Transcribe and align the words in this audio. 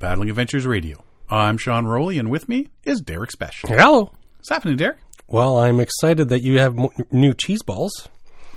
Paddling 0.00 0.30
Adventures 0.30 0.66
Radio. 0.66 1.04
I'm 1.28 1.58
Sean 1.58 1.84
Rowley, 1.86 2.18
and 2.18 2.30
with 2.30 2.48
me 2.48 2.68
is 2.84 3.00
Derek 3.02 3.30
Spesh. 3.30 3.66
Hello. 3.68 4.10
What's 4.38 4.48
happening, 4.48 4.76
Derek? 4.78 4.96
Well, 5.28 5.58
I'm 5.58 5.78
excited 5.78 6.30
that 6.30 6.42
you 6.42 6.58
have 6.58 6.74
mo- 6.74 6.90
new 7.12 7.34
cheese 7.34 7.62
balls. 7.62 8.08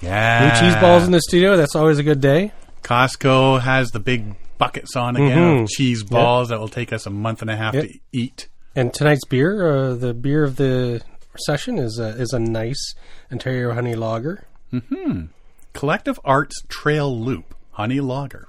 Yeah. 0.02 0.46
New 0.46 0.60
cheese 0.72 0.82
balls 0.82 1.04
in 1.04 1.12
the 1.12 1.20
studio. 1.22 1.58
That's 1.58 1.76
always 1.76 2.00
a 2.00 2.04
good 2.04 2.22
day. 2.22 2.54
Costco 2.82 3.60
has 3.62 3.92
the 3.92 4.00
big 4.00 4.36
buckets 4.58 4.96
on 4.96 5.18
again 5.18 5.38
Mhm. 5.38 5.64
of 5.64 5.70
cheese 5.70 6.02
balls 6.04 6.48
that 6.50 6.60
will 6.60 6.70
take 6.70 6.94
us 6.94 7.06
a 7.06 7.10
month 7.10 7.42
and 7.42 7.52
a 7.52 7.56
half 7.58 7.74
Yep. 7.74 7.84
to 7.84 8.00
eat. 8.14 8.48
And 8.76 8.94
tonight's 8.94 9.26
beer, 9.26 9.68
uh, 9.70 9.94
the 9.96 10.14
beer 10.14 10.44
of 10.46 10.56
the 10.56 11.02
session, 11.46 11.78
is 11.78 12.00
a, 12.00 12.08
is 12.20 12.32
a 12.34 12.40
nice 12.40 12.96
Ontario 13.32 13.74
Honey 13.74 13.96
Lager. 13.96 14.48
Hmm 14.72 15.26
Collective 15.74 16.20
Arts 16.24 16.56
Trail 16.70 17.20
Loop 17.20 17.54
Honey 17.72 18.00
Lager 18.00 18.48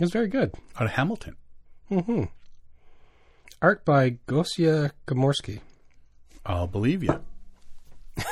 It's 0.00 0.12
very 0.12 0.28
good. 0.28 0.52
out 0.78 0.86
of 0.86 0.92
Hamilton. 0.92 1.36
Art 3.62 3.84
by 3.84 4.16
Gosia 4.26 4.92
Komorski. 5.06 5.60
I'll 6.44 6.66
believe 6.66 7.02
you. 7.02 7.20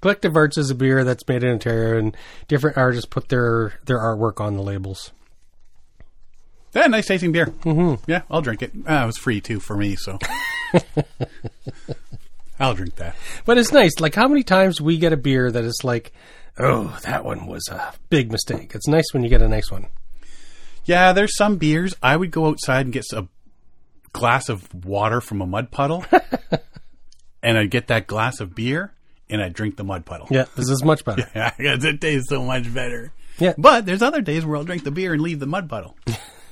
Collective 0.00 0.36
Arts 0.36 0.58
is 0.58 0.70
a 0.70 0.74
beer 0.74 1.04
that's 1.04 1.26
made 1.28 1.44
in 1.44 1.52
Ontario, 1.52 1.98
and 1.98 2.16
different 2.48 2.76
artists 2.76 3.06
put 3.06 3.28
their, 3.28 3.74
their 3.86 3.98
artwork 3.98 4.40
on 4.40 4.54
the 4.54 4.62
labels. 4.62 5.12
Yeah, 6.74 6.88
nice 6.88 7.06
tasting 7.06 7.32
beer. 7.32 7.46
Mm-hmm. 7.46 8.10
Yeah, 8.10 8.22
I'll 8.28 8.42
drink 8.42 8.62
it. 8.62 8.72
Uh, 8.88 9.02
it 9.04 9.06
was 9.06 9.16
free 9.16 9.40
too 9.40 9.60
for 9.60 9.76
me, 9.76 9.94
so 9.94 10.18
I'll 12.58 12.74
drink 12.74 12.96
that. 12.96 13.14
But 13.44 13.58
it's 13.58 13.72
nice. 13.72 14.00
Like, 14.00 14.14
how 14.16 14.26
many 14.26 14.42
times 14.42 14.80
we 14.80 14.98
get 14.98 15.12
a 15.12 15.16
beer 15.16 15.52
that 15.52 15.64
is 15.64 15.80
like, 15.84 16.12
oh, 16.58 16.98
that 17.04 17.24
one 17.24 17.46
was 17.46 17.68
a 17.68 17.94
big 18.10 18.32
mistake. 18.32 18.74
It's 18.74 18.88
nice 18.88 19.04
when 19.12 19.22
you 19.22 19.28
get 19.28 19.42
a 19.42 19.48
nice 19.48 19.70
one. 19.70 19.86
Yeah, 20.84 21.12
there's 21.12 21.36
some 21.36 21.56
beers 21.56 21.94
I 22.02 22.16
would 22.16 22.30
go 22.30 22.46
outside 22.46 22.86
and 22.86 22.92
get 22.92 23.04
a 23.12 23.26
glass 24.12 24.48
of 24.48 24.72
water 24.84 25.20
from 25.20 25.40
a 25.40 25.46
mud 25.46 25.70
puddle, 25.70 26.04
and 27.42 27.58
I'd 27.58 27.70
get 27.70 27.88
that 27.88 28.06
glass 28.06 28.40
of 28.40 28.54
beer 28.54 28.92
and 29.28 29.42
I'd 29.42 29.52
drink 29.52 29.76
the 29.76 29.84
mud 29.84 30.04
puddle. 30.04 30.28
Yeah, 30.30 30.44
this 30.56 30.68
is 30.68 30.82
much 30.82 31.04
better. 31.04 31.28
Yeah, 31.34 31.52
it 31.58 32.00
tastes 32.00 32.28
so 32.28 32.42
much 32.42 32.72
better. 32.72 33.12
Yeah. 33.38 33.54
But 33.58 33.86
there's 33.86 34.02
other 34.02 34.20
days 34.20 34.44
where 34.44 34.56
I'll 34.56 34.64
drink 34.64 34.84
the 34.84 34.90
beer 34.90 35.12
and 35.12 35.22
leave 35.22 35.40
the 35.40 35.46
mud 35.46 35.68
puddle. 35.68 35.96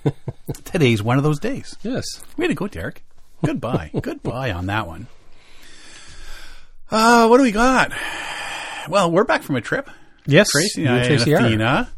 Today's 0.64 1.02
one 1.02 1.16
of 1.16 1.22
those 1.22 1.38
days. 1.38 1.76
Yes. 1.82 2.04
Way 2.36 2.48
to 2.48 2.54
go, 2.54 2.66
Derek. 2.66 3.04
Goodbye. 3.44 3.90
Goodbye 4.00 4.50
on 4.50 4.66
that 4.66 4.86
one. 4.86 5.06
Uh, 6.90 7.26
what 7.28 7.36
do 7.38 7.42
we 7.44 7.52
got? 7.52 7.92
Well, 8.88 9.10
we're 9.10 9.24
back 9.24 9.42
from 9.42 9.56
a 9.56 9.60
trip. 9.60 9.88
Yes. 10.26 10.50
Tracey 10.50 10.84
and 10.84 10.94
I 10.94 11.04
and. 11.04 11.22
Athena 11.22 11.92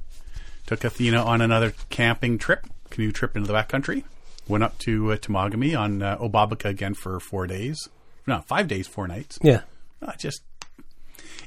took 0.66 0.84
Athena 0.84 1.22
on 1.22 1.40
another 1.40 1.72
camping 1.90 2.38
trip, 2.38 2.66
canoe 2.90 3.12
trip 3.12 3.36
into 3.36 3.46
the 3.46 3.54
backcountry. 3.54 4.04
Went 4.48 4.62
up 4.64 4.78
to 4.80 5.12
uh, 5.12 5.16
Temagami 5.16 5.78
on 5.78 6.02
uh, 6.02 6.18
Obabika 6.18 6.66
again 6.66 6.94
for 6.94 7.18
four 7.20 7.46
days. 7.46 7.88
No, 8.26 8.40
five 8.46 8.68
days, 8.68 8.86
four 8.86 9.06
nights. 9.08 9.38
Yeah. 9.42 9.62
Uh, 10.02 10.12
just 10.18 10.42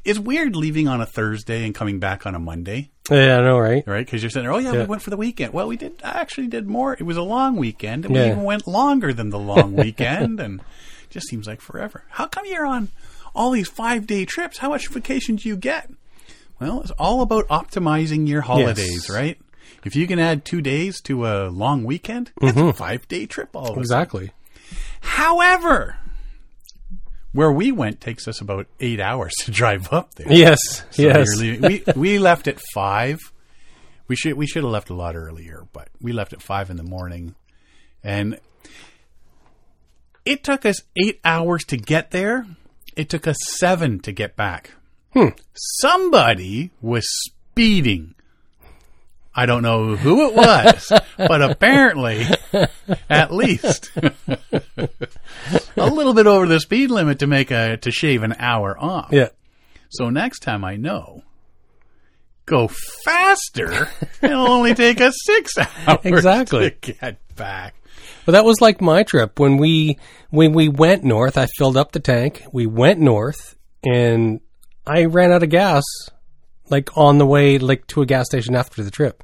it's 0.04 0.18
weird 0.20 0.56
leaving 0.56 0.88
on 0.88 1.02
a 1.02 1.06
Thursday 1.06 1.66
and 1.66 1.76
coming 1.76 2.00
back 2.00 2.26
on 2.26 2.34
a 2.34 2.40
Monday, 2.40 2.90
Yeah, 3.12 3.40
I 3.40 3.42
know, 3.42 3.60
right? 3.60 3.84
right? 3.86 4.06
Because 4.06 4.24
you're 4.24 4.30
sitting 4.30 4.46
there, 4.46 4.54
oh 4.54 4.58
yeah, 4.60 4.72
Yeah. 4.74 4.82
we 4.82 4.86
went 4.86 5.02
for 5.02 5.10
the 5.10 5.18
weekend. 5.18 5.54
Well, 5.54 5.68
we 5.68 5.76
did 5.78 6.02
I 6.04 6.20
actually 6.22 6.48
did 6.48 6.68
more. 6.68 6.94
It 6.94 7.04
was 7.04 7.18
a 7.18 7.22
long 7.24 7.56
weekend, 7.56 8.06
and 8.06 8.14
we 8.14 8.22
even 8.26 8.44
went 8.44 8.68
longer 8.68 9.14
than 9.14 9.30
the 9.32 9.40
long 9.40 9.76
weekend, 9.76 10.40
and 10.40 10.60
it 10.62 10.66
just 11.10 11.28
seems 11.28 11.46
like 11.48 11.62
forever. 11.62 12.04
How 12.10 12.28
come 12.28 12.46
you're 12.46 12.66
on 12.66 12.90
all 13.36 13.52
these 13.52 13.68
five 13.70 14.08
day 14.08 14.26
trips? 14.26 14.58
How 14.60 14.70
much 14.70 14.88
vacation 14.88 15.36
do 15.36 15.50
you 15.50 15.58
get? 15.58 15.90
Well, 16.60 16.82
it's 16.82 16.92
all 16.92 17.22
about 17.22 17.48
optimizing 17.50 18.28
your 18.28 18.42
holidays, 18.42 19.08
Yes. 19.08 19.10
right? 19.10 19.40
If 19.84 19.96
you 19.96 20.08
can 20.08 20.20
add 20.20 20.44
two 20.44 20.62
days 20.62 21.00
to 21.02 21.26
a 21.28 21.50
long 21.50 21.84
weekend, 21.84 22.32
that's 22.42 22.58
a 22.58 22.60
mm-hmm. 22.60 22.78
five 22.78 23.08
day 23.08 23.26
trip 23.26 23.56
all 23.56 23.64
of 23.64 23.66
a 23.66 23.70
sudden. 23.70 23.82
Exactly. 23.82 24.32
However, 25.02 25.98
where 27.32 27.52
we 27.52 27.72
went 27.72 28.02
takes 28.02 28.28
us 28.28 28.42
about 28.42 28.68
eight 28.80 29.00
hours 29.00 29.34
to 29.42 29.52
drive 29.52 29.94
up 29.94 30.16
there. 30.16 30.32
Yes. 30.32 30.84
So 30.90 31.04
yes. 31.04 31.40
we 31.40 31.84
we 31.96 32.20
left 32.20 32.48
at 32.48 32.60
five. 32.74 33.20
We 34.08 34.16
should 34.16 34.34
we 34.34 34.48
should 34.48 34.64
have 34.64 34.72
left 34.72 34.90
a 34.90 34.96
lot 34.96 35.16
earlier, 35.16 35.68
but 35.74 35.90
we 36.02 36.12
left 36.12 36.34
at 36.34 36.42
five 36.42 36.70
in 36.70 36.78
the 36.78 36.84
morning, 36.84 37.36
and 38.04 38.40
it 40.26 40.44
took 40.44 40.66
us 40.66 40.82
eight 40.96 41.20
hours 41.24 41.64
to 41.66 41.78
get 41.78 42.12
there. 42.12 42.48
It 42.96 43.10
took 43.10 43.28
us 43.28 43.38
seven 43.42 44.00
to 44.00 44.12
get 44.12 44.36
back. 44.36 44.72
Hmm. 45.18 45.30
Somebody 45.56 46.72
was 46.82 47.06
speeding. 47.10 48.14
I 49.34 49.46
don't 49.46 49.62
know 49.64 49.96
who 49.96 50.28
it 50.30 50.34
was, 50.36 50.92
but 51.18 51.42
apparently, 51.42 52.26
at 53.10 53.32
least 53.34 53.92
a 53.96 54.90
little 55.76 56.14
bit 56.14 56.28
over 56.28 56.46
the 56.48 56.60
speed 56.60 56.90
limit 56.92 57.20
to 57.20 57.28
make 57.28 57.52
a 57.52 57.78
to 57.78 57.92
shave 57.92 58.24
an 58.24 58.36
hour 58.40 58.76
off. 58.80 59.10
Yeah. 59.12 59.30
So 59.90 60.10
next 60.10 60.40
time 60.40 60.64
I 60.66 60.76
know, 60.76 61.24
go 62.46 62.68
faster. 63.06 63.90
It'll 64.22 64.48
only 64.52 64.74
take 64.74 65.02
us 65.02 65.14
six 65.24 65.58
hours 65.88 66.00
Exactly. 66.04 66.72
to 66.72 66.94
get 66.94 67.36
back. 67.36 67.76
But 68.26 68.32
that 68.34 68.46
was 68.46 68.60
like 68.60 68.82
my 68.82 69.04
trip 69.04 69.40
when 69.40 69.58
we 69.58 69.98
when 70.32 70.52
we 70.54 70.68
went 70.68 71.04
north. 71.04 71.38
I 71.38 71.48
filled 71.58 71.78
up 71.78 71.92
the 71.92 72.00
tank. 72.00 72.44
We 72.52 72.66
went 72.66 73.00
north, 73.00 73.56
and 73.86 74.42
I 74.88 75.06
ran 75.06 75.32
out 75.32 75.44
of 75.44 75.50
gas, 75.50 75.84
like 76.70 76.96
on 76.98 77.18
the 77.18 77.26
way, 77.26 77.58
like 77.58 77.88
to 77.88 78.02
a 78.02 78.06
gas 78.06 78.26
station 78.26 78.56
after 78.56 78.84
the 78.84 78.92
trip. 78.92 79.24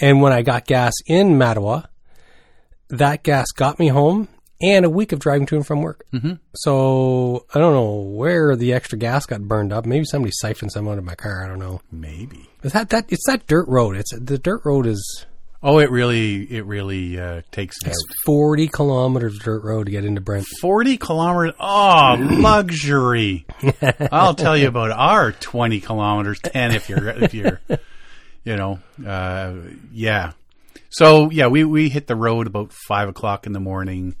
And 0.00 0.20
when 0.20 0.32
I 0.32 0.42
got 0.42 0.66
gas 0.66 0.92
in 1.06 1.38
Mattawa, 1.38 1.86
that 2.88 3.22
gas 3.22 3.50
got 3.52 3.78
me 3.78 3.88
home 3.88 4.28
and 4.60 4.84
a 4.84 4.90
week 4.90 5.12
of 5.12 5.18
driving 5.18 5.46
to 5.46 5.56
and 5.56 5.66
from 5.66 5.82
work. 5.82 6.04
Mm-hmm. 6.12 6.34
So 6.54 7.46
I 7.54 7.58
don't 7.58 7.74
know 7.74 8.00
where 8.00 8.56
the 8.56 8.72
extra 8.72 8.98
gas 8.98 9.26
got 9.26 9.42
burned 9.42 9.72
up. 9.72 9.86
Maybe 9.86 10.04
somebody 10.04 10.32
siphoned 10.34 10.72
some 10.72 10.88
out 10.88 10.98
of 10.98 11.04
my 11.04 11.14
car. 11.14 11.44
I 11.44 11.48
don't 11.48 11.58
know. 11.58 11.80
Maybe. 11.90 12.48
Is 12.62 12.72
that 12.72 12.90
that? 12.90 13.06
It's 13.10 13.26
that 13.26 13.46
dirt 13.46 13.68
road. 13.68 13.96
It's 13.96 14.18
the 14.18 14.38
dirt 14.38 14.62
road 14.64 14.86
is 14.86 15.26
Oh, 15.68 15.80
it 15.80 15.90
really, 15.90 16.44
it 16.44 16.64
really 16.64 17.18
uh, 17.18 17.42
takes 17.50 17.76
it 17.82 17.88
out. 17.88 17.94
forty 18.24 18.68
kilometers 18.68 19.34
of 19.34 19.42
dirt 19.42 19.64
road 19.64 19.86
to 19.86 19.90
get 19.90 20.04
into 20.04 20.20
Brent. 20.20 20.46
Forty 20.60 20.96
kilometers. 20.96 21.54
Oh, 21.58 22.16
luxury! 22.20 23.46
I'll 24.12 24.36
tell 24.36 24.56
you 24.56 24.68
about 24.68 24.92
our 24.92 25.32
twenty 25.32 25.80
kilometers. 25.80 26.38
Ten 26.38 26.70
if 26.70 26.88
you're 26.88 27.08
if 27.08 27.34
you're, 27.34 27.60
you 28.44 28.54
know, 28.56 28.78
uh, 29.04 29.54
yeah. 29.92 30.34
So 30.88 31.30
yeah, 31.30 31.48
we 31.48 31.64
we 31.64 31.88
hit 31.88 32.06
the 32.06 32.14
road 32.14 32.46
about 32.46 32.72
five 32.86 33.08
o'clock 33.08 33.44
in 33.44 33.52
the 33.52 33.58
morning. 33.58 34.14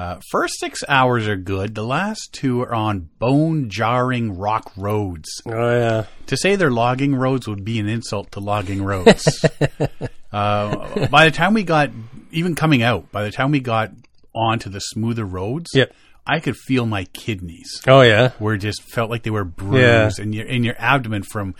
Uh, 0.00 0.18
first 0.30 0.54
six 0.58 0.80
hours 0.88 1.28
are 1.28 1.36
good. 1.36 1.74
The 1.74 1.84
last 1.84 2.30
two 2.32 2.62
are 2.62 2.72
on 2.74 3.10
bone 3.18 3.68
jarring 3.68 4.38
rock 4.38 4.72
roads. 4.76 5.28
Oh 5.44 5.50
yeah. 5.78 6.06
To 6.28 6.36
say 6.38 6.56
they're 6.56 6.70
logging 6.70 7.14
roads 7.14 7.46
would 7.46 7.64
be 7.64 7.78
an 7.78 7.86
insult 7.86 8.32
to 8.32 8.40
logging 8.40 8.82
roads. 8.82 9.44
uh, 10.32 11.06
by 11.08 11.26
the 11.26 11.30
time 11.30 11.52
we 11.52 11.64
got, 11.64 11.90
even 12.30 12.54
coming 12.54 12.82
out, 12.82 13.12
by 13.12 13.24
the 13.24 13.30
time 13.30 13.50
we 13.50 13.60
got 13.60 13.90
onto 14.34 14.70
the 14.70 14.80
smoother 14.80 15.24
roads, 15.26 15.68
Yep. 15.74 15.92
I 16.26 16.38
could 16.40 16.56
feel 16.56 16.86
my 16.86 17.04
kidneys 17.12 17.82
Oh 17.86 18.02
yeah. 18.02 18.32
were 18.38 18.56
just 18.56 18.82
felt 18.82 19.10
like 19.10 19.22
they 19.24 19.30
were 19.30 19.44
bruised, 19.44 20.18
and 20.18 20.34
your 20.34 20.46
in 20.46 20.64
your 20.64 20.76
abdomen 20.78 21.24
from 21.24 21.54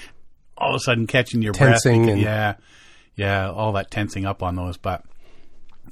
all 0.56 0.70
of 0.74 0.76
a 0.76 0.80
sudden 0.80 1.06
catching 1.06 1.42
your 1.42 1.52
Tensing 1.52 2.02
breath. 2.04 2.12
and- 2.14 2.22
yeah, 2.22 2.54
yeah, 3.16 3.50
all 3.50 3.72
that 3.72 3.90
tensing 3.90 4.24
up 4.24 4.42
on 4.42 4.54
those. 4.56 4.76
But 4.76 5.02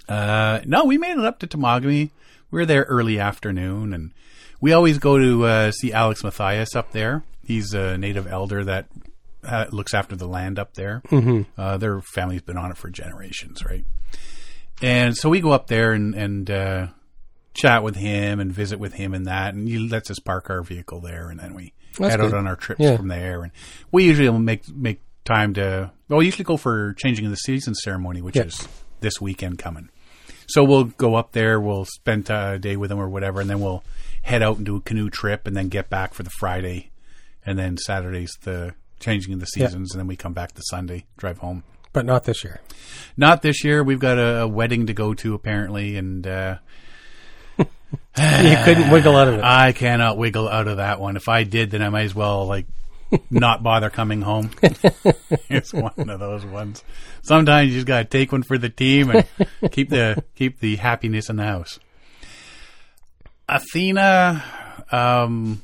uh, 0.08 0.60
no, 0.64 0.84
we 0.84 0.98
made 0.98 1.18
it 1.18 1.24
up 1.24 1.38
to 1.40 1.46
Temagami. 1.46 2.10
We 2.50 2.60
were 2.60 2.66
there 2.66 2.84
early 2.84 3.18
afternoon, 3.18 3.92
and 3.92 4.12
we 4.60 4.72
always 4.72 4.98
go 4.98 5.18
to 5.18 5.44
uh, 5.44 5.70
see 5.72 5.92
Alex 5.92 6.22
Mathias 6.24 6.74
up 6.74 6.92
there. 6.92 7.24
He's 7.44 7.74
a 7.74 7.98
native 7.98 8.26
elder 8.26 8.64
that 8.64 8.86
uh, 9.44 9.66
looks 9.70 9.94
after 9.94 10.16
the 10.16 10.26
land 10.28 10.58
up 10.58 10.74
there. 10.74 11.02
Mm-hmm. 11.08 11.42
Uh, 11.60 11.76
their 11.76 12.00
family's 12.00 12.42
been 12.42 12.56
on 12.58 12.70
it 12.70 12.76
for 12.76 12.90
generations, 12.90 13.64
right? 13.64 13.84
And 14.80 15.16
so 15.16 15.28
we 15.28 15.40
go 15.40 15.50
up 15.52 15.66
there 15.66 15.92
and 15.92 16.14
and 16.14 16.50
uh, 16.50 16.86
chat 17.54 17.82
with 17.82 17.96
him 17.96 18.40
and 18.40 18.52
visit 18.52 18.78
with 18.78 18.94
him 18.94 19.12
and 19.14 19.26
that, 19.26 19.54
and 19.54 19.68
he 19.68 19.78
lets 19.78 20.10
us 20.10 20.18
park 20.18 20.48
our 20.50 20.62
vehicle 20.62 21.00
there, 21.00 21.28
and 21.28 21.38
then 21.40 21.54
we 21.54 21.72
That's 21.98 22.12
head 22.12 22.20
good. 22.20 22.32
out 22.32 22.38
on 22.38 22.46
our 22.46 22.56
trips 22.56 22.80
Yeah. 22.80 22.96
from 22.96 23.08
there. 23.08 23.42
And 23.42 23.52
we 23.90 24.04
usually 24.04 24.30
make 24.38 24.68
make 24.68 25.00
time 25.24 25.54
to. 25.54 25.90
Well, 26.08 26.20
we 26.20 26.26
usually 26.26 26.44
go 26.44 26.56
for 26.56 26.94
changing 26.94 27.24
of 27.26 27.30
the 27.30 27.36
season 27.36 27.74
ceremony, 27.74 28.22
which 28.22 28.36
Yeah. 28.36 28.44
is 28.44 28.66
this 29.00 29.20
weekend 29.20 29.58
coming. 29.58 29.90
So 30.46 30.64
we'll 30.64 30.84
go 30.84 31.14
up 31.14 31.32
there, 31.32 31.60
we'll 31.60 31.84
spend 31.84 32.30
a 32.30 32.58
day 32.58 32.76
with 32.76 32.90
them 32.90 32.98
or 32.98 33.08
whatever, 33.08 33.40
and 33.40 33.50
then 33.50 33.60
we'll 33.60 33.84
head 34.22 34.42
out 34.42 34.56
and 34.56 34.66
do 34.66 34.76
a 34.76 34.80
canoe 34.80 35.10
trip, 35.10 35.46
and 35.46 35.56
then 35.56 35.68
get 35.68 35.90
back 35.90 36.14
for 36.14 36.22
the 36.22 36.30
Friday, 36.30 36.90
and 37.44 37.58
then 37.58 37.76
Saturday's 37.76 38.32
the 38.42 38.74
changing 38.98 39.34
of 39.34 39.40
the 39.40 39.46
seasons, 39.46 39.92
and 39.92 40.00
then 40.00 40.06
we 40.06 40.16
come 40.16 40.32
back 40.32 40.52
the 40.52 40.62
Sunday, 40.62 41.04
drive 41.16 41.38
home. 41.38 41.64
But 41.92 42.06
not 42.06 42.24
this 42.24 42.44
year. 42.44 42.60
Not 43.16 43.42
this 43.42 43.64
year. 43.64 43.82
We've 43.82 43.98
got 43.98 44.18
a, 44.18 44.42
a 44.42 44.48
wedding 44.48 44.86
to 44.86 44.94
go 44.94 45.14
to 45.14 45.34
apparently, 45.34 45.96
and 45.96 46.26
uh, 46.26 46.58
you 47.58 47.66
couldn't 48.64 48.90
wiggle 48.90 49.16
out 49.16 49.28
of 49.28 49.34
it. 49.34 49.40
I 49.44 49.72
cannot 49.72 50.16
wiggle 50.16 50.48
out 50.48 50.68
of 50.68 50.76
that 50.78 51.00
one. 51.00 51.16
If 51.16 51.28
I 51.28 51.44
did, 51.44 51.70
then 51.70 51.82
I 51.82 51.88
might 51.88 52.04
as 52.04 52.14
well 52.14 52.46
like 52.46 52.66
not 53.30 53.62
bother 53.62 53.90
coming 53.90 54.22
home. 54.22 54.50
it's 55.48 55.72
one 55.72 56.10
of 56.10 56.20
those 56.20 56.44
ones. 56.44 56.82
Sometimes 57.22 57.70
you 57.70 57.76
just 57.76 57.86
gotta 57.86 58.04
take 58.04 58.32
one 58.32 58.42
for 58.42 58.58
the 58.58 58.68
team 58.68 59.10
and 59.10 59.26
keep 59.70 59.90
the 59.90 60.22
keep 60.34 60.60
the 60.60 60.76
happiness 60.76 61.28
in 61.28 61.36
the 61.36 61.44
house. 61.44 61.78
Athena, 63.48 64.44
um, 64.92 65.62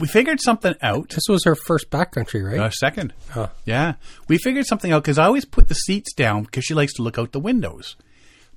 we 0.00 0.06
figured 0.08 0.40
something 0.40 0.74
out. 0.82 1.10
This 1.10 1.28
was 1.28 1.44
her 1.44 1.54
first 1.54 1.90
backcountry, 1.90 2.44
right? 2.44 2.66
A 2.68 2.72
second. 2.72 3.12
Oh. 3.36 3.50
Yeah. 3.64 3.94
We 4.26 4.38
figured 4.38 4.66
something 4.66 4.90
out 4.90 5.02
because 5.02 5.18
I 5.18 5.26
always 5.26 5.44
put 5.44 5.68
the 5.68 5.74
seats 5.74 6.14
down 6.14 6.44
because 6.44 6.64
she 6.64 6.74
likes 6.74 6.94
to 6.94 7.02
look 7.02 7.18
out 7.18 7.32
the 7.32 7.40
windows. 7.40 7.96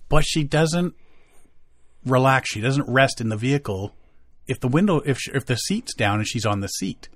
But 0.07 0.23
she 0.23 0.43
doesn't 0.43 0.95
relax. 2.05 2.49
She 2.51 2.61
doesn't 2.61 2.89
rest 2.89 3.19
in 3.19 3.29
the 3.29 3.37
vehicle 3.37 3.93
if 4.47 4.59
the 4.59 4.67
window, 4.67 4.99
if, 4.99 5.17
she, 5.19 5.31
if 5.31 5.45
the 5.45 5.55
seat's 5.55 5.93
down 5.93 6.19
and 6.19 6.27
she's 6.27 6.45
on 6.45 6.61
the 6.61 6.67
seat. 6.67 7.09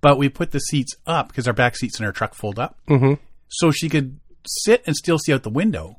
But 0.00 0.18
we 0.18 0.28
put 0.28 0.50
the 0.52 0.58
seats 0.60 0.94
up 1.06 1.28
because 1.28 1.46
our 1.46 1.52
back 1.52 1.76
seats 1.76 1.98
in 2.00 2.06
our 2.06 2.12
truck 2.12 2.34
fold 2.34 2.58
up. 2.58 2.78
Mm-hmm. 2.88 3.14
So 3.48 3.70
she 3.70 3.88
could 3.88 4.18
sit 4.46 4.82
and 4.86 4.96
still 4.96 5.18
see 5.18 5.32
out 5.34 5.42
the 5.42 5.50
window 5.50 5.96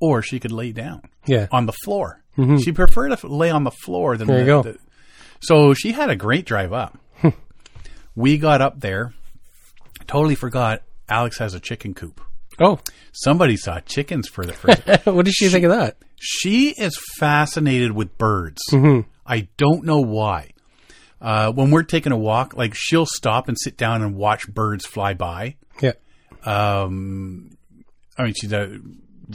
or 0.00 0.22
she 0.22 0.38
could 0.40 0.52
lay 0.52 0.72
down 0.72 1.02
Yeah. 1.26 1.48
on 1.50 1.66
the 1.66 1.72
floor. 1.84 2.22
She 2.62 2.72
preferred 2.72 3.14
to 3.18 3.26
lay 3.26 3.50
on 3.50 3.64
the 3.64 3.70
floor 3.70 4.16
than 4.16 4.26
There 4.28 4.36
the, 4.38 4.42
you 4.42 4.46
go. 4.46 4.62
the- 4.62 4.78
so 5.40 5.74
she 5.74 5.92
had 5.92 6.08
a 6.08 6.16
great 6.16 6.46
drive 6.46 6.72
up. 6.72 6.96
we 8.14 8.38
got 8.38 8.62
up 8.62 8.80
there. 8.80 9.12
Totally 10.06 10.34
forgot 10.36 10.82
Alex 11.08 11.38
has 11.38 11.52
a 11.54 11.60
chicken 11.60 11.92
coop. 11.92 12.20
Oh, 12.58 12.78
Somebody 13.12 13.56
saw 13.56 13.80
chickens 13.80 14.28
for 14.28 14.46
the 14.46 14.52
first. 14.52 14.82
what 15.06 15.24
did 15.26 15.34
she 15.34 15.48
think 15.48 15.64
of 15.64 15.70
that? 15.72 15.96
she 16.22 16.70
is 16.70 16.98
fascinated 17.18 17.92
with 17.92 18.16
birds. 18.18 18.60
Mm-hmm. 18.70 19.08
I 19.26 19.48
don't 19.56 19.84
know 19.84 20.00
why. 20.00 20.50
Uh, 21.20 21.52
when 21.52 21.70
we're 21.70 21.82
taking 21.82 22.12
a 22.12 22.16
walk, 22.16 22.56
like 22.56 22.74
she'll 22.74 23.06
stop 23.06 23.48
and 23.48 23.58
sit 23.58 23.76
down 23.76 24.02
and 24.02 24.14
watch 24.14 24.48
birds 24.48 24.86
fly 24.86 25.14
by. 25.14 25.56
Yeah. 25.80 25.92
Um, 26.44 27.56
I 28.16 28.24
mean, 28.24 28.34
she's 28.34 28.52
a 28.52 28.78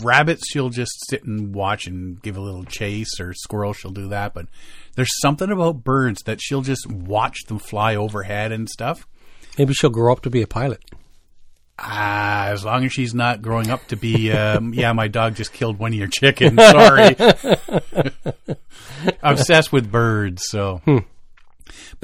rabbits. 0.02 0.50
She'll 0.50 0.70
just 0.70 0.94
sit 1.08 1.24
and 1.24 1.54
watch 1.54 1.86
and 1.88 2.22
give 2.22 2.38
a 2.38 2.42
little 2.42 2.64
chase, 2.64 3.20
or 3.20 3.34
squirrel. 3.34 3.74
She'll 3.74 3.92
do 3.92 4.10
that. 4.10 4.34
But 4.34 4.48
there's 4.96 5.12
something 5.22 5.52
about 5.52 5.84
birds 5.84 6.24
that 6.24 6.42
she'll 6.42 6.62
just 6.62 6.90
watch 6.90 7.38
them 7.48 7.60
fly 7.60 7.96
overhead 7.96 8.52
and 8.52 8.68
stuff. 8.70 9.08
Maybe 9.58 9.74
she'll 9.74 9.90
grow 9.90 10.12
up 10.12 10.22
to 10.22 10.30
be 10.30 10.42
a 10.42 10.48
pilot. 10.48 10.84
Ah, 11.78 12.48
as 12.48 12.64
long 12.64 12.86
as 12.86 12.94
she's 12.94 13.14
not 13.14 13.42
growing 13.42 13.70
up 13.70 13.86
to 13.88 13.98
be, 13.98 14.32
um, 14.32 14.74
yeah, 14.74 14.94
my 14.94 15.10
dog 15.10 15.36
just 15.36 15.52
killed 15.52 15.78
one 15.78 15.92
of 15.92 16.00
your 16.00 16.08
chickens. 16.08 16.58
Sorry. 16.62 17.16
Obsessed 19.22 19.74
with 19.74 19.92
birds, 19.92 20.44
so. 20.48 20.82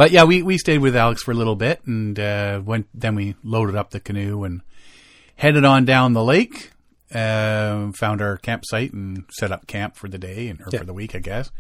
But 0.02 0.10
yeah, 0.10 0.24
we, 0.24 0.42
we 0.42 0.58
stayed 0.58 0.80
with 0.80 0.96
Alex 0.96 1.22
for 1.22 1.30
a 1.30 1.36
little 1.36 1.56
bit 1.56 1.80
and 1.86 2.20
uh, 2.20 2.60
went. 2.66 2.88
Then 2.92 3.14
we 3.14 3.36
loaded 3.44 3.76
up 3.76 3.92
the 3.92 4.00
canoe 4.00 4.44
and 4.44 4.62
headed 5.36 5.64
on 5.64 5.86
down 5.86 6.14
the 6.14 6.24
lake. 6.24 6.72
Um, 7.14 7.94
found 7.94 8.20
our 8.20 8.38
campsite 8.38 8.94
and 8.94 9.26
set 9.30 9.52
up 9.52 9.68
camp 9.68 9.96
for 9.96 10.10
the 10.10 10.18
day 10.18 10.48
and 10.48 10.60
or 10.60 10.70
Yeah. 10.72 10.80
for 10.80 10.86
the 10.86 10.94
week, 10.94 11.14
I 11.14 11.20
guess. 11.20 11.52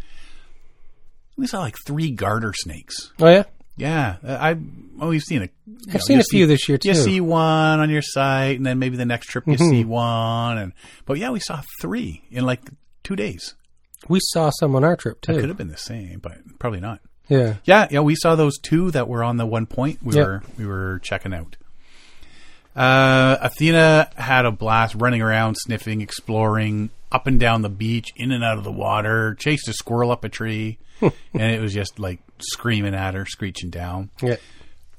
We 1.37 1.45
saw 1.45 1.59
like 1.59 1.75
three 1.85 2.09
garter 2.09 2.51
snakes. 2.55 3.11
Oh 3.21 3.29
yeah. 3.29 3.43
Yeah, 3.77 4.15
uh, 4.27 4.37
I 4.41 4.53
well, 4.97 5.09
we've 5.09 5.21
seen 5.21 5.43
a. 5.43 5.49
you 5.67 5.93
know, 5.93 5.99
seen 5.99 6.19
a 6.19 6.23
few 6.23 6.47
this 6.47 6.67
year, 6.67 6.79
too. 6.79 6.89
You 6.89 6.95
see 6.95 7.21
one 7.21 7.79
on 7.79 7.91
your 7.91 8.01
site, 8.01 8.57
and 8.57 8.65
then 8.65 8.79
maybe 8.79 8.97
the 8.97 9.05
next 9.05 9.27
trip 9.27 9.43
you 9.45 9.57
see 9.57 9.85
one, 9.85 10.57
and 10.57 10.73
but 11.05 11.19
yeah, 11.19 11.29
we 11.29 11.39
saw 11.39 11.61
three 11.79 12.23
in 12.31 12.43
like 12.43 12.61
two 13.03 13.15
days. 13.15 13.53
We 14.09 14.19
saw 14.19 14.49
some 14.49 14.75
on 14.75 14.83
our 14.83 14.95
trip 14.95 15.21
too. 15.21 15.33
It 15.33 15.41
Could 15.41 15.49
have 15.49 15.57
been 15.59 15.67
the 15.67 15.77
same, 15.77 16.17
but 16.19 16.39
probably 16.57 16.79
not. 16.79 17.01
Yeah. 17.31 17.55
Yeah, 17.63 17.87
yeah, 17.89 18.01
we 18.01 18.15
saw 18.15 18.35
those 18.35 18.57
two 18.59 18.91
that 18.91 19.07
were 19.07 19.23
on 19.23 19.37
the 19.37 19.45
one 19.45 19.65
point 19.65 19.99
we 20.03 20.15
Yeah. 20.15 20.23
were 20.23 20.43
we 20.57 20.65
were 20.65 20.99
checking 21.01 21.33
out. 21.33 21.55
Uh, 22.75 23.37
Athena 23.41 24.09
had 24.15 24.45
a 24.45 24.51
blast 24.51 24.95
running 24.95 25.21
around, 25.21 25.55
sniffing, 25.55 26.01
exploring, 26.01 26.89
up 27.11 27.27
and 27.27 27.39
down 27.39 27.61
the 27.61 27.69
beach, 27.69 28.09
in 28.15 28.31
and 28.31 28.43
out 28.43 28.57
of 28.57 28.63
the 28.63 28.71
water, 28.71 29.35
chased 29.35 29.67
a 29.67 29.73
squirrel 29.73 30.11
up 30.11 30.23
a 30.23 30.29
tree, 30.29 30.77
and 31.01 31.11
it 31.33 31.59
was 31.61 31.73
just 31.73 31.99
like 31.99 32.19
screaming 32.39 32.93
at 32.95 33.13
her, 33.13 33.25
screeching 33.25 33.69
down. 33.69 34.09
Yeah. 34.21 34.37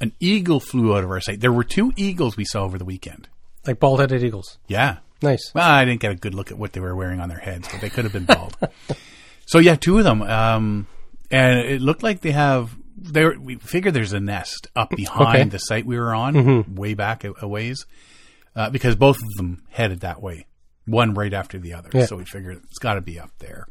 An 0.01 0.13
eagle 0.21 0.59
flew 0.61 0.97
out 0.97 1.05
of 1.05 1.11
our 1.11 1.21
sight. 1.21 1.41
There 1.41 1.53
were 1.53 1.65
two 1.65 1.93
eagles 1.97 2.37
we 2.37 2.45
saw 2.45 2.63
over 2.65 2.77
the 2.77 2.85
weekend. 2.85 3.29
Like 3.67 3.79
bald 3.79 4.01
headed 4.01 4.23
eagles. 4.25 4.59
Yeah. 4.67 4.97
Nice. 5.23 5.53
Well, 5.55 5.69
I 5.69 5.85
didn't 5.85 6.01
get 6.01 6.11
a 6.11 6.17
good 6.17 6.35
look 6.35 6.51
at 6.51 6.59
what 6.59 6.73
they 6.73 6.81
were 6.81 6.97
wearing 6.97 7.21
on 7.21 7.29
their 7.29 7.39
heads, 7.39 7.69
but 7.71 7.81
they 7.81 7.89
could 7.89 8.05
have 8.05 8.13
been 8.13 8.25
bald. 8.25 8.57
so 9.47 9.61
yeah, 9.61 9.77
two 9.77 9.99
of 9.99 10.05
them. 10.05 10.21
Um, 10.23 10.87
and 11.33 11.59
it 11.59 11.81
looked 11.83 12.03
like 12.05 12.21
they 12.21 12.31
have. 12.31 12.77
They 12.97 13.25
were, 13.25 13.37
we 13.41 13.57
figured 13.57 13.95
there's 13.95 14.13
a 14.13 14.21
nest 14.21 14.69
up 14.77 14.91
behind 14.91 15.37
Okay. 15.37 15.49
the 15.49 15.59
site 15.59 15.85
we 15.85 15.99
were 15.99 16.15
on, 16.15 16.75
way 16.77 16.95
back 16.95 17.25
a, 17.25 17.33
a 17.41 17.49
ways, 17.49 17.85
uh, 18.55 18.71
because 18.71 18.95
both 18.95 19.17
of 19.17 19.29
them 19.37 19.65
headed 19.71 20.01
that 20.01 20.23
way, 20.23 20.47
one 20.87 21.15
right 21.15 21.33
after 21.35 21.59
the 21.59 21.75
other. 21.75 21.91
Yeah. 21.93 22.07
So 22.07 22.17
we 22.17 22.25
figured 22.25 22.59
it's 22.63 22.79
got 22.79 22.95
to 22.95 23.01
be 23.01 23.19
up 23.19 23.31
there. 23.41 23.67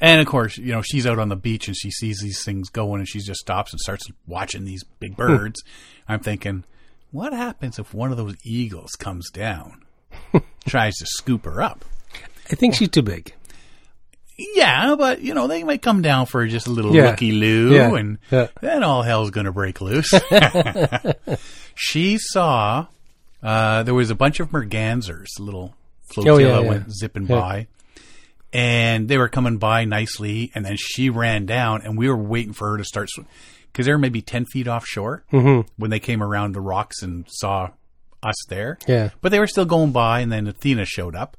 And 0.00 0.20
of 0.20 0.28
course, 0.28 0.58
you 0.58 0.70
know, 0.72 0.82
she's 0.82 1.08
out 1.08 1.18
on 1.18 1.28
the 1.28 1.34
beach 1.34 1.66
and 1.66 1.76
she 1.76 1.90
sees 1.90 2.20
these 2.20 2.44
things 2.44 2.68
going 2.68 3.00
and 3.00 3.08
she 3.08 3.18
just 3.18 3.40
stops 3.40 3.72
and 3.72 3.80
starts 3.80 4.06
watching 4.28 4.64
these 4.64 4.84
big 5.00 5.16
birds. 5.16 5.60
I'm 6.08 6.20
thinking, 6.20 6.62
what 7.10 7.32
happens 7.32 7.80
if 7.80 7.92
one 7.92 8.12
of 8.12 8.16
those 8.16 8.36
eagles 8.44 8.92
comes 8.92 9.28
down, 9.30 9.82
tries 10.68 10.94
to 10.98 11.06
scoop 11.06 11.46
her 11.46 11.60
up? 11.60 11.84
I 12.48 12.54
think 12.54 12.74
she's 12.76 12.90
too 12.90 13.02
big. 13.02 13.34
Yeah, 14.38 14.94
but 14.96 15.20
you 15.20 15.34
know, 15.34 15.48
they 15.48 15.64
might 15.64 15.82
come 15.82 16.00
down 16.00 16.26
for 16.26 16.46
just 16.46 16.66
a 16.68 16.70
little 16.70 16.94
Yeah. 16.94 17.10
looky 17.10 17.32
loo 17.32 17.74
Yeah. 17.74 17.94
and 17.96 18.18
Yeah. 18.30 18.46
then 18.60 18.84
all 18.84 19.02
hell's 19.02 19.30
gonna 19.30 19.52
break 19.52 19.80
loose. 19.80 20.10
she 21.74 22.18
saw 22.18 22.86
uh, 23.42 23.82
there 23.84 23.94
was 23.94 24.10
a 24.10 24.14
bunch 24.14 24.40
of 24.40 24.50
mergansers, 24.50 25.26
little 25.38 25.74
flotilla 26.12 26.58
Oh, 26.58 26.62
went 26.64 26.92
zipping 26.92 27.26
by. 27.26 27.66
And 28.52 29.08
they 29.08 29.18
were 29.18 29.28
coming 29.28 29.58
by 29.58 29.84
nicely, 29.84 30.50
and 30.54 30.64
then 30.64 30.76
she 30.78 31.10
ran 31.10 31.44
down, 31.44 31.82
and 31.82 31.98
we 31.98 32.08
were 32.08 32.16
waiting 32.16 32.54
for 32.54 32.70
her 32.70 32.78
to 32.78 32.84
start 32.84 33.10
because 33.70 33.84
they 33.84 33.92
were 33.92 33.98
maybe 33.98 34.22
ten 34.22 34.46
feet 34.46 34.66
offshore 34.66 35.22
Mm-hmm. 35.32 35.68
when 35.76 35.90
they 35.90 36.00
came 36.00 36.22
around 36.22 36.54
the 36.54 36.60
rocks 36.62 37.02
and 37.02 37.26
saw 37.28 37.68
us 38.22 38.34
there. 38.48 38.78
Yeah. 38.88 39.10
But 39.20 39.32
they 39.32 39.38
were 39.38 39.46
still 39.46 39.66
going 39.66 39.92
by, 39.92 40.20
and 40.20 40.32
then 40.32 40.46
Athena 40.46 40.86
showed 40.86 41.14
up. 41.14 41.36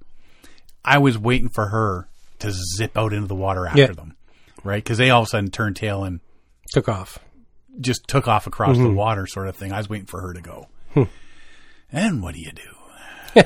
I 0.85 0.99
was 0.99 1.17
waiting 1.17 1.49
for 1.49 1.65
her 1.69 2.07
to 2.39 2.51
zip 2.77 2.97
out 2.97 3.13
into 3.13 3.27
the 3.27 3.35
water 3.35 3.65
after 3.67 3.79
Yeah. 3.81 3.91
them, 3.91 4.15
right? 4.63 4.83
Because 4.83 4.97
they 4.97 5.09
all 5.09 5.21
of 5.21 5.27
a 5.27 5.29
sudden 5.29 5.51
turned 5.51 5.75
tail 5.75 6.03
and 6.03 6.19
Took 6.73 6.87
off. 6.89 7.19
just 7.79 8.07
took 8.07 8.27
off 8.27 8.47
across 8.47 8.75
Mm-hmm. 8.75 8.85
the 8.85 8.93
water, 8.93 9.25
sort 9.27 9.47
of 9.47 9.55
thing. 9.55 9.71
I 9.73 9.77
was 9.77 9.89
waiting 9.89 10.05
for 10.07 10.21
her 10.21 10.33
to 10.33 10.41
go. 10.41 10.67
Hmm. 10.93 11.03
and 11.91 12.21
what 12.23 12.33
do 12.35 12.41
you 12.41 12.51
do? 12.51 13.43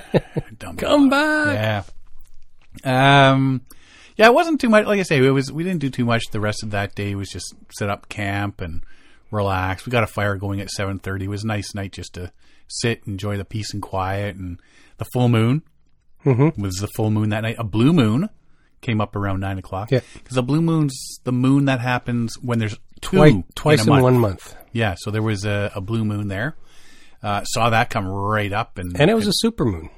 Come 0.77 1.09
back. 1.09 1.83
Yeah. 2.85 3.31
Um. 3.31 3.61
Yeah, 4.15 4.27
it 4.27 4.33
wasn't 4.33 4.61
too 4.61 4.69
much. 4.69 4.85
Like 4.85 4.99
I 4.99 5.03
say, 5.03 5.17
it 5.23 5.29
was. 5.31 5.51
We 5.51 5.63
didn't 5.63 5.81
do 5.81 5.89
too 5.89 6.05
much. 6.05 6.23
The 6.31 6.39
rest 6.39 6.63
of 6.63 6.71
that 6.71 6.95
day 6.95 7.15
was 7.15 7.29
just 7.29 7.53
set 7.71 7.89
up 7.89 8.09
camp 8.09 8.61
and 8.61 8.83
relax. 9.31 9.85
We 9.85 9.91
got 9.91 10.03
a 10.03 10.07
fire 10.07 10.35
going 10.35 10.61
at 10.61 10.69
seven 10.69 10.99
thirty. 10.99 11.25
It 11.25 11.29
was 11.29 11.43
a 11.43 11.47
nice 11.47 11.73
night 11.73 11.91
just 11.93 12.13
to 12.13 12.31
sit, 12.67 13.01
enjoy 13.07 13.37
the 13.37 13.45
peace 13.45 13.73
and 13.73 13.81
quiet, 13.81 14.35
and 14.35 14.59
the 14.97 15.05
full 15.13 15.29
moon 15.29 15.63
Mm-hmm. 16.25 16.61
was 16.61 16.75
the 16.75 16.87
full 16.87 17.09
moon 17.11 17.29
that 17.29 17.41
night. 17.41 17.57
A 17.59 17.63
blue 17.65 17.91
moon 17.91 18.29
came 18.83 19.01
up 19.01 19.15
around 19.15 19.39
nine 19.39 19.57
o'clock. 19.57 19.89
Yeah. 19.89 20.01
because 20.13 20.35
the 20.35 20.43
blue 20.43 20.61
moon's 20.61 20.95
the 21.23 21.31
moon 21.31 21.65
that 21.65 21.79
happens 21.79 22.35
when 22.41 22.59
there's 22.59 22.77
two 23.01 23.17
Twice, 23.17 23.33
twice 23.55 23.79
a 23.79 23.83
in, 23.83 23.89
month. 23.89 24.03
one 24.03 24.19
month. 24.19 24.55
Yeah, 24.71 24.93
so 24.97 25.09
there 25.09 25.23
was 25.23 25.43
a, 25.45 25.71
a 25.75 25.81
blue 25.81 26.05
moon 26.05 26.27
there. 26.27 26.55
Uh, 27.23 27.43
saw 27.45 27.69
that 27.71 27.89
come 27.89 28.05
right 28.07 28.51
up, 28.53 28.77
and 28.77 28.99
And 28.99 29.09
it 29.09 29.13
was 29.15 29.27
a 29.27 29.33
super 29.33 29.65
moon. 29.65 29.89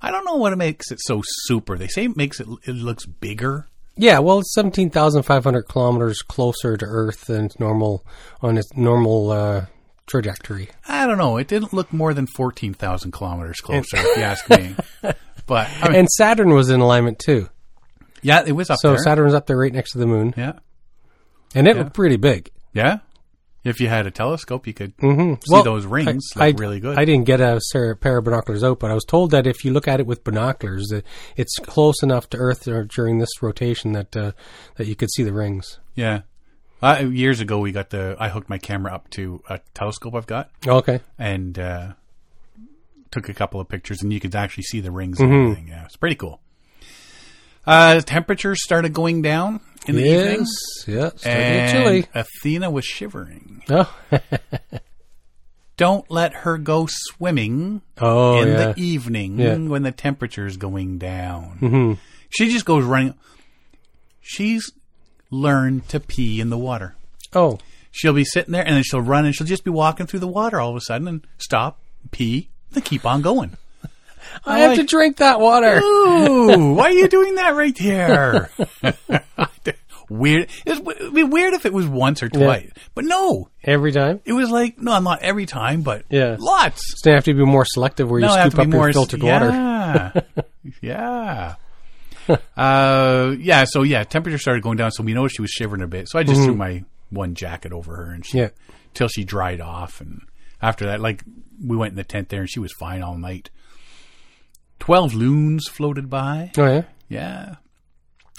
I 0.00 0.10
don't 0.10 0.24
know 0.24 0.36
what 0.36 0.56
makes 0.56 0.90
it 0.90 0.98
so 1.02 1.22
super. 1.46 1.76
They 1.76 1.88
say 1.88 2.04
it 2.04 2.16
makes 2.16 2.38
it 2.40 2.46
it 2.64 2.72
looks 2.74 3.04
bigger. 3.06 3.66
Yeah, 3.96 4.18
well, 4.18 4.40
it's 4.40 4.52
17,500 4.54 5.62
kilometers 5.62 6.20
closer 6.20 6.76
to 6.76 6.84
Earth 6.84 7.22
than 7.24 7.46
its 7.46 7.58
normal, 7.58 8.04
on 8.42 8.58
its 8.58 8.68
normal 8.76 9.30
uh, 9.30 9.66
trajectory. 10.06 10.68
I 10.86 11.06
don't 11.06 11.16
know. 11.16 11.38
It 11.38 11.48
didn't 11.48 11.72
look 11.72 11.92
more 11.94 12.12
than 12.12 12.26
fourteen 12.26 12.74
thousand 12.74 13.12
kilometers 13.12 13.56
closer, 13.60 13.96
if 13.96 14.16
you 14.18 14.22
ask 14.22 14.48
me. 14.50 14.76
But 15.46 15.68
I 15.82 15.88
mean, 15.88 15.98
And 16.00 16.08
Saturn 16.10 16.50
was 16.52 16.68
in 16.68 16.80
alignment 16.80 17.18
too. 17.18 17.48
Yeah, 18.22 18.42
it 18.46 18.52
was 18.52 18.70
up 18.70 18.78
So 18.80 18.88
there. 18.90 18.98
So 18.98 19.04
Saturn's 19.04 19.34
up 19.34 19.46
there 19.46 19.56
right 19.58 19.72
next 19.72 19.92
to 19.92 19.98
the 19.98 20.06
moon. 20.06 20.34
yeah, 20.36 20.52
And 21.54 21.66
it 21.68 21.76
looked 21.76 21.94
pretty 21.94 22.16
big. 22.16 22.50
yeah. 22.72 22.98
If 23.64 23.80
you 23.80 23.88
had 23.88 24.06
a 24.06 24.12
telescope, 24.12 24.68
you 24.68 24.72
could 24.74 24.96
Mm-hmm. 24.98 25.42
see 25.44 25.62
those 25.62 25.86
rings 25.86 26.24
I, 26.36 26.50
look 26.50 26.60
really 26.60 26.78
good. 26.78 26.96
I 26.96 27.04
didn't 27.04 27.24
get 27.24 27.40
a 27.40 27.60
pair 28.00 28.18
of 28.18 28.24
binoculars 28.24 28.62
out, 28.62 28.78
but 28.78 28.92
I 28.92 28.94
was 28.94 29.04
told 29.04 29.32
that 29.32 29.44
if 29.48 29.64
you 29.64 29.72
look 29.72 29.88
at 29.88 29.98
it 29.98 30.06
with 30.06 30.22
binoculars, 30.22 30.92
it's 31.36 31.56
close 31.64 32.00
enough 32.00 32.30
to 32.30 32.36
Earth 32.36 32.68
during 32.94 33.18
this 33.18 33.42
rotation 33.42 33.90
that 33.90 34.16
uh, 34.16 34.30
that 34.76 34.86
you 34.86 34.94
could 34.94 35.10
see 35.10 35.24
the 35.24 35.32
rings. 35.32 35.80
yeah. 35.96 36.20
Uh, 36.80 37.06
years 37.10 37.40
ago, 37.40 37.58
we 37.58 37.72
got 37.72 37.90
the. 37.90 38.14
I 38.20 38.28
hooked 38.28 38.48
my 38.48 38.58
camera 38.58 38.92
up 38.94 39.10
to 39.10 39.42
a 39.48 39.58
telescope 39.74 40.14
I've 40.14 40.26
got, 40.28 40.50
Okay. 40.64 41.00
and 41.18 41.58
uh, 41.58 41.92
took 43.10 43.28
a 43.28 43.34
couple 43.34 43.60
of 43.60 43.68
pictures, 43.68 44.02
and 44.02 44.12
you 44.12 44.20
could 44.20 44.34
actually 44.36 44.62
see 44.64 44.80
the 44.80 44.90
rings 44.92 45.18
Mm-hmm. 45.18 45.32
and 45.32 45.42
everything. 45.42 45.68
Yeah, 45.68 45.84
it's 45.86 45.96
pretty 45.96 46.16
cool. 46.16 46.40
Uh, 47.66 48.00
temperatures 48.00 48.62
started 48.62 48.92
going 48.92 49.22
down 49.22 49.60
in 49.86 49.96
the 49.96 50.02
evening, 50.04 50.46
Yes. 50.46 50.84
Yeah. 50.86 51.08
Starting 51.16 51.20
to 51.20 51.28
get 51.28 51.30
and 51.30 51.72
chilly. 51.84 52.06
Athena 52.14 52.70
was 52.70 52.84
shivering. 52.84 53.62
Oh, 53.68 53.92
Don't 55.76 56.10
let 56.10 56.32
her 56.32 56.56
go 56.56 56.86
swimming 56.88 57.82
oh 58.00 58.40
in 58.40 58.48
yeah. 58.48 58.72
the 58.72 58.80
evening 58.80 59.38
Yeah. 59.38 59.56
when 59.56 59.82
the 59.82 59.92
temperature's 59.92 60.56
going 60.56 60.98
down. 60.98 61.56
hmm 61.58 61.92
She 62.30 62.50
just 62.50 62.64
goes 62.64 62.84
running. 62.84 63.14
She's 64.20 64.70
learned 65.30 65.88
to 65.90 66.00
pee 66.00 66.40
in 66.40 66.48
the 66.50 66.58
water. 66.58 66.96
Oh, 67.34 67.58
She'll 67.90 68.12
be 68.12 68.24
sitting 68.24 68.52
there 68.52 68.64
and 68.66 68.76
then 68.76 68.82
she'll 68.84 69.00
run 69.00 69.24
and 69.24 69.34
she'll 69.34 69.46
just 69.46 69.64
be 69.64 69.70
walking 69.70 70.06
through 70.06 70.20
the 70.20 70.28
water 70.28 70.60
all 70.60 70.70
of 70.70 70.76
a 70.76 70.80
sudden 70.82 71.08
and 71.08 71.26
stop, 71.38 71.78
pee, 72.10 72.50
then 72.72 72.82
keep 72.82 73.06
on 73.06 73.22
going. 73.22 73.56
I 74.44 74.58
have 74.60 74.74
to 74.76 74.84
drink 74.84 75.16
that 75.18 75.40
water. 75.40 75.80
Ooh, 75.82 76.74
why 76.74 76.84
are 76.86 76.90
you 76.92 77.08
doing 77.08 77.34
that 77.36 77.54
right 77.54 77.76
here? 77.76 78.50
weird. 80.08 80.48
It 80.64 80.84
would 80.84 81.14
be 81.14 81.24
weird 81.24 81.54
if 81.54 81.66
it 81.66 81.72
was 81.72 81.86
once 81.86 82.22
or 82.22 82.28
twice, 82.28 82.70
but 82.94 83.04
no, 83.04 83.48
Every 83.64 83.92
time. 83.92 84.20
it 84.24 84.32
was 84.32 84.50
like 84.50 84.78
no, 84.78 84.98
not 85.00 85.22
every 85.22 85.46
time, 85.46 85.82
but 85.82 86.04
Yeah. 86.10 86.36
lots. 86.38 86.80
So 87.02 87.10
you 87.10 87.14
have 87.16 87.24
to 87.24 87.34
be 87.34 87.44
more 87.44 87.64
selective 87.64 88.08
where 88.10 88.20
you 88.20 88.26
No, 88.26 88.34
it 88.34 88.50
scoop 88.50 88.58
up 88.60 88.68
more 88.68 88.84
your 88.86 88.92
filtered 88.92 89.22
water. 89.22 89.50
Yeah, 89.50 90.12
yeah, 92.28 92.34
uh, 92.56 93.34
yeah. 93.38 93.64
So 93.64 93.82
yeah, 93.82 94.04
temperature 94.04 94.38
started 94.38 94.62
going 94.62 94.76
down, 94.76 94.90
so 94.92 95.02
we 95.02 95.12
noticed 95.14 95.36
she 95.36 95.42
was 95.42 95.50
shivering 95.50 95.82
a 95.82 95.86
bit. 95.88 96.08
So 96.08 96.18
I 96.18 96.22
just 96.22 96.42
threw 96.42 96.54
my 96.56 96.84
one 97.10 97.34
jacket 97.34 97.72
over 97.72 97.96
her, 97.96 98.12
and 98.12 98.24
she 98.24 98.38
Yeah. 98.38 98.48
till 98.94 99.08
she 99.08 99.24
dried 99.24 99.60
off, 99.60 100.00
and 100.00 100.20
after 100.62 100.86
that, 100.86 101.00
like 101.00 101.22
we 101.64 101.76
went 101.76 101.90
in 101.92 101.96
the 101.96 102.04
tent 102.04 102.28
there, 102.28 102.40
and 102.40 102.50
she 102.50 102.60
was 102.60 102.72
fine 102.78 103.02
all 103.02 103.16
night. 103.16 103.50
Twelve 104.86 105.14
loons 105.14 105.66
floated 105.68 106.08
by. 106.08 106.52
Oh 106.56 106.64
yeah. 106.66 106.82
Yeah. 107.08 107.54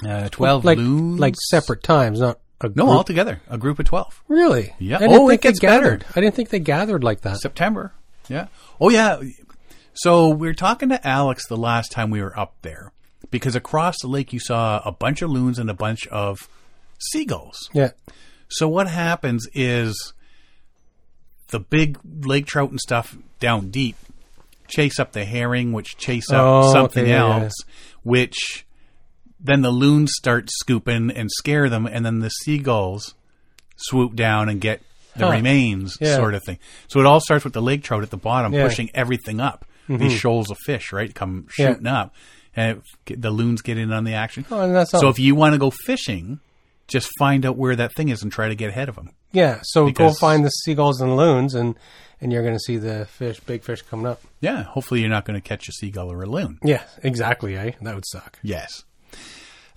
Uh, 0.06 0.30
12 0.30 0.64
like 0.64 0.78
loons. 0.78 1.20
like 1.20 1.36
separate 1.50 1.84
times, 1.84 2.20
not 2.22 2.40
a 2.62 2.68
No, 2.70 2.86
group. 2.86 2.88
all 2.88 3.04
together. 3.04 3.42
A 3.50 3.58
group 3.58 3.80
of 3.80 3.86
12. 3.86 4.24
Really? 4.28 4.74
Yeah. 4.80 4.96
I 4.96 5.00
didn't 5.00 5.16
Oh, 5.16 5.28
it 5.28 5.32
think 5.32 5.42
they 5.42 5.48
gets 5.50 5.60
better. 5.60 5.84
gathered. 5.98 6.06
I 6.16 6.22
didn't 6.22 6.36
think 6.36 6.50
they 6.50 6.60
gathered 6.60 7.04
like 7.04 7.22
that. 7.22 7.38
September. 7.40 7.94
Yeah. 8.30 8.48
Oh, 8.80 8.90
yeah. 8.90 9.20
So 9.94 10.30
we 10.30 10.48
were 10.48 10.54
talking 10.54 10.90
to 10.90 11.06
Alex 11.08 11.48
the 11.48 11.58
last 11.58 11.92
time 11.92 12.12
we 12.12 12.22
were 12.22 12.38
up 12.40 12.56
there 12.62 12.92
because 13.32 13.56
across 13.56 13.96
the 14.02 14.08
lake 14.08 14.32
you 14.32 14.40
saw 14.40 14.82
a 14.86 14.92
bunch 14.92 15.22
of 15.22 15.30
loons 15.32 15.60
and 15.60 15.70
a 15.70 15.74
bunch 15.74 16.06
of 16.08 16.48
seagulls. 17.12 17.70
Yeah. 17.74 17.92
So 18.50 18.70
what 18.70 18.88
happens 18.88 19.48
is 19.54 20.14
the 21.48 21.60
big 21.60 21.98
lake 22.24 22.46
trout 22.46 22.70
and 22.70 22.80
stuff 22.80 23.18
down 23.40 23.70
deep 23.72 23.96
chase 24.68 25.00
up 25.00 25.12
the 25.14 25.26
herring, 25.26 25.72
which 25.74 25.98
chase 25.98 26.30
up 26.32 26.42
Oh, 26.42 26.72
something 26.74 27.04
okay, 27.04 27.12
yeah, 27.12 27.42
else, 27.44 27.54
which 28.04 28.66
then 29.40 29.62
the 29.62 29.72
loons 29.72 30.12
start 30.16 30.50
scooping 30.52 31.12
and 31.12 31.30
scare 31.32 31.70
them, 31.70 31.86
and 31.86 32.06
then 32.06 32.20
the 32.20 32.30
seagulls 32.30 33.14
swoop 33.76 34.16
down 34.16 34.50
and 34.50 34.60
get 34.60 34.82
the 35.16 35.26
Huh. 35.28 35.32
remains, 35.34 35.98
Yeah. 36.02 36.16
sort 36.16 36.34
of 36.34 36.44
thing. 36.44 36.58
So 36.88 37.00
it 37.00 37.06
all 37.06 37.20
starts 37.20 37.44
with 37.44 37.54
the 37.54 37.62
lake 37.62 37.84
trout 37.84 38.04
at 38.04 38.10
the 38.10 38.18
bottom 38.18 38.54
Yeah. 38.54 38.60
Mm-hmm. 38.62 38.68
pushing 38.70 38.90
everything 38.94 39.40
up. 39.40 39.66
These 39.90 40.14
shoals 40.20 40.52
of 40.52 40.58
fish, 40.66 40.92
right, 40.92 41.14
come 41.16 41.48
Yeah. 41.58 41.70
shooting 41.70 41.88
up, 41.88 42.14
and 42.56 42.82
it, 43.08 43.22
the 43.22 43.32
loons 43.32 43.62
get 43.62 43.78
in 43.78 43.94
on 43.94 44.04
the 44.04 44.14
action. 44.16 44.46
Oh, 44.52 44.60
and 44.60 44.76
that's 44.76 44.94
all. 44.94 45.00
So 45.00 45.08
if 45.10 45.18
you 45.18 45.34
want 45.34 45.54
to 45.54 45.58
go 45.60 45.70
fishing, 45.72 46.40
just 46.88 47.10
find 47.20 47.46
out 47.46 47.58
where 47.58 47.76
that 47.76 47.94
thing 47.96 48.10
is 48.10 48.22
and 48.24 48.32
try 48.32 48.48
to 48.50 48.56
get 48.56 48.70
ahead 48.70 48.90
of 48.90 48.96
them. 48.96 49.12
yeah. 49.32 49.60
So 49.64 49.86
because- 49.88 50.14
go 50.16 50.20
find 50.20 50.46
the 50.46 50.50
seagulls 50.50 51.02
and 51.02 51.16
loons, 51.18 51.54
and 51.56 51.76
and 52.20 52.32
you're 52.34 52.42
going 52.42 52.56
to 52.56 52.60
see 52.60 52.78
the 52.78 53.06
fish, 53.06 53.40
big 53.42 53.62
fish 53.64 53.82
coming 53.84 54.08
up. 54.08 54.22
Yeah, 54.42 54.64
hopefully 54.64 55.02
you're 55.02 55.10
not 55.10 55.26
going 55.26 55.40
to 55.40 55.48
catch 55.48 55.68
a 55.70 55.72
seagull 55.72 56.12
or 56.12 56.24
a 56.24 56.26
loon. 56.26 56.58
Yeah. 56.64 56.84
Exactly. 57.04 57.56
Eh. 57.56 57.74
That 57.82 57.94
would 57.94 58.08
suck. 58.08 58.40
Yes. 58.42 58.84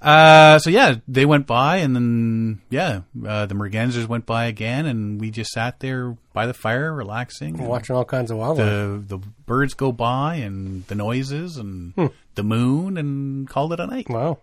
Uh, 0.01 0.59
so 0.59 0.71
yeah, 0.71 0.95
they 1.07 1.27
went 1.27 1.47
by, 1.47 1.77
and 1.79 1.95
then 1.95 2.63
yeah, 2.71 3.03
uh, 3.27 3.45
the 3.45 3.55
mergansers 3.55 4.07
went 4.09 4.25
by 4.25 4.47
again, 4.47 4.87
and 4.87 5.21
we 5.21 5.31
just 5.31 5.51
sat 5.51 5.79
there 5.81 6.17
by 6.33 6.47
the 6.47 6.55
fire, 6.55 6.91
relaxing. 6.95 7.59
Watching 7.59 7.95
all 7.97 8.07
kinds 8.07 8.31
of 8.31 8.39
wildlife. 8.39 8.67
the 8.67 9.05
the 9.07 9.19
birds 9.45 9.75
go 9.75 9.93
by, 9.93 10.37
and 10.37 10.87
the 10.87 10.95
noises, 10.95 11.59
and 11.59 11.93
the 12.35 12.43
moon, 12.43 12.97
and 12.97 13.47
called 13.47 13.75
it 13.75 13.81
a 13.81 13.87
night. 13.87 14.09
wow. 14.09 14.39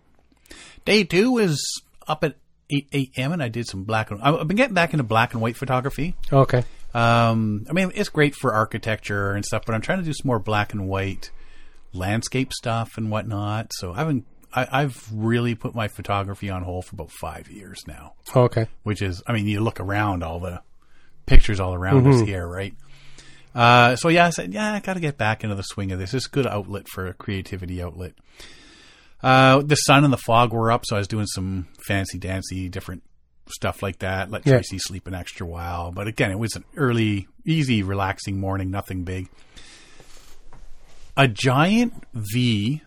Day 0.86 1.04
two 1.04 1.32
was 1.32 1.60
up 2.08 2.24
at 2.24 2.36
eight 2.70 2.88
a.m. 2.94 3.32
and 3.32 3.42
I 3.44 3.48
did 3.50 3.68
some 3.68 3.84
black 3.84 4.12
and 4.12 4.22
I've 4.22 4.48
been 4.48 4.58
getting 4.58 4.74
back 4.74 4.94
into 4.94 5.04
black 5.04 5.34
and 5.34 5.42
white 5.42 5.56
photography. 5.58 6.16
Okay. 6.32 6.64
Um, 6.94 7.66
I 7.70 7.74
mean, 7.74 7.92
it's 7.96 8.10
great 8.10 8.36
for 8.36 8.54
architecture 8.54 9.34
and 9.34 9.46
stuff, 9.46 9.64
but 9.66 9.76
I'm 9.76 9.82
trying 9.82 10.00
to 10.00 10.06
do 10.06 10.14
some 10.14 10.28
more 10.28 10.40
black 10.40 10.74
and 10.74 10.88
white 10.88 11.32
landscape 11.94 12.54
stuff 12.54 12.98
and 12.98 13.12
whatnot. 13.12 13.72
So 13.74 13.94
I 13.94 13.98
haven't. 13.98 14.26
I, 14.54 14.68
I've 14.84 15.08
really 15.14 15.56
put 15.56 15.76
my 15.76 15.90
photography 15.90 16.50
on 16.50 16.64
hold 16.64 16.86
for 16.86 16.96
about 16.96 17.12
five 17.12 17.50
years 17.52 17.80
now, 17.86 18.14
Okay. 18.34 18.68
which 18.84 19.02
is, 19.02 19.22
I 19.28 19.34
mean, 19.34 19.46
you 19.46 19.60
look 19.60 19.80
around 19.82 20.24
all 20.24 20.40
the 20.40 20.62
pictures 21.26 21.60
all 21.60 21.74
around 21.74 22.08
us 22.08 22.22
here, 22.22 22.48
right? 22.48 22.74
Uh, 23.54 23.98
so 23.98 24.08
yeah, 24.08 24.26
I 24.26 24.30
said, 24.30 24.54
yeah, 24.54 24.74
I 24.74 24.80
got 24.80 24.94
to 24.94 25.00
get 25.02 25.18
back 25.18 25.44
into 25.44 25.56
the 25.56 25.64
swing 25.64 25.92
of 25.92 26.00
this. 26.00 26.14
It's 26.14 26.28
a 26.28 26.30
good 26.30 26.48
outlet 26.48 26.88
for 26.88 27.08
a 27.08 27.14
creativity 27.14 27.82
outlet. 27.82 28.14
Uh, 29.24 29.62
the 29.62 29.76
sun 29.76 30.04
and 30.04 30.14
the 30.14 30.18
fog 30.18 30.54
were 30.54 30.72
up, 30.72 30.84
so 30.86 30.96
I 30.96 31.00
was 31.00 31.08
doing 31.08 31.26
some 31.28 31.68
fancy 31.88 32.18
dancy, 32.18 32.70
different 32.70 33.04
stuff 33.50 33.82
like 33.82 34.00
that. 34.00 34.30
Let 34.30 34.46
Yeah. 34.46 34.56
Tracey 34.56 34.78
sleep 34.80 35.08
an 35.08 35.14
extra 35.16 35.46
while, 35.48 35.92
but 35.92 36.08
again, 36.08 36.32
it 36.32 36.38
was 36.40 36.56
an 36.56 36.64
early, 36.76 37.28
easy, 37.46 37.82
relaxing 37.84 38.40
morning. 38.40 38.70
Nothing 38.70 39.04
big. 39.04 39.28
A 41.16 41.28
giant 41.28 41.94
V 42.14 42.82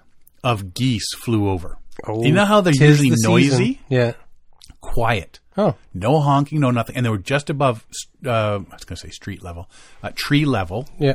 of 0.45 0.73
geese 0.75 1.13
flew 1.25 1.49
over. 1.51 1.79
Oh, 2.07 2.23
you 2.25 2.33
know 2.33 2.45
how 2.45 2.61
they're 2.61 2.73
usually 2.73 3.11
the 3.11 3.17
season. 3.17 3.31
noisy, 3.31 3.81
Yeah. 3.89 4.13
quiet, 4.81 5.41
Oh. 5.57 5.75
no 5.93 6.21
honking, 6.21 6.61
no 6.61 6.71
nothing, 6.71 6.97
and 6.97 7.05
they 7.05 7.11
were 7.11 7.19
just 7.19 7.51
above. 7.51 7.85
Uh, 8.25 8.31
I 8.31 8.57
was 8.59 8.85
going 8.85 8.97
to 8.97 8.97
say 8.97 9.11
street 9.11 9.43
level, 9.43 9.69
uh, 10.03 10.11
tree 10.15 10.45
level, 10.45 10.89
Yeah. 10.99 11.15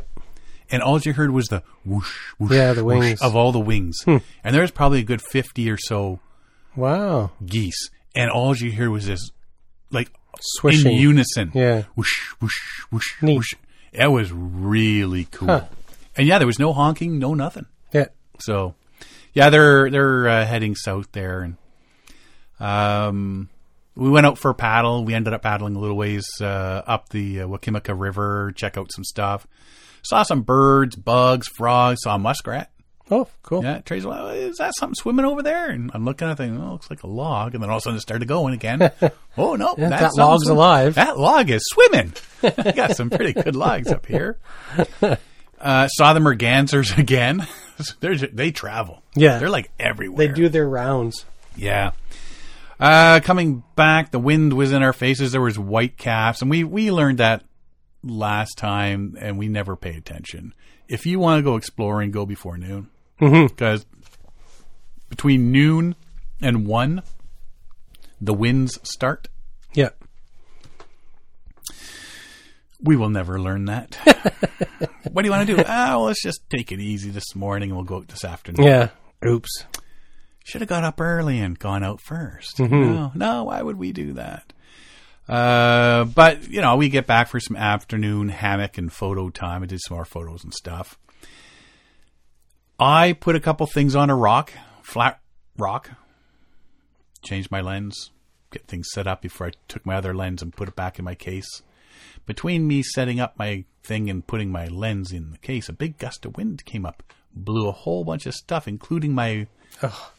And 0.72 0.82
all 0.82 1.00
you 1.00 1.14
heard 1.14 1.32
was 1.32 1.48
the 1.48 1.64
whoosh, 1.86 2.12
whoosh, 2.40 2.52
Yeah, 2.52 2.74
the 2.74 2.84
whoosh 2.84 3.00
wings. 3.00 3.20
Hmm. 3.22 3.26
of 3.26 3.36
all 3.36 3.52
the 3.52 3.60
wings. 3.60 3.98
And 4.06 4.22
there 4.44 4.62
was 4.62 4.72
probably 4.72 5.00
a 5.00 5.04
good 5.04 5.22
fifty 5.22 5.70
or 5.70 5.78
so 5.78 6.20
Wow. 6.76 7.32
geese, 7.46 7.90
and 8.16 8.30
all 8.30 8.56
you 8.56 8.72
hear 8.72 8.90
was 8.90 9.06
this, 9.08 9.30
like 9.92 10.12
Swishing. 10.40 10.92
in 10.94 10.98
unison. 11.00 11.52
Yeah. 11.54 11.84
whoosh, 11.96 12.34
whoosh, 12.42 12.60
whoosh, 12.92 13.22
Neat. 13.22 13.36
whoosh. 13.38 13.54
It 13.94 14.08
was 14.12 14.32
really 14.34 15.26
cool. 15.32 15.48
Huh. 15.48 15.66
And 16.18 16.28
yeah, 16.28 16.38
there 16.38 16.48
was 16.48 16.60
no 16.60 16.74
honking, 16.74 17.18
no 17.20 17.34
nothing. 17.34 17.66
Yeah. 17.94 18.08
So, 18.40 18.76
yeah, 19.34 19.50
they're 19.50 19.90
they're 19.90 20.28
uh, 20.28 20.46
heading 20.46 20.76
south 20.76 21.08
there, 21.14 21.42
and 21.42 21.56
um, 22.60 23.50
we 23.96 24.10
went 24.10 24.26
out 24.26 24.38
for 24.38 24.52
a 24.52 24.56
paddle. 24.56 25.06
We 25.06 25.14
ended 25.14 25.34
up 25.34 25.42
paddling 25.42 25.76
a 25.76 25.80
little 25.80 25.98
ways 25.98 26.26
uh, 26.42 26.82
up 26.86 27.10
the 27.10 27.42
uh, 27.42 27.48
Wakimika 27.48 27.98
River, 27.98 28.52
check 28.56 28.78
out 28.78 28.92
some 28.92 29.04
stuff. 29.04 29.48
Saw 30.06 30.24
some 30.24 30.42
birds, 30.44 30.96
bugs, 30.96 31.48
frogs. 31.48 32.00
Saw 32.04 32.16
a 32.16 32.20
muskrat. 32.20 32.72
Oh, 33.12 33.28
cool. 33.44 33.64
Yeah, 33.64 33.82
Tracey, 33.82 34.08
well, 34.08 34.30
is 34.30 34.58
that 34.58 34.74
something 34.76 34.96
swimming 34.96 35.26
over 35.26 35.44
there? 35.44 35.70
And 35.70 35.92
I'm 35.94 36.06
looking 36.06 36.28
at 36.28 36.32
it, 36.32 36.38
thinking, 36.38 36.60
oh, 36.60 36.70
it 36.70 36.72
looks 36.72 36.90
like 36.90 37.04
a 37.04 37.08
log. 37.08 37.54
And 37.54 37.62
then 37.62 37.70
all 37.70 37.78
of 37.78 37.82
a 37.82 37.84
sudden 37.84 37.98
it 37.98 38.02
started 38.02 38.28
going 38.28 38.56
again. 38.56 38.92
oh, 39.38 39.56
no. 39.56 39.76
Yeah, 39.78 39.90
that 39.90 40.16
log's 40.18 40.46
swimming. 40.46 40.58
alive. 40.58 40.96
That 40.96 41.20
log 41.20 41.52
is 41.52 41.62
swimming. 41.68 42.14
Got 42.76 42.96
some 42.96 43.12
pretty 43.12 43.34
good 43.34 43.56
logs 43.56 43.92
up 43.92 44.06
here. 44.06 44.38
Uh, 45.58 45.88
saw 45.88 46.14
the 46.14 46.20
mergansers 46.20 46.96
again. 47.00 47.48
They're, 48.00 48.14
ju- 48.16 48.30
they 48.32 48.52
travel. 48.52 49.02
Yeah. 49.16 49.40
They're 49.40 49.50
like 49.50 49.72
everywhere. 49.80 50.28
They 50.28 50.34
do 50.34 50.48
their 50.50 50.68
rounds. 50.68 51.26
Yeah. 51.56 51.92
Uh, 52.80 53.22
coming 53.24 53.64
back, 53.76 54.12
the 54.12 54.20
wind 54.20 54.54
was 54.54 54.74
in 54.74 54.84
our 54.84 54.94
faces. 54.94 55.32
There 55.32 55.42
was 55.42 55.58
white 55.58 55.98
caps, 55.98 56.42
and 56.42 56.52
we 56.52 56.64
we 56.66 56.92
learned 56.92 57.18
that 57.20 57.44
last 58.06 58.58
time, 58.58 59.16
and 59.20 59.38
we 59.38 59.48
never 59.48 59.76
pay 59.76 59.96
attention. 59.96 60.54
If 60.88 61.06
you 61.06 61.20
want 61.20 61.40
to 61.40 61.44
go 61.44 61.56
exploring, 61.56 62.12
go 62.12 62.26
before 62.26 62.58
noon, 62.58 62.90
because 63.20 63.86
between 65.10 65.52
noon 65.52 65.96
and 66.42 66.68
one, 66.68 67.02
the 68.22 68.34
winds 68.34 68.80
start. 68.84 69.28
Yeah. 69.74 69.90
We 72.82 72.96
will 72.96 73.10
never 73.10 73.40
learn 73.40 73.66
that. 73.66 73.96
what 75.12 75.24
do 75.24 75.28
you 75.28 75.32
want 75.32 75.48
to 75.48 75.56
do? 75.56 75.64
Ah, 75.68 75.92
well, 75.98 76.04
let's 76.04 76.22
just 76.22 76.48
take 76.50 76.72
it 76.72 76.80
easy 76.80 77.10
this 77.10 77.36
morning, 77.36 77.70
and 77.70 77.78
we'll 77.78 77.86
go 77.86 77.98
out 77.98 78.10
this 78.10 78.24
afternoon. 78.24 78.66
Yeah. 78.68 78.90
Oops. 79.26 79.66
should 80.44 80.62
have 80.62 80.68
got 80.70 80.84
up 80.84 81.02
early 81.02 81.40
and 81.40 81.58
gone 81.58 81.84
out 81.84 82.00
1st 82.08 82.70
No, 82.70 83.12
no, 83.16 83.46
why 83.46 83.62
would 83.62 83.78
we 83.78 83.92
do 83.92 84.14
that? 84.14 84.54
Uh, 85.28 86.06
but 86.06 86.48
you 86.50 86.62
know, 86.62 86.76
we 86.76 86.90
get 86.90 87.08
back 87.08 87.28
for 87.28 87.40
some 87.40 87.56
afternoon 87.56 88.30
hammock 88.30 88.78
and 88.78 88.92
photo 88.92 89.30
time. 89.30 89.64
I 89.64 89.66
did 89.66 89.80
some 89.82 89.98
more 89.98 90.06
photos 90.06 90.44
and 90.44 90.54
stuff. 90.54 91.00
I 92.80 93.14
put 93.14 93.36
a 93.36 93.40
couple 93.40 93.66
things 93.68 93.96
on 93.96 94.10
a 94.10 94.16
rock, 94.16 94.52
flat 94.84 95.20
rock. 95.58 95.92
Changed 97.24 97.50
my 97.50 97.62
lens, 97.62 98.12
get 98.52 98.68
things 98.68 98.88
set 98.92 99.08
up 99.08 99.22
before 99.22 99.48
I 99.48 99.52
took 99.68 99.86
my 99.86 99.96
other 99.96 100.14
lens 100.14 100.42
and 100.42 100.56
put 100.56 100.68
it 100.68 100.76
back 100.76 101.00
in 101.00 101.06
my 101.06 101.16
case. 101.16 101.64
Between 102.26 102.68
me 102.68 102.84
setting 102.84 103.20
up 103.20 103.38
my 103.38 103.66
thing 103.84 104.10
and 104.10 104.26
putting 104.26 104.52
my 104.52 104.68
lens 104.68 105.12
in 105.12 105.32
the 105.32 105.38
case, 105.38 105.70
a 105.70 105.74
big 105.74 105.98
gust 105.98 106.26
of 106.26 106.38
wind 106.38 106.66
came 106.66 106.86
up, 106.86 107.02
blew 107.34 107.68
a 107.68 107.72
whole 107.72 108.04
bunch 108.04 108.26
of 108.26 108.34
stuff, 108.36 108.68
including 108.68 109.14
my 109.14 109.48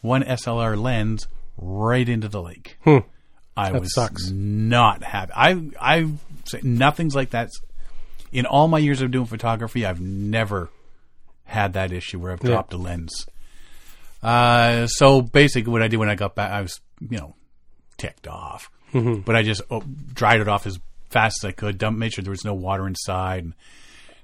one 0.01 0.23
SLR 0.23 0.81
lens, 0.81 1.27
right 1.57 2.07
into 2.09 2.27
the 2.27 2.41
lake. 2.41 2.77
I 3.57 3.71
was 3.71 3.93
sucks. 3.93 4.29
not 4.29 5.03
happy. 5.03 5.31
I 5.35 5.61
I 5.79 6.11
nothing's 6.63 7.15
like 7.15 7.31
that. 7.31 7.49
In 8.31 8.45
all 8.45 8.67
my 8.67 8.77
years 8.79 9.01
of 9.01 9.11
doing 9.11 9.25
photography, 9.25 9.85
I've 9.85 10.01
never 10.01 10.69
had 11.45 11.73
that 11.73 11.91
issue 11.91 12.19
where 12.19 12.33
I've 12.33 12.43
Yeah. 12.43 12.51
dropped 12.51 12.73
a 12.73 12.77
lens. 12.77 13.25
Uh, 14.21 14.87
so 14.87 15.21
basically, 15.21 15.71
what 15.71 15.81
I 15.81 15.87
did 15.87 15.97
when 15.97 16.09
I 16.09 16.15
got 16.15 16.35
back, 16.35 16.51
I 16.51 16.61
was 16.61 16.79
you 16.99 17.17
know 17.17 17.35
ticked 17.97 18.27
off, 18.27 18.69
Mm-hmm. 18.93 19.21
but 19.21 19.35
I 19.35 19.43
just 19.43 19.61
oh, 19.69 19.81
dried 20.13 20.41
it 20.41 20.47
off 20.47 20.65
as 20.67 20.79
fast 21.09 21.43
as 21.43 21.47
I 21.49 21.51
could. 21.51 21.77
Dump, 21.77 21.97
made 21.97 22.13
sure 22.13 22.23
there 22.23 22.31
was 22.31 22.45
no 22.45 22.53
water 22.53 22.87
inside, 22.87 23.43
and 23.43 23.53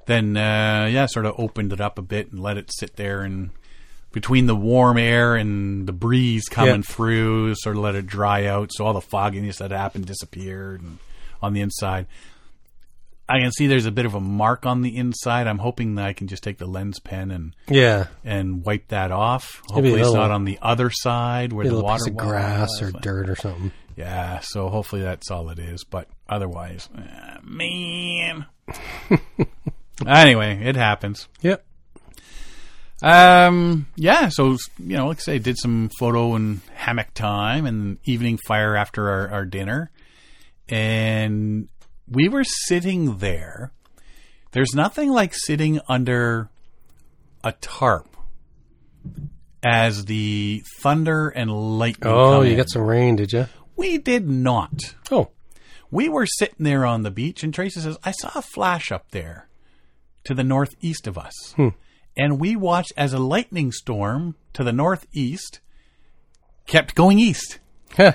then 0.05 0.35
uh, 0.37 0.87
yeah, 0.91 1.05
sort 1.05 1.25
of 1.25 1.35
opened 1.39 1.71
it 1.73 1.79
up 1.81 1.97
a 1.97 2.01
bit 2.01 2.31
and 2.31 2.41
let 2.41 2.57
it 2.57 2.71
sit 2.73 2.95
there 2.95 3.21
and 3.21 3.51
between 4.13 4.45
the 4.45 4.55
warm 4.55 4.97
air 4.97 5.35
and 5.35 5.85
the 5.85 5.91
breeze 5.91 6.45
coming 6.49 6.83
through, 6.83 7.55
sort 7.55 7.75
of 7.75 7.81
let 7.83 7.95
it 7.95 8.07
dry 8.07 8.45
out, 8.45 8.69
so 8.71 8.85
all 8.85 8.93
the 8.93 9.01
fogginess 9.01 9.57
that 9.57 9.71
happened 9.71 10.05
disappeared 10.05 10.81
and 10.81 10.99
on 11.41 11.51
the 11.51 11.59
inside. 11.59 12.07
I 13.27 13.39
can 13.39 13.51
see 13.51 13.67
there's 13.67 13.85
a 13.85 13.91
bit 13.91 14.05
of 14.05 14.13
a 14.15 14.19
mark 14.19 14.65
on 14.65 14.81
the 14.81 14.95
inside. 14.97 15.47
I'm 15.47 15.57
hoping 15.57 15.95
that 15.95 16.05
I 16.05 16.13
can 16.13 16.27
just 16.27 16.43
take 16.43 16.57
the 16.57 16.65
lens 16.67 16.99
pen 16.99 17.31
and 17.31 17.55
Yeah. 17.69 18.07
and 18.23 18.63
wipe 18.65 18.89
that 18.89 19.11
off. 19.11 19.61
Hopefully, 19.67 19.99
it's 20.01 20.13
not 20.13 20.29
on 20.31 20.45
the 20.45 20.59
other 20.61 20.89
side 20.91 21.51
where 21.53 21.65
the 21.65 21.71
little 21.71 21.85
water 21.85 22.03
piece 22.03 22.07
of 22.09 22.15
was. 22.15 22.25
grass 22.25 22.81
or 22.81 22.91
dirt 22.91 23.29
or 23.29 23.35
something. 23.35 23.71
Yeah, 23.95 24.39
so 24.41 24.69
hopefully 24.69 25.01
that's 25.03 25.31
all 25.31 25.49
it 25.49 25.59
is. 25.59 25.83
But 25.85 26.07
otherwise, 26.27 26.89
eh, 26.97 27.37
man. 27.43 28.45
anyway, 30.05 30.59
it 30.63 30.75
happens. 30.75 31.27
Yep. 31.41 31.65
Um, 33.03 33.87
yeah, 33.97 34.29
so 34.29 34.57
you 34.79 34.97
know, 34.97 35.07
like 35.07 35.17
I 35.17 35.21
say, 35.21 35.39
did 35.39 35.57
some 35.57 35.89
photo 35.99 36.35
and 36.35 36.61
hammock 36.73 37.13
time 37.13 37.65
and 37.65 37.97
evening 38.05 38.39
fire 38.47 38.77
after 38.77 39.09
our, 39.09 39.29
our 39.29 39.45
dinner, 39.45 39.91
and 40.69 41.67
we 42.07 42.29
were 42.29 42.45
sitting 42.45 43.17
there. 43.17 43.73
There's 44.51 44.73
nothing 44.73 45.09
like 45.09 45.33
sitting 45.33 45.81
under 45.89 46.49
a 47.43 47.51
tarp 47.53 48.15
as 49.61 50.05
the 50.05 50.63
thunder 50.81 51.27
and 51.29 51.51
lightning. 51.79 52.13
Oh, 52.13 52.37
come 52.37 52.45
you 52.45 52.51
in. 52.51 52.57
got 52.57 52.69
some 52.69 52.83
rain, 52.83 53.17
did 53.17 53.33
you? 53.33 53.47
We 53.75 53.97
did 53.97 54.29
not. 54.29 54.95
Oh. 55.11 55.29
We 55.91 56.07
were 56.09 56.25
sitting 56.25 56.63
there 56.63 56.85
on 56.85 57.03
the 57.03 57.11
beach, 57.11 57.43
and 57.43 57.53
Tracey 57.53 57.81
says, 57.81 57.97
I 58.03 58.11
saw 58.11 58.31
a 58.33 58.41
flash 58.41 58.91
up 58.91 59.11
there 59.11 59.47
to 60.23 60.33
the 60.33 60.43
northeast 60.43 61.05
of 61.05 61.17
us. 61.17 61.53
And 62.15 62.39
we 62.39 62.55
watched 62.55 62.93
as 62.95 63.13
a 63.13 63.19
lightning 63.19 63.71
storm 63.71 64.35
to 64.53 64.63
the 64.63 64.71
northeast 64.73 65.59
kept 66.67 66.95
going 66.95 67.19
east. 67.19 67.59
Huh. 67.95 68.13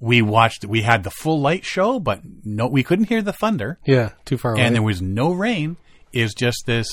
We 0.00 0.22
watched, 0.22 0.64
we 0.64 0.82
had 0.82 1.02
the 1.02 1.10
full 1.10 1.40
light 1.40 1.64
show, 1.64 1.98
but 1.98 2.20
no, 2.44 2.66
we 2.68 2.82
couldn't 2.84 3.06
hear 3.06 3.20
the 3.22 3.32
thunder, 3.32 3.78
Yeah, 3.84 4.10
too 4.24 4.38
far 4.38 4.52
away. 4.52 4.62
and 4.62 4.74
there 4.74 4.82
was 4.82 5.02
no 5.02 5.32
rain. 5.32 5.76
Is 6.12 6.32
just 6.34 6.64
this, 6.66 6.88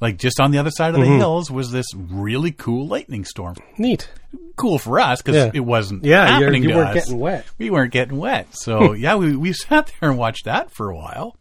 like, 0.00 0.16
just 0.16 0.40
on 0.40 0.50
the 0.52 0.58
other 0.58 0.70
side 0.70 0.94
of 0.94 1.00
the 1.00 1.06
mm-hmm. 1.06 1.18
hills 1.18 1.50
was 1.50 1.70
this 1.70 1.86
really 1.94 2.50
cool 2.52 2.86
lightning 2.86 3.24
storm. 3.24 3.56
Neat. 3.76 4.08
Cool 4.56 4.78
for 4.78 4.98
us 5.00 5.20
because 5.20 5.36
Yeah. 5.36 5.50
it 5.52 5.60
wasn't 5.60 6.04
Yeah, 6.04 6.38
you're, 6.38 6.46
happening 6.46 6.62
you 6.62 6.68
to 6.70 6.76
weren't 6.76 6.88
us 6.96 7.04
getting 7.04 7.18
wet. 7.18 7.44
we 7.58 7.68
weren't 7.70 7.92
getting 7.92 8.16
wet. 8.16 8.46
So 8.52 8.92
yeah, 8.94 9.16
we, 9.16 9.36
we 9.36 9.52
sat 9.52 9.92
there 10.00 10.08
and 10.10 10.18
watched 10.18 10.44
that 10.46 10.70
for 10.70 10.90
a 10.90 10.96
while. 10.96 11.36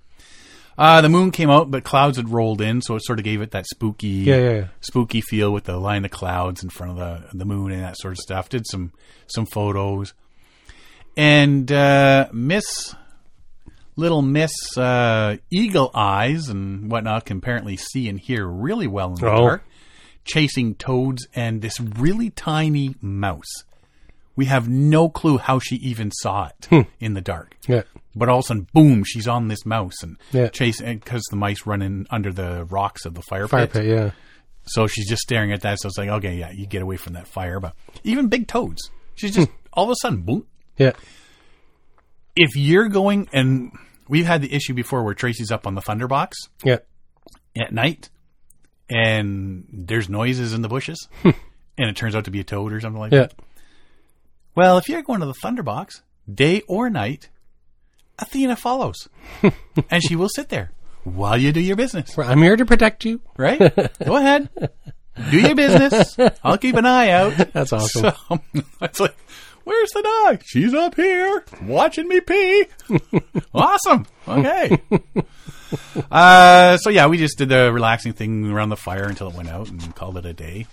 Uh, 0.77 0.99
the 1.01 1.07
moon 1.09 1.31
came 1.31 1.49
out, 1.49 1.71
but 1.71 1.83
clouds 1.85 2.17
had 2.17 2.29
rolled 2.29 2.59
in, 2.59 2.81
so 2.81 2.95
it 2.95 3.03
sort 3.05 3.17
of 3.17 3.23
gave 3.23 3.41
it 3.41 3.51
that 3.51 3.65
spooky, 3.67 4.07
Yeah, 4.07 4.35
yeah, 4.37 4.51
yeah. 4.51 4.67
spooky 4.81 5.21
feel 5.21 5.51
with 5.53 5.63
the 5.63 5.77
line 5.77 6.03
of 6.03 6.11
clouds 6.11 6.63
in 6.63 6.69
front 6.69 6.91
of 6.91 6.97
the 6.97 7.37
the 7.37 7.45
moon 7.45 7.71
and 7.71 7.81
that 7.83 7.97
sort 7.97 8.11
of 8.13 8.17
stuff. 8.17 8.49
Did 8.49 8.65
some 8.69 8.91
some 9.27 9.45
photos, 9.45 10.13
and 11.15 11.71
uh, 11.71 12.27
Miss 12.33 12.93
Little 13.95 14.21
Miss 14.21 14.51
uh, 14.77 15.37
Eagle 15.49 15.91
Eyes 15.93 16.49
and 16.49 16.91
whatnot 16.91 17.25
can 17.25 17.37
apparently 17.37 17.77
see 17.77 18.09
and 18.09 18.19
hear 18.19 18.45
really 18.45 18.87
well 18.87 19.09
in 19.09 19.15
the 19.15 19.27
Oh. 19.31 19.37
dark, 19.47 19.63
chasing 20.25 20.75
toads 20.75 21.25
and 21.33 21.61
this 21.61 21.79
really 21.79 22.29
tiny 22.31 22.95
mouse. 23.01 23.63
We 24.35 24.45
have 24.45 24.67
no 24.67 25.07
clue 25.09 25.37
how 25.37 25.59
she 25.59 25.75
even 25.77 26.11
saw 26.11 26.47
it 26.47 26.65
hmm. 26.69 26.81
in 26.99 27.13
the 27.13 27.21
dark. 27.21 27.55
Yeah. 27.67 27.83
But 28.15 28.29
all 28.29 28.39
of 28.39 28.45
a 28.45 28.47
sudden, 28.47 28.67
boom, 28.73 29.03
she's 29.05 29.27
on 29.27 29.47
this 29.47 29.65
mouse 29.65 30.03
and 30.03 30.17
Yeah. 30.31 30.47
chasing 30.49 30.99
because 30.99 31.23
the 31.29 31.35
mice 31.37 31.65
run 31.65 31.81
in 31.81 32.05
under 32.09 32.31
the 32.31 32.65
rocks 32.65 33.05
of 33.05 33.13
the 33.13 33.21
fire, 33.21 33.47
Fire 33.47 33.67
pit. 33.67 33.73
pit, 33.73 33.85
yeah. 33.85 34.11
So 34.65 34.87
she's 34.87 35.07
just 35.07 35.21
staring 35.21 35.51
at 35.51 35.61
that. 35.61 35.79
So 35.79 35.87
it's 35.87 35.97
like, 35.97 36.09
okay, 36.09 36.35
yeah, 36.35 36.51
you 36.51 36.65
get 36.65 36.81
away 36.81 36.97
from 36.97 37.13
that 37.13 37.27
fire. 37.27 37.59
But 37.59 37.75
even 38.03 38.27
big 38.27 38.47
toads, 38.47 38.89
she's 39.15 39.33
just 39.35 39.47
hmm. 39.49 39.55
all 39.73 39.85
of 39.85 39.91
a 39.91 39.95
sudden, 40.01 40.21
boom. 40.21 40.45
Yeah. 40.77 40.93
If 42.35 42.55
you're 42.55 42.89
going, 42.89 43.29
and 43.31 43.71
we've 44.09 44.25
had 44.25 44.41
the 44.41 44.53
issue 44.53 44.73
before 44.73 45.03
where 45.03 45.13
Tracey's 45.13 45.51
up 45.51 45.65
on 45.65 45.75
the 45.75 45.81
thunderbox 45.81 46.31
Yeah. 46.63 46.79
at 47.57 47.71
night, 47.73 48.09
and 48.89 49.65
there's 49.71 50.09
noises 50.09 50.53
in 50.53 50.61
the 50.61 50.67
bushes, 50.67 51.07
hmm. 51.21 51.29
and 51.77 51.89
it 51.89 51.95
turns 51.95 52.15
out 52.15 52.25
to 52.25 52.31
be 52.31 52.39
a 52.39 52.43
toad 52.43 52.73
or 52.73 52.79
something 52.81 52.99
like 52.99 53.11
Yeah. 53.13 53.21
that. 53.27 53.33
Well, 54.55 54.77
if 54.77 54.87
you're 54.87 55.01
going 55.01 55.19
to 55.19 55.25
the 55.25 55.33
thunderbox, 55.33 56.01
day 56.33 56.61
or 56.67 56.89
night, 56.89 57.29
Athena 58.17 58.55
follows, 58.55 59.09
and 59.89 60.01
she 60.01 60.15
will 60.15 60.29
sit 60.29 60.49
there 60.49 60.71
while 61.03 61.37
you 61.37 61.51
do 61.51 61.59
your 61.59 61.75
business. 61.75 62.17
I'm 62.17 62.41
here 62.41 62.55
to 62.55 62.65
protect 62.65 63.03
you. 63.03 63.21
Right? 63.37 63.59
Go 64.03 64.15
ahead, 64.15 64.49
do 65.29 65.39
your 65.39 65.55
business. 65.55 66.17
I'll 66.43 66.57
keep 66.57 66.75
an 66.75 66.85
eye 66.85 67.09
out. 67.09 67.33
That's 67.53 67.73
awesome. 67.73 68.13
So 68.29 68.39
it's 68.81 68.99
like, 68.99 69.15
where's 69.63 69.89
the 69.91 70.01
dog? 70.01 70.41
She's 70.45 70.73
up 70.73 70.95
here 70.95 71.43
watching 71.63 72.07
me 72.07 72.21
pee. 72.21 72.65
awesome. 73.53 74.05
Okay. 74.27 74.77
uh, 76.11 76.77
so 76.77 76.89
yeah, 76.89 77.07
we 77.07 77.17
just 77.17 77.37
did 77.37 77.49
the 77.49 77.71
relaxing 77.71 78.13
thing 78.13 78.51
around 78.51 78.69
the 78.69 78.77
fire 78.77 79.05
until 79.05 79.29
it 79.29 79.35
went 79.35 79.49
out 79.49 79.69
and 79.69 79.95
called 79.95 80.17
it 80.17 80.25
a 80.25 80.33
day. 80.33 80.67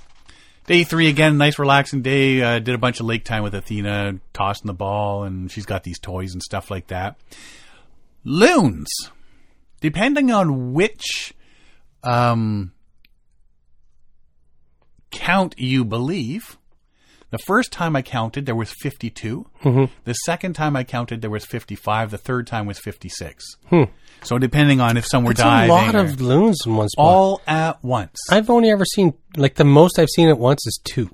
Day 0.66 0.85
three 0.85 1.09
again, 1.09 1.38
nice 1.38 1.59
relaxing 1.59 2.03
day. 2.03 2.40
Uh, 2.40 2.59
did 2.61 2.75
a 2.75 2.79
bunch 2.79 3.01
of 3.01 3.07
lake 3.07 3.25
time 3.25 3.42
with 3.42 3.55
Athena, 3.55 4.20
tossing 4.33 4.66
the 4.68 4.75
ball, 4.75 5.25
and 5.25 5.51
she's 5.51 5.66
got 5.66 5.83
these 5.83 5.98
toys 5.98 6.33
and 6.33 6.42
stuff 6.42 6.70
like 6.70 6.87
that. 6.87 7.16
Loons, 8.25 8.88
depending 9.81 10.31
on 10.31 10.72
which 10.72 11.35
um, 12.05 12.72
count 15.11 15.55
you 15.59 15.85
believe. 15.85 16.59
The 17.31 17.38
first 17.38 17.72
time 17.72 17.96
I 17.96 18.03
counted, 18.03 18.44
there 18.44 18.55
was 18.55 18.70
52. 18.83 19.46
The 20.05 20.12
second 20.12 20.53
time 20.53 20.77
I 20.77 20.85
counted, 20.85 21.22
there 21.22 21.31
was 21.31 21.46
55. 21.46 22.11
The 22.11 22.18
third 22.18 22.46
time 22.46 22.66
was 22.66 22.79
56. 22.79 23.57
So 24.25 24.39
depending 24.39 24.81
on 24.81 24.97
if 24.97 25.07
some 25.07 25.25
were 25.25 25.33
It's 25.33 25.41
a 25.41 25.67
lot 25.67 25.95
of 25.95 26.21
loons 26.21 26.59
in 26.65 26.77
one 26.77 26.89
spot. 26.89 27.05
all 27.05 27.41
at 27.47 27.83
once. 27.85 28.17
I've 28.31 28.51
only 28.51 28.71
ever 28.71 28.85
seen, 28.85 29.15
like, 29.37 29.57
the 29.57 29.65
most 29.65 29.99
I've 29.99 30.09
seen 30.15 30.29
at 30.29 30.39
once 30.39 30.65
is 30.67 30.79
two. 30.85 31.11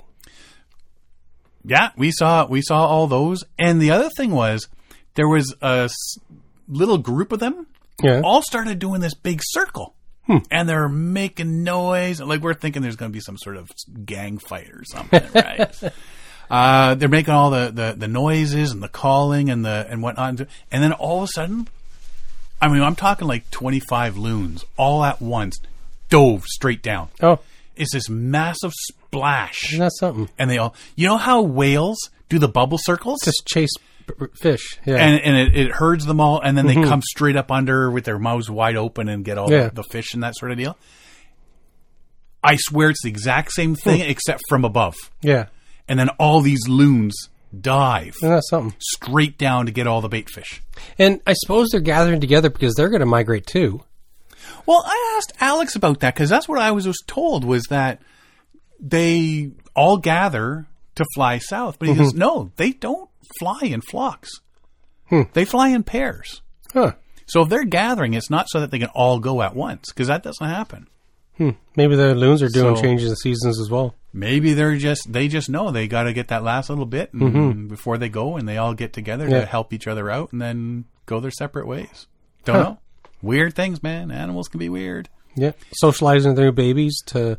Yeah, 1.65 1.91
we 1.97 2.11
saw 2.13 2.47
we 2.47 2.63
saw 2.63 2.87
all 2.87 3.07
those, 3.07 3.45
and 3.59 3.81
the 3.83 3.91
other 3.91 4.09
thing 4.17 4.31
was 4.31 4.69
there 5.15 5.29
was 5.29 5.55
a 5.61 5.85
s- 5.91 6.19
little 6.69 6.99
group 6.99 7.33
of 7.33 7.41
them 7.41 7.67
Yeah. 8.03 8.21
all 8.25 8.43
started 8.43 8.79
doing 8.79 9.01
this 9.01 9.15
big 9.15 9.41
circle. 9.43 9.95
And 10.51 10.69
they're 10.69 10.91
making 10.91 11.65
noise. 11.65 12.21
Like 12.21 12.43
we're 12.43 12.53
thinking 12.53 12.83
there's 12.83 12.97
going 12.97 13.11
to 13.11 13.17
be 13.17 13.21
some 13.21 13.39
sort 13.39 13.57
of 13.57 13.71
gang 14.05 14.37
fight 14.37 14.69
or 14.69 14.85
something, 14.85 15.23
right? 15.35 15.75
uh, 16.51 16.95
they're 16.97 17.09
making 17.09 17.33
all 17.33 17.49
the, 17.49 17.71
the, 17.73 17.95
the 17.97 18.09
noises 18.09 18.71
and 18.71 18.83
the 18.83 18.91
calling 18.91 19.49
and 19.49 19.65
the 19.65 19.87
and 19.89 20.03
whatnot. 20.03 20.39
And 20.71 20.83
then 20.85 20.93
all 20.93 21.23
of 21.23 21.25
a 21.25 21.33
sudden, 21.35 21.69
I 22.61 22.69
mean, 22.69 22.83
I'm 22.83 22.97
talking 22.97 23.29
like 23.29 23.51
25 23.51 24.17
loons 24.17 24.65
all 24.77 25.05
at 25.05 25.21
once 25.21 25.59
dove 26.09 26.45
straight 26.45 26.83
down. 26.83 27.09
Oh, 27.23 27.39
It's 27.77 27.93
this 27.93 28.09
massive 28.09 28.73
splash. 28.73 29.73
isn't 29.73 29.79
that 29.79 29.93
something? 29.93 30.29
And 30.39 30.51
they 30.51 30.59
all, 30.59 30.75
you 30.97 31.07
know 31.07 31.17
how 31.17 31.43
whales 31.43 32.11
do 32.29 32.39
the 32.39 32.49
bubble 32.49 32.79
circles? 32.81 33.21
Just 33.25 33.47
chase 33.47 33.71
fish. 34.41 34.79
Yeah. 34.87 34.97
and 34.97 35.21
and 35.21 35.37
it, 35.37 35.57
it 35.57 35.73
herds 35.73 36.07
them 36.07 36.21
all, 36.21 36.41
and 36.41 36.57
then 36.57 36.67
they 36.67 36.75
mm-hmm. 36.75 36.89
come 36.89 37.03
straight 37.03 37.37
up 37.37 37.51
under 37.51 37.91
with 37.91 38.05
their 38.05 38.19
mouths 38.19 38.51
wide 38.51 38.77
open 38.77 39.09
and 39.09 39.25
get 39.25 39.39
all 39.39 39.51
Yeah. 39.51 39.69
the, 39.69 39.77
the 39.77 39.85
fish 39.85 40.15
and 40.15 40.23
that 40.23 40.37
sort 40.37 40.51
of 40.53 40.59
deal. 40.59 40.77
I 42.43 42.57
swear 42.57 42.91
it's 42.91 43.03
the 43.03 43.09
exact 43.09 43.53
same 43.53 43.75
hmm. 43.75 43.81
thing 43.91 44.01
except 44.01 44.43
from 44.49 44.65
above, 44.65 44.95
yeah. 45.23 45.47
and 45.89 45.99
then 45.99 46.09
all 46.19 46.41
these 46.41 46.69
loons 46.69 47.29
dive 47.59 48.15
Isn't 48.23 48.31
that 48.31 48.45
something? 48.49 48.75
straight 48.79 49.39
down 49.39 49.67
to 49.67 49.73
get 49.73 49.87
all 49.87 50.01
the 50.01 50.09
bait 50.09 50.31
fish. 50.31 50.63
And 50.99 51.21
I 51.27 51.35
suppose 51.35 51.69
they're 51.71 51.81
gathering 51.81 52.21
together 52.21 52.51
because 52.51 52.75
they're 52.75 52.89
going 52.89 53.01
to 53.01 53.07
migrate 53.07 53.47
too. 53.47 53.83
Well, 54.67 54.83
I 54.85 55.17
asked 55.17 55.33
Alex 55.41 55.77
about 55.77 56.01
that 56.01 56.15
because 56.15 56.29
that's 56.29 56.49
what 56.49 56.61
I 56.61 56.73
was, 56.73 56.87
was 56.87 57.03
told 57.07 57.45
was 57.45 57.65
that 57.71 58.03
they 58.81 59.53
all 59.75 59.97
gather 59.97 60.67
to 60.97 61.05
fly 61.15 61.39
south, 61.39 61.79
but 61.79 61.89
he 61.89 61.95
goes, 61.95 62.11
mm-hmm. 62.11 62.19
no, 62.19 62.53
they 62.57 62.73
don't 62.73 63.09
fly 63.39 63.61
in 63.63 63.81
flocks. 63.81 64.31
Hmm. 65.09 65.23
They 65.33 65.45
fly 65.45 65.69
in 65.69 65.85
pairs. 65.85 66.43
Huh. 66.73 66.93
So 67.27 67.43
if 67.43 67.49
they're 67.49 67.65
gathering, 67.65 68.15
it's 68.15 68.31
not 68.31 68.49
so 68.49 68.61
that 68.61 68.71
they 68.71 68.79
can 68.79 68.91
all 68.95 69.19
go 69.19 69.43
at 69.43 69.55
once 69.55 69.87
because 69.89 70.09
that 70.09 70.23
doesn't 70.23 70.47
happen. 70.47 70.89
Maybe 71.77 71.95
the 71.97 72.15
loons 72.15 72.43
are 72.43 72.49
doing 72.49 72.77
So- 72.77 72.83
changes 72.83 73.11
of 73.11 73.19
seasons 73.19 73.61
as 73.61 73.71
well. 73.71 73.95
Maybe 74.13 74.55
they're 74.55 74.77
just 74.77 75.13
they 75.13 75.29
just 75.29 75.49
know 75.51 75.71
they 75.71 75.87
got 75.87 76.05
to 76.05 76.13
get 76.13 76.29
that 76.29 76.43
last 76.43 76.71
little 76.71 76.87
bit 76.87 77.13
and 77.13 77.69
before 77.69 77.99
they 77.99 78.09
go, 78.09 78.37
and 78.37 78.49
they 78.49 78.57
all 78.57 78.75
get 78.75 78.93
together 78.93 79.29
Yeah. 79.29 79.41
to 79.41 79.47
help 79.47 79.73
each 79.73 79.87
other 79.87 80.11
out, 80.11 80.33
and 80.33 80.41
then 80.41 80.85
go 81.07 81.21
their 81.21 81.31
separate 81.31 81.67
ways. 81.67 82.07
Don't 82.45 82.57
Huh. 82.57 82.63
know. 82.63 82.79
Weird 83.23 83.55
things, 83.55 83.83
man. 83.83 84.11
Animals 84.11 84.49
can 84.49 84.59
be 84.59 84.69
weird. 84.69 85.09
Yeah. 85.37 85.53
Socializing 85.75 86.35
their 86.37 86.51
babies 86.53 87.01
to, 87.07 87.37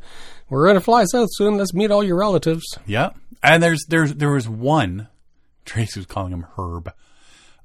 we're 0.49 0.63
going 0.65 0.75
to 0.75 0.81
fly 0.81 1.03
south 1.05 1.29
soon. 1.33 1.57
Let's 1.57 1.73
meet 1.73 1.91
all 1.91 2.03
your 2.03 2.17
relatives. 2.17 2.63
Yeah. 2.85 3.09
And 3.43 3.61
there's 3.63 3.83
there's 3.89 4.13
there 4.15 4.31
was 4.31 4.47
one. 4.47 5.07
Tracey 5.65 5.99
was 5.99 6.05
calling 6.05 6.31
him 6.33 6.45
Herb. 6.57 6.93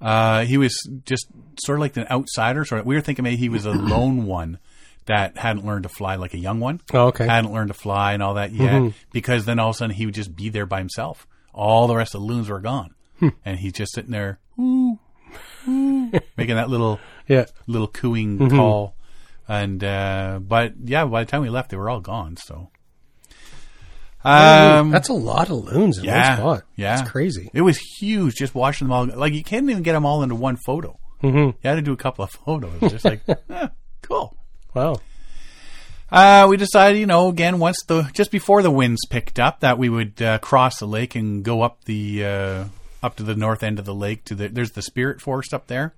Uh, 0.00 0.44
he 0.44 0.56
was 0.56 0.76
just 1.04 1.26
sort 1.64 1.78
of 1.78 1.80
like 1.80 1.96
an 1.96 2.06
outsider. 2.10 2.64
Sort 2.64 2.80
of, 2.80 2.86
we 2.86 2.94
were 2.94 3.00
thinking 3.00 3.22
maybe 3.22 3.36
he 3.36 3.48
was 3.48 3.64
a 3.66 3.70
lone 3.72 4.26
one 4.26 4.58
that 5.06 5.36
hadn't 5.36 5.64
learned 5.66 5.82
to 5.84 5.88
fly 5.88 6.16
like 6.16 6.34
a 6.34 6.38
young 6.38 6.60
one. 6.60 6.80
Oh, 6.92 7.08
okay. 7.08 7.26
Hadn't 7.26 7.52
learned 7.52 7.68
to 7.68 7.74
fly 7.74 8.12
and 8.14 8.22
all 8.22 8.34
that 8.34 8.52
yet. 8.52 8.92
Because 9.12 9.44
then 9.44 9.58
all 9.58 9.70
of 9.70 9.74
a 9.76 9.78
sudden 9.78 9.94
he 9.96 10.06
would 10.06 10.14
just 10.14 10.34
be 10.34 10.48
there 10.48 10.66
by 10.66 10.78
himself. 10.78 11.26
All 11.52 11.86
the 11.86 11.94
rest 11.96 12.14
of 12.14 12.20
the 12.22 12.26
loons 12.26 12.48
were 12.48 12.60
gone, 12.60 12.94
and 13.44 13.58
he's 13.58 13.72
just 13.74 13.92
sitting 13.94 14.10
there, 14.10 14.40
ooh, 14.58 14.98
ooh, 15.68 16.10
making 16.36 16.56
that 16.56 16.68
little 16.68 16.98
Yeah. 17.28 17.44
little 17.66 17.86
cooing 17.88 18.50
call. 18.50 18.96
And 19.46 19.84
uh, 19.84 20.40
but 20.42 20.72
yeah, 20.84 21.04
by 21.04 21.22
the 21.24 21.30
time 21.30 21.42
we 21.42 21.50
left, 21.50 21.70
they 21.70 21.76
were 21.76 21.90
all 21.90 22.00
gone. 22.00 22.36
So. 22.38 22.70
Um, 24.24 24.90
That's 24.90 25.10
a 25.10 25.12
lot 25.14 25.50
of 25.50 25.64
loons 25.64 25.98
in 25.98 26.04
yeah, 26.04 26.40
one 26.40 26.56
spot. 26.58 26.66
yeah, 26.76 26.98
It's 27.00 27.10
crazy. 27.10 27.50
It 27.52 27.60
was 27.60 27.76
huge 27.98 28.34
just 28.36 28.54
watching 28.54 28.88
them 28.88 28.92
all. 28.92 29.04
Like 29.06 29.34
you 29.34 29.44
can't 29.44 29.68
even 29.68 29.82
get 29.82 29.92
them 29.92 30.06
all 30.06 30.22
into 30.22 30.34
one 30.34 30.56
photo. 30.56 30.98
Mm-hmm. 31.22 31.36
You 31.38 31.54
had 31.62 31.74
to 31.74 31.82
do 31.82 31.92
a 31.92 31.96
couple 31.96 32.24
of 32.24 32.30
photos. 32.46 32.80
Just 32.90 33.04
like, 33.04 33.20
eh, 33.50 33.68
cool. 34.02 34.34
Wow. 34.74 34.96
Uh, 36.10 36.46
we 36.48 36.56
decided, 36.56 36.98
you 36.98 37.06
know, 37.06 37.28
again, 37.28 37.58
once 37.58 37.82
the 37.86 38.02
just 38.12 38.30
before 38.30 38.62
the 38.62 38.70
winds 38.70 39.06
picked 39.08 39.38
up, 39.40 39.60
that 39.60 39.78
we 39.78 39.88
would 39.88 40.20
uh, 40.20 40.38
cross 40.38 40.78
the 40.78 40.86
lake 40.86 41.14
and 41.14 41.42
go 41.42 41.62
up 41.62 41.84
the 41.84 42.24
uh, 42.24 42.64
up 43.02 43.16
to 43.16 43.22
the 43.22 43.34
north 43.34 43.62
end 43.62 43.78
of 43.78 43.84
the 43.84 43.94
lake. 43.94 44.24
To 44.26 44.34
the 44.34 44.48
there's 44.48 44.72
the 44.72 44.82
Spirit 44.82 45.20
Forest 45.20 45.54
up 45.54 45.66
there, 45.66 45.94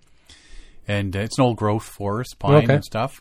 and 0.87 1.15
uh, 1.17 1.21
it's 1.21 1.39
an 1.39 1.45
old 1.45 1.57
growth 1.57 1.83
forest, 1.85 2.39
pine 2.39 2.65
Okay. 2.65 2.75
and 2.75 2.85
stuff. 2.85 3.21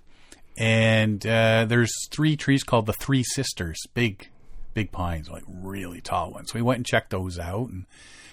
And 0.58 1.26
uh, 1.28 1.66
there's 1.68 1.92
three 2.12 2.38
trees 2.38 2.64
called 2.64 2.86
the 2.86 2.94
Three 2.94 3.24
Sisters, 3.24 3.78
big, 3.94 4.30
big 4.74 4.92
pines, 4.92 5.30
like 5.30 5.44
really 5.48 6.00
tall 6.00 6.32
ones. 6.32 6.52
So 6.52 6.60
we 6.60 6.62
went 6.62 6.78
and 6.78 6.86
checked 6.86 7.10
those 7.10 7.38
out 7.38 7.70
and 7.70 7.86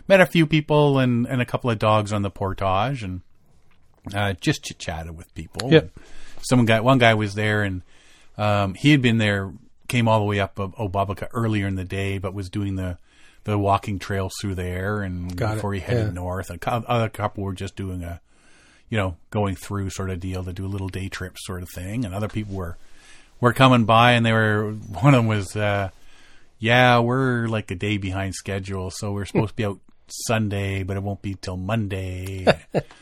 met 0.07 0.21
a 0.21 0.27
few 0.27 0.47
people 0.47 1.01
and, 1.01 1.27
and 1.27 1.43
a 1.43 1.45
couple 1.45 1.69
of 1.69 1.81
dogs 1.81 2.13
on 2.13 2.23
the 2.23 2.31
portage 2.31 3.03
and 3.03 3.23
uh, 4.15 4.35
just 4.35 4.63
chit 4.63 4.79
chatted 4.79 5.17
with 5.17 5.35
people. 5.35 5.73
Yep. 5.73 5.91
Some 6.43 6.65
got 6.65 6.85
one 6.85 6.99
guy 6.99 7.15
was 7.15 7.35
there 7.35 7.63
and 7.63 7.83
um, 8.37 8.75
he 8.75 8.91
had 8.91 9.03
been 9.03 9.19
there, 9.19 9.53
came 9.89 10.09
all 10.09 10.19
the 10.19 10.25
way 10.25 10.41
up 10.41 10.59
of 10.59 10.75
Obabika 10.77 11.29
earlier 11.33 11.67
in 11.67 11.75
the 11.75 11.85
day, 11.85 12.19
but 12.19 12.35
was 12.35 12.49
doing 12.49 12.77
the 12.77 12.99
the 13.45 13.59
walking 13.59 13.99
trails 13.99 14.33
through 14.41 14.55
there. 14.55 15.03
And 15.03 15.37
Got 15.37 15.53
it, 15.53 15.55
before 15.57 15.75
he 15.75 15.81
headed 15.81 16.07
yeah. 16.07 16.13
north, 16.13 16.51
a 16.51 16.59
other 16.67 17.09
couple 17.09 17.45
were 17.45 17.53
just 17.53 17.77
doing 17.77 18.03
a, 18.03 18.21
you 18.89 18.97
know, 18.97 19.17
going 19.31 19.57
through 19.57 19.91
sort 19.91 20.11
of 20.11 20.21
deal 20.21 20.45
to 20.45 20.53
do 20.53 20.65
a 20.65 20.69
little 20.69 20.89
day 20.89 21.09
trip 21.09 21.37
sort 21.39 21.63
of 21.63 21.69
thing, 21.71 22.05
and 22.05 22.15
other 22.15 22.29
people 22.29 22.55
were 22.55 22.77
were 23.41 23.53
coming 23.53 23.85
by, 23.85 24.13
and 24.13 24.25
they 24.25 24.33
were 24.33 24.71
one 25.01 25.15
of 25.15 25.19
them 25.19 25.27
was, 25.27 25.57
uh, 25.57 25.91
yeah, 26.59 26.99
we're 27.01 27.49
like 27.49 27.71
a 27.71 27.75
day 27.75 27.99
behind 27.99 28.35
schedule, 28.35 28.91
so 28.91 29.13
we're 29.13 29.25
supposed 29.25 29.51
to 29.51 29.57
be 29.57 29.65
out 29.65 29.81
Sunday, 30.09 30.83
but 30.83 30.97
it 30.97 31.03
won't 31.03 31.23
be 31.23 31.35
till 31.35 31.57
Monday. 31.57 32.47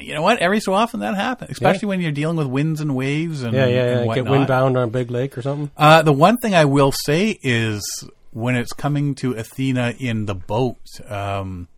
You 0.00 0.14
know 0.14 0.22
what? 0.22 0.38
Every 0.38 0.60
so 0.60 0.72
often 0.72 1.00
that 1.00 1.14
happens, 1.14 1.50
especially 1.50 1.88
when 1.88 2.00
you're 2.00 2.12
dealing 2.12 2.36
with 2.36 2.46
winds 2.46 2.80
and 2.80 2.94
waves 2.94 3.42
and 3.42 3.54
Yeah, 3.54 3.66
yeah, 3.66 3.98
and. 3.98 4.14
Get 4.14 4.24
windbound 4.24 4.76
on 4.76 4.76
a 4.76 4.86
big 4.86 5.10
lake 5.10 5.36
or 5.36 5.42
something. 5.42 5.70
Uh, 5.76 6.02
the 6.02 6.12
one 6.12 6.38
thing 6.38 6.54
I 6.54 6.64
will 6.64 6.92
say 6.92 7.38
is 7.42 7.82
when 8.30 8.56
it's 8.56 8.72
coming 8.72 9.14
to 9.16 9.32
Athena 9.32 9.94
in 9.98 10.26
the 10.26 10.34
boat, 10.34 10.78
um, 11.08 11.68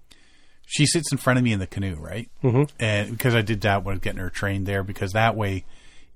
she 0.66 0.86
sits 0.86 1.10
in 1.12 1.18
front 1.18 1.38
of 1.38 1.44
me 1.44 1.52
in 1.52 1.58
the 1.58 1.66
canoe, 1.66 1.96
right? 1.96 2.30
Mm-hmm. 2.42 2.64
And 2.78 3.10
because 3.10 3.34
I 3.34 3.42
did 3.42 3.60
that 3.62 3.84
when 3.84 3.92
I 3.92 3.96
was 3.96 4.00
getting 4.00 4.20
her 4.20 4.30
trained 4.30 4.66
there, 4.66 4.82
because 4.82 5.12
that 5.12 5.36
way, 5.36 5.64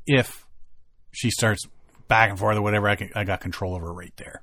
if 0.06 0.46
she 1.12 1.30
starts 1.30 1.62
back 2.08 2.30
and 2.30 2.38
forth 2.38 2.56
or 2.56 2.62
whatever, 2.62 2.88
I, 2.88 2.96
can, 2.96 3.10
I 3.14 3.24
got 3.24 3.40
control 3.40 3.74
of 3.76 3.82
her 3.82 3.92
right 3.92 4.12
there. 4.16 4.42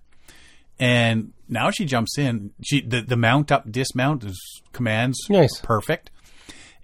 And 0.80 1.34
now 1.50 1.72
she 1.72 1.86
jumps 1.86 2.18
in. 2.18 2.52
She 2.64 2.82
the, 2.82 3.02
the 3.02 3.18
mount 3.18 3.52
up 3.52 3.70
dismount 3.72 4.24
is 4.24 4.62
commands 4.74 5.18
Nice. 5.30 5.60
perfect, 5.62 6.12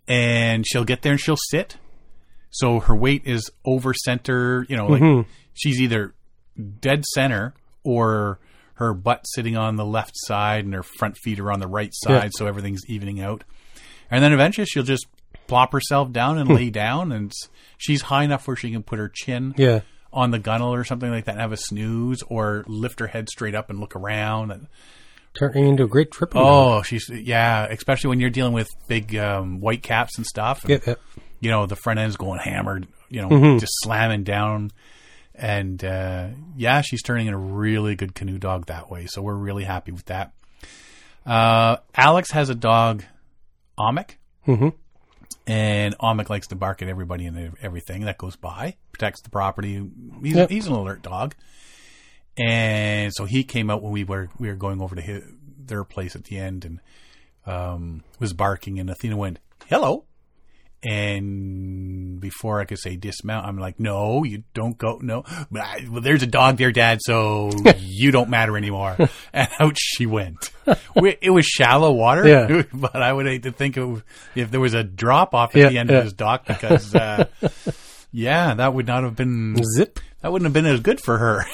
and 0.08 0.66
she'll 0.68 0.86
get 0.86 1.02
there 1.02 1.14
and 1.14 1.22
she'll 1.22 1.38
sit. 1.50 1.78
So 2.50 2.80
her 2.82 2.96
weight 2.96 3.24
is 3.26 3.50
over 3.66 3.94
center. 3.94 4.66
You 4.70 4.78
know, 4.78 4.88
like 4.88 5.02
mm-hmm. 5.02 5.30
she's 5.54 5.82
either 5.82 6.14
dead 6.80 7.04
center 7.14 7.54
or 7.84 8.40
her 8.76 8.94
butt 8.94 9.26
sitting 9.26 9.56
on 9.56 9.76
the 9.76 9.86
left 9.86 10.14
side 10.16 10.66
and 10.66 10.74
her 10.74 10.84
front 10.84 11.18
feet 11.18 11.40
are 11.40 11.52
on 11.52 11.60
the 11.60 11.68
right 11.68 11.92
side, 11.94 12.24
Yeah. 12.26 12.30
so 12.34 12.48
everything's 12.48 12.82
evening 12.88 13.22
out. 13.22 13.44
And 14.10 14.24
then 14.24 14.34
eventually 14.34 14.66
she'll 14.66 14.84
just 14.84 15.06
plop 15.48 15.74
herself 15.74 16.12
down 16.12 16.38
and 16.38 16.48
hmm. 16.48 16.56
lay 16.56 16.70
down, 16.70 17.12
and 17.12 17.32
she's 17.78 18.04
high 18.04 18.24
enough 18.24 18.48
where 18.48 18.56
she 18.56 18.72
can 18.72 18.84
put 18.84 19.00
her 19.00 19.10
chin 19.14 19.54
Yeah. 19.58 19.82
on 20.12 20.32
the 20.32 20.40
gunnel 20.40 20.74
or 20.74 20.84
something 20.84 21.10
like 21.10 21.26
that 21.26 21.34
and 21.34 21.42
have 21.42 21.52
a 21.52 21.58
snooze, 21.58 22.24
or 22.24 22.64
lift 22.68 23.00
her 23.00 23.08
head 23.08 23.30
straight 23.30 23.56
up 23.56 23.70
and 23.70 23.80
look 23.80 23.96
around. 23.96 24.52
And, 24.52 24.68
Turning 25.34 25.68
into 25.68 25.84
a 25.84 25.88
great 25.88 26.12
tripping. 26.12 26.40
dog. 26.42 26.48
oh, 26.80 26.82
she's 26.84 27.10
yeah, 27.10 27.66
especially 27.66 28.10
when 28.10 28.20
you're 28.20 28.30
dealing 28.30 28.54
with 28.54 28.70
big 28.88 29.16
um, 29.16 29.60
white 29.60 29.82
caps 29.84 30.18
and 30.18 30.26
stuff. 30.26 30.62
And, 30.64 30.70
Yep, 30.72 30.86
yep. 30.88 31.00
you 31.40 31.50
know, 31.50 31.66
the 31.66 31.76
front 31.76 32.00
end's 32.00 32.18
going 32.18 32.40
hammered, 32.40 32.88
you 33.10 33.22
know, 33.22 33.30
Mm-hmm. 33.30 33.58
just 33.58 33.74
slamming 33.82 34.24
down. 34.24 34.72
And 35.36 35.84
uh, 35.84 36.28
yeah, 36.56 36.82
she's 36.82 37.02
turning 37.02 37.26
in 37.28 37.34
a 37.34 37.38
really 37.40 37.96
good 37.96 38.14
canoe 38.14 38.38
dog 38.38 38.68
that 38.68 38.92
way. 38.92 39.08
So 39.08 39.22
we're 39.24 39.34
really 39.36 39.64
happy 39.64 39.92
with 39.92 40.06
that. 40.06 40.34
Uh, 41.26 41.78
Alex 41.96 42.30
has 42.32 42.50
a 42.50 42.56
dog, 42.56 43.04
Amic. 43.80 44.18
Mm-hmm. 44.48 44.70
And 45.48 45.98
Amic 45.98 46.30
likes 46.30 46.48
to 46.48 46.56
bark 46.56 46.82
at 46.82 46.88
everybody 46.88 47.26
and 47.26 47.56
everything 47.62 48.06
that 48.06 48.18
goes 48.18 48.36
by, 48.36 48.76
protects 48.92 49.22
the 49.22 49.30
property. 49.30 49.84
He's, 50.22 50.36
Yep. 50.36 50.50
he's 50.50 50.68
an 50.68 50.74
alert 50.74 51.02
dog. 51.02 51.36
And 52.38 53.12
so 53.14 53.26
he 53.26 53.44
came 53.44 53.70
out 53.70 53.82
when 53.84 53.92
we 53.92 54.04
were 54.04 54.30
we 54.40 54.48
were 54.48 54.56
going 54.56 54.82
over 54.82 54.96
to 54.96 55.02
his, 55.02 55.24
their 55.66 55.84
place 55.84 56.16
at 56.16 56.24
the 56.26 56.38
end 56.38 56.66
and 56.66 56.80
um, 57.46 58.04
was 58.20 58.34
barking, 58.34 58.80
and 58.80 58.90
Athena 58.90 59.16
went, 59.18 59.40
"Hello." 59.68 60.06
And 60.86 62.20
before 62.20 62.60
I 62.60 62.66
could 62.66 62.78
say 62.78 62.98
dismount, 62.98 63.46
I'm 63.48 63.58
like, 63.58 63.80
no, 63.80 64.26
you 64.26 64.44
don't 64.54 64.78
go. 64.78 65.00
No, 65.02 65.24
well, 65.50 66.02
there's 66.02 66.24
a 66.24 66.28
dog 66.28 66.58
there, 66.58 66.74
Dad, 66.74 67.00
so 67.02 67.52
you 67.78 68.12
don't 68.12 68.30
matter 68.30 68.58
anymore. 68.58 68.98
And 69.32 69.50
out 69.62 69.78
she 69.78 70.06
went. 70.06 70.52
We- 70.94 71.18
It 71.22 71.30
was 71.30 71.46
shallow 71.46 71.94
water, 71.94 72.28
Yeah. 72.28 72.64
but 72.74 72.98
I 73.02 73.14
would 73.14 73.26
hate 73.28 73.44
to 73.44 73.54
think 73.54 73.78
of 73.78 74.04
if 74.36 74.52
there 74.52 74.60
was 74.60 74.74
a 74.74 74.84
drop 74.84 75.34
off 75.34 75.56
at 75.56 75.62
Yeah, 75.62 75.70
the 75.70 75.78
end 75.78 75.90
yeah. 75.90 75.98
of 76.00 76.04
his 76.04 76.14
dock 76.14 76.46
because, 76.48 76.94
uh, 76.94 77.28
yeah, 78.12 78.54
that 78.56 78.74
would 78.74 78.86
not 78.88 79.04
have 79.04 79.16
been 79.16 79.56
Zip. 79.78 80.00
that 80.22 80.34
wouldn't 80.34 80.46
have 80.48 80.54
been 80.54 80.66
as 80.66 80.82
good 80.82 81.00
for 81.00 81.18
her. 81.18 81.46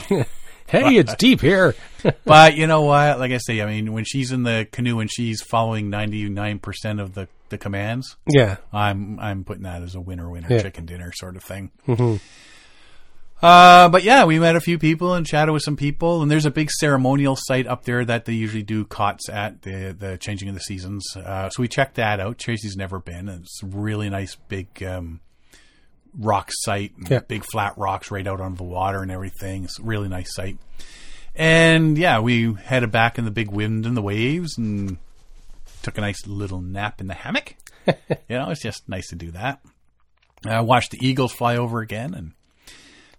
Hey, 0.70 0.98
it's 0.98 1.16
deep 1.16 1.42
here. 1.42 1.76
but 2.26 2.56
you 2.56 2.68
know 2.68 2.82
what? 2.84 3.20
Like 3.20 3.32
I 3.32 3.38
say, 3.40 3.62
I 3.62 3.66
mean, 3.66 3.92
when 3.94 4.04
she's 4.06 4.32
in 4.32 4.44
the 4.44 4.68
canoe 4.72 5.00
and 5.00 5.10
she's 5.12 5.42
following 5.42 5.90
ninety 5.90 6.28
nine 6.30 6.60
percent 6.60 7.00
of 7.00 7.14
the 7.14 7.28
the 7.50 7.58
commands, 7.58 8.16
Yeah. 8.28 8.58
I'm 8.72 9.20
I'm 9.20 9.44
putting 9.44 9.64
that 9.64 9.82
as 9.82 9.96
a 9.96 10.00
winner 10.02 10.30
winner 10.30 10.48
Yeah. 10.50 10.62
chicken 10.62 10.86
dinner 10.86 11.12
sort 11.16 11.36
of 11.36 11.44
thing. 11.44 11.72
Uh, 13.42 13.88
but 13.88 14.04
yeah, 14.04 14.26
we 14.26 14.38
met 14.38 14.58
a 14.58 14.60
few 14.60 14.78
people 14.78 15.14
and 15.14 15.26
chatted 15.26 15.54
with 15.54 15.64
some 15.64 15.78
people, 15.78 16.22
and 16.22 16.30
there's 16.30 16.46
a 16.46 16.52
big 16.52 16.70
ceremonial 16.70 17.38
site 17.38 17.68
up 17.68 17.86
there 17.86 18.04
that 18.04 18.26
they 18.26 18.34
usually 18.34 18.64
do 18.64 18.84
cots 18.84 19.30
at 19.30 19.62
the 19.62 19.96
the 19.98 20.18
changing 20.18 20.50
of 20.50 20.56
the 20.56 20.62
seasons. 20.62 21.06
Uh, 21.16 21.50
so 21.50 21.62
we 21.62 21.68
checked 21.70 21.96
that 21.96 22.20
out. 22.20 22.38
Tracey's 22.38 22.76
never 22.76 23.00
been. 23.00 23.30
It's 23.30 23.64
a 23.64 23.68
really 23.68 24.10
nice 24.10 24.36
big 24.50 24.68
um, 24.84 25.22
rock 26.18 26.50
site, 26.52 26.96
and 26.98 27.10
Yeah. 27.10 27.20
big 27.20 27.44
flat 27.44 27.78
rocks 27.78 28.12
right 28.12 28.26
out 28.28 28.42
on 28.42 28.56
the 28.56 28.64
water 28.64 29.02
and 29.02 29.12
everything. 29.12 29.64
It's 29.66 29.80
a 29.80 29.84
really 29.84 30.08
nice 30.10 30.34
site. 30.34 30.58
And 31.36 31.98
yeah, 31.98 32.20
we 32.20 32.54
headed 32.54 32.92
back 32.92 33.18
in 33.18 33.26
the 33.26 33.32
big 33.32 33.50
wind 33.52 33.86
and 33.86 33.96
the 33.96 34.02
waves 34.02 34.58
and 34.58 34.98
took 35.84 35.98
a 35.98 36.02
nice 36.02 36.26
little 36.28 36.60
nap 36.62 37.00
in 37.00 37.08
the 37.08 37.14
hammock. 37.14 37.56
you 37.88 37.94
know, 38.30 38.50
it's 38.50 38.62
just 38.62 38.88
nice 38.90 39.08
to 39.10 39.16
do 39.16 39.32
that. 39.32 39.62
I 40.46 40.62
watched 40.62 40.92
the 40.92 41.00
eagles 41.06 41.32
fly 41.34 41.58
over 41.58 41.80
again, 41.82 42.14
and 42.14 42.32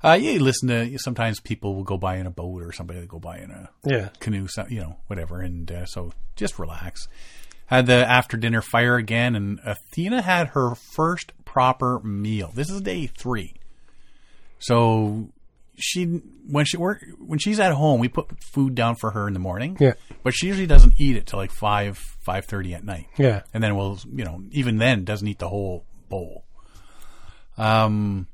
uh, 0.03 0.19
yeah, 0.21 0.33
you 0.33 0.41
listen 0.41 0.69
to. 0.69 0.99
Sometimes 0.99 1.39
people 1.41 1.75
will 1.75 1.85
go 1.85 1.99
by 1.99 2.17
in 2.17 2.27
a 2.27 2.31
boat, 2.31 2.63
or 2.63 2.73
somebody 2.73 3.01
will 3.01 3.07
go 3.07 3.19
by 3.19 3.39
in 3.39 3.51
a 3.51 3.69
Yeah. 3.85 4.09
canoe, 4.21 4.47
so, 4.49 4.67
you 4.71 4.81
know, 4.81 4.97
whatever. 5.07 5.41
And 5.41 5.71
uh, 5.71 5.85
so 5.87 6.13
just 6.37 6.59
relax. 6.59 7.09
Had 7.71 7.87
the 7.87 7.95
after 8.11 8.37
dinner 8.37 8.63
fire 8.63 8.97
again, 8.97 9.37
and 9.37 9.61
Athena 9.65 10.23
had 10.23 10.49
her 10.49 10.75
first 10.75 11.33
proper 11.45 12.01
meal. 12.01 12.51
This 12.53 12.69
is 12.69 12.81
day 12.81 13.07
three. 13.07 13.55
So 14.59 15.29
she 15.77 16.05
when 16.49 16.65
she 16.65 16.77
work 16.77 17.01
when 17.19 17.39
she's 17.39 17.61
at 17.61 17.73
home, 17.73 18.01
we 18.01 18.09
put 18.09 18.27
food 18.43 18.75
down 18.75 18.97
for 18.97 19.13
her 19.13 19.29
in 19.29 19.35
the 19.35 19.39
morning. 19.41 19.77
Yeah. 19.79 19.93
but 20.25 20.35
she 20.35 20.49
usually 20.49 20.67
doesn't 20.67 20.95
eat 20.99 21.15
it 21.17 21.27
till 21.29 21.39
like 21.39 21.53
five 21.53 21.97
five 22.27 22.45
thirty 22.45 22.75
at 22.75 22.85
night. 22.85 23.07
Yeah. 23.17 23.43
and 23.55 23.63
then 23.63 23.77
we'll 23.77 24.01
you 24.15 24.25
know 24.25 24.43
even 24.51 24.79
then 24.79 25.05
doesn't 25.05 25.29
eat 25.29 25.39
the 25.39 25.49
whole 25.49 25.85
bowl. 26.09 26.45
Um. 27.57 28.27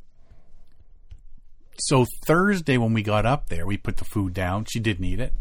So 1.79 2.07
Thursday 2.27 2.79
when 2.79 2.95
we 2.95 3.03
got 3.03 3.27
up 3.27 3.51
there, 3.51 3.67
we 3.67 3.77
put 3.77 3.99
the 3.99 4.07
food 4.07 4.33
down. 4.33 4.65
She 4.65 4.81
didn't 4.81 5.05
eat 5.05 5.21
it. 5.21 5.35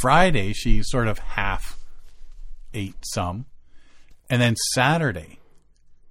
Friday 0.00 0.52
she 0.52 0.82
sort 0.82 1.06
of 1.06 1.20
half 1.20 1.78
ate 2.74 2.94
some, 3.04 3.46
and 4.30 4.40
then 4.40 4.54
Saturday 4.74 5.38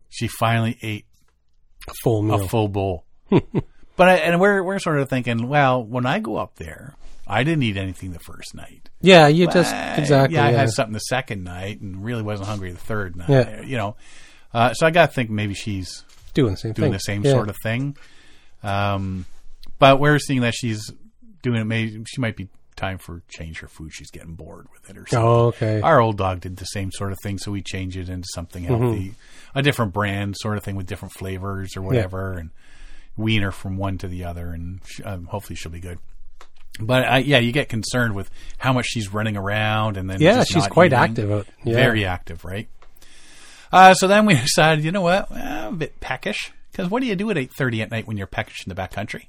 she 0.09 0.27
finally 0.27 0.77
ate 0.81 1.05
A 1.89 1.93
full 2.03 2.21
meal. 2.21 2.43
a 2.43 2.47
full 2.47 2.67
bowl. 2.69 3.05
but 3.29 4.09
I, 4.09 4.15
and 4.15 4.39
we're 4.39 4.63
we're 4.63 4.79
sort 4.79 4.99
of 4.99 5.09
thinking, 5.09 5.47
well, 5.47 5.83
when 5.83 6.05
I 6.05 6.19
go 6.19 6.37
up 6.37 6.55
there, 6.55 6.95
I 7.27 7.43
didn't 7.43 7.63
eat 7.63 7.75
anything 7.77 8.11
the 8.13 8.19
first 8.19 8.53
night. 8.55 8.89
yeah, 9.01 9.27
you 9.27 9.47
just 9.47 9.73
Uh, 9.73 9.95
exactly. 9.97 10.35
Yeah, 10.35 10.45
I 10.45 10.51
yeah. 10.51 10.57
had 10.59 10.69
something 10.71 10.93
the 10.93 10.99
second 10.99 11.43
night 11.43 11.81
and 11.81 12.03
really 12.03 12.21
wasn't 12.23 12.47
hungry 12.47 12.71
the 12.71 12.77
third 12.77 13.15
night. 13.15 13.29
Yeah. 13.29 13.61
You 13.61 13.77
know, 13.77 13.95
uh, 14.53 14.73
so 14.73 14.85
I 14.87 14.91
got 14.91 15.07
to 15.07 15.11
think 15.13 15.29
maybe 15.29 15.53
she's 15.53 16.03
doing 16.33 16.51
the 16.51 16.57
same 16.57 16.73
doing 16.73 16.87
thing. 16.87 16.93
the 16.93 16.99
same 16.99 17.23
Yeah. 17.23 17.31
sort 17.31 17.49
of 17.49 17.55
thing. 17.63 17.97
Um, 18.63 19.25
but 19.79 19.99
we're 19.99 20.19
seeing 20.19 20.41
that 20.41 20.53
she's 20.53 20.91
doing 21.41 21.59
it. 21.61 21.65
Maybe 21.65 22.03
she 22.07 22.21
might 22.21 22.35
be 22.37 22.47
time 22.75 22.97
for 22.97 23.21
change 23.29 23.59
her 23.59 23.67
food. 23.67 23.93
She's 23.93 24.11
getting 24.11 24.35
bored 24.35 24.67
with 24.73 24.89
it 24.89 24.97
or 24.97 25.05
something. 25.07 25.27
Oh, 25.27 25.45
okay. 25.47 25.81
Our 25.81 25.99
old 26.01 26.17
dog 26.17 26.41
did 26.41 26.57
the 26.57 26.65
same 26.65 26.91
sort 26.91 27.11
of 27.11 27.17
thing, 27.23 27.38
so 27.38 27.51
we 27.51 27.61
changed 27.61 27.97
it 27.97 28.09
into 28.09 28.27
something 28.33 28.63
Mm-hmm. 28.65 28.83
healthy, 28.83 29.13
a 29.53 29.61
different 29.61 29.93
brand 29.93 30.35
sort 30.38 30.57
of 30.57 30.63
thing 30.63 30.75
with 30.75 30.85
different 30.88 31.13
flavors 31.13 31.75
or 31.77 31.81
whatever, 31.81 32.33
and 32.33 32.49
wean 33.17 33.41
her 33.41 33.51
from 33.51 33.77
one 33.77 33.97
to 33.99 34.07
the 34.07 34.25
other, 34.25 34.49
and 34.49 34.81
um, 35.03 35.25
hopefully 35.25 35.55
she'll 35.55 35.71
be 35.71 35.79
good. 35.79 35.99
But 36.79 37.07
uh, 37.09 37.15
yeah, 37.17 37.38
you 37.39 37.53
get 37.53 37.69
concerned 37.69 38.15
with 38.15 38.29
how 38.57 38.73
much 38.73 38.85
she's 38.88 39.13
running 39.13 39.38
around, 39.38 39.95
and 39.95 40.09
then 40.09 40.19
Yeah, 40.19 40.43
she's 40.43 40.67
quite 40.67 40.88
eating. 40.91 40.99
active 40.99 41.47
yeah. 41.63 41.73
Very 41.75 42.03
active, 42.05 42.43
right? 42.43 42.67
Uh, 43.71 43.93
so 43.93 44.07
then 44.07 44.25
we 44.25 44.33
decided, 44.41 44.83
you 44.83 44.91
know 44.91 45.01
what, 45.01 45.31
well, 45.31 45.69
a 45.69 45.71
bit 45.71 45.99
peckish, 46.01 46.51
because 46.71 46.89
what 46.89 47.01
do 47.01 47.07
you 47.07 47.15
do 47.15 47.29
at 47.29 47.38
eight 47.38 47.51
thirty 47.53 47.81
at 47.81 47.91
night 47.91 48.07
when 48.07 48.17
you're 48.17 48.27
peckish 48.27 48.65
in 48.65 48.73
the 48.73 48.75
backcountry? 48.75 49.27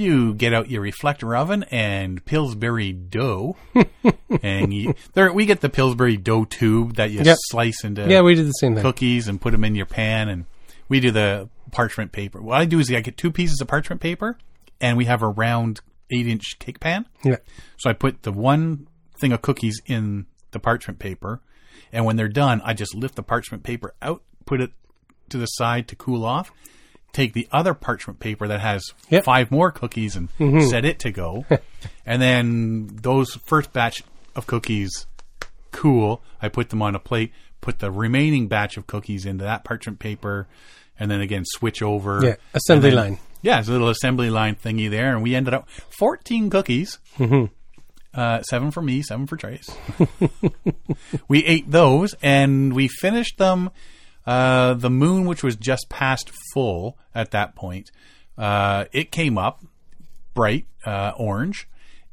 You 0.00 0.32
get 0.34 0.54
out 0.54 0.70
your 0.70 0.80
reflector 0.80 1.36
oven 1.36 1.64
and 1.64 2.24
Pillsbury 2.24 2.92
dough, 2.92 3.56
and 4.42 4.72
you, 4.72 4.94
there 5.12 5.30
we 5.32 5.44
get 5.44 5.60
the 5.60 5.68
Pillsbury 5.68 6.16
dough 6.16 6.46
tube 6.46 6.94
that 6.96 7.10
you 7.10 7.20
Yep. 7.22 7.36
slice 7.48 7.84
into 7.84 8.08
Yeah, 8.08 8.22
we 8.22 8.34
did 8.34 8.46
the 8.46 8.52
same 8.52 8.74
thing. 8.74 8.82
cookies 8.82 9.28
and 9.28 9.38
put 9.40 9.50
them 9.52 9.62
in 9.62 9.74
your 9.74 9.84
pan, 9.86 10.28
and 10.30 10.46
we 10.88 11.00
do 11.00 11.10
the 11.10 11.50
parchment 11.70 12.12
paper. 12.12 12.40
What 12.40 12.58
I 12.58 12.64
do 12.64 12.78
is 12.78 12.90
I 12.90 13.00
get 13.00 13.16
two 13.18 13.30
pieces 13.30 13.60
of 13.60 13.68
parchment 13.68 14.00
paper, 14.00 14.38
and 14.80 14.96
we 14.96 15.04
have 15.04 15.20
a 15.22 15.28
round 15.28 15.80
eight 16.10 16.26
inch 16.26 16.58
cake 16.58 16.80
pan. 16.80 17.04
Yeah. 17.22 17.36
So 17.76 17.90
I 17.90 17.92
put 17.92 18.22
the 18.22 18.32
one 18.32 18.86
thing 19.20 19.32
of 19.32 19.42
cookies 19.42 19.80
in 19.84 20.24
the 20.52 20.58
parchment 20.60 20.98
paper, 20.98 21.42
and 21.92 22.06
when 22.06 22.16
they're 22.16 22.28
done, 22.28 22.62
I 22.64 22.72
just 22.72 22.94
lift 22.94 23.16
the 23.16 23.22
parchment 23.22 23.64
paper 23.64 23.94
out, 24.00 24.22
put 24.46 24.62
it 24.62 24.70
to 25.28 25.36
the 25.36 25.44
side 25.46 25.88
to 25.88 25.94
cool 25.96 26.24
off. 26.24 26.50
Take 27.12 27.32
the 27.32 27.48
other 27.50 27.74
parchment 27.74 28.20
paper 28.20 28.46
that 28.48 28.60
has 28.60 28.84
Yep. 29.08 29.24
five 29.24 29.50
more 29.50 29.70
cookies 29.72 30.16
and 30.16 30.28
set 30.70 30.84
it 30.84 31.00
to 31.00 31.10
go. 31.10 31.44
and 32.06 32.22
then 32.22 32.88
those 33.02 33.34
first 33.44 33.72
batch 33.72 34.02
of 34.36 34.46
cookies 34.46 35.06
cool. 35.72 36.22
I 36.40 36.48
put 36.48 36.70
them 36.70 36.82
on 36.82 36.94
a 36.94 36.98
plate, 37.00 37.32
put 37.60 37.78
the 37.80 37.90
remaining 37.90 38.46
batch 38.48 38.76
of 38.76 38.86
cookies 38.86 39.26
into 39.26 39.44
that 39.44 39.64
parchment 39.64 39.98
paper, 39.98 40.46
and 40.98 41.10
then 41.10 41.20
again 41.20 41.44
switch 41.46 41.82
over. 41.82 42.20
Yeah, 42.24 42.36
assembly 42.54 42.90
then- 42.90 42.98
line. 42.98 43.18
Yeah, 43.42 43.58
it's 43.58 43.68
a 43.68 43.72
little 43.72 43.88
assembly 43.88 44.28
line 44.28 44.54
thingy 44.54 44.90
there, 44.90 45.14
and 45.14 45.22
we 45.22 45.34
ended 45.34 45.54
up 45.54 45.66
14 45.98 46.50
cookies. 46.50 46.98
Uh, 48.12 48.42
seven 48.42 48.70
for 48.70 48.82
me, 48.82 49.00
seven 49.02 49.26
for 49.26 49.36
Trace. 49.38 49.70
we 51.28 51.44
ate 51.44 51.70
those, 51.70 52.14
and 52.22 52.72
we 52.74 52.88
finished 52.88 53.38
them. 53.38 53.70
Uh, 54.30 54.74
the 54.74 54.90
moon, 54.90 55.26
which 55.26 55.42
was 55.42 55.56
just 55.56 55.88
past 55.88 56.30
full 56.54 56.96
at 57.14 57.30
that 57.32 57.54
point, 57.56 57.90
uh, 58.38 58.84
it 58.92 59.10
came 59.10 59.36
up 59.36 59.64
bright 60.34 60.66
uh, 60.86 61.12
orange, 61.16 61.68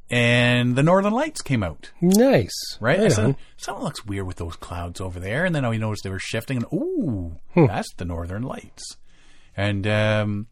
and 0.10 0.76
the 0.76 0.82
northern 0.84 1.14
lights 1.14 1.42
came 1.42 1.62
out. 1.64 1.92
Nice. 2.02 2.78
Right? 2.80 3.00
I 3.00 3.04
Right 3.04 3.12
said, 3.12 3.36
something 3.58 3.84
looks 3.84 4.06
weird 4.06 4.26
with 4.26 4.38
those 4.38 4.56
clouds 4.56 5.00
over 5.02 5.20
there. 5.20 5.46
And 5.46 5.54
then 5.54 5.68
we 5.70 5.78
noticed 5.78 6.04
they 6.04 6.10
were 6.10 6.18
shifting, 6.20 6.58
and 6.58 6.66
ooh, 6.74 7.38
Hmm. 7.54 7.66
that's 7.68 7.94
the 7.98 8.06
northern 8.06 8.42
lights. 8.44 8.98
And 9.56 9.86
um, 9.86 10.48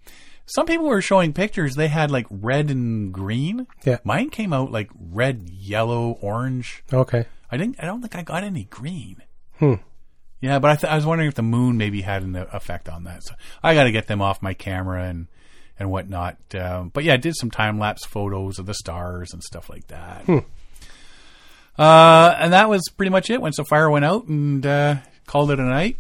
some 0.45 0.65
people 0.65 0.86
were 0.86 1.01
showing 1.01 1.34
pictures. 1.34 1.75
They 1.75 1.88
had 1.88 2.12
like 2.12 2.28
red 2.30 2.69
and 2.69 3.12
green. 3.13 3.65
Yeah. 3.86 3.99
Mine 4.04 4.30
came 4.30 4.51
out 4.54 4.71
like 4.71 4.89
red, 4.99 5.49
yellow, 5.49 6.17
orange. 6.21 6.84
Okay. 6.93 7.25
I 7.51 7.58
didn't. 7.58 7.78
I 7.82 7.86
don't 7.86 8.01
think 8.01 8.15
I 8.15 8.23
got 8.23 8.43
any 8.43 8.65
green. 8.65 9.17
Hmm. 9.60 9.75
Yeah, 10.45 10.60
but 10.60 10.69
I, 10.69 10.75
th- 10.75 10.93
I 10.93 10.95
was 10.95 11.08
wondering 11.08 11.27
if 11.27 11.34
the 11.34 11.41
moon 11.41 11.75
maybe 11.75 12.01
had 12.01 12.21
an 12.21 12.36
effect 12.36 12.88
on 12.88 13.05
that. 13.05 13.23
So 13.23 13.34
I 13.63 13.73
got 13.73 13.86
to 13.86 13.91
get 13.91 14.05
them 14.05 14.21
off 14.21 14.43
my 14.43 14.53
camera 14.53 15.05
and 15.05 15.25
and 15.79 15.89
whatnot. 15.89 16.38
Um, 16.53 16.89
but 16.89 17.03
yeah, 17.03 17.13
I 17.13 17.17
did 17.17 17.36
some 17.36 17.49
time 17.49 17.79
lapse 17.79 18.05
photos 18.05 18.60
of 18.60 18.67
the 18.67 18.75
stars 18.75 19.34
and 19.34 19.41
stuff 19.41 19.71
like 19.71 19.88
that. 19.88 20.23
Uh, 21.79 22.36
and 22.39 22.53
that 22.53 22.69
was 22.69 22.84
pretty 22.95 23.10
much 23.10 23.31
it. 23.31 23.41
Once 23.41 23.58
the 23.58 23.65
fire 23.65 23.89
went 23.89 24.05
out 24.05 24.27
and 24.27 24.63
uh, 24.67 24.97
called 25.25 25.49
it 25.49 25.60
a 25.60 25.63
night. 25.63 25.97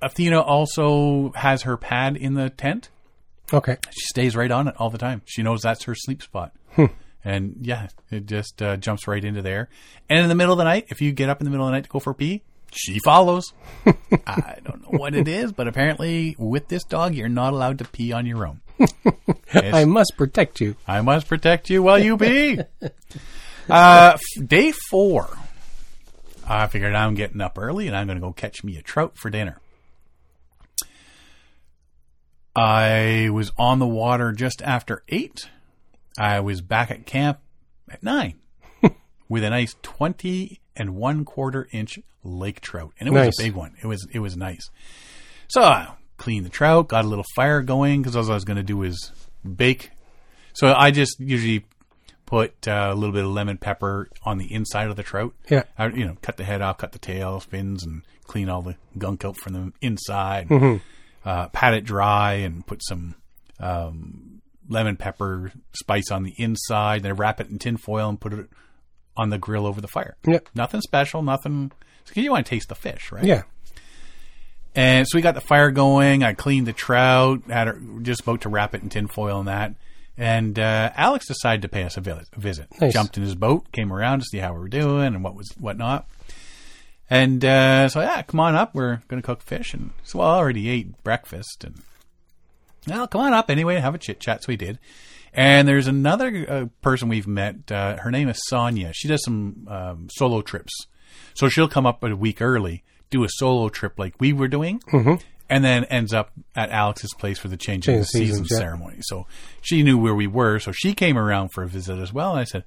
Athena 0.00 0.40
also 0.40 1.32
has 1.34 1.62
her 1.62 1.76
pad 1.76 2.16
in 2.16 2.32
the 2.34 2.48
tent. 2.48 2.88
Okay. 3.52 3.76
She 3.90 4.06
stays 4.06 4.34
right 4.34 4.50
on 4.50 4.66
it 4.66 4.74
all 4.78 4.88
the 4.88 4.98
time. 4.98 5.20
She 5.26 5.42
knows 5.42 5.60
that's 5.60 5.84
her 5.84 5.94
sleep 5.94 6.22
spot. 6.22 6.54
And 7.24 7.58
yeah, 7.60 7.88
it 8.10 8.26
just 8.26 8.62
uh, 8.62 8.78
jumps 8.78 9.06
right 9.06 9.22
into 9.22 9.42
there. 9.42 9.68
And 10.08 10.20
in 10.20 10.28
the 10.28 10.34
middle 10.34 10.54
of 10.54 10.58
the 10.58 10.64
night, 10.64 10.86
if 10.88 11.02
you 11.02 11.12
get 11.12 11.28
up 11.28 11.40
in 11.40 11.44
the 11.44 11.50
middle 11.50 11.66
of 11.66 11.70
the 11.70 11.76
night 11.76 11.84
to 11.84 11.90
go 11.90 11.98
for 11.98 12.10
a 12.10 12.14
pee, 12.14 12.42
she 12.72 12.98
follows. 13.00 13.52
I 14.26 14.58
don't 14.64 14.82
know 14.82 14.98
what 14.98 15.14
it 15.14 15.28
is, 15.28 15.52
but 15.52 15.68
apparently 15.68 16.36
with 16.38 16.68
this 16.68 16.84
dog, 16.84 17.14
you're 17.14 17.28
not 17.28 17.52
allowed 17.52 17.78
to 17.78 17.84
pee 17.84 18.12
on 18.12 18.26
your 18.26 18.46
own. 18.46 18.60
I 19.52 19.84
must 19.84 20.14
protect 20.16 20.60
you. 20.60 20.76
I 20.86 21.00
must 21.00 21.28
protect 21.28 21.70
you 21.70 21.82
while 21.82 21.98
you 21.98 22.16
pee. 22.16 22.60
uh, 23.70 24.16
day 24.44 24.72
four. 24.72 25.28
I 26.46 26.66
figured 26.66 26.94
I'm 26.94 27.14
getting 27.14 27.40
up 27.40 27.58
early 27.58 27.86
and 27.86 27.96
I'm 27.96 28.06
going 28.06 28.16
to 28.16 28.22
go 28.24 28.32
catch 28.32 28.64
me 28.64 28.76
a 28.76 28.82
trout 28.82 29.16
for 29.16 29.30
dinner. 29.30 29.60
I 32.56 33.28
was 33.30 33.52
on 33.58 33.78
the 33.78 33.86
water 33.86 34.32
just 34.32 34.62
after 34.62 35.02
eight. 35.08 35.48
I 36.18 36.40
was 36.40 36.60
back 36.60 36.90
at 36.90 37.06
camp 37.06 37.38
at 37.90 38.02
nine 38.02 38.40
with 39.28 39.44
a 39.44 39.50
nice 39.50 39.76
20 39.82 40.60
and 40.78 40.96
one 40.96 41.24
quarter 41.24 41.68
inch 41.72 41.98
lake 42.24 42.60
trout. 42.60 42.92
And 42.98 43.08
it 43.08 43.12
was 43.12 43.38
a 43.38 43.42
big 43.42 43.54
one. 43.54 43.74
It 43.82 43.86
was, 43.86 44.06
it 44.12 44.20
was 44.20 44.36
nice. 44.36 44.70
So 45.48 45.62
I 45.62 45.92
cleaned 46.16 46.46
the 46.46 46.50
trout, 46.50 46.88
got 46.88 47.04
a 47.04 47.08
little 47.08 47.24
fire 47.34 47.62
going 47.62 48.02
because 48.02 48.16
all 48.16 48.30
I 48.30 48.34
was 48.34 48.44
going 48.44 48.56
to 48.56 48.62
do 48.62 48.76
was 48.76 49.12
bake. 49.44 49.90
So 50.52 50.74
I 50.74 50.90
just 50.90 51.20
usually 51.20 51.64
put 52.26 52.68
uh, 52.68 52.90
a 52.90 52.94
little 52.94 53.14
bit 53.14 53.24
of 53.24 53.30
lemon 53.30 53.56
pepper 53.56 54.08
on 54.22 54.36
the 54.36 54.52
inside 54.52 54.90
of 54.90 54.96
the 54.96 55.02
trout. 55.02 55.32
Yeah. 55.48 55.62
I, 55.78 55.86
you 55.88 56.04
know, 56.04 56.16
cut 56.20 56.36
the 56.36 56.44
head 56.44 56.60
off, 56.60 56.78
cut 56.78 56.92
the 56.92 56.98
tail, 56.98 57.40
fins, 57.40 57.84
and 57.84 58.02
clean 58.26 58.48
all 58.48 58.60
the 58.60 58.76
gunk 58.98 59.24
out 59.24 59.36
from 59.36 59.52
the 59.54 59.72
inside. 59.80 60.48
Mm-hmm. 60.48 60.76
Uh, 61.24 61.48
pat 61.48 61.74
it 61.74 61.84
dry 61.84 62.34
and 62.34 62.66
put 62.66 62.82
some 62.84 63.14
um, 63.60 64.42
lemon 64.68 64.96
pepper 64.96 65.52
spice 65.72 66.10
on 66.10 66.22
the 66.22 66.34
inside. 66.36 67.02
Then 67.02 67.14
wrap 67.14 67.40
it 67.40 67.48
in 67.48 67.58
tin 67.58 67.76
foil 67.76 68.08
and 68.10 68.20
put 68.20 68.34
it 68.34 68.48
on 69.18 69.30
the 69.30 69.38
grill 69.38 69.66
over 69.66 69.80
the 69.80 69.88
fire. 69.88 70.16
Yep. 70.26 70.50
Nothing 70.54 70.80
special. 70.80 71.22
Nothing. 71.22 71.72
Because 72.06 72.22
you 72.22 72.30
want 72.30 72.46
to 72.46 72.50
taste 72.50 72.68
the 72.68 72.74
fish, 72.74 73.12
right? 73.12 73.24
Yeah. 73.24 73.42
And 74.74 75.06
so 75.08 75.18
we 75.18 75.22
got 75.22 75.34
the 75.34 75.40
fire 75.40 75.70
going. 75.70 76.22
I 76.22 76.34
cleaned 76.34 76.66
the 76.66 76.72
trout. 76.72 77.42
Had 77.48 77.66
her, 77.66 77.80
just 78.02 78.20
about 78.20 78.42
to 78.42 78.48
wrap 78.48 78.74
it 78.74 78.82
in 78.82 78.88
tin 78.88 79.08
foil 79.08 79.40
and 79.40 79.48
that. 79.48 79.74
And 80.16 80.58
uh, 80.58 80.90
Alex 80.96 81.26
decided 81.28 81.62
to 81.62 81.68
pay 81.68 81.84
us 81.84 81.96
a 81.96 82.00
visit. 82.00 82.68
Nice. 82.80 82.92
Jumped 82.92 83.16
in 83.16 83.22
his 83.22 83.36
boat, 83.36 83.70
came 83.72 83.92
around 83.92 84.20
to 84.20 84.24
see 84.24 84.38
how 84.38 84.52
we 84.52 84.58
were 84.58 84.68
doing 84.68 85.14
and 85.14 85.22
what 85.22 85.36
was 85.36 85.50
whatnot. 85.58 86.08
And 87.10 87.44
uh, 87.44 87.88
so 87.88 88.00
yeah, 88.00 88.22
come 88.22 88.40
on 88.40 88.54
up. 88.54 88.74
We're 88.74 89.00
going 89.08 89.22
to 89.22 89.26
cook 89.26 89.42
fish. 89.42 89.74
And 89.74 89.92
so 90.02 90.20
I 90.20 90.34
already 90.36 90.68
ate 90.68 91.02
breakfast. 91.04 91.64
And 91.64 91.82
well, 92.86 93.06
come 93.06 93.20
on 93.20 93.32
up 93.32 93.50
anyway. 93.50 93.76
Have 93.76 93.94
a 93.94 93.98
chit 93.98 94.20
chat. 94.20 94.42
So 94.42 94.48
we 94.48 94.56
did. 94.56 94.78
And 95.34 95.68
there's 95.68 95.86
another 95.86 96.46
uh, 96.48 96.66
person 96.82 97.08
we've 97.08 97.26
met. 97.26 97.70
Uh, 97.70 97.96
her 97.98 98.10
name 98.10 98.28
is 98.28 98.40
Sonia. 98.48 98.92
She 98.92 99.08
does 99.08 99.22
some 99.24 99.66
um, 99.70 100.08
solo 100.10 100.42
trips. 100.42 100.72
So 101.34 101.48
she'll 101.48 101.68
come 101.68 101.86
up 101.86 102.02
a 102.02 102.14
week 102.16 102.42
early, 102.42 102.82
do 103.10 103.24
a 103.24 103.28
solo 103.28 103.68
trip 103.68 103.98
like 103.98 104.14
we 104.20 104.32
were 104.32 104.48
doing, 104.48 104.80
and 105.48 105.64
then 105.64 105.84
ends 105.84 106.12
up 106.12 106.32
at 106.56 106.70
Alex's 106.70 107.14
place 107.18 107.38
for 107.38 107.48
the 107.48 107.56
change 107.56 107.86
of 107.88 107.94
Change 107.94 108.06
the 108.12 108.18
of 108.22 108.26
season 108.28 108.44
ceremony. 108.46 108.98
So 109.02 109.26
she 109.60 109.82
knew 109.82 109.98
where 109.98 110.14
we 110.14 110.26
were. 110.26 110.58
So 110.58 110.72
she 110.72 110.94
came 110.94 111.16
around 111.16 111.50
for 111.52 111.62
a 111.62 111.68
visit 111.68 111.98
as 111.98 112.12
well. 112.12 112.32
And 112.32 112.40
I 112.40 112.44
said, 112.44 112.64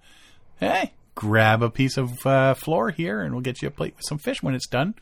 hey, 0.59 0.93
grab 1.15 1.61
a 1.61 1.69
piece 1.69 1.97
of 1.97 2.25
uh, 2.25 2.53
floor 2.53 2.91
here 2.91 3.21
and 3.21 3.33
we'll 3.33 3.41
get 3.41 3.61
you 3.61 3.67
a 3.67 3.71
plate 3.71 3.95
with 3.97 4.05
some 4.07 4.17
fish 4.17 4.41
when 4.41 4.55
it's 4.55 4.67
done. 4.67 4.95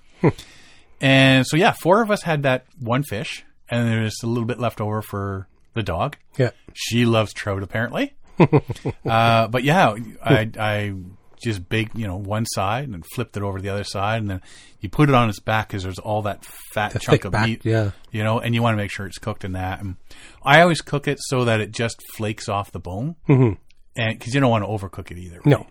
and 1.02 1.46
so, 1.46 1.56
yeah, 1.56 1.72
four 1.72 2.02
of 2.02 2.12
us 2.12 2.24
had 2.24 2.44
that 2.44 2.66
one 2.80 3.04
fish, 3.04 3.46
and 3.70 3.88
there's 3.88 4.18
a 4.24 4.28
little 4.28 4.46
bit 4.46 4.60
left 4.60 4.82
over 4.82 5.02
for 5.02 5.48
the 5.74 5.84
dog. 5.84 6.18
Yeah. 6.38 6.52
She 6.74 7.06
loves 7.06 7.34
trout, 7.34 7.64
apparently. 7.64 8.14
uh, 9.06 9.48
but 9.48 9.64
yeah, 9.64 9.96
I, 10.24 10.50
I 10.58 10.94
just 11.42 11.68
baked, 11.70 11.96
you 11.96 12.08
know, 12.08 12.18
one 12.18 12.46
side 12.46 12.88
and 12.90 13.06
flipped 13.14 13.38
it 13.38 13.44
over 13.44 13.58
to 13.58 13.62
the 13.62 13.70
other 13.70 13.84
side, 13.84 14.22
and 14.22 14.30
then 14.30 14.42
you 14.80 14.90
put 14.90 15.10
it 15.10 15.16
on 15.16 15.30
its 15.30 15.40
back 15.40 15.70
because 15.70 15.84
there's 15.84 16.00
all 16.00 16.22
that 16.24 16.46
fat 16.74 16.94
The 16.94 17.00
chunk 17.00 17.26
of 17.26 17.32
back, 17.32 17.48
meat, 17.48 17.66
yeah. 17.66 17.92
you 18.12 18.24
know, 18.24 18.40
and 18.40 18.54
you 18.54 18.62
want 18.62 18.74
to 18.74 18.78
make 18.78 18.92
sure 18.92 19.06
it's 19.06 19.18
cooked 19.18 19.44
in 19.44 19.54
that. 19.54 19.82
And 19.82 19.96
I 20.44 20.62
always 20.62 20.82
cook 20.82 21.08
it 21.08 21.18
so 21.22 21.46
that 21.46 21.62
it 21.62 21.72
just 21.72 22.02
flakes 22.16 22.50
off 22.50 22.72
the 22.72 22.80
bone, 22.80 23.16
mm-hmm. 23.28 23.54
and 23.96 24.20
because 24.20 24.34
you 24.34 24.42
don't 24.42 24.50
want 24.50 24.64
to 24.64 24.70
overcook 24.70 25.12
it 25.12 25.18
either. 25.18 25.42
No. 25.46 25.68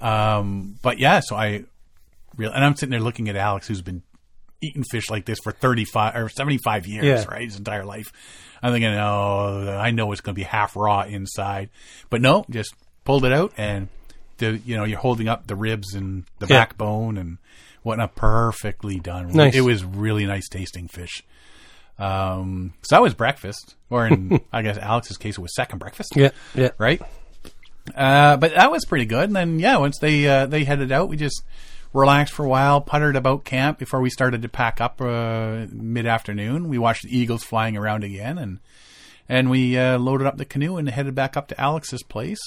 Um, 0.00 0.76
but 0.82 0.98
yeah, 0.98 1.20
so 1.20 1.36
I 1.36 1.64
really, 2.36 2.52
and 2.54 2.64
I'm 2.64 2.74
sitting 2.76 2.90
there 2.90 3.00
looking 3.00 3.28
at 3.28 3.36
Alex, 3.36 3.68
who's 3.68 3.82
been 3.82 4.02
eaten 4.62 4.84
fish 4.84 5.10
like 5.10 5.24
this 5.26 5.38
for 5.42 5.52
35 5.52 6.16
or 6.16 6.28
75 6.28 6.86
years, 6.86 7.04
Yeah. 7.04 7.24
right? 7.28 7.44
His 7.44 7.56
entire 7.58 7.84
life. 7.84 8.12
I'm 8.62 8.72
thinking, 8.72 8.90
oh, 8.94 9.76
I 9.78 9.90
know 9.90 10.12
it's 10.12 10.20
going 10.20 10.34
to 10.34 10.38
be 10.38 10.44
half 10.44 10.76
raw 10.76 11.02
inside. 11.02 11.68
But 12.10 12.20
no, 12.22 12.44
just 12.48 12.74
pulled 13.04 13.24
it 13.24 13.32
out 13.32 13.52
and 13.56 13.88
the, 14.38 14.58
you 14.64 14.76
know, 14.76 14.84
you're 14.84 14.98
holding 15.00 15.28
up 15.28 15.46
the 15.46 15.56
ribs 15.56 15.94
and 15.94 16.24
the 16.38 16.46
Yeah. 16.46 16.58
backbone 16.60 17.18
and 17.18 17.38
whatnot. 17.82 18.14
Perfectly 18.14 18.98
done. 19.00 19.28
Nice. 19.32 19.54
It 19.54 19.60
was 19.62 19.84
really 19.84 20.24
nice 20.26 20.48
tasting 20.48 20.86
fish. 20.88 21.22
Um, 21.98 22.72
so 22.82 22.96
that 22.96 23.02
was 23.02 23.14
breakfast, 23.14 23.74
or 23.90 24.06
in, 24.06 24.40
I 24.52 24.62
guess 24.62 24.78
Alex's 24.78 25.16
case, 25.18 25.38
it 25.38 25.40
was 25.40 25.54
second 25.54 25.78
breakfast 25.78 26.14
Yeah, 26.16 26.30
yeah. 26.54 26.70
right? 26.78 27.00
Uh, 27.94 28.36
but 28.36 28.54
that 28.54 28.70
was 28.70 28.84
pretty 28.84 29.04
good. 29.04 29.24
And 29.24 29.36
then 29.36 29.58
yeah, 29.58 29.76
once 29.76 29.98
they 29.98 30.26
uh, 30.28 30.46
they 30.46 30.64
headed 30.64 30.90
out, 30.92 31.08
we 31.08 31.16
just 31.16 31.42
relaxed 31.92 32.34
for 32.34 32.44
a 32.44 32.48
while, 32.48 32.80
puttered 32.80 33.16
about 33.16 33.44
camp 33.44 33.78
before 33.78 34.00
we 34.00 34.10
started 34.10 34.42
to 34.42 34.48
pack 34.48 34.80
up 34.80 35.00
uh, 35.00 35.66
mid 35.70 36.06
afternoon. 36.06 36.68
We 36.68 36.78
watched 36.78 37.04
the 37.04 37.16
eagles 37.16 37.44
flying 37.44 37.76
around 37.76 38.04
again, 38.04 38.38
and 38.38 38.60
and 39.28 39.50
we 39.50 39.78
uh, 39.78 39.98
loaded 39.98 40.26
up 40.26 40.36
the 40.36 40.44
canoe 40.44 40.76
and 40.76 40.88
headed 40.88 41.14
back 41.14 41.36
up 41.36 41.48
to 41.48 41.60
Alex's 41.60 42.02
place. 42.02 42.40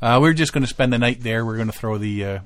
Uh, 0.00 0.18
we 0.20 0.28
were 0.28 0.34
just 0.34 0.52
going 0.52 0.62
to 0.62 0.68
spend 0.68 0.92
the 0.92 0.98
night 0.98 1.20
there. 1.22 1.44
We 1.44 1.54
are 1.54 1.56
going 1.56 1.70
to 1.70 1.78
throw 1.78 1.98
the 1.98 2.24
uh, 2.24 2.38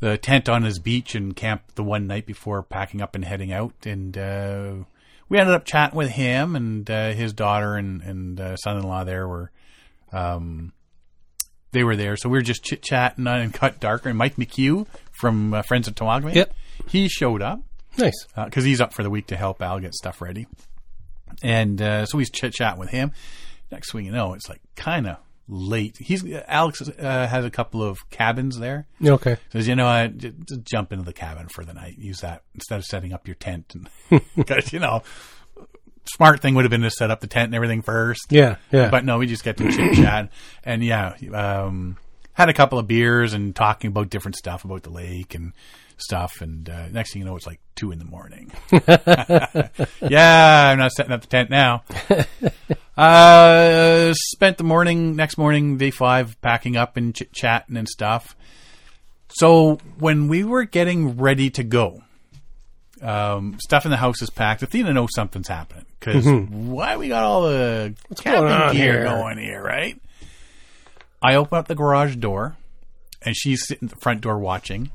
the 0.00 0.18
tent 0.18 0.48
on 0.48 0.62
his 0.62 0.78
beach 0.78 1.14
and 1.14 1.36
camp 1.36 1.62
the 1.74 1.84
one 1.84 2.06
night 2.06 2.26
before 2.26 2.62
packing 2.62 3.00
up 3.00 3.14
and 3.14 3.24
heading 3.24 3.52
out. 3.52 3.74
And 3.84 4.16
uh, 4.16 4.72
we 5.28 5.38
ended 5.38 5.54
up 5.54 5.64
chatting 5.64 5.96
with 5.96 6.10
him 6.10 6.56
and 6.56 6.90
uh, 6.90 7.12
his 7.12 7.32
daughter 7.32 7.76
and 7.76 8.02
and 8.02 8.58
son-in-law. 8.58 9.04
There 9.04 9.28
were 9.28 9.50
um, 10.12 10.72
they 11.72 11.84
were 11.84 11.96
there, 11.96 12.16
so 12.16 12.28
we 12.28 12.38
were 12.38 12.42
just 12.42 12.64
chit 12.64 12.82
chatting 12.82 13.26
and 13.26 13.54
cut 13.54 13.80
darker. 13.80 14.08
And 14.08 14.18
Mike 14.18 14.36
McHugh 14.36 14.86
from 15.20 15.54
uh, 15.54 15.62
Friends 15.62 15.86
of 15.88 15.94
Temagami, 15.94 16.34
Yep. 16.34 16.54
he 16.88 17.08
showed 17.08 17.42
up 17.42 17.60
Nice. 17.98 18.26
because 18.44 18.64
he's 18.64 18.80
up 18.80 18.92
for 18.94 19.02
the 19.02 19.10
week 19.10 19.26
to 19.28 19.36
help 19.36 19.60
Al 19.62 19.78
get 19.80 19.94
stuff 19.94 20.20
ready. 20.20 20.46
And 21.42 21.80
uh, 21.80 22.06
so 22.06 22.18
he's 22.18 22.30
chit 22.30 22.52
chat 22.52 22.78
with 22.78 22.90
him. 22.90 23.12
Next 23.70 23.92
thing 23.92 24.04
you 24.04 24.12
know, 24.12 24.34
it's 24.34 24.48
like 24.48 24.60
kind 24.76 25.06
of 25.06 25.18
late. 25.48 25.96
He's 25.98 26.24
Alex 26.48 26.80
uh, 26.88 27.26
has 27.26 27.44
a 27.44 27.50
couple 27.50 27.82
of 27.82 28.08
cabins 28.10 28.58
there. 28.58 28.86
Okay. 29.04 29.36
Says, 29.52 29.68
you 29.68 29.74
know, 29.76 29.86
I 29.86 30.08
just, 30.08 30.34
just 30.48 30.64
jump 30.64 30.92
into 30.92 31.04
the 31.04 31.12
cabin 31.12 31.48
for 31.48 31.64
the 31.64 31.72
night. 31.74 31.96
Use 31.98 32.20
that 32.20 32.42
instead 32.54 32.78
of 32.78 32.84
setting 32.84 33.12
up 33.12 33.26
your 33.28 33.36
tent. 33.36 33.72
Because 34.36 34.72
you 34.72 34.80
know, 34.80 35.02
smart 36.04 36.40
thing 36.40 36.54
would 36.56 36.64
have 36.64 36.70
been 36.70 36.82
to 36.82 36.90
set 36.90 37.10
up 37.10 37.20
the 37.20 37.26
tent 37.26 37.46
and 37.46 37.54
everything 37.54 37.82
first. 37.82 38.26
Yeah, 38.30 38.56
yeah. 38.72 38.90
But 38.90 39.04
no, 39.04 39.18
we 39.18 39.26
just 39.26 39.44
get 39.44 39.56
to 39.58 39.70
chit 39.70 39.94
chat 39.94 40.30
and 40.64 40.84
yeah, 40.84 41.14
um, 41.32 41.96
had 42.40 42.48
a 42.48 42.54
couple 42.54 42.78
of 42.78 42.88
beers 42.88 43.34
and 43.34 43.54
talking 43.54 43.88
about 43.88 44.08
different 44.10 44.34
stuff 44.34 44.64
about 44.64 44.82
the 44.82 44.90
lake 44.90 45.34
and 45.34 45.52
stuff. 45.98 46.40
And 46.40 46.68
uh, 46.68 46.88
next 46.88 47.12
thing 47.12 47.20
you 47.20 47.26
know, 47.26 47.36
it's 47.36 47.46
like 47.46 47.60
two 47.76 47.92
in 47.92 47.98
the 47.98 48.04
morning. 48.04 48.50
yeah, 50.00 50.70
I'm 50.70 50.78
not 50.78 50.92
setting 50.92 51.12
up 51.12 51.20
the 51.20 51.26
tent 51.26 51.50
now. 51.50 51.84
uh, 52.96 54.14
spent 54.14 54.58
the 54.58 54.64
morning, 54.64 55.16
next 55.16 55.36
morning, 55.36 55.76
day 55.76 55.90
five, 55.90 56.40
packing 56.40 56.76
up 56.76 56.96
and 56.96 57.14
chit 57.14 57.32
chatting 57.32 57.76
and 57.76 57.88
stuff. 57.88 58.34
So 59.28 59.78
when 59.98 60.28
we 60.28 60.42
were 60.42 60.64
getting 60.64 61.18
ready 61.18 61.50
to 61.50 61.62
go, 61.62 62.02
um, 63.02 63.58
stuff 63.60 63.84
in 63.84 63.90
the 63.90 63.96
house 63.96 64.22
is 64.22 64.30
packed. 64.30 64.62
Athena 64.62 64.92
knows 64.92 65.10
something's 65.14 65.48
happening 65.48 65.86
because 65.98 66.26
why 66.26 66.96
we 66.96 67.08
got 67.08 67.22
all 67.22 67.42
the 67.42 67.94
camping 68.16 68.48
going 68.48 68.72
gear 68.72 68.92
here? 68.92 69.04
going 69.04 69.38
here, 69.38 69.62
right? 69.62 70.00
I 71.22 71.34
open 71.34 71.58
up 71.58 71.68
the 71.68 71.74
garage 71.74 72.16
door, 72.16 72.56
and 73.22 73.36
she's 73.36 73.66
sitting 73.66 73.88
at 73.88 73.94
the 73.94 74.00
front 74.00 74.20
door 74.22 74.38
watching. 74.38 74.90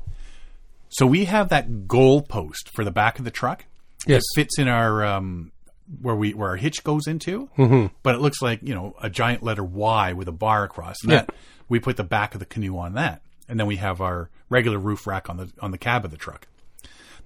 So 0.88 1.06
we 1.06 1.24
have 1.26 1.48
that 1.50 1.86
goal 1.88 2.22
post 2.22 2.70
for 2.74 2.84
the 2.84 2.90
back 2.90 3.18
of 3.18 3.24
the 3.24 3.30
truck. 3.30 3.64
Yes. 4.06 4.22
It 4.34 4.40
fits 4.40 4.58
in 4.58 4.68
our 4.68 5.04
um, 5.04 5.52
where 6.00 6.14
we 6.14 6.32
where 6.34 6.50
our 6.50 6.56
hitch 6.56 6.82
goes 6.84 7.06
into, 7.06 7.48
Mm-hmm. 7.58 7.94
but 8.02 8.14
it 8.14 8.20
looks 8.20 8.40
like 8.42 8.60
you 8.62 8.74
know 8.74 8.94
a 9.02 9.10
giant 9.10 9.42
letter 9.42 9.64
Y 9.64 10.12
with 10.12 10.28
a 10.28 10.32
bar 10.32 10.64
across. 10.64 10.96
And 11.02 11.12
Yeah. 11.12 11.18
that 11.22 11.30
we 11.68 11.80
put 11.80 11.96
the 11.96 12.04
back 12.04 12.34
of 12.34 12.40
the 12.40 12.46
canoe 12.46 12.78
on 12.78 12.94
that, 12.94 13.22
and 13.48 13.58
then 13.58 13.66
we 13.66 13.76
have 13.76 14.00
our 14.00 14.30
regular 14.48 14.78
roof 14.78 15.06
rack 15.06 15.28
on 15.28 15.36
the 15.36 15.50
on 15.60 15.70
the 15.72 15.78
cab 15.78 16.04
of 16.04 16.10
the 16.10 16.16
truck. 16.16 16.46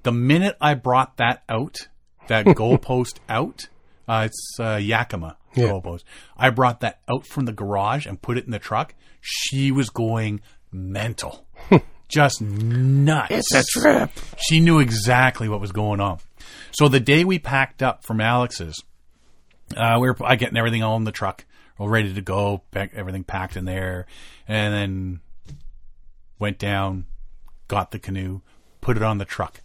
The 0.02 0.12
minute 0.12 0.56
I 0.60 0.74
brought 0.74 1.18
that 1.18 1.42
out, 1.48 1.76
that 2.28 2.44
goalpost 2.56 3.18
out, 3.28 3.68
uh, 4.08 4.22
it's 4.26 4.56
uh, 4.58 4.76
Yakima 4.76 5.36
Yeah. 5.54 5.68
goalpost. 5.68 6.04
I 6.36 6.50
brought 6.50 6.80
that 6.80 7.00
out 7.10 7.26
from 7.26 7.44
the 7.44 7.52
garage 7.52 8.06
and 8.06 8.20
put 8.20 8.38
it 8.38 8.44
in 8.44 8.50
the 8.50 8.58
truck. 8.58 8.94
She 9.20 9.72
was 9.72 9.90
going 9.90 10.40
mental, 10.72 11.46
just 12.08 12.40
nuts. 12.40 13.30
It's 13.30 13.54
a 13.54 13.80
trip. 13.80 14.10
She 14.38 14.60
knew 14.60 14.78
exactly 14.78 15.48
what 15.48 15.60
was 15.60 15.72
going 15.72 16.00
on. 16.00 16.18
So 16.72 16.88
the 16.88 17.00
day 17.00 17.24
we 17.24 17.38
packed 17.38 17.82
up 17.82 18.04
from 18.04 18.20
Alex's, 18.20 18.82
uh, 19.76 19.98
we 20.00 20.08
were 20.08 20.16
I 20.24 20.36
getting 20.36 20.56
everything 20.56 20.82
all 20.82 20.96
in 20.96 21.04
the 21.04 21.12
truck, 21.12 21.44
all 21.78 21.88
ready 21.88 22.12
to 22.14 22.20
go, 22.20 22.62
pack, 22.70 22.92
everything 22.94 23.24
packed 23.24 23.56
in 23.56 23.64
there, 23.64 24.06
and 24.48 24.74
then 24.74 25.20
went 26.38 26.58
down, 26.58 27.06
got 27.68 27.90
the 27.90 27.98
canoe, 27.98 28.40
put 28.80 28.96
it 28.96 29.02
on 29.02 29.18
the 29.18 29.24
truck. 29.24 29.60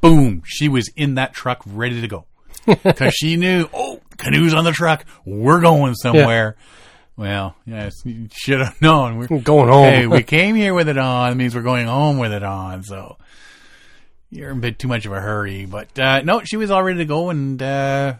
Boom! 0.00 0.42
She 0.44 0.68
was 0.68 0.88
in 0.96 1.14
that 1.14 1.32
truck, 1.32 1.62
ready 1.66 2.00
to 2.00 2.08
go, 2.08 2.26
because 2.66 3.14
she 3.14 3.36
knew, 3.36 3.68
oh, 3.72 4.00
canoe's 4.16 4.54
on 4.54 4.64
the 4.64 4.72
truck, 4.72 5.04
we're 5.24 5.60
going 5.60 5.94
somewhere. 5.94 6.56
Well, 7.16 7.54
yes, 7.64 7.94
you 8.04 8.28
should 8.32 8.60
have 8.60 8.80
known. 8.82 9.18
We're 9.18 9.38
Going 9.38 9.68
home. 9.68 9.84
Hey, 9.84 10.06
we 10.06 10.22
came 10.22 10.56
here 10.56 10.74
with 10.74 10.88
it 10.88 10.98
on. 10.98 11.32
It 11.32 11.34
means 11.36 11.54
we're 11.54 11.62
going 11.62 11.86
home 11.86 12.18
with 12.18 12.32
it 12.32 12.42
on. 12.42 12.82
So 12.82 13.18
you're 14.30 14.50
in 14.50 14.58
a 14.58 14.60
bit 14.60 14.78
too 14.80 14.88
much 14.88 15.06
of 15.06 15.12
a 15.12 15.20
hurry. 15.20 15.64
But 15.64 15.96
uh, 15.98 16.22
no, 16.22 16.42
she 16.42 16.56
was 16.56 16.70
all 16.72 16.82
ready 16.82 16.98
to 16.98 17.04
go, 17.04 17.30
and 17.30 17.62
uh, 17.62 18.14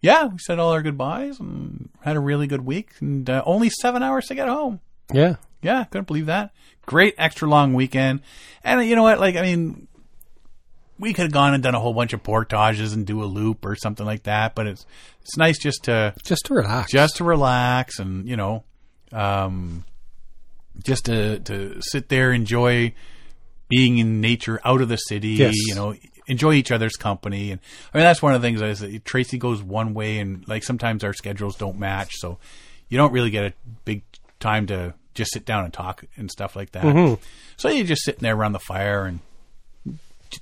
yeah, 0.00 0.26
we 0.26 0.38
said 0.38 0.58
all 0.58 0.72
our 0.72 0.82
goodbyes 0.82 1.38
and 1.38 1.90
had 2.00 2.16
a 2.16 2.20
really 2.20 2.48
good 2.48 2.66
week. 2.66 2.90
And 3.00 3.28
uh, 3.30 3.42
only 3.46 3.70
seven 3.70 4.02
hours 4.02 4.26
to 4.26 4.34
get 4.34 4.48
home. 4.48 4.80
Yeah. 5.12 5.36
Yeah, 5.62 5.84
couldn't 5.84 6.06
believe 6.06 6.26
that. 6.26 6.52
Great 6.86 7.14
extra 7.18 7.48
long 7.48 7.74
weekend. 7.74 8.20
And 8.64 8.84
you 8.84 8.96
know 8.96 9.02
what? 9.02 9.20
Like, 9.20 9.36
I 9.36 9.42
mean, 9.42 9.86
we 10.98 11.12
could 11.12 11.24
have 11.24 11.32
gone 11.32 11.54
and 11.54 11.62
done 11.62 11.74
a 11.74 11.80
whole 11.80 11.94
bunch 11.94 12.12
of 12.12 12.22
portages 12.22 12.94
and 12.94 13.06
do 13.06 13.22
a 13.22 13.26
loop 13.26 13.64
or 13.64 13.76
something 13.76 14.06
like 14.06 14.24
that. 14.24 14.54
But 14.54 14.66
it's 14.66 14.86
it's 15.30 15.36
nice 15.36 15.58
just 15.58 15.84
to 15.84 16.12
Just 16.24 16.46
to 16.46 16.54
relax. 16.54 16.90
just 16.92 17.16
to 17.16 17.24
relax 17.24 17.98
and 18.00 18.28
you 18.28 18.36
know 18.36 18.64
um, 19.12 19.84
just 20.84 21.04
to 21.06 21.38
to 21.40 21.76
sit 21.80 22.08
there 22.08 22.32
enjoy 22.32 22.92
being 23.68 23.98
in 23.98 24.20
nature 24.20 24.60
out 24.64 24.80
of 24.80 24.88
the 24.88 24.96
city 24.96 25.28
Yes. 25.30 25.54
you 25.56 25.74
know 25.76 25.94
enjoy 26.26 26.52
each 26.54 26.70
other's 26.72 26.94
company 26.96 27.50
and 27.50 27.60
i 27.92 27.98
mean 27.98 28.04
that's 28.04 28.22
one 28.22 28.34
of 28.34 28.40
the 28.42 28.46
things 28.46 28.60
is 28.62 28.80
that 28.80 29.04
Tracey 29.04 29.36
goes 29.38 29.62
one 29.62 29.94
way 29.94 30.18
and 30.18 30.46
like 30.48 30.62
sometimes 30.62 31.02
our 31.04 31.12
schedules 31.12 31.56
don't 31.56 31.78
match 31.78 32.12
so 32.18 32.38
you 32.88 32.96
don't 32.98 33.12
really 33.12 33.30
get 33.30 33.44
a 33.44 33.52
big 33.84 34.02
time 34.38 34.66
to 34.66 34.94
just 35.14 35.32
sit 35.32 35.44
down 35.44 35.64
and 35.64 35.72
talk 35.72 36.04
and 36.16 36.30
stuff 36.30 36.54
like 36.56 36.70
that 36.72 36.84
so 37.56 37.68
you're 37.68 37.86
just 37.86 38.02
sitting 38.04 38.20
there 38.22 38.34
around 38.36 38.52
the 38.52 38.58
fire 38.60 39.04
and 39.06 39.20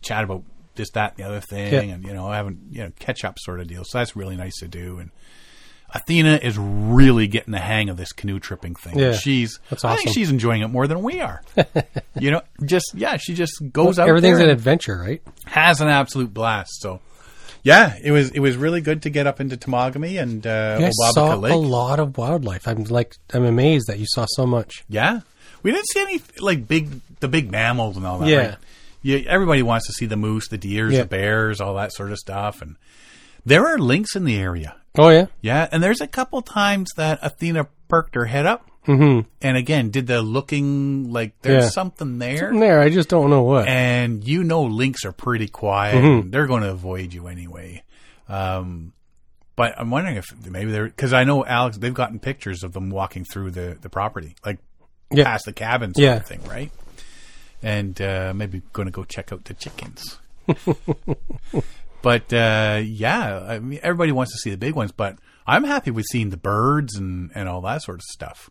chat 0.03 0.25
about 0.25 0.43
this 0.79 0.91
that 0.93 1.13
and 1.17 1.25
the 1.25 1.29
other 1.29 1.41
thing 1.41 1.73
Yeah. 1.73 1.95
and 1.95 2.05
you 2.05 2.15
know 2.15 2.31
having 2.31 2.59
you 2.71 2.85
know 2.85 2.93
catch 2.99 3.25
up 3.25 3.39
sort 3.39 3.61
of 3.61 3.67
deal 3.69 3.85
so 3.85 3.99
that's 3.99 4.17
really 4.17 4.37
nice 4.37 4.57
to 4.61 4.69
do 4.69 4.99
and 4.99 5.11
Athena 5.91 6.41
is 6.43 6.59
really 6.59 7.29
getting 7.29 7.53
the 7.53 7.59
hang 7.59 7.89
of 7.89 7.97
this 7.97 8.13
canoe 8.13 8.39
tripping 8.39 8.75
thing. 8.75 8.99
Yeah, 8.99 9.13
she's 9.13 9.59
that's 9.71 9.87
I 9.87 9.97
think 9.97 10.09
awesome. 10.09 10.13
she's 10.21 10.29
enjoying 10.31 10.61
it 10.61 10.69
more 10.69 10.87
than 10.87 11.03
we 11.03 11.21
are. 11.23 11.41
you 12.19 12.31
know, 12.31 12.43
just 12.67 12.93
yeah, 12.95 13.17
she 13.17 13.33
just 13.33 13.55
goes 13.73 13.99
out 13.99 14.07
Everything's 14.07 14.39
an 14.41 14.51
adventure, 14.51 14.99
right? 14.99 15.23
has 15.47 15.81
an 15.81 15.89
absolute 15.89 16.35
blast. 16.35 16.83
So 16.83 17.01
yeah, 17.63 17.95
it 18.05 18.11
was 18.13 18.31
it 18.33 18.41
was 18.41 18.55
really 18.59 18.83
good 18.83 19.01
to 19.05 19.11
get 19.11 19.27
up 19.27 19.41
into 19.41 19.57
Temagami 19.57 20.21
and 20.21 20.47
uh, 20.47 20.91
saw 21.15 21.35
Lake. 21.37 21.55
a 21.55 21.57
lot 21.57 22.01
of 22.01 22.19
wildlife. 22.19 22.69
I'm 22.69 22.85
like, 22.85 23.15
I'm 23.33 23.47
amazed 23.47 23.87
that 23.87 23.99
you 23.99 24.05
saw 24.09 24.27
so 24.29 24.47
much. 24.47 24.85
Yeah, 24.91 25.21
we 25.63 25.73
didn't 25.73 25.89
see 25.89 26.01
any 26.03 26.21
like 26.39 26.69
big 26.69 27.01
the 27.21 27.29
big 27.29 27.51
mammals 27.51 27.97
and 27.97 28.07
all 28.07 28.19
that. 28.19 28.29
Yeah. 28.29 28.37
right? 28.37 28.57
Yeah. 29.03 29.19
Everybody 29.29 29.63
wants 29.63 29.87
to 29.87 29.93
see 29.93 30.07
the 30.07 30.17
moose, 30.17 30.49
the 30.49 30.59
deers, 30.59 30.93
Yeah. 30.95 31.03
the 31.03 31.09
bears, 31.09 31.61
all 31.61 31.75
that 31.75 31.93
sort 31.93 32.13
of 32.13 32.19
stuff, 32.19 32.63
and 32.63 32.77
there 33.47 33.67
are 33.67 33.79
lynx 33.79 34.15
in 34.17 34.25
the 34.25 34.37
area. 34.37 34.77
Oh 34.99 35.09
yeah. 35.11 35.27
Yeah, 35.41 35.69
and 35.71 35.83
there's 35.83 36.01
a 36.01 36.07
couple 36.09 36.43
times 36.43 36.89
that 36.97 37.19
Athena 37.23 37.69
perked 37.89 38.15
her 38.17 38.25
head 38.25 38.47
up, 38.47 38.69
mm-hmm. 38.87 39.29
and 39.41 39.57
again 39.57 39.91
did 39.91 40.07
the 40.07 40.21
looking 40.23 41.13
like 41.13 41.41
there's 41.43 41.65
Yeah. 41.65 41.71
something 41.71 42.19
there, 42.19 42.53
There, 42.53 42.81
I 42.81 42.91
just 42.91 43.09
don't 43.09 43.31
know 43.31 43.43
what. 43.43 43.69
and 43.69 44.27
you 44.27 44.43
know 44.45 44.63
lynx 44.65 45.05
are 45.05 45.13
pretty 45.13 45.49
quiet; 45.49 45.97
Mm-hmm. 45.97 46.31
they're 46.31 46.47
going 46.47 46.63
to 46.63 46.71
avoid 46.71 47.13
you 47.15 47.29
anyway. 47.29 47.83
Um, 48.29 48.93
but 49.57 49.75
I'm 49.79 49.91
wondering 49.91 50.17
if 50.17 50.27
maybe 50.47 50.71
they're 50.71 50.87
because 50.87 51.13
I 51.13 51.25
know 51.25 51.45
Alex 51.45 51.79
they've 51.79 51.95
gotten 51.95 52.19
pictures 52.19 52.63
of 52.63 52.73
them 52.73 52.91
walking 52.91 53.25
through 53.25 53.53
the 53.53 53.77
the 53.81 53.89
property, 53.89 54.35
like 54.45 54.59
Yeah. 55.11 55.25
past 55.25 55.45
the 55.47 55.53
cabin 55.53 55.95
sort 55.95 56.05
Yeah. 56.05 56.17
of 56.17 56.27
thing, 56.27 56.41
right? 56.49 56.71
And 57.63 58.01
uh, 58.01 58.33
maybe 58.37 58.63
going 58.73 58.87
to 58.87 58.93
go 58.93 59.05
check 59.05 59.33
out 59.33 59.45
the 59.45 59.55
chickens. 59.55 60.19
but 62.03 62.33
uh, 62.33 62.81
yeah, 62.85 63.41
I 63.49 63.59
mean, 63.59 63.81
everybody 63.83 64.13
wants 64.13 64.33
to 64.33 64.39
see 64.39 64.51
the 64.51 64.57
big 64.57 64.75
ones, 64.75 64.93
but 64.93 65.17
I'm 65.47 65.65
happy 65.65 65.91
with 65.91 66.07
seeing 66.11 66.31
the 66.31 66.37
birds 66.37 66.97
and, 66.97 67.31
and 67.35 67.49
all 67.49 67.61
that 67.63 67.83
sort 67.83 67.99
of 67.99 68.03
stuff, 68.03 68.51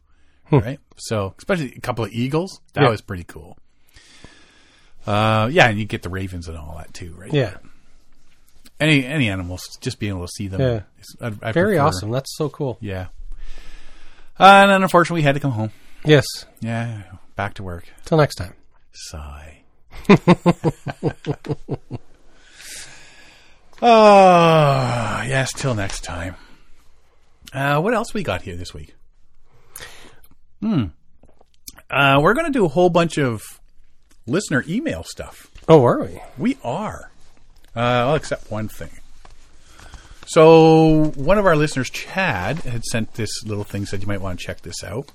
right? 0.52 0.80
So, 0.98 1.34
especially 1.38 1.74
a 1.76 1.80
couple 1.80 2.04
of 2.06 2.12
eagles, 2.12 2.60
that 2.74 2.84
Yeah. 2.84 2.90
was 2.90 3.02
pretty 3.02 3.24
cool. 3.24 3.58
Uh, 5.06 5.48
yeah, 5.52 5.70
and 5.70 5.80
you 5.80 5.86
get 5.86 6.02
the 6.02 6.10
ravens 6.10 6.48
and 6.50 6.58
all 6.58 6.76
that 6.78 6.94
too, 6.94 7.14
right? 7.18 7.32
Yeah. 7.34 7.58
Any 8.80 9.06
any 9.06 9.30
animals, 9.30 9.62
just 9.82 10.00
being 10.00 10.12
able 10.12 10.26
to 10.28 10.32
see 10.36 10.48
them. 10.50 10.60
Yeah. 10.62 10.82
I, 11.22 11.28
I 11.42 11.52
Very 11.54 11.76
prefer- 11.76 11.88
awesome. 11.88 12.12
That's 12.12 12.36
so 12.38 12.50
cool. 12.50 12.78
Yeah. 12.82 13.08
Uh, 14.40 14.44
and 14.64 14.70
then 14.72 14.84
unfortunately, 14.84 15.22
we 15.22 15.24
had 15.24 15.34
to 15.36 15.40
come 15.42 15.52
home. 15.52 15.72
Yes. 16.06 16.26
Yeah, 16.60 17.04
back 17.36 17.56
to 17.56 17.64
work. 17.64 17.86
Till 18.06 18.18
next 18.20 18.36
time. 18.36 18.54
Sigh. 19.00 19.60
oh, 20.10 20.16
yes, 25.28 25.54
till 25.54 25.76
next 25.76 26.04
time. 26.04 26.36
Uh, 27.54 27.80
what 27.80 27.94
else 27.94 28.14
we 28.16 28.24
got 28.24 28.42
here 28.42 28.56
this 28.56 28.74
week? 28.74 28.96
Hmm. 30.62 30.86
Uh, 31.92 32.20
we're 32.22 32.34
going 32.34 32.48
to 32.48 32.52
do 32.52 32.66
a 32.66 32.70
whole 32.70 32.90
bunch 32.90 33.20
of 33.20 33.44
listener 34.26 34.64
email 34.68 35.04
stuff. 35.04 35.52
Oh, 35.70 35.86
are 35.86 36.02
we? 36.04 36.20
We 36.38 36.58
are. 36.64 37.12
Uh, 37.76 37.80
I'll 37.80 38.16
accept 38.16 38.50
one 38.50 38.68
thing. 38.68 38.90
So, 40.26 41.12
one 41.16 41.38
of 41.38 41.46
our 41.46 41.56
listeners, 41.56 41.92
Chad, 41.92 42.60
had 42.62 42.84
sent 42.84 43.14
this 43.14 43.46
little 43.46 43.64
thing, 43.64 43.86
said 43.86 44.02
you 44.02 44.08
might 44.08 44.22
want 44.22 44.40
to 44.40 44.46
check 44.46 44.62
this 44.62 44.84
out. 44.84 45.12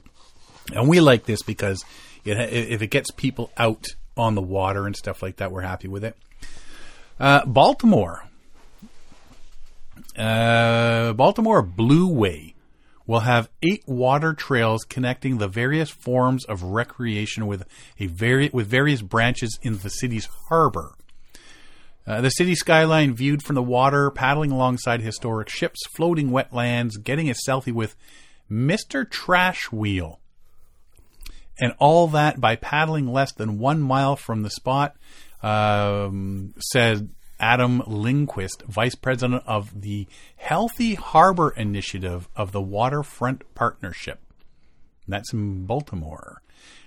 And 0.73 0.89
we 0.89 1.01
like 1.01 1.25
this 1.27 1.43
because 1.43 1.85
it, 2.25 2.37
if 2.53 2.83
it 2.83 2.89
gets 2.89 3.11
people 3.11 3.51
out 3.57 3.87
on 4.17 4.35
the 4.35 4.43
water 4.43 4.87
and 4.87 4.97
stuff 4.97 5.23
like 5.23 5.37
that, 5.37 5.53
we're 5.53 5.63
happy 5.63 5.89
with 5.89 6.05
it. 6.05 6.17
Uh, 7.19 7.45
Baltimore. 7.47 8.25
Uh, 10.17 11.13
Baltimore 11.15 11.63
Blue 11.63 12.09
Way 12.09 12.55
will 13.07 13.21
have 13.21 13.49
eight 13.63 13.83
water 13.87 14.35
trails 14.35 14.85
connecting 14.85 15.39
the 15.39 15.49
various 15.49 15.91
forms 15.91 16.45
of 16.45 16.63
recreation 16.63 17.47
with 17.47 17.67
a 17.99 18.07
vari- 18.07 18.51
with 18.53 18.67
various 18.67 19.03
branches 19.03 19.59
in 19.63 19.79
the 19.79 19.91
city's 19.91 20.29
harbor. 20.49 20.95
Uh, 22.07 22.21
the 22.21 22.31
city 22.31 22.55
skyline 22.55 23.15
viewed 23.15 23.43
from 23.43 23.55
the 23.55 23.63
water, 23.63 24.11
paddling 24.11 24.51
alongside 24.51 25.01
historic 25.01 25.49
ships, 25.49 25.81
floating 25.95 26.31
wetlands, 26.31 27.03
getting 27.03 27.31
a 27.31 27.35
selfie 27.47 27.73
with 27.73 27.95
Mr. 28.51 29.09
Trash 29.09 29.71
Wheel. 29.71 30.19
And 31.61 31.75
all 31.79 32.09
that 32.09 32.41
by 32.41 32.57
paddling 32.57 33.13
less 33.13 33.33
than 33.33 33.59
one 33.59 33.81
mile 33.81 34.17
from 34.17 34.43
the 34.43 34.51
spot, 34.51 34.97
um, 35.43 36.55
said 36.59 37.11
Adam 37.39 37.83
Lindquist, 37.87 38.63
Vice 38.69 38.95
President 38.95 39.43
of 39.47 39.83
the 39.83 40.07
Healthy 40.37 40.95
Harbor 40.95 41.51
Initiative 41.51 42.29
of 42.35 42.53
the 42.53 42.63
Waterfront 42.63 43.43
Partnership. 43.55 44.21
That's 45.09 45.33
in 45.33 45.67
Baltimore. 45.67 46.41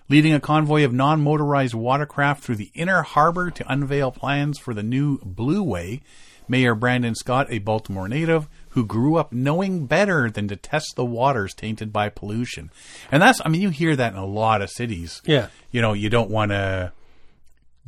Leading 0.07 0.33
a 0.33 0.39
convoy 0.39 0.85
of 0.85 0.93
non 0.93 1.21
motorized 1.21 1.73
watercraft 1.73 2.43
through 2.43 2.55
the 2.55 2.71
inner 2.73 3.01
harbor 3.01 3.51
to 3.51 3.71
unveil 3.71 4.11
plans 4.11 4.57
for 4.57 4.73
the 4.73 4.83
new 4.83 5.19
Blue 5.19 5.63
Way, 5.63 6.01
Mayor 6.47 6.75
Brandon 6.75 7.15
Scott, 7.15 7.47
a 7.49 7.57
Baltimore 7.57 8.07
native 8.07 8.47
who 8.75 8.85
grew 8.85 9.15
up 9.15 9.33
knowing 9.33 9.87
better 9.87 10.29
than 10.29 10.47
to 10.47 10.55
test 10.55 10.93
the 10.95 11.03
waters 11.03 11.53
tainted 11.53 11.91
by 11.91 12.07
pollution. 12.09 12.69
And 13.11 13.21
that's, 13.21 13.41
I 13.43 13.49
mean, 13.49 13.61
you 13.61 13.69
hear 13.71 13.95
that 13.95 14.13
in 14.13 14.19
a 14.19 14.25
lot 14.25 14.61
of 14.61 14.69
cities. 14.69 15.21
Yeah. 15.25 15.47
You 15.71 15.81
know, 15.81 15.93
you 15.93 16.09
don't 16.09 16.29
want 16.29 16.51
to 16.51 16.91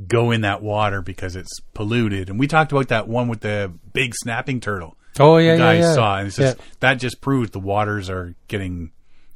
go 0.07 0.31
in 0.31 0.41
that 0.41 0.61
water 0.61 1.01
because 1.01 1.35
it's 1.35 1.59
polluted. 1.73 2.29
And 2.29 2.39
we 2.39 2.47
talked 2.47 2.71
about 2.71 2.87
that 2.87 3.07
one 3.07 3.27
with 3.27 3.41
the 3.41 3.71
big 3.93 4.13
snapping 4.15 4.59
turtle 4.59 4.95
Oh, 5.19 5.37
yeah, 5.37 5.53
the 5.53 5.57
yeah, 5.57 5.73
guys 5.73 5.81
yeah. 5.83 5.93
saw. 5.93 6.17
And 6.19 6.27
it's 6.27 6.37
just, 6.37 6.57
Yeah. 6.57 6.63
that 6.81 6.93
just 6.95 7.21
proves 7.21 7.51
the 7.51 7.59
waters 7.59 8.09
are 8.09 8.35
getting 8.47 8.91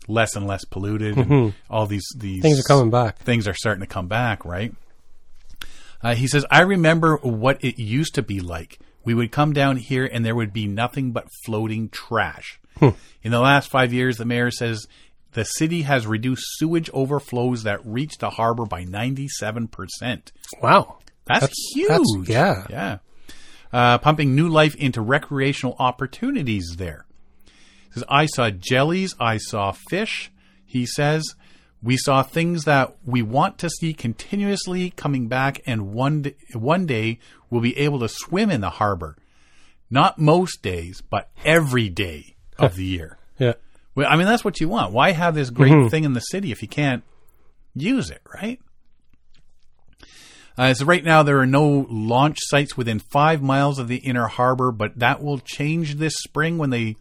less 0.08 0.36
and 0.36 0.46
less 0.48 0.64
polluted. 0.66 1.18
And 1.18 1.54
all 1.70 1.86
these, 1.88 2.06
these 2.16 2.38
Mm-hmm. 2.38 2.42
Things 2.44 2.60
are 2.60 2.64
coming 2.64 2.92
back. 2.92 3.18
Things 3.20 3.48
are 3.48 3.54
starting 3.54 3.82
to 3.82 3.88
come 3.88 4.08
back, 4.08 4.46
right? 4.46 4.74
Uh, 6.04 6.16
he 6.16 6.28
says, 6.28 6.46
I 6.50 6.62
remember 6.62 7.18
what 7.18 7.64
it 7.64 7.78
used 7.80 8.16
to 8.16 8.22
be 8.22 8.40
like. 8.40 8.80
We 9.04 9.14
would 9.14 9.32
come 9.32 9.54
down 9.54 9.78
here 9.78 10.06
and 10.06 10.24
there 10.26 10.36
would 10.36 10.54
be 10.54 10.68
nothing 10.68 11.12
but 11.12 11.28
floating 11.46 11.90
trash. 11.90 12.60
Hmm. 12.80 12.90
In 13.24 13.32
the 13.32 13.40
last 13.40 13.70
five 13.70 13.94
years, 13.94 14.18
the 14.18 14.26
mayor 14.26 14.52
says 14.52 14.88
the 15.34 15.44
city 15.44 15.84
has 15.84 16.06
reduced 16.08 16.44
sewage 16.58 16.90
overflows 16.94 17.64
that 17.64 17.86
reach 17.86 18.18
the 18.20 18.30
harbor 18.32 18.66
by 18.66 18.86
97%. 18.86 20.32
Wow. 20.62 20.98
That's, 21.26 21.42
That's- 21.42 21.56
huge. 21.74 21.88
that's- 22.28 22.30
yeah. 22.30 22.66
Yeah. 22.70 22.98
Uh, 23.74 23.98
pumping 24.00 24.36
new 24.36 24.50
life 24.50 24.76
into 24.76 25.02
recreational 25.02 25.76
opportunities 25.80 26.76
there. 26.78 27.06
Says, 27.94 28.04
I 28.10 28.26
saw 28.26 28.50
jellies. 28.50 29.16
I 29.20 29.38
saw 29.38 29.72
fish. 29.90 30.32
He 30.66 30.86
says, 30.86 31.24
we 31.84 31.98
saw 31.98 32.22
things 32.24 32.66
that 32.66 32.96
we 33.06 33.22
want 33.22 33.58
to 33.60 33.70
see 33.70 33.94
continuously 33.94 34.92
coming 34.92 35.28
back, 35.28 35.62
and 35.66 35.94
one 35.94 36.22
d- 36.22 36.36
one 36.54 36.86
day 36.86 37.20
we'll 37.50 37.62
be 37.62 37.78
able 37.78 38.00
to 38.00 38.08
swim 38.10 38.50
in 38.52 38.62
the 38.62 38.70
harbor. 38.70 39.18
Not 39.90 40.20
most 40.20 40.62
days, 40.62 41.02
but 41.02 41.30
every 41.44 41.90
day 41.90 42.36
of 42.58 42.76
the 42.76 42.86
year. 42.86 43.18
Yeah. 43.40 43.54
Well, 43.96 44.08
I 44.08 44.18
mean, 44.18 44.28
that's 44.28 44.46
what 44.46 44.60
you 44.62 44.70
want. 44.70 44.94
Why 44.94 45.14
have 45.14 45.34
this 45.34 45.50
great 45.50 45.90
thing 45.90 46.04
in 46.04 46.14
the 46.14 46.20
city 46.20 46.52
if 46.52 46.62
you 46.62 46.68
can't 46.68 47.04
use 47.74 48.12
it, 48.12 48.22
right? 48.32 48.60
Uh, 50.58 50.74
so 50.76 50.86
right 50.86 51.04
now 51.04 51.24
there 51.24 51.40
are 51.40 51.48
no 51.48 51.88
launch 51.90 52.38
sites 52.42 52.78
within 52.78 53.00
five 53.00 53.42
miles 53.42 53.80
of 53.80 53.88
the 53.88 53.98
inner 53.98 54.28
harbor, 54.28 54.72
but 54.72 55.00
that 55.00 55.24
will 55.24 55.40
change 55.40 55.96
this 55.96 56.14
spring 56.18 56.60
when 56.60 56.70
they 56.70 56.96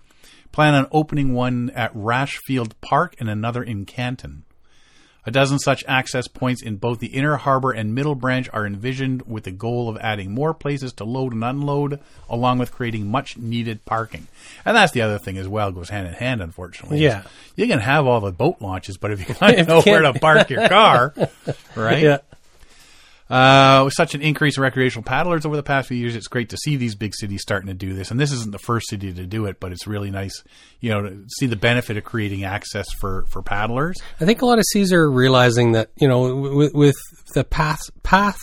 plan 0.50 0.74
on 0.74 0.86
opening 0.92 1.34
one 1.34 1.70
at 1.74 1.90
Rash 1.94 2.38
Field 2.46 2.80
Park 2.80 3.14
and 3.20 3.28
another 3.28 3.62
in 3.62 3.84
Canton. 3.84 4.44
A 5.30 5.32
dozen 5.32 5.60
such 5.60 5.84
access 5.86 6.26
points 6.26 6.60
in 6.60 6.74
both 6.74 6.98
the 6.98 7.06
inner 7.06 7.36
harbor 7.36 7.70
and 7.70 7.94
middle 7.94 8.16
branch 8.16 8.48
are 8.52 8.66
envisioned 8.66 9.22
with 9.28 9.44
the 9.44 9.52
goal 9.52 9.88
of 9.88 9.96
adding 9.98 10.34
more 10.34 10.52
places 10.52 10.92
to 10.94 11.04
load 11.04 11.32
and 11.32 11.44
unload, 11.44 12.00
along 12.28 12.58
with 12.58 12.72
creating 12.72 13.06
much 13.06 13.38
needed 13.38 13.84
parking. 13.84 14.26
And 14.64 14.76
that's 14.76 14.90
the 14.90 15.02
other 15.02 15.20
thing 15.20 15.38
as 15.38 15.46
well, 15.46 15.70
goes 15.70 15.88
hand 15.88 16.08
in 16.08 16.14
hand, 16.14 16.42
unfortunately. 16.42 16.98
Yeah. 16.98 17.22
You 17.54 17.68
can 17.68 17.78
have 17.78 18.08
all 18.08 18.20
the 18.20 18.32
boat 18.32 18.56
launches, 18.58 18.96
but 18.96 19.12
if 19.12 19.28
you 19.28 19.32
don't 19.40 19.68
know 19.68 19.82
where 19.82 20.02
to 20.02 20.14
park 20.14 20.50
your 20.50 20.66
car, 20.68 21.14
right? 21.76 22.02
Yeah. 22.02 22.18
Uh, 23.30 23.82
with 23.84 23.94
such 23.94 24.14
an 24.14 24.22
increase 24.22 24.56
in 24.56 24.62
recreational 24.62 25.04
paddlers 25.04 25.46
over 25.46 25.56
the 25.56 25.62
past 25.62 25.88
few 25.88 25.96
years, 25.96 26.16
it's 26.16 26.26
great 26.26 26.48
to 26.48 26.56
see 26.56 26.76
these 26.76 26.96
big 26.96 27.14
cities 27.14 27.40
starting 27.42 27.68
to 27.68 27.74
do 27.74 27.94
this. 27.94 28.10
And 28.10 28.18
this 28.18 28.32
isn't 28.32 28.50
the 28.50 28.58
first 28.58 28.88
city 28.88 29.12
to 29.12 29.26
do 29.26 29.46
it, 29.46 29.60
but 29.60 29.70
it's 29.70 29.86
really 29.86 30.10
nice, 30.10 30.42
you 30.80 30.90
know, 30.90 31.02
to 31.02 31.24
see 31.38 31.46
the 31.46 31.56
benefit 31.56 31.96
of 31.96 32.04
creating 32.04 32.42
access 32.42 32.86
for, 33.00 33.24
for 33.28 33.40
paddlers. 33.40 33.96
I 34.20 34.24
think 34.24 34.42
a 34.42 34.46
lot 34.46 34.58
of 34.58 34.64
cities 34.66 34.92
are 34.92 35.08
realizing 35.08 35.72
that 35.72 35.90
you 35.96 36.08
know 36.08 36.34
with, 36.34 36.74
with 36.74 36.96
the 37.34 37.44
path 37.44 37.80
path 38.02 38.38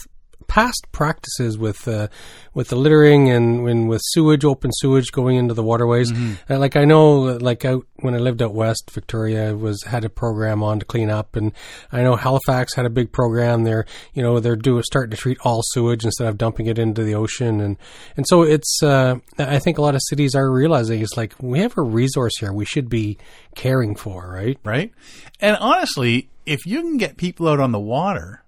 past 0.47 0.87
practices 0.91 1.57
with 1.57 1.87
uh, 1.87 2.07
with 2.53 2.69
the 2.69 2.75
littering 2.75 3.29
and 3.29 3.63
when 3.63 3.87
with 3.87 4.01
sewage, 4.05 4.43
open 4.43 4.71
sewage 4.73 5.11
going 5.11 5.37
into 5.37 5.53
the 5.53 5.63
waterways. 5.63 6.11
Uh, 6.49 6.57
like 6.57 6.75
I 6.75 6.85
know, 6.85 7.19
like 7.37 7.65
out 7.65 7.85
when 7.97 8.13
I 8.13 8.17
lived 8.17 8.41
out 8.41 8.53
west, 8.53 8.91
Victoria 8.91 9.55
was 9.55 9.83
had 9.83 10.03
a 10.03 10.09
program 10.09 10.63
on 10.63 10.79
to 10.79 10.85
clean 10.85 11.09
up, 11.09 11.35
and 11.35 11.53
I 11.91 12.01
know 12.03 12.15
Halifax 12.15 12.75
had 12.75 12.85
a 12.85 12.89
big 12.89 13.11
program 13.11 13.63
there. 13.63 13.85
You 14.13 14.23
know, 14.23 14.39
they're 14.39 14.55
doing 14.55 14.83
starting 14.83 15.11
to 15.11 15.17
treat 15.17 15.37
all 15.41 15.61
sewage 15.63 16.03
instead 16.03 16.27
of 16.27 16.37
dumping 16.37 16.67
it 16.67 16.79
into 16.79 17.03
the 17.03 17.15
ocean, 17.15 17.61
and 17.61 17.77
and 18.15 18.25
so 18.27 18.43
it's. 18.43 18.81
Uh, 18.83 19.17
I 19.39 19.59
think 19.59 19.77
a 19.77 19.81
lot 19.81 19.95
of 19.95 20.01
cities 20.03 20.35
are 20.35 20.51
realizing 20.51 21.01
it's 21.01 21.15
like 21.15 21.33
we 21.39 21.59
have 21.59 21.77
a 21.77 21.81
resource 21.81 22.37
here 22.39 22.51
we 22.51 22.65
should 22.65 22.89
be 22.89 23.17
caring 23.55 23.95
for, 23.95 24.29
right? 24.31 24.57
right? 24.63 24.91
And 25.39 25.55
honestly, 25.57 26.29
if 26.45 26.65
you 26.65 26.81
can 26.81 26.97
get 26.97 27.17
people 27.17 27.47
out 27.47 27.59
on 27.59 27.71
the 27.71 27.79
water, 27.79 28.43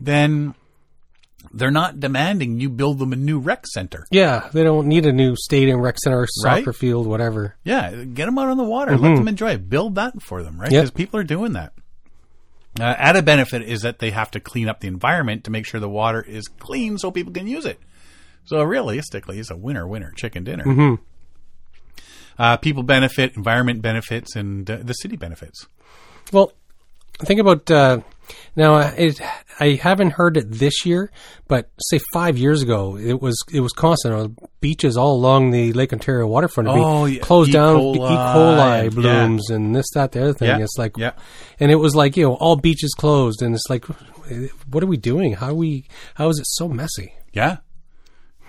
then 0.00 0.54
they're 1.52 1.70
not 1.70 2.00
demanding 2.00 2.60
you 2.60 2.68
build 2.70 2.98
them 2.98 3.12
a 3.12 3.16
new 3.16 3.38
rec 3.38 3.66
center. 3.66 4.04
Yeah, 4.10 4.48
they 4.52 4.62
don't 4.62 4.86
need 4.86 5.06
a 5.06 5.12
new 5.12 5.34
stadium, 5.36 5.80
rec 5.80 5.98
center, 5.98 6.26
soccer 6.28 6.70
Right? 6.70 6.76
field, 6.76 7.06
whatever. 7.06 7.56
Yeah, 7.64 8.04
get 8.04 8.26
them 8.26 8.38
out 8.38 8.48
on 8.48 8.56
the 8.56 8.64
water. 8.64 8.96
Let 8.96 9.16
them 9.16 9.28
enjoy 9.28 9.52
it. 9.52 9.68
Build 9.68 9.94
that 9.96 10.20
for 10.22 10.42
them, 10.42 10.60
right? 10.60 10.70
Yep. 10.70 10.80
Because 10.82 10.90
people 10.92 11.18
are 11.20 11.24
doing 11.24 11.52
that. 11.54 11.72
Uh, 12.78 12.84
added 12.84 13.24
benefit 13.24 13.62
is 13.62 13.82
that 13.82 13.98
they 13.98 14.10
have 14.10 14.30
to 14.30 14.38
clean 14.40 14.68
up 14.68 14.80
the 14.80 14.86
environment 14.88 15.42
to 15.44 15.50
make 15.50 15.66
sure 15.66 15.80
the 15.80 15.88
water 15.88 16.22
is 16.22 16.46
clean 16.46 16.98
so 16.98 17.10
people 17.10 17.32
can 17.32 17.46
use 17.48 17.64
it. 17.66 17.80
So 18.44 18.62
realistically, 18.62 19.38
it's 19.38 19.50
a 19.50 19.56
winner, 19.56 19.86
winner, 19.88 20.12
chicken 20.16 20.44
dinner. 20.44 20.98
Uh, 22.38 22.56
people 22.56 22.82
benefit, 22.82 23.36
environment 23.36 23.82
benefits, 23.82 24.34
and 24.36 24.70
uh, 24.70 24.78
the 24.82 24.94
city 24.94 25.16
benefits. 25.16 25.66
Well, 26.32 26.52
think 27.18 27.38
about 27.40 27.70
uh, 27.70 28.00
now. 28.56 28.76
It 28.78 29.20
I 29.58 29.72
haven't 29.74 30.12
heard 30.12 30.36
it 30.36 30.50
this 30.50 30.86
year, 30.86 31.10
but 31.48 31.70
say 31.78 32.00
five 32.12 32.38
years 32.38 32.62
ago, 32.62 32.96
it 32.96 33.20
was 33.20 33.36
it 33.52 33.60
was 33.60 33.72
constant. 33.72 34.14
Uh, 34.14 34.46
beaches 34.60 34.96
all 34.96 35.14
along 35.14 35.50
the 35.50 35.72
Lake 35.72 35.92
Ontario 35.92 36.26
waterfront 36.26 36.68
are 36.68 36.74
being 36.74 36.86
Oh, 36.86 37.04
yeah, 37.06 37.20
closed 37.22 37.50
E. 37.50 37.52
down. 37.52 37.78
E. 37.80 37.98
coli 37.98 38.82
yeah. 38.84 38.88
blooms 38.88 39.50
and 39.50 39.74
this, 39.74 39.86
that, 39.94 40.12
the 40.12 40.22
other 40.22 40.32
thing. 40.34 40.48
Yeah, 40.48 40.58
It's 40.60 40.76
like, 40.78 40.96
yeah. 40.96 41.12
and 41.58 41.70
it 41.70 41.76
was 41.76 41.94
like 41.94 42.16
you 42.16 42.24
know 42.24 42.34
all 42.34 42.56
beaches 42.56 42.92
closed, 42.96 43.42
and 43.42 43.54
it's 43.54 43.68
like, 43.68 43.84
what 44.70 44.82
are 44.82 44.86
we 44.86 44.96
doing? 44.96 45.34
How 45.34 45.52
we? 45.54 45.86
How 46.14 46.28
is 46.28 46.38
it 46.38 46.46
so 46.46 46.68
messy? 46.68 47.14
Yeah, 47.32 47.58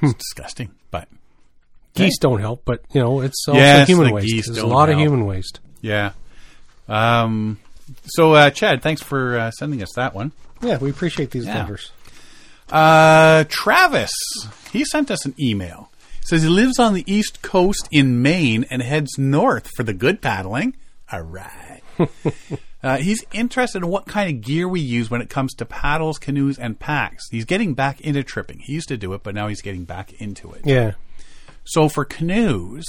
it's 0.01 0.13
disgusting, 0.15 0.71
but 0.91 1.07
Geese 1.93 2.17
don't 2.19 2.39
help, 2.39 2.63
but 2.65 2.83
you 2.93 3.01
know 3.01 3.21
it's 3.21 3.45
also 3.47 3.59
Yes, 3.59 3.87
human 3.87 4.13
waste. 4.13 4.45
There's 4.47 4.57
a 4.57 4.65
lot 4.67 4.89
of 4.89 4.97
human 4.97 5.25
waste. 5.25 5.59
yeah. 5.81 6.11
Um, 6.87 7.59
so, 8.05 8.33
uh, 8.33 8.49
Chad, 8.49 8.81
thanks 8.81 9.01
for 9.01 9.37
uh, 9.37 9.51
sending 9.51 9.81
us 9.83 9.89
that 9.95 10.13
one. 10.13 10.31
Yeah, 10.61 10.77
we 10.77 10.89
appreciate 10.89 11.31
these 11.31 11.45
Yeah. 11.45 11.55
numbers. 11.55 11.91
Uh, 12.69 13.43
Travis, 13.49 14.11
he 14.71 14.85
sent 14.85 15.11
us 15.11 15.25
an 15.25 15.35
email. 15.39 15.89
Says 16.23 16.43
he 16.43 16.49
lives 16.49 16.79
on 16.79 16.93
the 16.93 17.03
East 17.11 17.41
Coast 17.41 17.89
in 17.91 18.21
Maine 18.21 18.65
and 18.69 18.81
heads 18.81 19.17
north 19.17 19.69
for 19.75 19.83
the 19.83 19.93
good 19.93 20.21
paddling. 20.21 20.75
All 21.11 21.23
right. 21.23 21.81
uh, 22.83 22.97
he's 22.97 23.25
interested 23.33 23.83
in 23.83 23.89
what 23.89 24.05
kind 24.05 24.33
of 24.33 24.41
gear 24.41 24.67
we 24.67 24.79
use 24.79 25.09
when 25.09 25.21
it 25.21 25.29
comes 25.29 25.53
to 25.55 25.65
paddles, 25.65 26.19
canoes, 26.19 26.57
and 26.59 26.79
packs. 26.79 27.27
He's 27.31 27.43
getting 27.45 27.73
back 27.73 27.99
into 28.01 28.23
tripping. 28.23 28.59
He 28.59 28.73
used 28.73 28.87
to 28.89 28.97
do 28.97 29.13
it, 29.13 29.23
but 29.23 29.35
now 29.35 29.47
he's 29.47 29.61
getting 29.61 29.83
back 29.83 30.13
into 30.21 30.51
it. 30.53 30.61
Yeah. 30.63 30.93
So 31.65 31.89
for 31.89 32.05
canoes, 32.05 32.85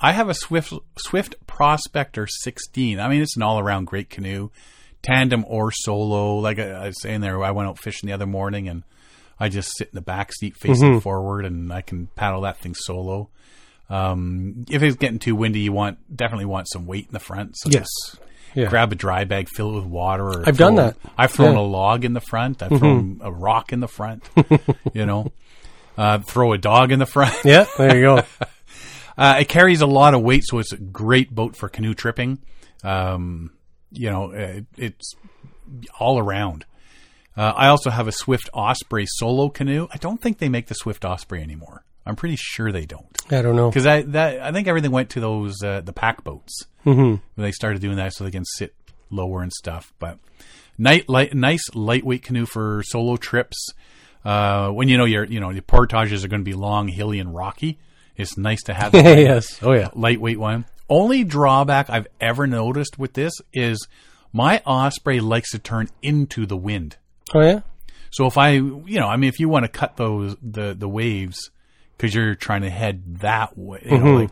I 0.00 0.12
have 0.12 0.28
a 0.28 0.34
Swift 0.34 0.72
Swift 0.98 1.34
Prospector 1.46 2.26
16. 2.26 3.00
I 3.00 3.08
mean, 3.08 3.22
it's 3.22 3.36
an 3.36 3.42
all 3.42 3.58
around 3.58 3.86
great 3.86 4.10
canoe, 4.10 4.50
tandem 5.02 5.44
or 5.48 5.70
solo. 5.72 6.36
Like 6.36 6.58
I, 6.58 6.70
I 6.70 6.86
was 6.86 7.00
saying 7.00 7.20
there, 7.22 7.42
I 7.42 7.50
went 7.52 7.68
out 7.68 7.78
fishing 7.78 8.06
the 8.08 8.12
other 8.12 8.26
morning 8.26 8.68
and 8.68 8.82
I 9.40 9.48
just 9.48 9.76
sit 9.76 9.88
in 9.88 9.94
the 9.94 10.00
back 10.02 10.32
seat 10.32 10.56
facing 10.56 11.00
forward 11.00 11.44
and 11.44 11.72
I 11.72 11.80
can 11.82 12.08
paddle 12.14 12.42
that 12.42 12.58
thing 12.58 12.74
solo. 12.74 13.28
Um, 13.88 14.64
if 14.70 14.82
it's 14.82 14.96
getting 14.96 15.18
too 15.18 15.36
windy, 15.36 15.60
you 15.60 15.72
want 15.72 15.98
definitely 16.14 16.46
want 16.46 16.68
some 16.68 16.86
weight 16.86 17.06
in 17.06 17.12
the 17.12 17.20
front. 17.20 17.56
So 17.56 17.70
Yes. 17.70 17.86
Yeah. 18.54 18.68
grab 18.70 18.90
a 18.90 18.94
dry 18.94 19.24
bag, 19.24 19.48
fill 19.50 19.72
it 19.72 19.74
with 19.76 19.84
water. 19.84 20.24
Or 20.26 20.48
I've 20.48 20.56
done 20.56 20.76
that. 20.76 20.96
I've 21.16 21.30
thrown 21.30 21.54
Yeah. 21.54 21.60
a 21.60 21.62
log 21.62 22.04
in 22.04 22.14
the 22.14 22.20
front. 22.22 22.62
I've 22.62 22.78
thrown 22.78 23.20
a 23.22 23.30
rock 23.30 23.72
in 23.72 23.80
the 23.80 23.88
front. 23.88 24.24
you 24.94 25.04
know, 25.06 25.30
uh, 25.98 26.18
throw 26.20 26.52
a 26.52 26.58
dog 26.58 26.90
in 26.90 26.98
the 26.98 27.06
front. 27.06 27.34
Yeah. 27.44 27.66
There 27.78 27.94
you 27.96 28.02
go. 28.02 28.22
Uh, 29.16 29.38
it 29.40 29.48
carries 29.48 29.80
a 29.80 29.86
lot 29.86 30.14
of 30.14 30.22
weight, 30.22 30.44
so 30.44 30.58
it's 30.58 30.72
a 30.72 30.76
great 30.76 31.34
boat 31.34 31.56
for 31.56 31.68
canoe 31.68 31.94
tripping. 31.94 32.38
Um, 32.84 33.52
you 33.90 34.10
know, 34.10 34.30
it, 34.32 34.66
it's 34.76 35.14
all 35.98 36.18
around. 36.18 36.64
Uh, 37.36 37.52
I 37.54 37.68
also 37.68 37.90
have 37.90 38.08
a 38.08 38.12
Swift 38.12 38.48
Osprey 38.52 39.06
solo 39.06 39.48
canoe. 39.48 39.88
I 39.92 39.98
don't 39.98 40.20
think 40.20 40.38
they 40.38 40.48
make 40.48 40.66
the 40.66 40.74
Swift 40.74 41.04
Osprey 41.04 41.42
anymore. 41.42 41.84
I'm 42.06 42.16
pretty 42.16 42.36
sure 42.36 42.70
they 42.70 42.86
don't 42.86 43.06
I 43.30 43.42
don't 43.42 43.56
know. 43.56 43.68
because 43.68 43.84
I 43.84 44.02
that 44.02 44.40
I 44.40 44.52
think 44.52 44.68
everything 44.68 44.92
went 44.92 45.10
to 45.10 45.20
those 45.20 45.60
uh, 45.62 45.80
the 45.80 45.92
pack 45.92 46.22
boats. 46.22 46.64
Mm-hmm. 46.84 47.16
They 47.40 47.50
started 47.50 47.82
doing 47.82 47.96
that 47.96 48.12
so 48.12 48.22
they 48.22 48.30
can 48.30 48.44
sit 48.44 48.74
lower 49.10 49.42
and 49.42 49.52
stuff. 49.52 49.92
But 49.98 50.18
night 50.78 51.08
light, 51.08 51.34
nice 51.34 51.74
lightweight 51.74 52.22
canoe 52.22 52.46
for 52.46 52.82
solo 52.84 53.16
trips. 53.16 53.70
Uh, 54.24 54.70
when 54.70 54.88
you 54.88 54.96
know 54.96 55.04
your 55.04 55.24
you 55.24 55.40
know 55.40 55.50
your 55.50 55.62
portages 55.62 56.24
are 56.24 56.28
going 56.28 56.42
to 56.42 56.44
be 56.44 56.54
long, 56.54 56.88
hilly, 56.88 57.18
and 57.18 57.34
rocky, 57.34 57.78
it's 58.16 58.36
nice 58.36 58.62
to 58.64 58.74
have 58.74 58.92
that 58.92 59.18
yes. 59.18 59.58
Oh 59.62 59.72
yeah. 59.72 59.88
lightweight 59.94 60.38
one. 60.38 60.64
Only 60.88 61.24
drawback 61.24 61.90
I've 61.90 62.06
ever 62.20 62.46
noticed 62.46 62.98
with 62.98 63.14
this 63.14 63.32
is 63.52 63.86
my 64.32 64.62
Osprey 64.64 65.20
likes 65.20 65.50
to 65.52 65.58
turn 65.58 65.88
into 66.02 66.46
the 66.46 66.56
wind. 66.56 66.96
Oh 67.34 67.40
yeah. 67.40 67.60
So 68.10 68.26
if 68.26 68.38
I, 68.38 68.52
you 68.52 68.98
know, 69.00 69.08
I 69.08 69.16
mean, 69.16 69.28
if 69.28 69.40
you 69.40 69.48
want 69.48 69.64
to 69.64 69.68
cut 69.68 69.96
those 69.96 70.36
the 70.42 70.74
the 70.74 70.88
waves 70.88 71.50
because 71.96 72.14
you're 72.14 72.34
trying 72.34 72.62
to 72.62 72.70
head 72.70 73.18
that 73.20 73.56
way, 73.58 73.82
you 73.84 73.98
know, 73.98 74.04
mm-hmm. 74.04 74.14
like 74.22 74.30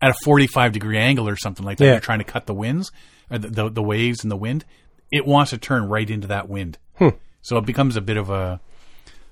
at 0.00 0.10
a 0.10 0.14
45 0.24 0.72
degree 0.72 0.98
angle 0.98 1.28
or 1.28 1.36
something 1.36 1.64
like 1.64 1.78
that, 1.78 1.84
Yeah. 1.84 1.90
you're 1.92 2.00
trying 2.00 2.18
to 2.18 2.24
cut 2.24 2.46
the 2.46 2.54
winds, 2.54 2.92
or 3.30 3.38
the, 3.38 3.48
the 3.48 3.68
the 3.70 3.82
waves 3.82 4.22
and 4.22 4.30
the 4.30 4.36
wind. 4.36 4.64
It 5.10 5.26
wants 5.26 5.50
to 5.50 5.58
turn 5.58 5.88
right 5.88 6.08
into 6.08 6.28
that 6.28 6.48
wind, 6.48 6.78
hmm. 6.96 7.10
so 7.42 7.56
it 7.58 7.66
becomes 7.66 7.96
a 7.96 8.00
bit 8.00 8.16
of 8.16 8.30
a 8.30 8.60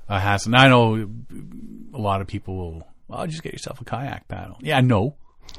a 0.09 0.19
hassle. 0.21 0.55
And 0.55 0.57
I 0.57 0.69
know 0.69 1.09
a 1.95 1.99
lot 1.99 2.21
of 2.21 2.27
people 2.27 2.57
will. 2.57 2.87
Well, 3.13 3.27
just 3.27 3.43
get 3.43 3.53
yourself 3.53 3.81
a 3.81 3.85
kayak 3.85 4.27
paddle. 4.29 4.57
Yeah, 4.61 4.81
no. 4.81 5.17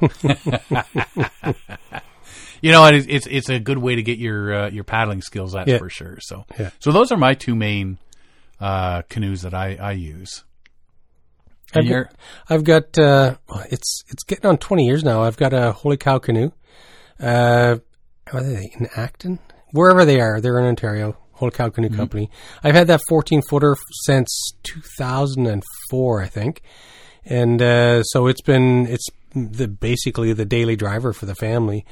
you 2.60 2.72
know, 2.72 2.84
it's 2.86 3.06
it's 3.08 3.26
it's 3.26 3.48
a 3.48 3.58
good 3.58 3.78
way 3.78 3.94
to 3.96 4.02
get 4.02 4.18
your 4.18 4.54
uh, 4.54 4.70
your 4.70 4.84
paddling 4.84 5.22
skills. 5.22 5.52
That's 5.52 5.68
Yeah. 5.68 5.78
for 5.78 5.90
sure. 5.90 6.18
So, 6.20 6.44
Yeah. 6.58 6.70
so 6.78 6.92
those 6.92 7.12
are 7.12 7.16
my 7.16 7.34
two 7.34 7.54
main 7.54 7.98
uh, 8.60 9.02
canoes 9.02 9.42
that 9.42 9.54
I 9.54 9.76
I 9.80 9.92
use. 9.92 10.44
And 11.74 11.86
I've 11.86 11.92
got, 11.92 12.14
I've 12.50 12.64
got 12.64 12.98
uh, 12.98 13.34
it's 13.70 14.02
it's 14.08 14.22
getting 14.24 14.46
on 14.46 14.58
twenty 14.58 14.86
years 14.86 15.02
now. 15.04 15.22
I've 15.22 15.36
got 15.36 15.52
a 15.52 15.72
Holy 15.72 15.96
Cow 15.96 16.18
canoe. 16.18 16.50
Uh, 17.20 17.78
are 18.32 18.42
they 18.42 18.70
in 18.78 18.88
Acton? 18.96 19.38
Wherever 19.72 20.04
they 20.04 20.20
are, 20.20 20.40
they're 20.40 20.58
in 20.58 20.66
Ontario. 20.66 21.16
Holy 21.32 21.50
Cow 21.50 21.68
Canoe 21.68 21.88
Company. 21.90 22.30
I've 22.62 22.76
had 22.76 22.86
that 22.86 23.00
fourteen 23.08 23.42
footer 23.50 23.76
since 24.04 24.28
two 24.62 24.80
thousand 24.98 25.46
and 25.48 25.64
four, 25.90 26.22
I 26.22 26.28
think, 26.28 26.62
and 27.26 27.60
uh, 27.60 28.02
so 28.02 28.26
it's 28.26 28.40
been 28.40 28.86
it's 28.86 29.06
the 29.34 29.68
basically 29.68 30.32
the 30.32 30.44
daily 30.44 30.76
driver 30.76 31.12
for 31.12 31.26
the 31.26 31.34
family. 31.34 31.84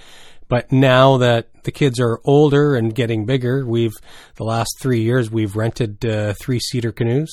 But 0.48 0.70
now 0.70 1.16
that 1.16 1.64
the 1.64 1.72
kids 1.72 1.98
are 1.98 2.20
older 2.24 2.76
and 2.76 2.94
getting 2.94 3.24
bigger, 3.24 3.64
we've 3.64 3.94
the 4.36 4.44
last 4.44 4.76
three 4.80 5.00
years 5.00 5.30
we've 5.30 5.56
rented 5.56 6.04
uh, 6.04 6.34
three 6.42 6.60
seater 6.60 6.92
canoes, 6.92 7.30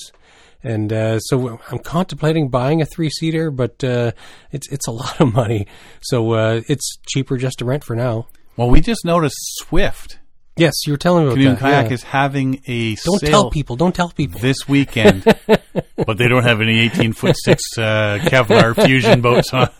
and 0.64 0.94
uh, 0.94 1.20
so 1.20 1.60
I'm 1.70 1.80
contemplating 1.80 2.50
buying 2.50 2.82
a 2.82 2.86
three 2.86 3.10
seater, 3.10 3.52
but 3.52 3.84
uh, 3.84 4.12
it's 4.52 4.72
it's 4.72 4.88
a 4.88 4.92
lot 5.04 5.20
of 5.20 5.34
money, 5.34 5.68
so 6.02 6.32
uh, 6.34 6.62
it's 6.68 6.98
cheaper 7.10 7.38
just 7.38 7.60
to 7.60 7.66
rent 7.66 7.84
for 7.84 7.96
now. 7.96 8.28
well, 8.56 8.70
we 8.70 8.80
just 8.80 9.04
noticed 9.04 9.38
Swift 9.58 10.19
Yes, 10.60 10.74
you 10.86 10.94
were 10.94 10.98
telling 10.98 11.24
me 11.24 11.28
about 11.28 11.36
Canoe 11.36 11.50
and 11.50 11.58
that. 11.58 11.62
Kayak 11.62 11.86
yeah. 11.88 11.94
is 11.94 12.04
having 12.04 12.62
a 12.68 12.96
Don't 12.96 13.20
sale 13.20 13.30
tell 13.30 13.50
people. 13.50 13.76
Don't 13.76 13.96
tell 13.96 14.10
people. 14.10 14.40
this 14.40 14.68
weekend, 14.68 15.24
but 16.06 16.18
they 16.18 16.28
don't 16.28 16.44
have 16.44 16.62
any 16.62 16.80
18 16.80 17.14
foot 17.14 17.36
six 17.44 17.64
uh, 17.78 18.20
Kevlar 18.24 18.76
fusion 18.86 19.22
boats 19.28 19.54
on. 19.54 19.70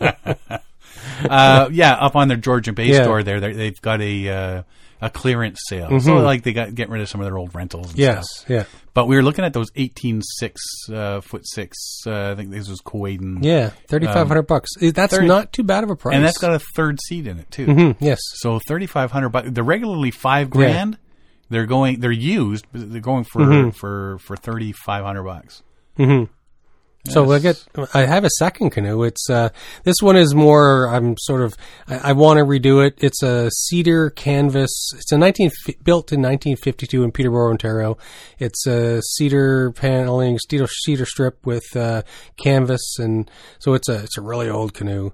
uh, 1.28 1.68
yeah, 1.72 1.92
up 1.94 2.16
on 2.16 2.28
their 2.28 2.36
Georgian 2.36 2.74
Bay 2.74 2.86
Yeah. 2.86 3.02
store 3.02 3.22
there, 3.22 3.40
they've 3.40 3.80
got 3.80 4.00
a 4.00 4.28
uh, 4.28 4.62
a 5.00 5.08
clearance 5.10 5.60
sale. 5.68 5.98
So 6.00 6.16
like 6.16 6.42
they 6.42 6.52
got 6.52 6.74
getting 6.74 6.92
rid 6.92 7.02
of 7.02 7.08
some 7.08 7.20
of 7.20 7.26
their 7.26 7.38
old 7.38 7.54
rentals. 7.54 7.90
And 7.90 7.98
Yes, 7.98 8.24
stuff. 8.36 8.50
yeah, 8.50 8.64
But 8.94 9.06
we 9.06 9.16
were 9.16 9.22
looking 9.22 9.44
at 9.44 9.52
those 9.52 9.68
18 9.76 10.20
six 10.22 10.60
uh, 10.92 11.20
foot 11.20 11.42
six. 11.46 11.76
Uh, 12.06 12.32
I 12.32 12.34
think 12.34 12.50
this 12.50 12.68
was 12.68 12.80
Keewaydin. 12.82 13.38
yeah. 13.42 13.70
Thirty 13.88 14.06
five 14.06 14.28
hundred 14.28 14.42
bucks. 14.46 14.70
Eh, 14.80 14.92
That's 14.94 15.14
30 15.14 15.26
not 15.28 15.52
too 15.52 15.62
bad 15.62 15.84
of 15.84 15.90
a 15.90 15.96
price. 15.96 16.14
and 16.16 16.24
that's 16.24 16.38
got 16.38 16.52
a 16.54 16.58
third 16.76 16.98
seat 17.00 17.26
in 17.26 17.38
it 17.38 17.50
too. 17.50 17.66
Mhm, 17.66 17.96
yes. 18.00 18.18
So 18.34 18.58
thirty 18.58 18.86
five 18.86 19.10
hundred, 19.10 19.30
bucks. 19.30 19.48
they're 19.50 19.64
regularly 19.64 20.10
five 20.10 20.50
grand. 20.50 20.98
They're 21.48 21.66
going. 21.66 21.98
They're 22.00 22.12
used. 22.12 22.64
but 22.72 22.92
They're 22.92 23.00
going 23.00 23.24
for 23.24 23.40
Mm-hmm. 23.40 23.70
for 23.70 24.18
for 24.20 24.36
thirty 24.36 24.72
five 24.72 25.04
hundred 25.04 25.24
bucks. 25.24 25.62
So 27.08 27.32
I 27.32 27.38
get, 27.38 27.64
I 27.94 28.00
have 28.02 28.24
a 28.24 28.30
second 28.38 28.70
canoe. 28.70 29.02
It's 29.04 29.30
uh, 29.30 29.48
this 29.84 29.96
one 30.02 30.16
is 30.16 30.34
more. 30.34 30.86
I'm 30.86 31.16
sort 31.18 31.40
of, 31.40 31.56
I, 31.88 32.10
I 32.10 32.12
want 32.12 32.38
to 32.38 32.44
redo 32.44 32.86
it. 32.86 32.94
It's 32.98 33.22
a 33.22 33.50
cedar 33.50 34.10
canvas. 34.10 34.70
It's 34.94 35.10
a 35.10 35.16
19 35.16 35.50
built 35.82 36.12
in 36.12 36.20
1952 36.20 37.02
in 37.02 37.10
Peterborough, 37.10 37.50
Ontario. 37.50 37.96
It's 38.38 38.66
a 38.66 39.00
cedar 39.02 39.72
paneling, 39.72 40.38
cedar 40.50 40.66
cedar 40.66 41.06
strip 41.06 41.46
with 41.46 41.64
uh, 41.74 42.02
canvas, 42.42 42.98
and 42.98 43.30
so 43.58 43.72
it's 43.72 43.88
a 43.88 44.02
it's 44.02 44.18
a 44.18 44.22
really 44.22 44.50
old 44.50 44.74
canoe. 44.74 45.12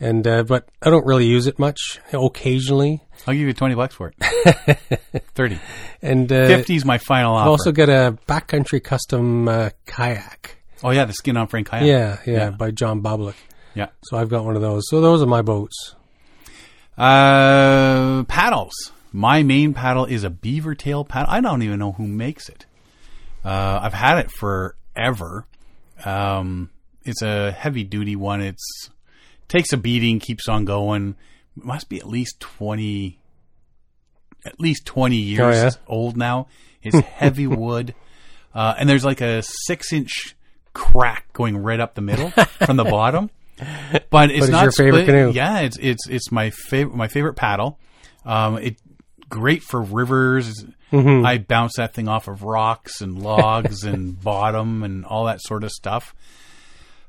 And 0.00 0.26
uh, 0.26 0.42
but 0.42 0.68
I 0.82 0.88
don't 0.90 1.06
really 1.06 1.26
use 1.26 1.46
it 1.46 1.58
much. 1.58 2.00
Occasionally, 2.12 3.02
I'll 3.26 3.34
give 3.34 3.46
you 3.46 3.52
twenty 3.52 3.74
bucks 3.74 3.94
for 3.94 4.12
it. 4.18 4.78
Thirty. 5.34 5.58
and 6.00 6.32
uh, 6.32 6.46
Fifty 6.48 6.76
is 6.76 6.84
my 6.84 6.98
final 6.98 7.34
offer. 7.34 7.42
I've 7.44 7.50
also 7.50 7.72
got 7.72 7.88
a 7.90 8.16
backcountry 8.26 8.82
custom 8.82 9.48
uh, 9.48 9.70
kayak. 9.86 10.55
Oh 10.82 10.90
yeah, 10.90 11.04
the 11.04 11.12
skin 11.12 11.36
on 11.36 11.46
frame 11.46 11.64
kayak. 11.64 11.86
Yeah, 11.86 12.18
yeah, 12.26 12.50
by 12.50 12.70
John 12.70 13.02
Boblick. 13.02 13.36
yeah. 13.74 13.88
So 14.04 14.16
I've 14.16 14.28
got 14.28 14.44
one 14.44 14.56
of 14.56 14.62
those. 14.62 14.84
So 14.88 15.00
those 15.00 15.22
are 15.22 15.26
my 15.26 15.42
boats. 15.42 15.94
Uh, 16.96 18.24
paddles. 18.24 18.92
My 19.12 19.42
main 19.42 19.72
paddle 19.74 20.04
is 20.04 20.24
a 20.24 20.30
beaver 20.30 20.74
tail 20.74 21.04
paddle. 21.04 21.32
I 21.32 21.40
don't 21.40 21.62
even 21.62 21.78
know 21.78 21.92
who 21.92 22.06
makes 22.06 22.48
it. 22.48 22.66
Uh, 23.44 23.80
I've 23.82 23.94
had 23.94 24.18
it 24.18 24.30
forever. 24.30 25.46
Um, 26.04 26.70
it's 27.04 27.22
a 27.22 27.52
heavy 27.52 27.84
duty 27.84 28.16
one. 28.16 28.42
It's 28.42 28.90
takes 29.48 29.72
a 29.72 29.76
beating, 29.76 30.18
keeps 30.18 30.48
on 30.48 30.64
going. 30.64 31.14
It 31.56 31.64
must 31.64 31.88
be 31.88 31.98
at 31.98 32.06
least 32.06 32.40
twenty, 32.40 33.18
at 34.44 34.58
least 34.60 34.84
twenty 34.84 35.16
years 35.16 35.56
yeah? 35.56 35.70
old 35.86 36.16
now. 36.16 36.48
It's 36.82 36.98
heavy 36.98 37.46
wood, 37.46 37.94
uh, 38.54 38.74
and 38.78 38.88
there's 38.88 39.04
like 39.04 39.20
a 39.20 39.42
six 39.42 39.92
inch 39.92 40.36
crack 40.76 41.32
going 41.32 41.56
right 41.56 41.80
up 41.80 41.94
the 41.94 42.02
middle 42.02 42.30
from 42.66 42.76
the 42.76 42.84
bottom. 42.84 43.30
But 44.10 44.30
it's 44.30 44.48
not 44.48 44.64
your 44.64 44.72
favorite 44.72 45.04
split. 45.04 45.06
canoe. 45.06 45.32
Yeah, 45.32 45.60
it's 45.60 45.78
it's 45.78 46.06
it's 46.08 46.30
my 46.30 46.50
favorite 46.50 46.94
my 46.94 47.08
favorite 47.08 47.34
paddle. 47.34 47.78
Um, 48.24 48.58
it 48.58 48.76
great 49.30 49.62
for 49.62 49.80
rivers. 49.80 50.64
Mm-hmm. 50.92 51.24
I 51.24 51.38
bounce 51.38 51.76
that 51.76 51.94
thing 51.94 52.06
off 52.06 52.28
of 52.28 52.42
rocks 52.42 53.00
and 53.00 53.20
logs 53.22 53.84
and 53.84 54.20
bottom 54.22 54.82
and 54.82 55.04
all 55.06 55.24
that 55.24 55.40
sort 55.40 55.64
of 55.64 55.72
stuff. 55.72 56.14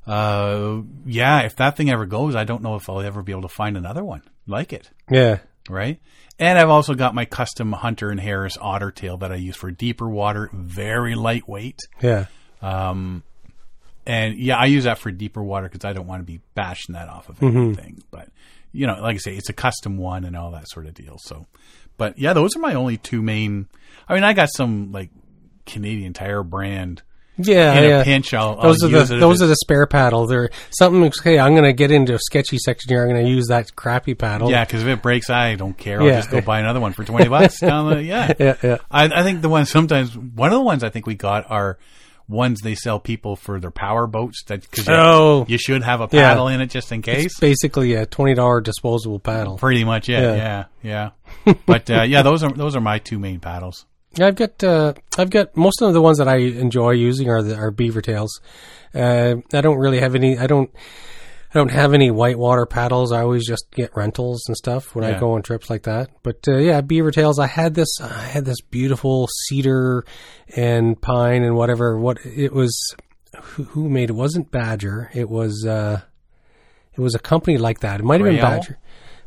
Uh, 0.05 0.81
yeah, 1.05 1.41
if 1.41 1.57
that 1.57 1.75
thing 1.75 1.89
ever 1.89 2.05
goes, 2.05 2.33
I 2.33 2.45
don't 2.45 2.63
know 2.63 2.75
if 2.75 2.89
I'll 2.89 3.01
ever 3.01 3.21
be 3.21 3.33
able 3.33 3.41
to 3.41 3.49
find 3.49 3.75
another 3.75 4.03
one 4.03 4.21
like 4.47 4.71
it. 4.71 4.89
Yeah. 5.11 5.39
Right. 5.69 5.99
And 6.39 6.57
I've 6.57 6.69
also 6.69 6.93
got 6.93 7.13
my 7.13 7.25
custom 7.25 7.73
Hunter 7.73 8.09
and 8.09 8.19
Harris 8.19 8.57
otter 8.59 8.89
tail 8.91 9.17
that 9.17 9.33
I 9.33 9.35
use 9.35 9.57
for 9.57 9.69
deeper 9.69 10.07
water, 10.07 10.49
very 10.53 11.13
lightweight. 11.15 11.79
Yeah. 12.01 12.27
Um, 12.61 13.23
and 14.07 14.37
yeah, 14.39 14.57
I 14.57 14.65
use 14.65 14.85
that 14.85 14.97
for 14.97 15.11
deeper 15.11 15.43
water 15.43 15.69
because 15.69 15.85
I 15.85 15.93
don't 15.93 16.07
want 16.07 16.21
to 16.21 16.25
be 16.25 16.39
bashing 16.55 16.93
that 16.93 17.09
off 17.09 17.29
of 17.29 17.39
Mm-hmm. 17.39 17.57
anything. 17.57 18.03
But 18.09 18.29
you 18.71 18.87
know, 18.87 18.99
like 19.01 19.15
I 19.15 19.19
say, 19.19 19.35
it's 19.35 19.49
a 19.49 19.53
custom 19.53 19.97
one 19.97 20.23
and 20.25 20.35
all 20.35 20.51
that 20.51 20.67
sort 20.69 20.85
of 20.87 20.93
deal. 20.95 21.17
So, 21.19 21.45
but 21.97 22.17
yeah, 22.17 22.33
those 22.33 22.55
are 22.55 22.59
my 22.59 22.73
only 22.73 22.97
two 22.97 23.21
main. 23.21 23.67
I 24.09 24.15
mean, 24.15 24.23
I 24.23 24.33
got 24.33 24.49
some 24.51 24.91
like 24.91 25.09
Canadian 25.65 26.13
Tire 26.13 26.43
brand 26.43 27.01
Yeah, 27.37 27.73
in 27.75 27.83
yeah. 27.89 28.01
a 28.01 28.03
pinch, 28.03 28.33
I'll, 28.33 28.55
those 28.61 28.81
I'll 28.83 28.89
are 28.95 28.99
use 28.99 29.09
the 29.09 29.17
those 29.17 29.41
are 29.41 29.47
the 29.47 29.55
spare 29.57 29.85
paddles. 29.85 30.29
They're 30.29 30.49
something. 30.71 31.11
Hey, 31.23 31.37
I'm 31.39 31.53
going 31.53 31.63
to 31.65 31.73
get 31.73 31.91
into 31.91 32.13
a 32.13 32.19
sketchy 32.19 32.57
section 32.57 32.89
here. 32.89 33.03
I'm 33.03 33.09
going 33.09 33.23
to 33.25 33.29
use 33.29 33.47
that 33.47 33.75
crappy 33.75 34.13
paddle. 34.15 34.49
Yeah, 34.49 34.63
because 34.65 34.81
if 34.83 34.87
it 34.87 35.01
breaks, 35.01 35.29
I 35.29 35.55
don't 35.55 35.77
care. 35.77 35.99
I'll 36.01 36.07
Yeah. 36.07 36.15
just 36.17 36.31
go 36.31 36.41
buy 36.41 36.59
another 36.59 36.79
one 36.79 36.93
for 36.93 37.03
twenty 37.03 37.29
bucks. 37.29 37.59
down 37.59 37.89
the, 37.89 38.03
yeah, 38.03 38.33
yeah, 38.39 38.55
yeah. 38.63 38.77
I, 38.89 39.05
I 39.05 39.23
think 39.23 39.41
the 39.41 39.49
ones 39.49 39.69
sometimes 39.69 40.15
one 40.17 40.49
of 40.51 40.55
the 40.57 40.61
ones 40.63 40.83
I 40.83 40.89
think 40.89 41.05
we 41.05 41.15
got 41.15 41.49
are 41.51 41.77
ones 42.29 42.59
they 42.61 42.75
sell 42.75 42.99
people 42.99 43.35
for 43.35 43.59
their 43.59 43.71
power 43.71 44.05
boats 44.07 44.43
that 44.47 44.61
because 44.61 44.87
you, 44.87 44.93
Oh. 44.93 45.45
you 45.47 45.57
should 45.57 45.83
have 45.83 46.01
a 46.01 46.09
Yeah. 46.11 46.29
paddle 46.29 46.47
in 46.49 46.59
it 46.61 46.67
just 46.69 46.91
in 46.91 47.01
case. 47.01 47.25
It's 47.25 47.39
basically 47.39 47.93
a 47.93 48.05
twenty 48.05 48.33
dollar 48.33 48.59
disposable 48.61 49.19
paddle. 49.19 49.57
Pretty 49.57 49.83
much, 49.83 50.09
yeah, 50.09 50.21
Yeah. 50.35 50.65
yeah, 50.83 51.09
yeah. 51.45 51.53
but 51.65 51.89
uh, 51.89 52.01
yeah, 52.03 52.21
those 52.23 52.43
are 52.43 52.51
those 52.51 52.75
are 52.75 52.81
my 52.81 52.99
two 52.99 53.19
main 53.19 53.39
paddles. 53.39 53.85
I've 54.19 54.35
got 54.35 54.63
uh, 54.63 54.93
I've 55.17 55.29
got 55.29 55.55
most 55.55 55.81
of 55.81 55.93
the 55.93 56.01
ones 56.01 56.17
that 56.17 56.27
I 56.27 56.37
enjoy 56.37 56.91
using 56.91 57.29
are 57.29 57.41
the 57.43 57.55
are 57.55 57.71
beaver 57.71 58.01
tails. 58.01 58.41
Uh, 58.93 59.35
I 59.53 59.61
don't 59.61 59.77
really 59.77 59.99
have 59.99 60.15
any. 60.15 60.37
I 60.37 60.47
don't. 60.47 60.69
I 61.49 61.59
don't 61.59 61.71
have 61.71 61.93
any 61.93 62.11
whitewater 62.11 62.65
paddles. 62.65 63.11
I 63.11 63.21
always 63.21 63.47
just 63.47 63.71
get 63.71 63.95
rentals 63.95 64.43
and 64.47 64.57
stuff 64.57 64.93
when 64.93 65.05
I 65.05 65.17
go 65.19 65.31
on 65.33 65.43
trips 65.43 65.69
like 65.69 65.83
that. 65.83 66.09
But 66.21 66.45
uh, 66.47 66.57
yeah, 66.57 66.81
beaver 66.81 67.11
tails. 67.11 67.39
I 67.39 67.47
had 67.47 67.73
this. 67.73 68.01
I 68.01 68.23
had 68.25 68.43
this 68.43 68.59
beautiful 68.61 69.27
cedar 69.45 70.05
and 70.55 71.01
pine 71.01 71.43
and 71.43 71.55
whatever. 71.55 71.97
What 71.97 72.17
it 72.25 72.51
was. 72.51 72.77
Who, 73.41 73.63
who 73.63 73.89
made 73.89 74.09
it? 74.09 74.13
Wasn't 74.13 74.51
Badger. 74.51 75.09
It 75.13 75.29
was. 75.29 75.65
Uh, 75.65 76.01
it 76.93 77.01
was 77.01 77.15
a 77.15 77.19
company 77.19 77.57
like 77.57 77.79
that. 77.79 77.99
It 77.99 78.03
might 78.03 78.19
have 78.19 78.29
been 78.29 78.41
Badger. 78.41 78.77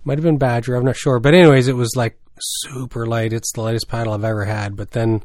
Might 0.05 0.19
have 0.19 0.25
been 0.25 0.39
Badger. 0.39 0.75
I'm 0.77 0.85
not 0.85 0.97
sure. 0.97 1.21
But 1.21 1.35
anyways, 1.35 1.69
it 1.69 1.77
was 1.77 1.95
like 1.97 2.19
super 2.41 3.07
light. 3.07 3.33
It's 3.33 3.53
the 3.53 3.63
lightest 3.63 3.89
paddle 3.89 4.13
I've 4.13 4.25
ever 4.25 4.45
had. 4.45 4.77
But 4.77 4.91
then 4.91 5.23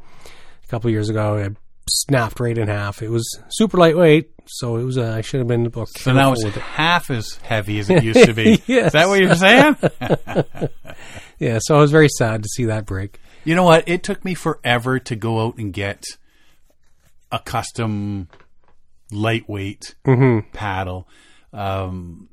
a 0.64 0.68
couple 0.68 0.88
of 0.90 0.94
years 0.94 1.10
ago, 1.10 1.38
it 1.38 1.58
snapped 1.90 2.40
right 2.40 2.58
in 2.58 2.68
half. 2.68 3.02
It 3.02 3.10
was 3.10 3.28
super 3.50 3.78
lightweight, 3.78 4.32
so 4.48 4.78
it 4.78 4.84
was. 4.84 4.98
Uh, 4.98 5.14
I 5.18 5.22
should 5.22 5.40
have 5.40 5.48
been 5.48 5.72
more 5.74 5.88
So 5.98 6.14
now 6.14 6.34
it's 6.34 6.44
it. 6.44 6.54
half 6.54 7.10
as 7.10 7.36
heavy 7.44 7.80
as 7.80 7.90
it 7.90 8.04
used 8.04 8.26
to 8.26 8.34
be. 8.34 8.62
Yes. 8.68 8.88
Is 8.88 8.94
that 8.94 9.08
what 9.08 9.20
you're 9.20 9.36
saying? 9.36 9.78
Yeah, 11.38 11.60
so 11.62 11.76
I 11.76 11.80
was 11.82 11.92
very 11.92 12.08
sad 12.08 12.44
to 12.44 12.50
see 12.50 12.64
that 12.66 12.86
break. 12.86 13.20
You 13.44 13.56
know 13.56 13.64
what? 13.64 13.90
It 13.90 14.04
took 14.04 14.24
me 14.24 14.34
forever 14.36 15.00
to 15.00 15.16
go 15.18 15.46
out 15.46 15.58
and 15.58 15.74
get 15.74 16.06
a 17.30 17.40
custom 17.40 18.30
lightweight 19.12 19.96
paddle. 20.54 21.10
Um, 21.52 22.30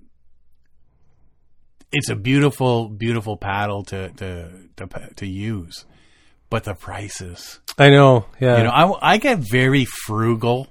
it's 1.91 2.09
a 2.11 2.15
beautiful, 2.15 2.89
beautiful 2.89 3.37
paddle 3.37 3.83
to 3.87 4.11
to 4.11 4.51
to, 4.77 4.87
to 5.17 5.27
use, 5.27 5.85
but 6.49 6.63
the 6.63 6.75
prices. 6.75 7.59
I 7.77 7.91
know. 7.91 8.27
Yeah. 8.41 8.59
You 8.59 8.65
know, 8.65 8.71
I, 8.71 9.15
I 9.15 9.17
get 9.17 9.39
very 9.39 9.85
frugal 9.85 10.69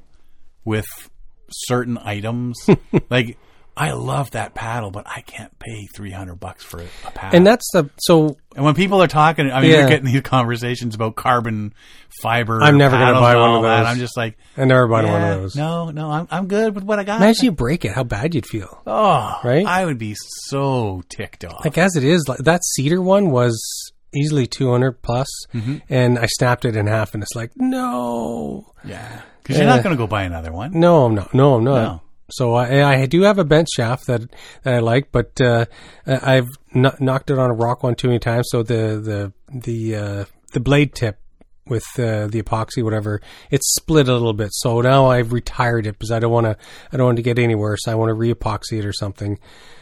with 0.64 0.86
certain 1.54 1.98
items. 1.98 2.58
like, 3.10 3.38
I 3.78 3.94
love 3.94 4.32
that 4.32 4.54
paddle, 4.54 4.92
but 4.92 5.08
I 5.08 5.22
can't 5.22 5.58
pay 5.58 5.88
three 5.96 6.12
hundred 6.12 6.36
bucks 6.42 6.64
for 6.64 6.82
a, 6.82 7.12
paddle. 7.14 7.38
and 7.38 7.48
that's 7.48 7.66
the 7.72 7.90
so 8.00 8.36
And 8.56 8.66
when 8.66 8.76
people 8.76 9.02
are 9.02 9.08
talking, 9.08 9.50
I 9.50 9.62
mean, 9.62 9.72
Yeah. 9.72 9.84
we're 9.84 9.90
getting 9.90 10.12
these 10.12 10.22
conversations 10.22 10.94
about 10.94 11.16
carbon 11.16 11.74
fiber. 12.22 12.62
I'm 12.62 12.78
never 12.78 12.98
gonna 12.98 13.14
buy 13.20 13.38
one 13.38 13.56
of 13.56 13.64
that. 13.64 13.80
those. 13.84 13.88
I'm 13.88 13.98
just 13.98 14.18
like, 14.18 14.38
I 14.58 14.66
never 14.66 14.88
bought 14.88 15.06
one 15.06 15.22
of 15.22 15.42
those. 15.42 15.56
no, 15.56 15.90
no, 15.90 16.12
I'm 16.12 16.28
I'm 16.30 16.48
good 16.48 16.76
with 16.76 16.84
what 16.84 17.00
I 17.00 17.06
got. 17.06 17.22
Imagine 17.22 17.46
you 17.46 17.52
break 17.54 17.86
it, 17.86 17.94
how 17.94 18.04
bad 18.04 18.36
you'd 18.36 18.46
feel. 18.46 18.82
oh, 18.86 19.40
Right? 19.44 19.66
I 19.66 19.86
would 19.86 19.98
be 19.98 20.16
so 20.48 21.02
ticked 21.08 21.46
off. 21.46 21.64
Like 21.64 21.78
as 21.78 21.96
it 21.96 22.04
is, 22.04 22.26
like 22.28 22.40
that 22.40 22.64
cedar 22.76 23.02
one 23.02 23.32
was 23.32 23.58
easily 24.16 24.48
200 24.48 25.02
plus, 25.02 25.28
Mm-hmm. 25.54 25.78
and 25.90 26.20
I 26.20 26.26
snapped 26.28 26.66
it 26.66 26.76
in 26.76 26.88
half, 26.88 27.14
and 27.14 27.24
it's 27.24 27.36
like 27.36 27.52
no, 27.56 28.74
yeah, 28.84 29.22
because 29.42 29.58
you're 29.58 29.66
not 29.68 29.84
going 29.84 29.96
to 29.96 29.98
go 29.98 30.08
buy 30.08 30.24
another 30.24 30.52
one. 30.52 30.72
no, 30.80 31.06
I'm 31.06 31.16
not, 31.16 31.34
no, 31.34 31.56
I'm 31.56 31.64
not. 31.64 31.82
No. 31.84 32.02
So 32.34 32.54
I, 32.54 33.02
I 33.02 33.06
do 33.08 33.24
have 33.24 33.40
a 33.40 33.44
bent 33.44 33.68
shaft 33.76 34.08
that 34.08 34.22
that 34.64 34.74
I 34.76 34.80
like, 34.80 35.12
but 35.12 35.40
uh, 35.42 35.66
I've 36.08 36.48
kno- 36.74 36.96
knocked 37.00 37.30
it 37.30 37.38
on 37.38 37.50
a 37.50 37.54
rock 37.54 37.84
one 37.84 37.96
too 37.96 38.08
many 38.08 38.20
times. 38.20 38.48
So 38.52 38.64
the 38.64 39.34
the 39.52 39.60
the 39.60 39.96
uh, 39.96 40.26
the 40.54 40.62
blade 40.62 40.94
tip 40.96 41.18
with 41.68 41.84
uh, 42.00 42.28
the 42.28 42.42
epoxy, 42.42 42.84
whatever, 42.84 43.22
it's 43.50 43.76
split 43.76 44.08
a 44.08 44.14
little 44.14 44.34
bit. 44.34 44.50
So 44.54 44.80
now 44.82 45.08
I've 45.08 45.34
retired 45.34 45.86
it 45.86 45.94
because 46.00 46.12
I 46.12 46.20
don't 46.20 46.32
want 46.32 46.46
to 46.46 46.56
I 46.94 46.98
don't 46.98 47.06
want 47.08 47.18
to 47.18 47.22
get 47.22 47.38
any 47.38 47.56
worse. 47.56 47.86
I 47.88 47.96
want 47.96 48.10
to 48.10 48.14
re-epoxy 48.14 48.80
it 48.80 48.86
or 48.86 48.94
something. 48.94 49.38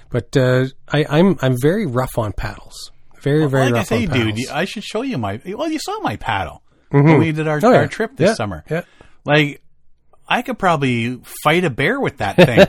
But 0.09 0.35
uh, 0.35 0.65
I, 0.91 1.05
I'm 1.07 1.37
I'm 1.43 1.55
very 1.61 1.85
rough 1.85 2.17
on 2.17 2.33
paddles. 2.33 2.91
Very 3.21 3.47
very 3.49 3.65
like 3.65 3.73
I 3.73 3.77
rough 3.77 3.87
say, 3.87 4.05
on 4.07 4.13
dude, 4.13 4.35
paddles. 4.35 4.49
I 4.49 4.65
should 4.65 4.83
show 4.83 5.01
you 5.01 5.17
my. 5.17 5.41
Well, 5.45 5.69
you 5.71 5.79
saw 5.79 5.99
my 6.01 6.15
paddle 6.15 6.61
when 6.89 7.19
we 7.19 7.31
did 7.31 7.47
our, 7.47 7.59
Oh, 7.63 7.71
yeah. 7.71 7.77
our 7.77 7.87
trip 7.87 8.15
this 8.15 8.29
Yeah, 8.29 8.33
summer. 8.35 8.63
yeah. 8.69 8.81
Like, 9.25 9.61
I 10.27 10.41
could 10.41 10.57
probably 10.59 11.19
fight 11.43 11.63
a 11.65 11.69
bear 11.69 11.99
with 11.99 12.17
that 12.17 12.35
thing. 12.35 12.67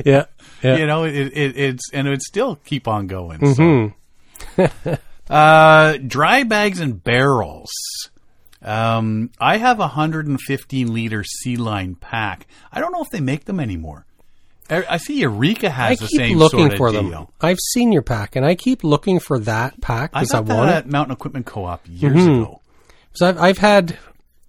yeah, 0.04 0.24
yeah. 0.62 0.76
you 0.76 0.86
know, 0.86 1.04
it, 1.04 1.14
it, 1.14 1.56
it's 1.56 1.90
and 1.92 2.06
it 2.06 2.10
would 2.10 2.22
still 2.22 2.56
keep 2.56 2.88
on 2.88 3.06
going. 3.06 3.40
Mm-hmm. 3.40 3.88
So. 4.56 4.98
uh, 5.34 5.96
dry 6.06 6.42
bags 6.44 6.80
and 6.80 7.02
barrels. 7.02 7.70
Um, 8.62 9.30
I 9.38 9.58
have 9.58 9.78
a 9.78 9.82
115 9.82 10.92
liter 10.92 11.22
SealLine 11.44 12.00
pack. 12.00 12.46
I 12.72 12.80
don't 12.80 12.92
know 12.92 13.02
if 13.02 13.10
they 13.10 13.20
make 13.20 13.44
them 13.44 13.60
anymore. 13.60 14.05
I, 14.70 14.84
I 14.90 14.96
see 14.98 15.20
Eureka 15.20 15.70
has 15.70 15.92
I 15.92 16.04
the 16.04 16.08
same 16.08 16.38
looking 16.38 16.58
sort 16.60 16.72
of 16.72 16.78
for 16.78 16.90
deal. 16.92 17.08
them. 17.10 17.26
I've 17.40 17.58
seen 17.72 17.92
your 17.92 18.02
pack, 18.02 18.36
and 18.36 18.44
I 18.44 18.54
keep 18.54 18.82
looking 18.84 19.20
for 19.20 19.38
that 19.40 19.80
pack 19.80 20.12
because 20.12 20.32
I, 20.34 20.38
got 20.38 20.46
that 20.46 20.68
it. 20.68 20.74
at 20.78 20.86
Mountain 20.88 21.12
Equipment 21.12 21.46
Co-op 21.46 21.82
years 21.88 22.14
Mm-hmm. 22.16 22.42
ago. 22.42 22.60
So 23.12 23.28
I've, 23.28 23.38
I've 23.38 23.58
had, 23.58 23.96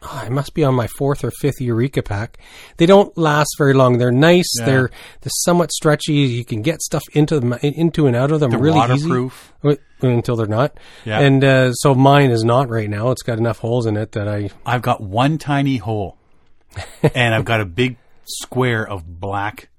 oh, 0.04 0.22
I 0.26 0.30
must 0.30 0.54
be 0.54 0.64
on 0.64 0.76
my 0.76 0.88
fourth 0.88 1.24
or 1.24 1.32
fifth 1.32 1.62
Eureka 1.62 2.02
pack. 2.04 2.38
They 2.78 2.86
don't 2.86 3.16
last 3.18 3.50
very 3.58 3.74
long. 3.74 3.98
They're 3.98 4.12
nice. 4.12 4.52
Yeah. 4.60 4.66
They're 4.66 4.90
they're 5.22 5.32
somewhat 5.46 5.72
stretchy. 5.72 6.14
You 6.14 6.44
can 6.44 6.62
get 6.64 6.82
stuff 6.82 7.04
into 7.14 7.40
them, 7.40 7.54
into 7.62 8.08
and 8.08 8.16
out 8.16 8.32
of 8.32 8.40
them 8.40 8.50
They're 8.52 8.60
really 8.60 8.76
waterproof. 8.78 9.54
easy. 9.66 9.78
Until 10.02 10.36
they're 10.36 10.48
not. 10.48 10.78
Yeah. 11.06 11.20
And 11.22 11.44
uh, 11.44 11.74
so 11.74 11.96
mine 11.96 12.30
is 12.32 12.44
not 12.44 12.70
right 12.70 12.90
now. 12.90 13.12
It's 13.12 13.24
got 13.24 13.38
enough 13.40 13.60
holes 13.60 13.86
in 13.86 13.96
it 13.98 14.12
that 14.12 14.28
I. 14.28 14.50
I've 14.66 14.82
got 14.84 15.02
one 15.02 15.38
tiny 15.38 15.78
hole, 15.78 16.18
and 17.16 17.34
I've 17.34 17.46
got 17.46 17.62
a 17.62 17.66
big 17.66 17.98
square 18.26 18.88
of 18.88 19.20
black 19.20 19.70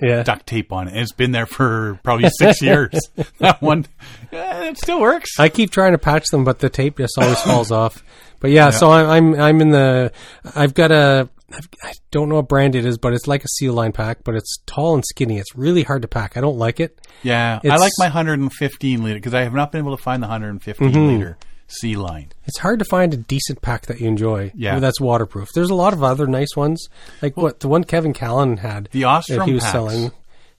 Yeah. 0.00 0.22
duct 0.22 0.46
tape 0.46 0.72
on 0.72 0.88
it. 0.88 0.96
It's 0.96 1.12
been 1.12 1.32
there 1.32 1.46
for 1.46 1.98
probably 2.04 2.30
six 2.38 2.62
years. 2.62 2.92
That 3.38 3.60
one, 3.60 3.86
eh, 4.32 4.68
it 4.70 4.78
still 4.78 5.00
works. 5.00 5.30
I 5.38 5.48
keep 5.48 5.70
trying 5.70 5.92
to 5.92 5.98
patch 5.98 6.26
them, 6.30 6.44
but 6.44 6.60
the 6.60 6.68
tape 6.68 6.98
just 6.98 7.18
always 7.18 7.40
falls 7.42 7.70
off. 7.72 8.02
But 8.40 8.50
yeah, 8.52 8.70
so 8.70 8.90
I'm 8.90 9.08
I'm 9.34 9.40
I'm 9.40 9.60
in 9.60 9.70
the. 9.70 10.12
I've 10.54 10.74
got 10.74 10.92
a. 10.92 11.28
I've, 11.50 11.68
I 11.82 11.92
don't 12.10 12.28
know 12.28 12.34
what 12.36 12.48
brand 12.48 12.74
it 12.74 12.84
is, 12.84 12.98
but 12.98 13.14
it's 13.14 13.26
like 13.26 13.42
a 13.42 13.48
SealLine 13.48 13.94
pack, 13.94 14.18
but 14.22 14.34
it's 14.34 14.58
tall 14.66 14.94
and 14.94 15.02
skinny. 15.04 15.38
It's 15.38 15.56
really 15.56 15.82
hard 15.82 16.02
to 16.02 16.08
pack. 16.08 16.36
I 16.36 16.42
don't 16.42 16.58
like 16.58 16.78
it. 16.78 17.00
Yeah, 17.22 17.58
I 17.64 17.76
like 17.78 17.92
my 17.98 18.04
115 18.06 19.02
liter 19.02 19.14
because 19.16 19.32
I 19.34 19.42
have 19.44 19.54
not 19.54 19.72
been 19.72 19.80
able 19.80 19.96
to 19.96 20.02
find 20.02 20.22
the 20.22 20.26
115 20.28 20.90
Mm-hmm. 20.92 21.06
liter 21.08 21.38
SealLine. 21.68 22.28
It's 22.46 22.58
hard 22.58 22.78
to 22.78 22.84
find 22.84 23.12
a 23.12 23.18
decent 23.18 23.60
pack 23.62 23.86
that 23.86 24.00
you 24.00 24.08
enjoy. 24.08 24.52
Yeah. 24.54 24.78
that's 24.80 25.00
waterproof. 25.00 25.48
There's 25.54 25.70
a 25.70 25.74
lot 25.74 25.92
of 25.92 26.02
other 26.02 26.26
nice 26.26 26.56
ones, 26.56 26.88
like 27.22 27.36
what 27.36 27.60
the 27.60 27.68
one 27.68 27.84
Kevin 27.84 28.12
Callan 28.14 28.56
had. 28.58 28.88
The 28.92 29.04
Ostrom 29.04 29.46
he 29.46 29.54
was 29.54 29.62
packs. 29.62 29.72
selling. 29.72 30.10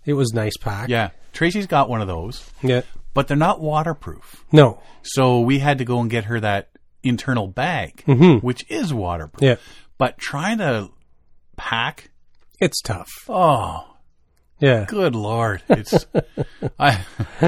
It 0.05 0.13
was 0.13 0.33
nice 0.33 0.55
pack. 0.57 0.89
Yeah, 0.89 1.09
Tracey's 1.33 1.67
got 1.67 1.89
one 1.89 2.01
of 2.01 2.07
those, 2.07 2.49
Yeah. 2.61 2.81
but 3.13 3.27
they're 3.27 3.37
not 3.37 3.59
waterproof. 3.59 4.43
No. 4.51 4.81
So 5.01 5.39
we 5.41 5.59
had 5.59 5.79
to 5.79 5.85
go 5.85 5.99
and 5.99 6.09
get 6.09 6.25
her 6.25 6.39
that 6.39 6.69
internal 7.03 7.47
bag, 7.47 8.03
which 8.05 8.63
is 8.69 8.93
waterproof. 8.93 9.35
Mm-hmm. 9.41 9.45
Yeah. 9.45 9.55
But 9.97 10.17
trying 10.17 10.59
to 10.59 10.89
pack, 11.57 12.09
It's 12.59 12.81
tough. 12.81 13.09
oh, 13.27 13.88
Yeah. 14.59 14.85
good 14.85 15.15
lord! 15.15 15.61
It's 15.69 16.05
I 16.79 17.05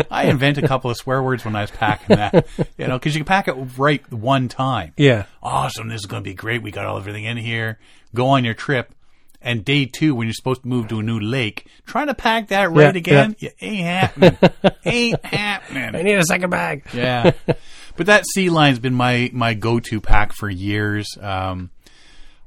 I 0.09 0.25
invent 0.25 0.57
a 0.57 0.67
couple 0.67 0.89
of 0.91 0.97
swear 0.97 1.21
words 1.21 1.43
when 1.45 1.55
I 1.55 1.61
was 1.61 1.71
packing 1.71 2.15
that, 2.15 2.47
you 2.77 2.87
know, 2.87 2.97
because 2.97 3.15
you 3.15 3.19
can 3.19 3.25
pack 3.25 3.47
it 3.47 3.53
right 3.77 4.09
one 4.11 4.47
time. 4.47 4.93
Yeah. 4.97 5.25
awesome, 5.43 5.89
this 5.89 6.01
is 6.01 6.05
going 6.05 6.23
to 6.23 6.29
be 6.29 6.33
great. 6.33 6.61
We 6.63 6.71
got 6.71 6.85
all 6.85 6.97
everything 6.97 7.25
in 7.25 7.37
here. 7.37 7.79
Go 8.15 8.27
on 8.29 8.43
your 8.45 8.53
trip. 8.53 8.93
And 9.43 9.65
day 9.65 9.85
two, 9.87 10.13
when 10.13 10.27
you're 10.27 10.35
supposed 10.35 10.61
to 10.61 10.67
move 10.67 10.87
to 10.89 10.99
a 10.99 11.03
new 11.03 11.19
lake, 11.19 11.65
trying 11.87 12.05
to 12.07 12.13
pack 12.13 12.49
that 12.49 12.69
right 12.69 12.93
Yeah, 12.93 12.99
again, 12.99 13.35
you 13.39 13.49
ain't 13.59 13.85
happening. 13.87 14.37
ain't 14.85 15.25
happening. 15.25 15.95
I 15.95 16.01
need 16.03 16.13
a 16.19 16.23
second 16.25 16.51
bag. 16.51 16.83
Yeah. 16.93 17.31
but 17.95 18.05
that 18.05 18.23
SealLine's 18.37 18.77
been 18.77 18.93
my, 18.93 19.31
my 19.33 19.55
go-to 19.55 19.99
pack 19.99 20.33
for 20.33 20.47
years. 20.47 21.07
Um, 21.19 21.71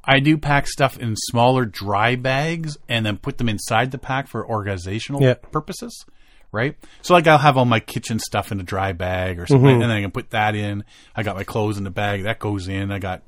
I 0.06 0.20
do 0.20 0.36
pack 0.38 0.66
stuff 0.68 0.98
in 0.98 1.14
smaller 1.16 1.64
dry 1.64 2.16
bags 2.16 2.76
and 2.88 3.04
then 3.06 3.16
put 3.18 3.38
them 3.38 3.48
inside 3.48 3.90
the 3.90 3.98
pack 3.98 4.28
for 4.28 4.46
organizational 4.48 5.22
Yeah. 5.22 5.34
purposes. 5.34 6.04
Right. 6.52 6.76
So 7.02 7.14
like 7.14 7.26
I'll 7.26 7.38
have 7.38 7.56
all 7.56 7.64
my 7.64 7.80
kitchen 7.80 8.18
stuff 8.20 8.52
in 8.52 8.60
a 8.60 8.62
dry 8.62 8.92
bag 8.92 9.40
or 9.40 9.46
something 9.46 9.66
Mm-hmm. 9.66 9.82
and 9.82 9.90
then 9.90 9.98
I 9.98 10.00
can 10.02 10.10
put 10.12 10.30
that 10.30 10.54
in. 10.54 10.84
I 11.16 11.22
got 11.24 11.34
my 11.36 11.42
clothes 11.44 11.78
in 11.78 11.84
the 11.84 11.90
bag. 11.90 12.22
That 12.24 12.38
goes 12.38 12.68
in. 12.68 12.92
I 12.92 13.00
got, 13.00 13.22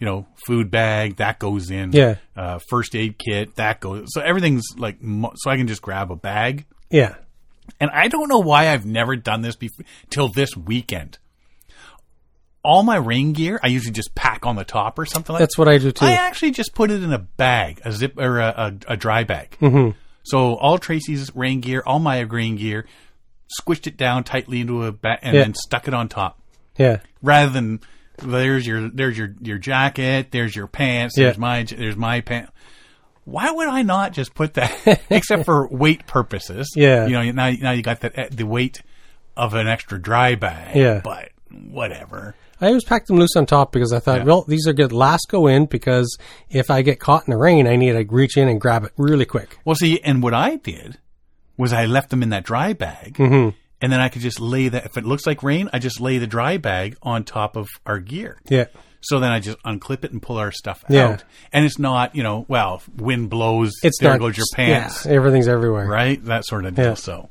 you 0.00 0.06
know, 0.06 0.26
food 0.46 0.72
bag. 0.72 1.16
That 1.16 1.38
goes 1.38 1.70
in. 1.70 1.92
Yeah. 1.92 2.16
Uh, 2.36 2.58
first 2.68 2.96
aid 2.96 3.16
kit. 3.18 3.54
That 3.56 3.78
goes. 3.78 4.08
So 4.08 4.20
everything's 4.22 4.64
like, 4.76 5.00
mo- 5.00 5.34
so 5.36 5.50
I 5.52 5.56
can 5.56 5.68
just 5.68 5.82
grab 5.82 6.10
a 6.10 6.16
bag. 6.16 6.66
Yeah. 6.90 7.14
And 7.80 7.90
I 7.92 8.08
don't 8.08 8.28
know 8.28 8.40
why 8.40 8.70
I've 8.70 8.84
never 8.84 9.14
done 9.14 9.42
this 9.42 9.54
before 9.56 9.86
till 10.10 10.28
this 10.28 10.56
weekend. 10.56 11.18
All 12.64 12.82
my 12.82 12.96
rain 12.96 13.34
gear, 13.34 13.60
I 13.62 13.66
usually 13.68 13.92
just 13.92 14.14
pack 14.14 14.46
on 14.46 14.56
the 14.56 14.64
top 14.64 14.98
or 14.98 15.04
something 15.06 15.32
like 15.34 15.40
that. 15.40 15.44
That's 15.44 15.58
what 15.58 15.68
I 15.68 15.78
do 15.78 15.92
too. 15.92 16.06
I 16.06 16.12
actually 16.12 16.52
just 16.52 16.74
put 16.74 16.90
it 16.90 17.02
in 17.02 17.12
a 17.12 17.18
bag, 17.18 17.80
a 17.84 17.92
zip 17.92 18.18
or 18.18 18.40
a, 18.40 18.72
a, 18.88 18.92
a 18.94 18.96
dry 18.96 19.22
bag. 19.24 19.56
Mm-hmm. 19.60 19.90
So 20.24 20.54
all 20.56 20.78
Tracey's 20.78 21.30
rain 21.36 21.60
gear, 21.60 21.82
all 21.84 21.98
my 21.98 22.20
rain 22.20 22.56
gear, 22.56 22.86
squished 23.60 23.86
it 23.86 23.96
down 23.98 24.24
tightly 24.24 24.60
into 24.60 24.84
a 24.84 24.92
bag 24.92 25.18
and 25.22 25.34
Yeah. 25.36 25.42
then 25.42 25.54
stuck 25.54 25.86
it 25.88 25.94
on 25.94 26.08
top. 26.08 26.40
yeah. 26.78 27.00
Rather 27.22 27.52
than 27.52 27.80
there's 28.22 28.66
your 28.66 28.88
there's 28.88 29.18
your 29.18 29.34
your 29.42 29.58
jacket, 29.58 30.28
there's 30.30 30.56
your 30.56 30.66
pants, 30.66 31.18
Yeah. 31.18 31.24
there's 31.26 31.38
my 31.38 31.62
there's 31.64 31.96
my 31.96 32.20
pants. 32.22 32.50
Why 33.26 33.50
would 33.50 33.68
I 33.68 33.82
not 33.82 34.12
just 34.12 34.34
put 34.34 34.54
that, 34.54 35.02
except 35.10 35.44
for 35.44 35.66
weight 35.68 36.06
purposes? 36.06 36.70
Yeah. 36.76 37.06
you 37.06 37.12
know 37.12 37.30
now 37.32 37.50
now 37.50 37.70
you 37.72 37.82
got 37.82 38.00
that 38.00 38.30
the 38.30 38.46
weight 38.46 38.80
of 39.36 39.52
an 39.54 39.66
extra 39.68 40.00
dry 40.00 40.34
bag. 40.36 40.76
Yeah. 40.76 41.00
but 41.04 41.30
whatever. 41.50 42.34
I 42.60 42.68
always 42.68 42.84
packed 42.84 43.08
them 43.08 43.16
loose 43.18 43.36
on 43.36 43.46
top 43.46 43.72
because 43.72 43.92
I 43.92 43.98
thought, 43.98 44.18
Yeah. 44.18 44.24
well, 44.24 44.44
these 44.46 44.66
are 44.66 44.72
good. 44.72 44.92
Last 44.92 45.26
go 45.28 45.46
in 45.46 45.66
because 45.66 46.16
if 46.50 46.70
I 46.70 46.82
get 46.82 47.00
caught 47.00 47.26
in 47.26 47.32
the 47.32 47.36
rain, 47.38 47.66
I 47.66 47.76
need 47.76 47.92
to 47.92 48.04
reach 48.14 48.36
in 48.36 48.48
and 48.48 48.60
grab 48.60 48.84
it 48.84 48.92
really 48.96 49.24
quick. 49.26 49.58
Well, 49.64 49.74
see, 49.76 50.00
and 50.00 50.22
what 50.22 50.34
I 50.34 50.56
did 50.56 50.98
was 51.56 51.72
I 51.72 51.86
left 51.86 52.10
them 52.10 52.22
in 52.22 52.30
that 52.30 52.44
dry 52.44 52.72
bag, 52.72 53.14
Mm-hmm. 53.14 53.50
and 53.80 53.92
then 53.92 54.00
I 54.00 54.08
could 54.08 54.22
just 54.22 54.40
lay 54.40 54.68
that. 54.68 54.86
If 54.86 54.96
it 54.96 55.04
looks 55.04 55.26
like 55.26 55.42
rain, 55.42 55.68
I 55.72 55.78
just 55.78 56.00
lay 56.00 56.18
the 56.18 56.26
dry 56.26 56.56
bag 56.56 56.96
on 57.02 57.24
top 57.24 57.56
of 57.56 57.68
our 57.86 57.98
gear. 57.98 58.40
Yeah. 58.48 58.66
So 59.00 59.20
then 59.20 59.30
I 59.32 59.38
just 59.38 59.58
unclip 59.64 60.02
it 60.04 60.12
and 60.12 60.22
pull 60.22 60.38
our 60.38 60.50
stuff 60.50 60.82
Yeah. 60.88 61.08
out, 61.08 61.24
and 61.52 61.66
it's 61.66 61.78
not, 61.78 62.16
you 62.16 62.22
know, 62.22 62.46
well, 62.48 62.82
wind 62.96 63.28
blows, 63.28 63.72
It's 63.82 63.98
there 64.00 64.12
not, 64.12 64.20
goes 64.20 64.36
your 64.38 64.46
pants, 64.54 65.04
Yeah, 65.04 65.12
everything's 65.12 65.46
everywhere. 65.46 65.86
right? 65.86 66.24
That 66.24 66.46
sort 66.46 66.64
of 66.64 66.74
deal. 66.74 66.84
Yeah. 66.86 66.94
So 66.94 67.28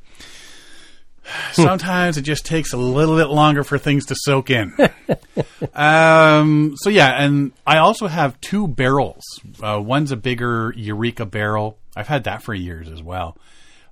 sometimes 1.53 2.17
it 2.17 2.21
just 2.23 2.45
takes 2.45 2.73
a 2.73 2.77
little 2.77 3.15
bit 3.17 3.27
longer 3.27 3.63
for 3.63 3.77
things 3.77 4.05
to 4.07 4.15
soak 4.17 4.49
in. 4.49 4.73
um, 5.73 6.73
so 6.77 6.89
yeah, 6.89 7.23
and 7.23 7.51
I 7.65 7.77
also 7.77 8.07
have 8.07 8.39
two 8.41 8.67
barrels. 8.67 9.23
Uh, 9.61 9.81
one's 9.83 10.11
a 10.11 10.17
bigger 10.17 10.73
Eureka 10.75 11.25
barrel. 11.25 11.77
I've 11.95 12.07
had 12.07 12.25
that 12.25 12.43
for 12.43 12.53
years 12.53 12.89
as 12.89 13.01
well. 13.01 13.37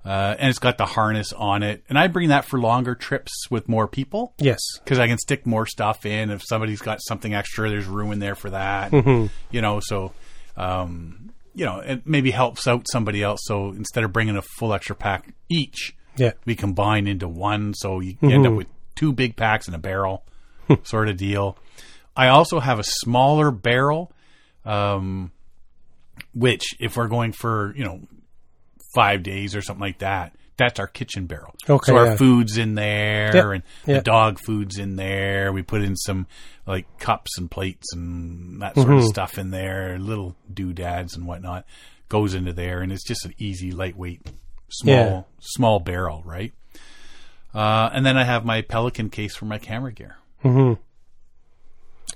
Uh, 0.04 0.36
and 0.40 0.50
it's 0.50 0.58
got 0.58 0.80
the 0.80 0.86
harness 0.86 1.32
on 1.32 1.62
it. 1.62 1.84
And 1.88 1.98
I 1.98 2.08
bring 2.08 2.30
that 2.30 2.46
for 2.46 2.60
longer 2.60 2.96
trips 2.96 3.46
with 3.52 3.70
more 3.70 3.88
people 3.88 4.34
Yes. 4.40 4.60
because 4.84 4.98
I 4.98 5.06
can 5.08 5.20
stick 5.20 5.46
more 5.46 5.68
stuff 5.68 6.08
in. 6.08 6.32
If 6.32 6.42
somebody's 6.44 6.82
got 6.82 7.00
something 7.04 7.36
extra, 7.36 7.70
there's 7.70 7.86
room 7.86 8.12
in 8.12 8.18
there 8.20 8.34
for 8.36 8.50
that. 8.50 8.92
You 9.52 9.62
know, 9.62 9.80
so 9.80 10.12
um, 10.58 11.32
you 11.54 11.66
know, 11.66 11.80
it 11.82 12.08
maybe 12.08 12.32
helps 12.32 12.68
out 12.68 12.88
somebody 12.92 13.22
else. 13.22 13.42
So 13.44 13.70
instead 13.70 14.04
of 14.04 14.12
bringing 14.12 14.38
a 14.38 14.42
full 14.42 14.74
extra 14.74 14.96
pack 14.96 15.34
each, 15.50 15.96
Yeah. 16.18 16.34
we 16.46 16.56
combine 16.56 17.08
into 17.08 17.28
one. 17.28 17.74
So 17.74 18.00
you 18.00 18.16
end 18.22 18.46
up 18.48 18.54
with 18.54 18.68
two 18.96 19.14
big 19.14 19.36
packs 19.36 19.68
in 19.68 19.74
a 19.74 19.80
barrel, 19.80 20.24
sort 20.84 21.10
of 21.10 21.18
deal. 21.18 21.58
I 22.16 22.28
also 22.28 22.60
have 22.60 22.80
a 22.80 22.84
smaller 22.84 23.52
barrel, 23.52 24.12
um, 24.66 25.32
which 26.34 26.76
if 26.80 26.98
we're 26.98 27.08
going 27.08 27.32
for 27.32 27.74
you 27.76 27.84
know 27.84 28.02
five 28.94 29.24
days 29.24 29.56
or 29.56 29.62
something 29.62 29.82
like 29.82 30.00
that. 30.00 30.34
That's 30.58 30.80
our 30.80 30.86
kitchen 30.86 31.26
barrel. 31.26 31.56
Okay, 31.68 31.92
so 31.92 31.98
our 31.98 32.08
yeah. 32.08 32.16
food's 32.18 32.58
in 32.58 32.76
there, 32.76 33.32
Yep, 33.36 33.46
and 33.46 33.64
yep. 33.88 33.98
the 33.98 34.02
dog 34.04 34.38
food's 34.38 34.78
in 34.78 34.96
there. 34.96 35.52
We 35.52 35.64
put 35.64 35.82
in 35.82 35.96
some 35.96 36.28
like 36.68 36.86
cups 37.00 37.38
and 37.40 37.50
plates 37.50 37.94
and 37.94 38.62
that 38.62 38.76
sort 38.76 38.90
of 38.90 38.98
Mm-hmm. 39.00 39.08
stuff 39.08 39.40
in 39.40 39.50
there, 39.50 39.98
little 39.98 40.36
doodads 40.54 41.16
and 41.16 41.26
whatnot 41.26 41.66
goes 42.10 42.36
into 42.36 42.54
there, 42.54 42.82
and 42.82 42.92
it's 42.92 43.04
just 43.08 43.26
an 43.26 43.34
easy, 43.40 43.72
lightweight, 43.72 44.22
small, 44.72 44.96
Yeah. 44.96 45.22
small 45.40 45.80
barrel, 45.80 46.22
right? 46.26 46.54
Uh, 47.54 47.90
and 47.94 48.06
then 48.06 48.18
I 48.18 48.24
have 48.24 48.46
my 48.46 48.62
Pelican 48.62 49.10
case 49.10 49.36
for 49.36 49.46
my 49.46 49.58
camera 49.58 49.92
gear. 49.92 50.16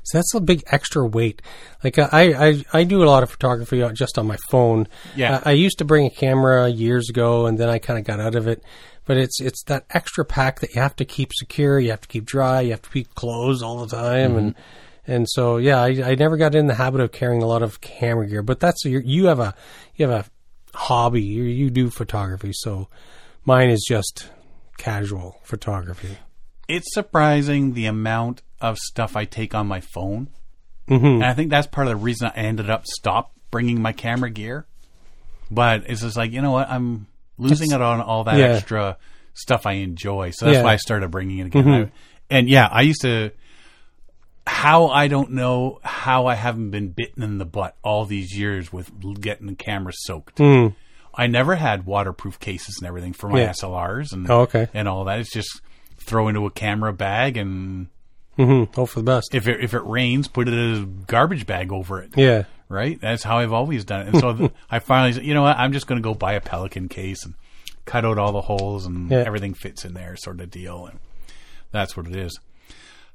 So 0.04 0.18
that's 0.20 0.34
a 0.36 0.40
big 0.40 0.64
extra 0.68 1.06
weight. 1.06 1.42
Like 1.84 1.98
I, 1.98 2.50
I, 2.50 2.64
I 2.74 2.84
do 2.84 3.04
a 3.04 3.06
lot 3.06 3.24
of 3.24 3.32
photography 3.32 3.84
just 3.94 4.18
on 4.20 4.28
my 4.28 4.38
phone. 4.50 4.88
Yeah. 5.16 5.38
Uh, 5.38 5.42
I 5.46 5.52
used 5.52 5.80
to 5.80 5.86
bring 5.86 6.06
a 6.06 6.10
camera 6.12 6.68
years 6.70 7.10
ago, 7.10 7.48
and 7.48 7.58
then 7.58 7.70
I 7.70 7.80
kind 7.80 7.98
of 7.98 8.06
got 8.06 8.20
out 8.20 8.36
of 8.36 8.48
it. 8.48 8.62
But 9.06 9.18
it's 9.18 9.40
it's 9.42 9.64
that 9.66 9.86
extra 9.92 10.24
pack 10.26 10.60
that 10.62 10.74
you 10.76 10.82
have 10.82 10.96
to 10.98 11.06
keep 11.06 11.32
secure, 11.34 11.80
you 11.80 11.90
have 11.92 12.02
to 12.02 12.08
keep 12.08 12.26
dry, 12.26 12.62
you 12.62 12.72
have 12.72 12.82
to 12.84 12.90
keep 12.90 13.14
closed 13.16 13.64
all 13.64 13.86
the 13.86 13.96
time, 13.96 14.36
and 14.36 14.56
and 15.08 15.28
so 15.30 15.58
yeah, 15.58 15.80
I, 15.82 16.12
I 16.12 16.16
never 16.16 16.38
got 16.38 16.56
in 16.56 16.68
the 16.68 16.74
habit 16.76 17.02
of 17.02 17.12
carrying 17.12 17.44
a 17.44 17.48
lot 17.48 17.62
of 17.64 17.82
camera 17.82 18.28
gear. 18.28 18.42
But 18.42 18.60
that's 18.60 18.84
your, 18.86 19.02
you 19.02 19.26
have 19.26 19.40
a 19.40 19.54
you 19.96 20.08
have 20.08 20.26
a 20.26 20.30
hobby, 20.76 21.22
you, 21.22 21.44
you 21.44 21.70
do 21.70 21.90
photography, 21.90 22.52
so 22.54 22.88
mine 23.46 23.70
is 23.70 23.86
just 23.88 24.30
casual 24.78 25.40
photography. 25.44 26.18
It's 26.68 26.94
surprising 26.94 27.74
the 27.74 27.86
amount 27.86 28.42
of 28.62 28.78
stuff 28.78 29.16
I 29.16 29.26
take 29.26 29.54
on 29.56 29.68
my 29.68 29.80
phone. 29.82 30.30
Mm-hmm. 30.90 31.06
And 31.06 31.24
I 31.24 31.34
think 31.34 31.50
that's 31.50 31.68
part 31.68 31.88
of 31.88 31.92
the 31.92 32.04
reason 32.04 32.28
I 32.36 32.38
ended 32.40 32.70
up 32.70 32.86
stop 32.86 33.32
bringing 33.52 33.82
my 33.82 33.92
camera 33.94 34.30
gear. 34.30 34.66
But 35.52 35.84
it's 35.90 36.02
just 36.02 36.18
like, 36.18 36.32
you 36.32 36.42
know 36.42 36.52
what? 36.52 36.70
I'm 36.70 37.08
losing 37.38 37.72
it 37.72 37.82
on 37.82 38.02
all 38.02 38.24
that 38.26 38.38
Yeah. 38.38 38.46
extra 38.48 38.98
stuff 39.34 39.66
I 39.66 39.74
enjoy. 39.74 40.32
So 40.32 40.46
that's 40.46 40.54
Yeah. 40.56 40.60
Mm-hmm. 40.60 40.66
why 40.66 40.74
I 40.74 40.78
started 40.78 41.12
bringing 41.12 41.40
it 41.40 41.48
again. 41.48 41.68
I- 41.70 41.92
and 42.30 42.50
yeah, 42.50 42.68
I 42.72 42.82
used 42.82 43.02
to. 43.02 43.32
How 44.48 44.88
I 44.88 45.08
don't 45.08 45.32
know 45.32 45.80
how 45.84 46.28
I 46.28 46.36
haven't 46.36 46.70
been 46.70 46.90
bitten 46.90 47.24
in 47.24 47.40
the 47.40 47.46
butt 47.46 47.76
all 47.84 48.06
these 48.06 48.38
years 48.38 48.72
with 48.72 48.92
getting 49.20 49.48
the 49.48 49.56
camera 49.56 49.92
soaked. 49.96 50.40
I 51.18 51.28
never 51.28 51.56
had 51.56 51.86
waterproof 51.86 52.40
cases 52.40 52.78
and 52.80 52.88
everything 52.88 53.14
for 53.14 53.30
my. 53.30 53.40
Yeah. 53.40 53.52
SLRs 53.52 54.12
and 54.14 54.30
Oh, 54.30 54.42
okay. 54.42 54.68
and 54.74 54.88
all 54.88 55.06
that. 55.06 55.20
It's 55.20 55.32
just 55.32 55.62
throw 55.98 56.28
into 56.28 56.46
a 56.46 56.52
camera 56.52 56.94
bag 56.94 57.38
and 57.38 57.88
hmm 58.36 58.66
Hope 58.76 58.90
for 58.90 59.00
the 59.00 59.04
best. 59.06 59.34
if 59.34 59.48
it 59.48 59.64
if 59.64 59.74
it 59.74 59.84
rains, 59.86 60.28
put 60.28 60.48
it 60.48 60.54
in 60.54 60.84
a 60.84 60.86
garbage 61.08 61.48
bag 61.48 61.72
over 61.72 62.02
it. 62.02 62.12
Yeah. 62.16 62.44
Right. 62.70 63.00
That's 63.00 63.24
how 63.24 63.38
I've 63.40 63.54
always 63.54 63.86
done 63.86 64.02
it. 64.02 64.08
And 64.10 64.20
so 64.20 64.52
I 64.70 64.80
finally 64.80 65.14
said, 65.14 65.24
you 65.26 65.34
know 65.34 65.44
what? 65.44 65.58
I'm 65.58 65.72
just 65.72 65.88
going 65.88 66.02
to 66.02 66.04
go 66.08 66.14
buy 66.14 66.34
a 66.34 66.42
Pelican 66.42 66.90
case 66.90 67.24
and 67.26 67.34
cut 67.86 68.04
out 68.06 68.18
all 68.20 68.32
the 68.34 68.42
holes 68.42 68.86
and 68.86 69.10
Yeah. 69.10 69.24
everything 69.26 69.54
fits 69.54 69.86
in 69.86 69.94
there, 69.94 70.16
sort 70.18 70.42
of 70.42 70.52
deal. 70.52 70.86
And 70.86 71.00
that's 71.72 71.96
what 71.96 72.08
it 72.08 72.16
is. 72.16 72.40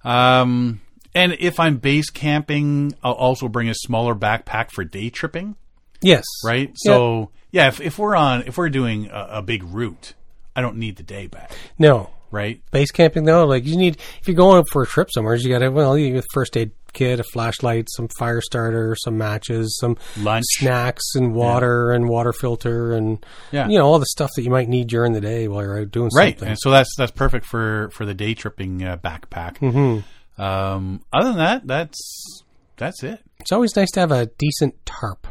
Um, 0.05 0.81
and 1.15 1.37
if 1.39 1.59
I'm 1.61 1.77
base 1.79 2.11
camping, 2.11 2.95
I'll 3.03 3.13
also 3.13 3.49
bring 3.49 3.69
a 3.69 3.75
smaller 3.75 4.15
backpack 4.15 4.71
for 4.71 4.85
day 4.85 5.11
tripping. 5.11 5.57
Yes. 6.03 6.25
Right. 6.45 6.71
So 6.77 7.31
yeah, 7.51 7.69
if, 7.69 7.81
if 7.81 7.99
we're 7.99 8.17
on 8.17 8.43
if 8.47 8.57
we're 8.57 8.71
doing 8.71 9.09
a, 9.11 9.29
a 9.33 9.43
big 9.43 9.63
route, 9.65 10.15
I 10.57 10.61
don't 10.61 10.77
need 10.77 10.97
the 10.97 11.03
day 11.03 11.27
bag. 11.27 11.51
No. 11.79 12.11
Right. 12.33 12.63
Base 12.71 12.93
camping 12.93 13.25
though, 13.25 13.45
like 13.45 13.65
you 13.67 13.77
need 13.77 13.97
if 14.21 14.29
you're 14.29 14.37
going 14.37 14.65
for 14.71 14.83
a 14.83 14.87
trip 14.87 15.09
somewhere, 15.13 15.35
you 15.35 15.49
got 15.49 15.59
to 15.59 15.69
well, 15.71 15.99
you 15.99 16.11
need 16.13 16.19
a 16.21 16.23
first 16.33 16.57
aid 16.57 16.71
kit, 16.93 17.19
a 17.19 17.25
flashlight, 17.25 17.89
some 17.91 18.07
fire 18.19 18.41
starter, 18.41 18.95
some 18.97 19.19
matches, 19.19 19.77
some 19.81 19.97
Lunch. 20.17 20.45
snacks, 20.59 21.03
and 21.17 21.35
water 21.35 21.91
and 21.93 22.09
water 22.09 22.33
filter, 22.33 22.93
and 22.95 23.25
Yeah. 23.51 23.67
you 23.69 23.79
know 23.79 23.85
all 23.87 23.99
the 23.99 24.07
stuff 24.07 24.31
that 24.37 24.43
you 24.43 24.51
might 24.51 24.69
need 24.69 24.87
during 24.87 25.13
the 25.13 25.21
day 25.21 25.49
while 25.49 25.63
you're 25.63 25.81
out 25.81 25.91
doing 25.91 26.11
right 26.15 26.35
something. 26.35 26.49
and 26.51 26.59
so 26.61 26.71
that's 26.71 26.95
that's 26.97 27.11
perfect 27.13 27.47
for 27.47 27.91
for 27.93 28.07
the 28.07 28.15
day 28.15 28.35
tripping 28.35 28.85
uh, 28.85 28.97
backpack 28.97 29.59
Mm-hmm. 29.59 30.01
Um 30.41 31.03
other 31.12 31.30
than 31.30 31.38
that 31.38 31.66
that's 31.66 32.43
that's 32.76 33.03
it 33.03 33.20
It's 33.41 33.53
always 33.53 33.76
nice 33.76 33.91
to 33.93 34.01
have 34.01 34.12
a 34.12 34.26
decent 34.26 34.74
tarp. 34.86 35.26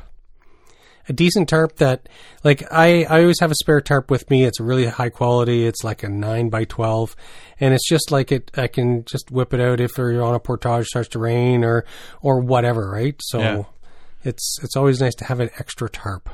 A 1.07 1.13
decent 1.13 1.49
tarp 1.49 1.77
that, 1.77 2.07
like, 2.43 2.61
I, 2.71 3.03
I 3.05 3.21
always 3.21 3.39
have 3.39 3.49
a 3.49 3.55
spare 3.55 3.81
tarp 3.81 4.11
with 4.11 4.29
me. 4.29 4.43
It's 4.43 4.59
really 4.59 4.85
high 4.85 5.09
quality. 5.09 5.65
It's 5.65 5.83
like 5.83 6.03
a 6.03 6.07
9 6.09 6.49
by 6.49 6.65
12 6.65 7.15
And 7.59 7.73
it's 7.73 7.89
just 7.89 8.11
like 8.11 8.31
it, 8.31 8.51
I 8.55 8.67
can 8.67 9.03
just 9.05 9.31
whip 9.31 9.51
it 9.55 9.59
out 9.59 9.79
if 9.79 9.97
you're 9.97 10.21
on 10.21 10.35
a 10.35 10.39
portage, 10.39 10.85
starts 10.85 11.09
to 11.09 11.19
rain 11.19 11.63
or, 11.63 11.83
or 12.21 12.39
whatever, 12.41 12.91
right? 12.91 13.15
So 13.23 13.39
Yeah. 13.39 13.63
it's, 14.23 14.57
it's 14.61 14.75
always 14.75 15.01
nice 15.01 15.15
to 15.15 15.25
have 15.25 15.39
an 15.39 15.49
extra 15.57 15.89
tarp. 15.89 16.29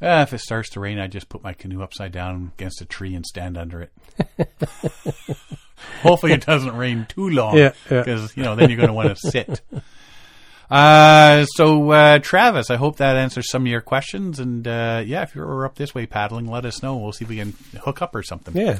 uh, 0.00 0.22
if 0.24 0.32
it 0.32 0.38
starts 0.40 0.68
to 0.70 0.78
rain 0.80 0.98
i 1.00 1.06
just 1.08 1.28
put 1.28 1.42
my 1.42 1.52
canoe 1.54 1.82
upside 1.82 2.12
down 2.12 2.52
against 2.56 2.80
a 2.80 2.84
tree 2.84 3.14
and 3.16 3.24
stand 3.26 3.56
under 3.58 3.80
it 3.82 3.92
hopefully 6.02 6.32
it 6.32 6.44
doesn't 6.46 6.74
rain 6.76 7.06
too 7.08 7.28
long 7.30 7.56
Yeah, 7.56 7.72
yeah. 7.90 8.02
because 8.02 8.36
you 8.36 8.42
know 8.42 8.54
then 8.56 8.70
you're 8.70 8.76
going 8.78 8.88
to 8.88 8.94
want 8.94 9.16
to 9.16 9.30
sit 9.30 9.60
uh, 10.70 11.44
so 11.56 11.90
uh, 11.90 12.18
Travis, 12.20 12.70
I 12.70 12.76
hope 12.76 12.96
that 12.96 13.16
answers 13.16 13.50
some 13.50 13.62
of 13.62 13.66
your 13.68 13.82
questions. 13.82 14.40
And 14.40 14.66
uh, 14.66 15.02
yeah, 15.04 15.22
if 15.22 15.34
you're 15.34 15.66
up 15.66 15.76
this 15.76 15.94
way 15.94 16.06
paddling, 16.06 16.46
let 16.46 16.64
us 16.64 16.82
know. 16.82 16.96
We'll 16.96 17.12
see 17.12 17.24
if 17.26 17.28
we 17.28 17.36
can 17.36 17.54
hook 17.82 18.00
up 18.00 18.14
or 18.14 18.22
something. 18.22 18.56
Yeah. 18.56 18.78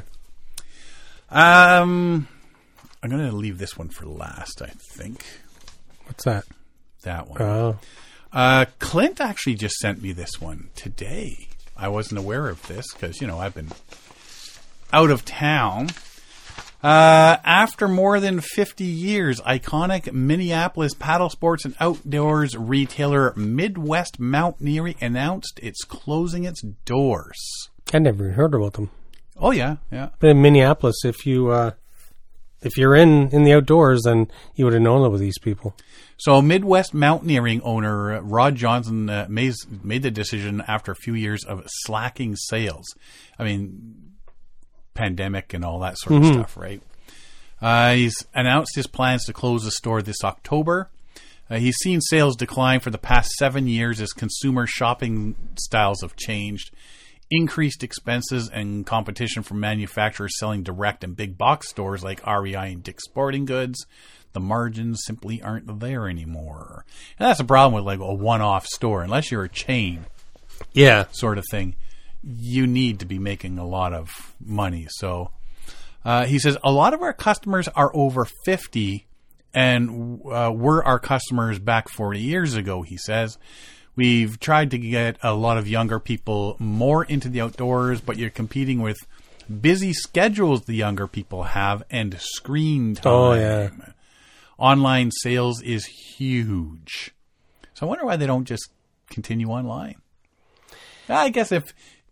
Um, 1.29 2.27
I'm 3.03 3.09
going 3.09 3.29
to 3.29 3.35
leave 3.35 3.59
this 3.59 3.77
one 3.77 3.89
for 3.89 4.05
last. 4.07 4.61
I 4.63 4.71
think 4.93 5.23
What's 6.05 6.23
that? 6.25 6.45
that 7.03 7.27
one. 7.29 7.41
Oh, 7.41 7.77
Uh, 8.33 8.65
Clint 8.79 9.21
actually 9.21 9.55
just 9.55 9.75
sent 9.75 10.01
me 10.01 10.11
this 10.11 10.41
one 10.41 10.69
today. 10.75 11.47
I 11.77 11.87
wasn't 11.89 12.19
aware 12.19 12.47
of 12.49 12.65
this 12.67 12.85
because 12.93 13.21
you 13.21 13.27
know 13.27 13.39
I've 13.39 13.53
been 13.53 13.71
out 14.91 15.11
of 15.11 15.23
town. 15.23 15.89
Uh, 16.85 17.37
after 17.43 17.87
more 17.87 18.19
than 18.19 18.39
50 18.39 18.83
years, 18.83 19.41
iconic 19.41 20.13
Minneapolis 20.13 20.93
paddle 20.93 21.31
sports 21.31 21.65
and 21.65 21.73
outdoors 21.79 22.55
retailer 22.55 23.33
Midwest 23.35 24.19
Mountaineering 24.19 24.93
announced 25.01 25.59
it's 25.63 25.83
closing 25.83 26.43
its 26.43 26.61
doors. 26.61 27.71
I 27.91 27.97
never 27.97 28.33
heard 28.33 28.53
about 28.53 28.73
them. 28.73 28.91
Oh 29.35 29.49
yeah, 29.49 29.77
yeah. 29.91 30.09
But 30.19 30.29
in 30.29 30.43
Minneapolis, 30.43 30.97
if 31.03 31.25
you, 31.25 31.49
uh, 31.49 31.71
if 32.61 32.77
you're 32.77 32.95
in 32.95 33.29
in 33.29 33.45
the 33.45 33.53
outdoors, 33.53 34.03
then 34.03 34.29
you 34.53 34.65
would 34.65 34.73
have 34.75 34.83
known 34.83 35.03
about 35.03 35.19
these 35.19 35.39
people. 35.39 35.75
So, 36.17 36.39
Midwest 36.39 36.93
Mountaineering 36.93 37.63
owner 37.63 38.21
Rod 38.21 38.57
Johnson 38.57 39.09
uh, 39.09 39.25
made, 39.27 39.55
made 39.83 40.03
the 40.03 40.11
decision 40.11 40.63
after 40.67 40.91
a 40.91 40.95
few 40.95 41.15
years 41.15 41.43
of 41.43 41.63
slacking 41.65 42.35
sales. 42.35 42.85
I 43.39 43.43
mean, 43.43 44.14
pandemic 44.95 45.53
and 45.53 45.63
all 45.63 45.79
that 45.79 45.97
sort 45.99 46.15
of 46.23 46.25
stuff, 46.33 46.57
right? 46.57 46.81
Uh, 47.61 47.93
he's 47.93 48.15
announced 48.33 48.75
his 48.75 48.87
plans 48.87 49.25
to 49.25 49.33
close 49.33 49.63
the 49.63 49.71
store 49.71 50.01
this 50.01 50.23
October. 50.23 50.89
Uh, 51.49 51.57
he's 51.57 51.75
seen 51.77 52.01
sales 52.01 52.35
decline 52.35 52.79
for 52.79 52.89
the 52.89 52.97
past 52.97 53.29
seven 53.33 53.67
years 53.67 54.01
as 54.01 54.11
consumer 54.13 54.65
shopping 54.65 55.35
styles 55.59 56.01
have 56.01 56.15
changed. 56.15 56.71
Increased 57.31 57.83
expenses 57.83 58.49
and 58.51 58.85
competition 58.85 59.41
from 59.43 59.59
manufacturers 59.59 60.37
selling 60.37 60.63
direct 60.63 61.03
and 61.03 61.15
big 61.15 61.37
box 61.37 61.69
stores 61.69 62.03
like 62.03 62.25
REI 62.25 62.73
and 62.73 62.83
Dick's 62.83 63.05
Sporting 63.05 63.45
Goods. 63.45 63.85
The 64.33 64.39
margins 64.39 65.01
simply 65.05 65.41
aren't 65.41 65.79
there 65.79 66.07
anymore. 66.09 66.83
And 67.17 67.27
that's 67.27 67.39
a 67.39 67.45
problem 67.45 67.73
with 67.73 67.85
like 67.85 67.99
a 67.99 68.13
one 68.13 68.41
off 68.41 68.65
store. 68.67 69.01
Unless 69.01 69.31
you're 69.31 69.43
a 69.45 69.49
chain 69.49 70.05
Yeah, 70.73 71.05
sort 71.11 71.37
of 71.37 71.45
thing, 71.49 71.75
you 72.25 72.65
need 72.65 72.99
to 72.99 73.05
be 73.05 73.19
making 73.19 73.57
a 73.57 73.65
lot 73.65 73.93
of 73.93 74.35
money. 74.43 74.87
So 74.89 75.31
uh, 76.03 76.25
he 76.25 76.39
says 76.39 76.57
a 76.63 76.71
lot 76.71 76.93
of 76.93 77.01
our 77.01 77.13
customers 77.13 77.67
are 77.69 77.91
over 77.95 78.25
50 78.45 79.05
and 79.53 80.21
uh, 80.25 80.51
were 80.53 80.83
our 80.83 80.99
customers 80.99 81.59
back 81.59 81.89
40 81.89 82.19
years 82.19 82.55
ago, 82.55 82.81
he 82.81 82.97
says. 82.97 83.37
We've 83.95 84.37
tried 84.39 84.71
to 84.71 84.77
get 84.77 85.17
a 85.23 85.33
lot 85.33 85.57
of 85.57 85.67
younger 85.67 85.99
people 85.99 86.57
more 86.59 87.05
into 87.05 87.29
the 87.29 87.41
outdoors, 87.41 88.01
but 88.01 88.17
you're 88.17 88.29
competing 88.29 88.81
with 88.81 88.97
busy 89.61 89.93
schedules 89.93 90.63
the 90.63 90.75
younger 90.75 91.07
people 91.07 91.43
have 91.43 91.83
and 91.89 92.19
screen 92.19 92.95
time. 92.95 93.13
Oh, 93.13 93.33
yeah. 93.33 93.69
Online 94.57 95.11
sales 95.11 95.61
is 95.61 95.85
huge. 95.85 97.13
So 97.73 97.85
I 97.85 97.89
wonder 97.89 98.05
why 98.05 98.17
they 98.17 98.27
don't 98.27 98.45
just 98.45 98.69
continue 99.09 99.49
online. 99.49 99.95
I 101.07 101.29
guess 101.29 101.51
if 101.51 101.63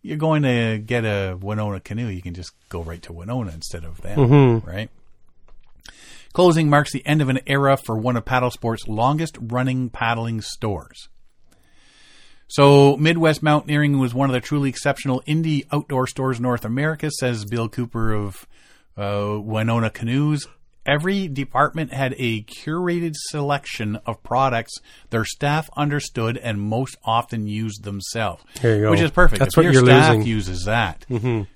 you're 0.04 0.18
going 0.18 0.44
to 0.44 0.78
get 0.78 1.06
a 1.06 1.36
Wenonah 1.42 1.84
canoe, 1.84 2.08
you 2.08 2.22
can 2.22 2.36
just 2.36 2.52
go 2.70 2.84
right 2.84 3.02
to 3.04 3.14
Wenonah 3.14 3.54
instead 3.54 3.86
of 3.86 4.02
them, 4.02 4.20
right? 4.66 4.90
Closing 6.34 6.70
marks 6.70 6.92
the 6.92 7.06
end 7.06 7.22
of 7.22 7.30
an 7.30 7.40
era 7.48 7.78
for 7.78 7.98
one 7.98 8.18
of 8.18 8.26
paddle 8.26 8.52
sport's 8.52 8.88
longest 8.88 9.38
running 9.40 9.90
paddling 9.90 10.42
stores. 10.42 11.08
So, 12.48 12.98
Midwest 12.98 13.42
Mountaineering 13.42 13.98
was 13.98 14.14
one 14.14 14.30
of 14.30 14.34
the 14.34 14.42
truly 14.42 14.70
exceptional 14.70 15.24
indie 15.26 15.66
outdoor 15.72 16.06
stores 16.06 16.38
in 16.38 16.44
North 16.44 16.66
America, 16.66 17.10
says 17.10 17.46
Bill 17.46 17.70
Cooper 17.70 18.12
of 18.12 18.46
uh, 18.96 19.40
Wenonah 19.42 19.94
Canoes. 19.94 20.48
Every 20.86 21.28
department 21.30 21.94
had 21.94 22.14
a 22.18 22.44
curated 22.44 23.14
selection 23.30 23.96
of 24.06 24.22
products 24.22 24.74
their 25.12 25.24
staff 25.24 25.70
understood 25.78 26.38
and 26.38 26.60
most 26.60 26.98
often 27.06 27.48
used 27.48 27.84
themselves. 27.84 28.44
There 28.62 28.76
you 28.76 28.82
go. 28.84 28.92
Which 28.92 29.00
is 29.00 29.12
perfect. 29.12 29.40
That's 29.40 29.54
if 29.54 29.58
what 29.58 29.64
your 29.64 29.74
you're 29.74 29.86
staff 29.86 30.16
losing. 30.16 30.28
uses 30.28 30.64
that, 30.66 31.06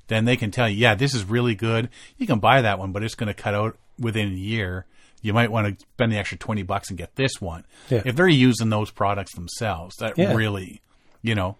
then 0.07 0.25
they 0.25 0.37
can 0.37 0.51
tell 0.51 0.69
you, 0.69 0.77
yeah, 0.77 0.95
this 0.95 1.13
is 1.13 1.25
really 1.25 1.55
good. 1.55 1.89
You 2.17 2.25
can 2.25 2.39
buy 2.39 2.61
that 2.61 2.79
one, 2.79 2.93
but 2.93 3.03
it's 3.03 3.15
going 3.15 3.27
to 3.27 3.33
cut 3.33 3.53
out 3.53 3.77
within 3.99 4.29
a 4.29 4.35
year. 4.35 4.85
You 5.21 5.33
might 5.33 5.51
want 5.51 5.77
to 5.79 5.85
spend 5.95 6.11
the 6.13 6.17
extra 6.17 6.37
20 6.37 6.63
bucks 6.63 6.89
and 6.89 6.97
get 6.97 7.15
this 7.15 7.41
one. 7.41 7.65
Yeah. 7.89 8.03
If 8.05 8.15
they're 8.15 8.27
using 8.29 8.69
those 8.69 8.91
products 8.91 9.35
themselves, 9.35 9.95
that 9.97 10.17
Yeah. 10.17 10.33
really, 10.35 10.81
you 11.21 11.35
know, 11.35 11.57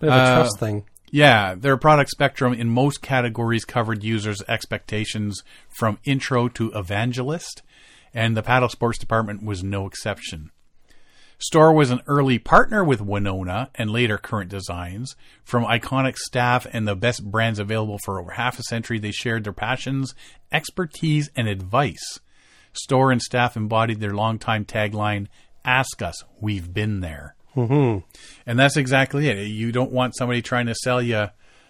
bit 0.00 0.08
of 0.08 0.14
a 0.14 0.18
Uh, 0.22 0.34
trust 0.36 0.58
thing. 0.58 0.84
Yeah, 1.10 1.54
their 1.54 1.76
product 1.76 2.10
spectrum 2.10 2.52
in 2.52 2.68
most 2.68 3.00
categories 3.00 3.64
covered 3.64 4.02
users' 4.02 4.42
expectations 4.48 5.42
from 5.68 5.98
intro 6.04 6.48
to 6.48 6.72
evangelist, 6.72 7.62
and 8.12 8.36
the 8.36 8.42
paddle 8.42 8.68
sports 8.68 8.98
department 8.98 9.44
was 9.44 9.62
no 9.62 9.86
exception. 9.86 10.50
Store 11.38 11.72
was 11.72 11.90
an 11.90 12.00
early 12.06 12.38
partner 12.38 12.82
with 12.82 13.00
Wenonah 13.00 13.68
and 13.74 13.90
later 13.90 14.16
Current 14.16 14.50
Designs. 14.50 15.14
From 15.44 15.64
iconic 15.64 16.16
staff 16.16 16.66
and 16.72 16.88
the 16.88 16.96
best 16.96 17.24
brands 17.24 17.58
available 17.58 17.98
for 18.04 18.18
over 18.18 18.32
half 18.32 18.58
a 18.58 18.62
century, 18.62 18.98
they 18.98 19.10
shared 19.10 19.44
their 19.44 19.52
passions, 19.52 20.14
expertise, 20.50 21.30
and 21.36 21.46
advice. 21.46 22.20
Store 22.72 23.12
and 23.12 23.20
staff 23.20 23.54
embodied 23.54 24.00
their 24.00 24.14
longtime 24.14 24.64
tagline, 24.64 25.26
Ask 25.62 26.00
Us, 26.00 26.24
We've 26.40 26.72
Been 26.72 27.00
There. 27.00 27.36
Mm-hmm. 27.56 27.98
And 28.46 28.58
that's 28.58 28.76
exactly 28.76 29.28
it. 29.28 29.38
You 29.48 29.72
don't 29.72 29.90
want 29.92 30.14
somebody 30.16 30.42
trying 30.42 30.66
to 30.66 30.74
sell 30.74 31.00
you 31.02 31.28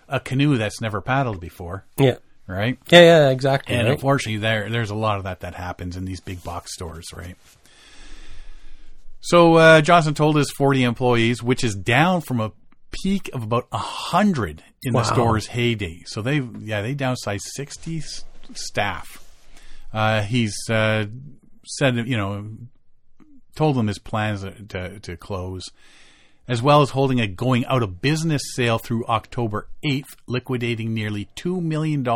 a 0.08 0.20
canoe 0.20 0.56
that's 0.58 0.80
never 0.80 1.00
paddled 1.00 1.40
before, 1.40 1.84
Yeah, 1.96 2.16
right? 2.46 2.78
yeah, 2.90 3.00
yeah, 3.00 3.28
exactly. 3.30 3.74
And 3.74 3.86
right? 3.88 3.94
unfortunately, 3.94 4.38
there 4.40 4.68
there's 4.70 4.90
a 4.90 4.94
lot 4.94 5.18
of 5.18 5.24
that 5.24 5.40
that 5.40 5.54
happens 5.54 5.96
in 5.96 6.04
these 6.04 6.20
big 6.20 6.42
box 6.44 6.72
stores, 6.74 7.06
right? 7.14 7.36
So 9.20 9.54
uh, 9.54 9.80
Johnson 9.80 10.14
told 10.14 10.36
his 10.36 10.50
40 10.56 10.84
employees, 10.84 11.42
which 11.42 11.64
is 11.64 11.74
down 11.74 12.20
from 12.20 12.40
a 12.40 12.52
peak 13.02 13.28
of 13.32 13.42
about 13.42 13.66
100 13.72 14.62
in 14.84 14.92
the 14.92 15.02
store's 15.02 15.46
heyday. 15.48 16.02
So 16.06 16.22
they, 16.22 16.38
yeah, 16.60 16.82
they 16.82 16.94
downsized 16.94 17.40
60 17.56 17.98
s- 17.98 18.24
staff. 18.54 19.24
Uh, 19.92 20.22
he's 20.22 20.54
uh, 20.70 21.06
said, 21.64 21.96
you 22.06 22.16
know, 22.16 22.46
told 23.56 23.76
them 23.76 23.88
his 23.88 23.98
plans 23.98 24.44
to, 24.68 25.00
to 25.00 25.16
close, 25.16 25.64
as 26.46 26.62
well 26.62 26.82
as 26.82 26.90
holding 26.90 27.20
a 27.20 27.26
going 27.26 27.64
out 27.66 27.82
of 27.82 28.00
business 28.00 28.42
sale 28.54 28.78
through 28.78 29.06
October 29.06 29.68
8th, 29.84 30.16
liquidating 30.26 30.94
nearly 30.94 31.28
$2 31.36 31.60
million 31.60 32.06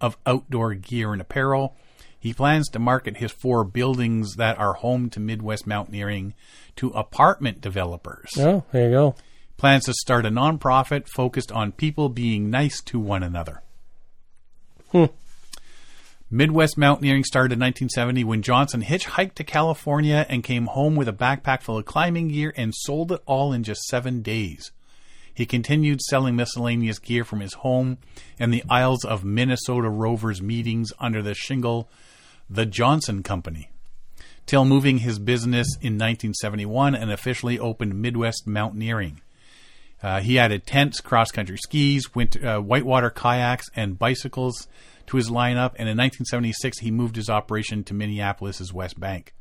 of 0.00 0.16
outdoor 0.24 0.74
gear 0.74 1.12
and 1.12 1.20
apparel. 1.20 1.76
He 2.18 2.34
plans 2.34 2.68
to 2.70 2.78
market 2.78 3.16
his 3.16 3.32
four 3.32 3.64
buildings 3.64 4.36
that 4.36 4.58
are 4.58 4.74
home 4.74 5.08
to 5.10 5.20
Midwest 5.20 5.66
Mountaineering 5.66 6.34
to 6.76 6.88
apartment 6.90 7.60
developers. 7.60 8.30
Oh, 8.38 8.64
there 8.72 8.84
you 8.84 8.90
go. 8.90 9.14
Plans 9.56 9.84
to 9.84 9.94
start 9.94 10.26
a 10.26 10.30
nonprofit 10.30 11.06
focused 11.08 11.50
on 11.52 11.72
people 11.72 12.08
being 12.08 12.50
nice 12.50 12.80
to 12.82 12.98
one 12.98 13.22
another. 13.22 13.62
Hmm. 14.92 15.06
Midwest 16.32 16.78
Mountaineering 16.78 17.24
started 17.24 17.54
in 17.54 17.58
1970 17.58 18.22
when 18.22 18.42
Johnson 18.42 18.82
hitchhiked 18.82 19.34
to 19.34 19.42
California 19.42 20.24
and 20.28 20.44
came 20.44 20.66
home 20.66 20.94
with 20.94 21.08
a 21.08 21.12
backpack 21.12 21.60
full 21.60 21.76
of 21.76 21.86
climbing 21.86 22.28
gear 22.28 22.54
and 22.56 22.72
sold 22.72 23.10
it 23.10 23.20
all 23.26 23.52
in 23.52 23.64
just 23.64 23.82
seven 23.82 24.22
days. 24.22 24.70
He 25.34 25.44
continued 25.44 26.00
selling 26.00 26.36
miscellaneous 26.36 27.00
gear 27.00 27.24
from 27.24 27.40
his 27.40 27.54
home 27.54 27.98
and 28.38 28.54
the 28.54 28.62
Isles 28.70 29.04
of 29.04 29.24
Minnesota 29.24 29.88
Rovers 29.88 30.40
meetings 30.40 30.92
under 31.00 31.20
the 31.20 31.34
shingle 31.34 31.88
The 32.48 32.66
Johnson 32.66 33.24
Company 33.24 33.70
till 34.46 34.64
moving 34.64 34.98
his 34.98 35.18
business 35.18 35.66
in 35.80 35.94
1971 35.94 36.94
and 36.94 37.10
officially 37.10 37.58
opened 37.58 38.00
Midwest 38.00 38.46
Mountaineering. 38.46 39.20
Uh, 40.00 40.20
he 40.20 40.38
added 40.38 40.64
tents, 40.64 41.00
cross 41.00 41.32
country 41.32 41.58
skis, 41.58 42.14
winter, 42.14 42.46
uh, 42.46 42.60
whitewater 42.60 43.10
kayaks, 43.10 43.66
and 43.74 43.98
bicycles 43.98 44.68
to 45.10 45.16
his 45.16 45.28
lineup. 45.28 45.74
And 45.76 45.88
in 45.88 45.96
1976, 45.96 46.78
he 46.78 46.90
moved 46.90 47.16
his 47.16 47.28
operation 47.28 47.84
to 47.84 47.94
Minneapolis's 47.94 48.72
West 48.72 48.98
Bank. 48.98 49.34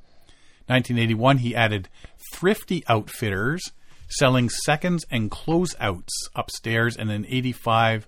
1981, 0.67 1.37
he 1.37 1.55
added 1.55 1.89
Thrifty 2.33 2.83
Outfitters, 2.87 3.71
selling 4.09 4.49
seconds 4.49 5.05
and 5.09 5.31
closeouts 5.31 6.09
upstairs. 6.35 6.97
And 6.97 7.11
in 7.11 7.25
85, 7.25 8.07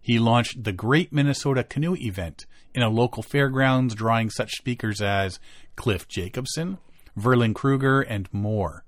he 0.00 0.18
launched 0.18 0.64
the 0.64 0.72
Great 0.72 1.12
Minnesota 1.12 1.64
Canoe 1.64 1.96
Event 1.96 2.46
in 2.74 2.82
a 2.82 2.88
local 2.88 3.22
fairgrounds, 3.22 3.94
drawing 3.94 4.30
such 4.30 4.52
speakers 4.52 5.02
as 5.02 5.38
Cliff 5.76 6.06
Jacobson, 6.08 6.78
Verlen 7.18 7.54
Kruger, 7.54 8.00
and 8.00 8.32
more 8.32 8.84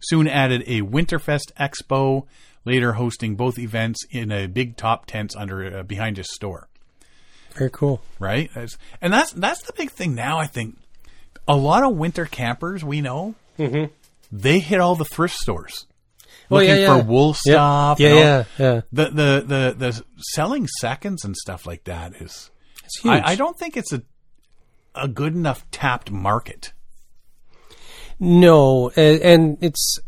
soon 0.00 0.28
added 0.28 0.62
a 0.66 0.82
Winterfest 0.82 1.52
Expo, 1.58 2.26
later 2.64 2.92
hosting 2.94 3.34
both 3.34 3.58
events 3.58 4.04
in 4.10 4.30
a 4.30 4.46
big 4.46 4.76
top 4.76 5.06
tents 5.06 5.34
under 5.34 5.78
uh, 5.78 5.82
behind 5.82 6.16
his 6.16 6.32
store. 6.34 6.68
Very 7.56 7.70
cool. 7.70 8.00
Right, 8.18 8.50
and 9.00 9.12
that's 9.12 9.32
that's 9.32 9.62
the 9.62 9.72
big 9.72 9.90
thing 9.90 10.14
now. 10.14 10.38
I 10.38 10.46
think 10.46 10.76
a 11.48 11.56
lot 11.56 11.82
of 11.82 11.94
winter 11.96 12.26
campers 12.26 12.84
we 12.84 13.00
know 13.00 13.34
they 14.32 14.58
hit 14.58 14.80
all 14.80 14.94
the 14.96 15.04
thrift 15.04 15.36
stores 15.36 15.86
Well, 16.50 16.60
looking 16.62 16.74
Mm-hmm. 16.74 16.80
yeah, 16.82 16.96
yeah. 16.96 17.00
for 17.02 17.06
wool 17.08 17.34
stuff. 17.34 18.00
Yeah, 18.00 18.14
yeah, 18.14 18.44
yeah. 18.58 18.80
The, 18.92 19.04
the 19.04 19.44
the 19.46 19.74
the 19.78 20.04
selling 20.34 20.66
seconds 20.80 21.24
and 21.24 21.36
stuff 21.36 21.66
like 21.66 21.84
that 21.84 22.14
is. 22.20 22.50
It's 22.84 22.98
huge. 23.00 23.22
I, 23.22 23.32
I 23.32 23.34
don't 23.36 23.58
think 23.58 23.76
it's 23.76 23.92
a 23.92 24.02
a 24.94 25.08
good 25.08 25.34
enough 25.34 25.64
tapped 25.70 26.10
market. 26.10 26.72
No, 28.18 28.90
and, 28.96 29.20
and 29.20 29.58
it's. 29.60 29.98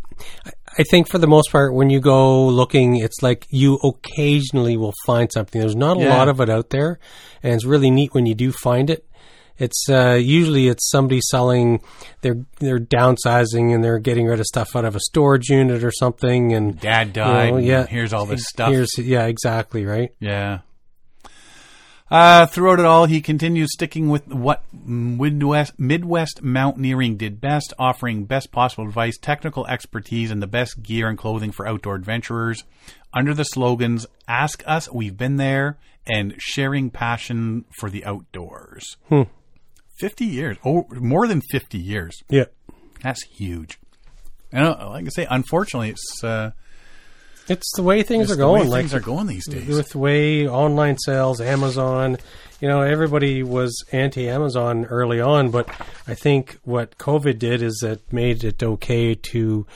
I- 0.79 0.85
think 0.85 1.09
for 1.11 1.18
the 1.18 1.26
most 1.26 1.51
part, 1.51 1.74
when 1.74 1.91
you 1.91 2.01
go 2.01 2.47
looking, 2.47 2.97
it's 2.97 3.22
like 3.22 3.47
you 3.51 3.74
occasionally 3.83 4.76
will 4.76 4.95
find 5.07 5.31
something. 5.33 5.61
There's 5.61 5.76
not 5.76 5.97
a 5.97 6.01
Yeah. 6.01 6.16
lot 6.16 6.29
of 6.29 6.41
it 6.41 6.49
out 6.49 6.70
there, 6.70 6.99
and 7.43 7.55
it's 7.55 7.64
really 7.64 7.91
neat 7.91 8.14
when 8.14 8.26
you 8.26 8.35
do 8.35 8.53
find 8.53 8.89
it. 8.91 9.05
It's 9.59 9.87
uh, 9.91 10.12
usually 10.22 10.68
it's 10.68 10.89
somebody 10.89 11.20
selling. 11.20 11.81
They're 12.20 12.39
they're 12.61 12.79
downsizing 12.79 13.74
and 13.74 13.83
they're 13.83 13.99
getting 13.99 14.26
rid 14.26 14.39
of 14.39 14.47
stuff 14.47 14.76
out 14.76 14.85
of 14.85 14.95
a 14.95 15.01
storage 15.01 15.49
unit 15.49 15.83
or 15.83 15.91
something. 15.91 16.53
And 16.53 16.79
Dad 16.79 17.09
you 17.09 17.12
died. 17.14 17.51
know, 17.51 17.57
and 17.57 17.66
yeah, 17.66 17.85
here's 17.87 18.12
all 18.12 18.24
this 18.24 18.45
stuff. 18.49 18.70
Here's 18.70 18.97
yeah, 18.99 19.24
exactly 19.26 19.85
right. 19.85 20.11
Yeah. 20.20 20.61
Uh, 22.11 22.47
throughout 22.47 22.79
it 22.79 22.87
all, 22.87 23.05
he 23.05 23.21
continues 23.21 23.71
sticking 23.73 24.09
with 24.09 24.27
what 24.29 24.63
Midwest, 24.73 25.79
Midwest 25.79 26.43
mountaineering 26.43 27.17
did 27.17 27.41
best, 27.41 27.75
offering 27.79 28.25
best 28.25 28.51
possible 28.51 28.85
advice, 28.85 29.19
technical 29.19 29.67
expertise, 29.67 30.31
and 30.31 30.43
the 30.43 30.47
best 30.47 30.83
gear 30.83 31.09
and 31.09 31.19
clothing 31.19 31.53
for 31.53 31.69
outdoor 31.69 31.97
adventurers. 31.97 32.65
Under 33.13 33.35
the 33.35 33.45
slogans 33.45 34.07
"Ask 34.27 34.63
Us, 34.67 34.91
We've 34.91 35.17
Been 35.17 35.37
There" 35.37 35.79
and 36.07 36.35
"Sharing 36.39 36.91
Passion 36.91 37.67
for 37.79 37.91
the 37.91 38.05
Outdoors." 38.05 38.97
Fifty 39.99 40.27
years, 40.27 40.57
oh, 40.65 40.87
more 40.93 41.27
than 41.27 41.43
fifty 41.51 41.79
years. 41.79 42.17
Yeah. 42.31 42.45
That's 43.03 43.23
huge. 43.25 43.79
And 44.53 44.65
uh, 44.67 44.89
like 44.91 45.05
I 45.07 45.09
say, 45.09 45.27
unfortunately, 45.29 45.91
it's 45.91 46.25
uh, 46.25 46.53
It's 47.49 47.73
the 47.77 47.83
way 47.83 48.03
things 48.03 48.25
it's 48.25 48.33
are 48.33 48.37
the 48.37 48.49
way 48.49 48.59
going. 48.61 48.71
Like 48.71 48.81
things 48.83 48.95
are 48.95 49.01
going 49.01 49.27
these 49.27 49.47
days. 49.47 49.69
with 49.69 49.91
the 49.91 49.99
way 49.99 50.49
online 50.49 50.99
sales, 50.99 51.41
Amazon, 51.41 52.19
you 52.61 52.67
know, 52.67 52.81
everybody 52.81 53.43
was 53.43 53.85
anti 53.93 54.29
Amazon 54.29 54.85
early 54.87 55.21
on, 55.21 55.51
but 55.51 55.69
I 56.07 56.15
think 56.15 56.59
what 56.65 56.99
COVID 56.99 57.39
did 57.39 57.63
is 57.63 57.83
it 57.85 58.13
made 58.13 58.43
it 58.43 58.63
okay 58.63 59.15
to 59.15 59.67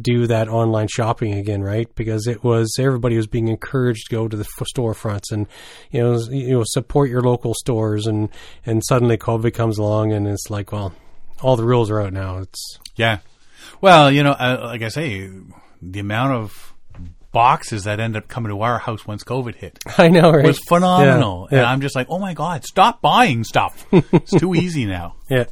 do 0.00 0.26
that 0.28 0.48
online 0.48 0.86
shopping 0.88 1.34
again, 1.34 1.62
right? 1.62 1.92
Because 1.96 2.26
it 2.26 2.44
was 2.44 2.76
everybody 2.78 3.16
was 3.16 3.26
being 3.26 3.48
encouraged 3.48 4.08
to 4.08 4.14
go 4.14 4.28
to 4.28 4.36
the 4.36 4.44
f- 4.44 4.66
storefronts 4.74 5.32
and 5.32 5.46
you 5.90 6.00
know 6.00 6.18
you 6.30 6.50
know 6.50 6.62
support 6.64 7.10
your 7.10 7.22
local 7.22 7.54
stores, 7.54 8.06
and 8.06 8.28
and 8.64 8.84
suddenly 8.84 9.16
COVID 9.18 9.52
comes 9.52 9.78
along 9.78 10.12
and 10.12 10.28
it's 10.28 10.48
like, 10.48 10.70
well, 10.70 10.94
all 11.42 11.56
the 11.56 11.64
rules 11.64 11.90
are 11.90 12.00
out 12.00 12.12
now. 12.12 12.38
It's 12.38 12.78
Yeah. 12.94 13.18
Well, 13.80 14.10
you 14.10 14.22
know, 14.22 14.32
uh, 14.32 14.60
like 14.62 14.82
I 14.82 14.88
say, 14.88 15.28
the 15.82 16.00
amount 16.00 16.32
of 16.32 16.67
boxes 17.32 17.84
that 17.84 18.00
end 18.00 18.16
up 18.16 18.26
coming 18.28 18.50
to 18.50 18.62
our 18.62 18.78
house 18.78 19.06
once 19.06 19.22
COVID 19.22 19.54
hit 19.54 19.78
I 19.98 20.08
know, 20.08 20.30
right? 20.32 20.44
was 20.44 20.58
phenomenal. 20.68 21.48
Yeah, 21.50 21.58
And 21.58 21.64
yeah. 21.66 21.70
I'm 21.72 21.80
just 21.80 21.94
like, 21.94 22.06
oh 22.10 22.18
my 22.18 22.32
God, 22.34 22.64
stop 22.64 23.00
buying 23.02 23.44
stuff. 23.44 23.86
it's 23.92 24.32
too 24.38 24.54
easy 24.56 24.84
now. 24.86 25.16
yeah. 25.28 25.44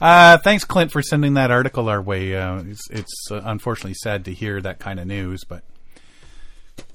Uh, 0.00 0.36
thanks, 0.38 0.64
Clint, 0.64 0.90
for 0.90 1.00
sending 1.00 1.34
that 1.34 1.52
article 1.52 1.88
our 1.88 2.02
way. 2.02 2.34
Uh, 2.34 2.60
it's 2.66 2.90
it's 2.90 3.28
uh, 3.30 3.40
unfortunately 3.44 3.94
sad 3.94 4.24
to 4.24 4.32
hear 4.34 4.60
that 4.60 4.80
kind 4.80 4.98
of 4.98 5.06
news, 5.06 5.44
but 5.48 5.62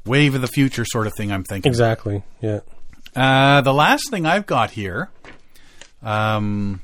wave 0.05 0.35
of 0.35 0.41
the 0.41 0.47
future 0.47 0.83
sort 0.83 1.07
of 1.07 1.13
thing, 1.15 1.31
I'm 1.31 1.45
thinking. 1.45 1.69
Exactly. 1.69 2.23
Yeah. 2.41 2.59
Uh, 3.15 3.61
the 3.61 3.73
last 3.73 4.09
thing 4.11 4.25
I've 4.25 4.45
got 4.45 4.71
here 4.71 5.09
um, 6.03 6.81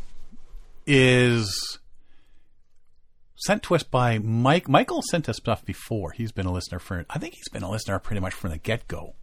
is 0.88 1.78
sent 3.46 3.64
to 3.64 3.76
us 3.76 3.84
by 3.84 4.20
Mike. 4.20 4.68
Michael 4.70 5.02
sent 5.02 5.30
us 5.30 5.38
stuff 5.38 5.66
before. 5.66 6.12
He's 6.12 6.32
been 6.32 6.46
a 6.46 6.52
listener 6.52 6.80
for, 6.80 7.06
I 7.10 7.20
think 7.20 7.36
he's 7.36 7.50
been 7.50 7.64
a 7.64 7.70
listener 7.70 8.00
pretty 8.00 8.20
much 8.20 8.34
from 8.34 8.52
the 8.52 8.58
get 8.58 8.88
go. 8.88 9.14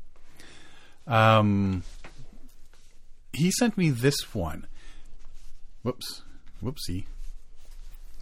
Um, 1.06 1.82
he 3.32 3.50
sent 3.50 3.76
me 3.76 3.90
this 3.90 4.34
one. 4.34 4.66
Whoops. 5.82 6.22
Whoopsie. 6.62 7.04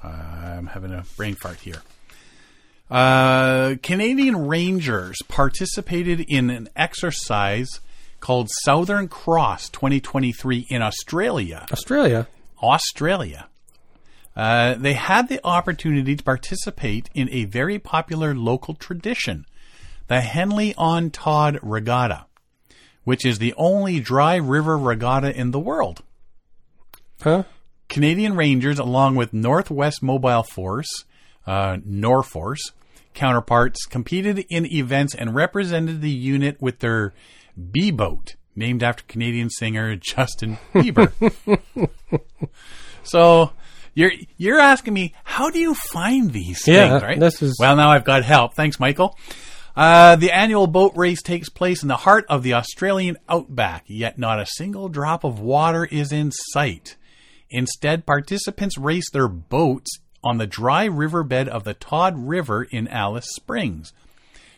I'm 0.03 0.69
having 0.69 0.93
a 0.93 1.05
brain 1.17 1.35
fart 1.35 1.61
here. 1.61 1.83
Uh, 2.91 3.75
Canadian 3.83 4.47
Rangers 4.47 5.17
participated 5.29 6.21
in 6.21 6.51
an 6.51 6.69
exercise 6.77 7.69
called 8.21 8.49
Southern 8.65 9.09
Cross 9.09 9.71
2023 9.71 10.67
in 10.71 10.83
Australia. 10.83 11.67
Australia. 11.71 12.29
Australia. 12.63 13.48
Uh, 14.39 14.75
they 14.75 14.93
had 14.93 15.29
the 15.29 15.41
opportunity 15.43 16.15
to 16.15 16.23
participate 16.23 17.11
in 17.13 17.29
a 17.33 17.45
very 17.45 17.77
popular 17.77 18.37
local 18.37 18.73
tradition, 18.73 19.45
the 20.07 20.21
Henley 20.21 20.77
on 20.79 21.11
Todd 21.11 21.59
Regatta, 21.61 22.27
which 23.03 23.27
is 23.27 23.41
the 23.41 23.53
only 23.57 23.99
dry 23.99 24.37
river 24.37 24.79
regatta 24.79 25.37
in 25.37 25.51
the 25.51 25.59
world. 25.59 26.05
Huh? 27.21 27.43
Canadian 27.89 28.37
Rangers, 28.37 28.79
along 28.79 29.17
with 29.17 29.33
Northwest 29.33 30.05
Mobile 30.05 30.45
Force, 30.45 31.05
uh, 31.45 31.79
Norforce, 31.79 32.71
counterparts, 33.15 33.87
competed 33.87 34.45
in 34.49 34.67
events 34.67 35.17
and 35.17 35.35
represented 35.35 36.01
the 36.01 36.11
unit 36.11 36.63
with 36.63 36.79
their 36.79 37.13
B 37.73 37.91
boat, 37.91 38.37
named 38.55 38.85
after 38.85 39.03
Canadian 39.09 39.51
singer 39.51 39.97
Justin 39.97 40.59
Bieber. 40.75 41.11
so 43.03 43.51
you're 43.99 44.13
you're 44.37 44.61
asking 44.61 44.95
me 44.95 45.13
how 45.25 45.51
do 45.51 45.59
you 45.59 45.75
find 45.75 46.33
these 46.33 46.67
Yeah, 46.67 46.91
things, 46.91 47.03
right? 47.03 47.19
this 47.21 47.43
is- 47.43 47.57
well, 47.61 47.75
now 47.77 47.91
I've 47.91 48.05
got 48.05 48.25
help. 48.25 48.55
Thanks, 48.55 48.79
Michael. 48.79 49.17
Uh, 49.77 50.17
the 50.17 50.33
annual 50.33 50.67
boat 50.67 50.93
race 50.97 51.23
takes 51.23 51.49
place 51.49 51.83
in 51.83 51.89
the 51.89 51.97
heart 51.97 52.25
of 52.29 52.43
the 52.43 52.55
Australian 52.55 53.17
outback, 53.29 53.85
yet 53.87 54.19
not 54.19 54.41
a 54.41 54.47
single 54.47 54.89
drop 54.89 55.25
of 55.25 55.39
water 55.41 55.85
is 55.85 56.11
in 56.13 56.31
sight. 56.33 56.97
Instead, 57.51 58.05
participants 58.07 58.77
race 58.77 59.09
their 59.13 59.29
boats 59.29 59.99
on 60.25 60.39
the 60.39 60.47
dry 60.47 60.85
riverbed 60.85 61.49
of 61.49 61.65
the 61.65 61.75
Todd 61.75 62.15
River 62.17 62.65
in 62.65 62.89
Alice 62.89 63.29
Springs. 63.37 63.93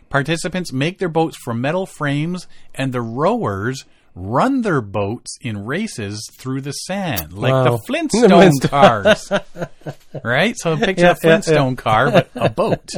Participants 0.09 0.73
make 0.73 0.99
their 0.99 1.09
boats 1.09 1.37
from 1.37 1.61
metal 1.61 1.87
frames, 1.87 2.47
and 2.75 2.93
the 2.93 3.03
rowers 3.03 3.85
run 4.21 4.63
their 4.63 4.81
boats 4.81 5.37
in 5.41 5.65
races 5.65 6.29
through 6.39 6.61
the 6.61 6.73
sand, 6.73 7.33
like 7.33 7.53
Wow. 7.53 7.65
the 7.77 7.79
Flintstone 7.87 8.29
Flintstone. 8.31 8.71
cars. 8.71 9.33
right? 10.23 10.55
So 10.59 10.77
picture 10.77 11.03
Yeah, 11.05 11.11
a 11.11 11.11
yeah, 11.11 11.15
Flintstone 11.15 11.77
car, 11.77 12.11
but 12.11 12.31
a 12.35 12.49
boat. 12.51 12.91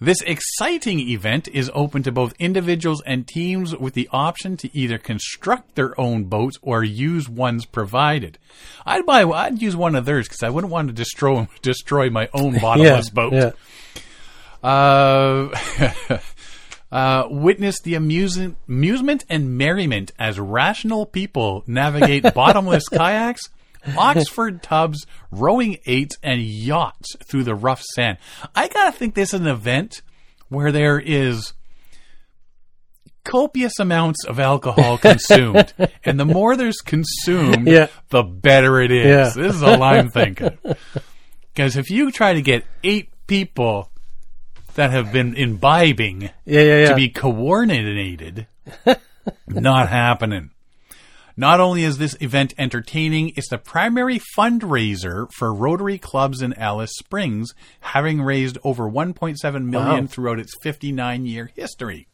This 0.00 0.20
exciting 0.22 0.98
event 0.98 1.46
is 1.52 1.70
open 1.74 2.02
to 2.02 2.10
both 2.10 2.34
individuals 2.40 3.00
and 3.06 3.24
teams 3.24 3.76
with 3.76 3.94
the 3.94 4.08
option 4.10 4.56
to 4.56 4.76
either 4.76 4.98
construct 4.98 5.76
their 5.76 5.98
own 6.00 6.24
boats 6.24 6.56
or 6.60 6.82
use 6.82 7.28
ones 7.28 7.64
provided. 7.66 8.36
I'd 8.84 9.06
buy, 9.06 9.22
I'd 9.22 9.62
use 9.62 9.76
one 9.76 9.94
of 9.94 10.04
theirs 10.04 10.26
because 10.26 10.42
I 10.42 10.48
wouldn't 10.50 10.72
want 10.72 10.88
to 10.88 10.92
destroy 10.94 11.46
destroy 11.62 12.10
my 12.10 12.28
own 12.34 12.58
bottomless 12.58 13.10
boat. 13.10 13.32
Yeah. 13.32 13.50
Uh, 14.68 15.48
uh, 16.92 17.26
witness 17.30 17.80
the 17.80 17.94
amusement, 17.96 18.56
amusement 18.68 19.24
and 19.28 19.56
merriment 19.58 20.12
as 20.18 20.38
rational 20.38 21.06
people 21.06 21.64
navigate 21.66 22.22
bottomless 22.34 22.86
kayaks, 22.88 23.48
Oxford 23.96 24.62
tubs, 24.62 25.06
rowing 25.32 25.78
eights, 25.86 26.16
and 26.22 26.40
yachts 26.40 27.16
through 27.24 27.42
the 27.42 27.54
rough 27.56 27.82
sand. 27.94 28.18
I 28.54 28.68
gotta 28.68 28.92
think 28.92 29.14
this 29.16 29.34
is 29.34 29.40
an 29.40 29.46
event 29.48 30.02
where 30.50 30.70
there 30.70 31.00
is 31.00 31.52
copious 33.24 33.78
amounts 33.78 34.24
of 34.24 34.38
alcohol 34.38 34.98
consumed, 35.02 35.72
and 36.04 36.18
the 36.18 36.24
more 36.24 36.56
there's 36.56 36.78
consumed, 36.80 37.66
Yeah. 37.66 37.88
the 38.10 38.22
better 38.22 38.80
it 38.80 38.90
is. 38.92 39.06
Yeah. 39.36 39.42
This 39.42 39.56
is 39.56 39.62
all 39.62 39.82
I'm 39.82 40.10
thinking. 40.10 40.58
Because 41.54 41.76
if 41.76 41.90
you 41.90 42.10
try 42.10 42.32
to 42.32 42.40
get 42.40 42.64
eight 42.82 43.10
people 43.26 43.90
that 44.74 44.90
have 44.90 45.12
been 45.12 45.34
imbibing 45.34 46.22
Yeah, 46.44 46.60
yeah, 46.62 46.78
yeah. 46.80 46.88
to 46.90 46.94
be 46.96 47.08
coordinated, 47.08 48.46
not 49.48 49.88
happening. 49.88 50.50
Not 51.36 51.60
only 51.60 51.84
is 51.84 51.96
this 51.96 52.14
event 52.20 52.52
entertaining, 52.58 53.32
it's 53.36 53.48
the 53.48 53.56
primary 53.56 54.20
fundraiser 54.36 55.28
for 55.32 55.52
Rotary 55.54 55.96
clubs 55.96 56.42
in 56.42 56.52
Alice 56.54 56.92
Springs, 56.98 57.54
having 57.80 58.20
raised 58.20 58.58
over 58.64 58.84
1.7 58.90 59.40
million 59.64 60.04
Wow. 60.04 60.06
throughout 60.06 60.38
its 60.38 60.52
59 60.62 61.24
year 61.24 61.50
history. 61.54 62.06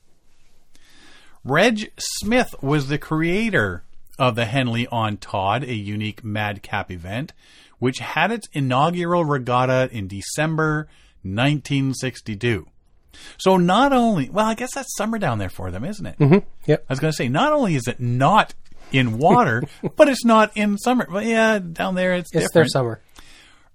Reg 1.44 1.90
Smith 1.98 2.54
was 2.60 2.88
the 2.88 2.98
creator 2.98 3.82
of 4.18 4.34
the 4.34 4.44
Henley 4.44 4.86
on 4.88 5.16
Todd, 5.16 5.62
a 5.64 5.74
unique 5.74 6.22
madcap 6.24 6.90
event, 6.90 7.32
which 7.78 7.98
had 7.98 8.30
its 8.30 8.48
inaugural 8.52 9.24
regatta 9.24 9.88
in 9.92 10.08
December 10.08 10.88
1962. 11.22 12.66
So 13.36 13.56
not 13.56 13.92
only, 13.92 14.30
well, 14.30 14.46
I 14.46 14.54
guess 14.54 14.74
that's 14.74 14.96
summer 14.96 15.18
down 15.18 15.38
there 15.38 15.48
for 15.48 15.70
them, 15.70 15.84
isn't 15.84 16.06
it? 16.06 16.18
Mm-hmm. 16.18 16.48
Yep. 16.66 16.84
I 16.88 16.92
was 16.92 17.00
going 17.00 17.12
to 17.12 17.16
say, 17.16 17.28
not 17.28 17.52
only 17.52 17.74
is 17.74 17.86
it 17.88 18.00
not 18.00 18.54
in 18.92 19.18
water, 19.18 19.64
but 19.96 20.08
it's 20.08 20.24
not 20.24 20.56
in 20.56 20.78
summer. 20.78 21.06
But 21.10 21.24
yeah, 21.24 21.58
down 21.58 21.94
there 21.94 22.14
it's, 22.14 22.34
It's 22.34 22.52
their 22.52 22.66
summer. 22.66 23.00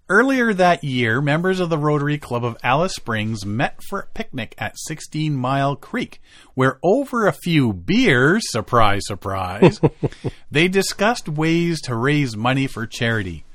Earlier 0.10 0.54
that 0.54 0.84
year, 0.84 1.22
members 1.22 1.62
of 1.62 1.70
the 1.70 1.78
Rotary 1.78 2.18
Club 2.18 2.44
of 2.44 2.58
Alice 2.62 2.94
Springs 2.94 3.46
met 3.46 3.80
for 3.90 4.00
a 4.00 4.08
picnic 4.08 4.54
at 4.58 4.78
16 4.78 5.34
Mile 5.34 5.78
Creek, 5.78 6.22
where 6.56 6.78
over 6.84 7.26
a 7.26 7.32
few 7.32 7.72
beers, 7.72 8.44
surprise, 8.52 9.04
surprise, 9.06 9.80
they 10.52 10.68
discussed 10.68 11.30
ways 11.30 11.80
to 11.84 11.96
raise 11.96 12.36
money 12.36 12.68
for 12.68 12.86
charity. 12.86 13.46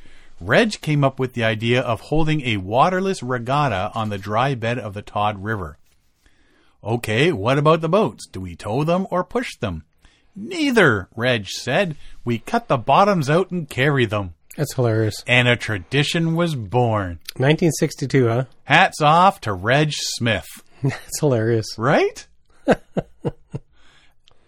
Reg 0.41 0.81
came 0.81 1.03
up 1.05 1.19
with 1.19 1.33
the 1.35 1.45
idea 1.45 1.81
of 1.81 2.01
holding 2.03 2.43
a 2.43 2.59
waterless 2.59 3.23
regatta 3.23 3.91
on 3.95 4.09
the 4.09 4.19
dry 4.19 4.55
bed 4.55 4.79
of 4.79 4.95
the 4.95 5.03
Todd 5.03 5.43
River. 5.43 5.79
Okay, 6.85 7.33
what 7.33 7.59
about 7.59 7.81
the 7.81 7.89
boats? 7.89 8.27
Do 8.27 8.41
we 8.41 8.55
tow 8.55 8.85
them 8.85 9.07
or 9.11 9.25
push 9.25 9.57
them? 9.57 9.85
Neither, 10.37 11.09
Reg 11.17 11.49
said. 11.49 11.97
We 12.25 12.39
cut 12.39 12.69
the 12.69 12.77
bottoms 12.77 13.29
out 13.29 13.51
and 13.51 13.69
carry 13.69 14.05
them. 14.07 14.35
That's 14.57 14.75
hilarious. 14.75 15.25
And 15.27 15.49
a 15.49 15.57
tradition 15.57 16.37
was 16.37 16.55
born. 16.55 17.19
1962, 17.37 18.29
huh? 18.29 18.45
Hats 18.65 19.01
off 19.03 19.41
to 19.43 19.53
Reg 19.53 19.91
Smith, 19.93 20.47
That's 20.83 21.19
hilarious. 21.21 21.67
right? 21.77 22.27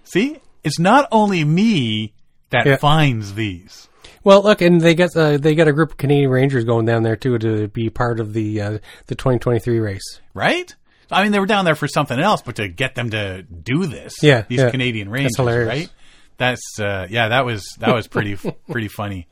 See, 0.05 0.39
it's 0.65 0.79
not 0.79 1.09
only 1.13 1.45
me 1.45 2.15
that 2.51 2.67
Yeah. 2.67 2.77
finds 2.77 3.35
these. 3.35 3.89
Well, 4.23 4.43
look, 4.43 4.61
and 4.61 4.81
they 4.81 4.95
get 4.95 5.17
uh, 5.17 5.39
they 5.39 5.55
got 5.55 5.69
a 5.69 5.73
group 5.73 5.93
of 5.93 5.97
Canadian 5.97 6.31
Rangers 6.31 6.65
going 6.65 6.85
down 6.87 7.03
there 7.03 7.17
too 7.17 7.39
to 7.39 7.69
be 7.69 7.89
part 7.91 8.21
of 8.21 8.33
the 8.35 8.61
uh, 8.61 8.79
the 9.07 9.15
2023 9.15 9.79
race. 9.79 10.21
right? 10.35 10.75
I 11.13 11.23
mean, 11.25 11.33
they 11.33 11.41
were 11.41 11.47
down 11.47 11.65
there 11.65 11.75
for 11.75 11.89
something 11.89 12.21
else, 12.21 12.41
but 12.43 12.57
to 12.57 12.69
get 12.69 12.95
them 12.95 13.11
to 13.11 13.43
do 13.43 13.87
this, 13.87 14.23
Yeah, 14.23 14.43
these 14.49 14.61
yeah. 14.61 14.71
Canadian 14.71 15.09
Rangers, 15.09 15.37
hilarious. 15.37 15.69
right? 15.69 15.91
That's 16.37 16.79
uh, 16.79 17.07
yeah, 17.11 17.29
that 17.29 17.45
was 17.45 17.65
that 17.81 17.95
was 17.95 18.07
pretty 18.07 18.37
pretty 18.71 18.89
funny. 18.89 19.27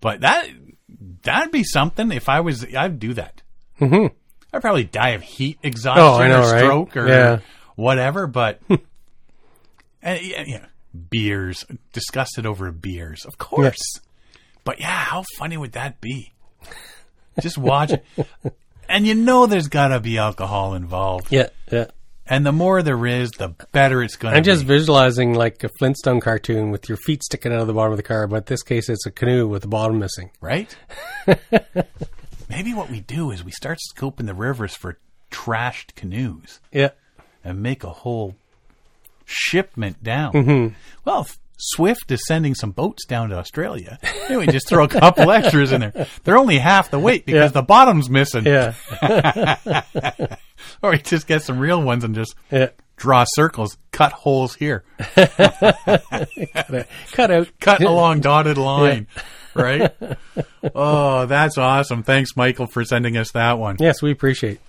But 0.00 0.20
that 0.20 0.48
that'd 1.22 1.52
be 1.52 1.64
something 1.64 2.12
if 2.12 2.28
I 2.28 2.40
was 2.40 2.64
I'd 2.74 2.98
do 2.98 3.14
that. 3.14 3.42
Mm-hmm. 3.80 4.14
I'd 4.52 4.60
probably 4.60 4.84
die 4.84 5.10
of 5.10 5.22
heat 5.22 5.58
exhaustion 5.62 6.02
Oh, 6.04 6.18
know, 6.28 6.40
or 6.46 6.52
right? 6.52 6.58
stroke 6.58 6.96
or 6.96 7.08
Yeah. 7.08 7.38
whatever. 7.76 8.26
But 8.26 8.60
and, 8.68 8.80
yeah, 10.22 10.44
yeah, 10.46 10.66
beers, 11.10 11.64
disgusted 11.92 12.46
over 12.46 12.70
beers, 12.72 13.24
of 13.24 13.38
course. 13.38 14.00
But 14.66 14.80
yeah, 14.80 14.88
how 15.04 15.24
funny 15.38 15.56
would 15.56 15.72
that 15.72 16.02
be? 16.02 16.34
Just 17.40 17.56
watch 17.56 17.92
it. 17.92 18.04
And 18.88 19.04
you 19.04 19.16
know 19.16 19.46
there's 19.46 19.66
got 19.66 19.88
to 19.88 19.98
be 19.98 20.16
alcohol 20.16 20.74
involved. 20.74 21.32
Yeah, 21.32 21.48
yeah. 21.72 21.86
And 22.24 22.46
the 22.46 22.52
more 22.52 22.84
there 22.84 23.04
is, 23.04 23.32
the 23.32 23.48
better 23.72 24.00
it's 24.00 24.14
going 24.14 24.30
to 24.30 24.36
I'm 24.36 24.44
be. 24.44 24.46
just 24.46 24.62
visualizing 24.62 25.34
like 25.34 25.64
a 25.64 25.68
Flintstone 25.80 26.20
cartoon 26.20 26.70
with 26.70 26.88
your 26.88 26.96
feet 26.98 27.24
sticking 27.24 27.52
out 27.52 27.58
of 27.58 27.66
the 27.66 27.72
bottom 27.72 27.90
of 27.92 27.96
the 27.96 28.04
car, 28.04 28.28
but 28.28 28.36
in 28.36 28.44
this 28.46 28.62
case, 28.62 28.88
it's 28.88 29.04
a 29.04 29.10
canoe 29.10 29.48
with 29.48 29.62
the 29.62 29.68
bottom 29.68 29.98
missing. 29.98 30.30
right? 30.40 30.76
Maybe 32.48 32.74
what 32.74 32.88
we 32.88 33.00
do 33.00 33.32
is 33.32 33.42
we 33.42 33.50
start 33.50 33.78
scoping 33.92 34.26
the 34.26 34.34
rivers 34.34 34.74
for 34.76 34.98
trashed 35.32 35.96
canoes 35.96 36.60
Yeah, 36.70 36.90
and 37.44 37.60
make 37.60 37.82
a 37.82 37.90
whole 37.90 38.36
shipment 39.24 40.00
down. 40.02 40.32
Mm-hmm. 40.32 40.74
Well, 41.04 41.22
if 41.22 41.36
Swift 41.58 42.10
is 42.10 42.26
sending 42.26 42.54
some 42.54 42.70
boats 42.70 43.06
down 43.06 43.30
to 43.30 43.36
Australia. 43.36 43.98
We 44.28 44.46
just 44.46 44.68
throw 44.68 44.84
a 44.84 44.88
couple 44.88 45.30
extras 45.30 45.72
in 45.72 45.80
there. 45.80 46.06
They're 46.24 46.36
only 46.38 46.58
half 46.58 46.90
the 46.90 46.98
weight 46.98 47.24
because 47.26 47.50
Yeah. 47.50 47.60
the 47.60 47.62
bottom's 47.62 48.10
missing. 48.10 48.44
yeah, 48.44 48.74
Or 50.82 50.90
we 50.90 50.98
just 50.98 51.26
get 51.26 51.42
some 51.42 51.58
real 51.58 51.80
ones 51.82 52.04
and 52.04 52.14
just 52.14 52.34
yeah. 52.50 52.68
draw 52.96 53.24
circles, 53.26 53.78
cut 53.92 54.12
holes 54.12 54.54
here, 54.56 54.84
Cut 57.12 57.30
out. 57.30 57.48
cut 57.60 57.82
along 57.82 58.20
dotted 58.20 58.58
line, 58.58 59.06
right? 59.54 59.92
Oh, 60.74 61.26
that's 61.26 61.56
awesome. 61.58 62.02
Thanks, 62.02 62.36
Michael, 62.36 62.66
for 62.66 62.84
sending 62.84 63.16
us 63.16 63.32
that 63.32 63.58
one. 63.58 63.76
Yes, 63.80 64.02
we 64.02 64.10
appreciate. 64.10 64.60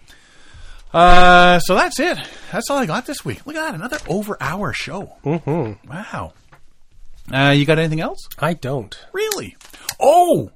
Uh, 0.94 1.60
so 1.60 1.76
that's 1.76 2.00
it. 2.00 2.18
That's 2.52 2.70
all 2.70 2.78
I 2.78 2.86
got 2.86 3.06
this 3.06 3.26
week. 3.26 3.46
Look 3.46 3.56
at 3.58 3.66
that, 3.66 3.76
another 3.76 3.98
over 4.08 4.38
hour 4.40 4.72
show. 4.74 5.18
Mm-hmm. 5.26 5.90
Wow. 5.90 6.34
Uh, 7.34 7.50
you 7.52 7.66
got 7.66 7.78
anything 7.80 8.00
else? 8.02 8.20
I 8.40 8.54
don't. 8.54 8.98
Really? 9.14 9.56
Oh, 10.00 10.52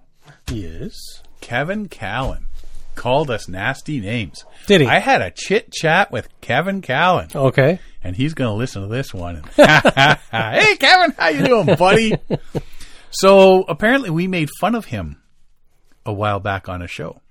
Yes. 0.52 0.98
Kevin 1.40 1.88
Callan 1.88 2.48
called 2.96 3.30
us 3.32 3.48
nasty 3.48 4.00
names. 4.00 4.46
Did 4.68 4.82
he? 4.82 4.88
I 4.88 5.00
had 5.00 5.22
a 5.22 5.32
chit 5.32 5.72
chat 5.72 6.12
with 6.12 6.28
Kevin 6.42 6.82
Callan, 6.82 7.30
Okay. 7.34 7.80
and 8.04 8.16
he's 8.16 8.34
going 8.34 8.50
to 8.50 8.56
listen 8.56 8.82
to 8.82 8.88
this 8.88 9.14
one. 9.14 9.44
Hey, 9.58 10.76
Kevin, 10.78 11.12
how 11.18 11.30
you 11.30 11.46
doing, 11.46 11.76
buddy? 11.78 12.16
so 13.12 13.64
apparently, 13.64 14.10
we 14.10 14.28
made 14.28 14.50
fun 14.60 14.76
of 14.76 14.86
him 14.86 15.22
a 16.06 16.14
while 16.14 16.40
back 16.40 16.68
on 16.70 16.82
a 16.82 16.88
show. 16.88 17.22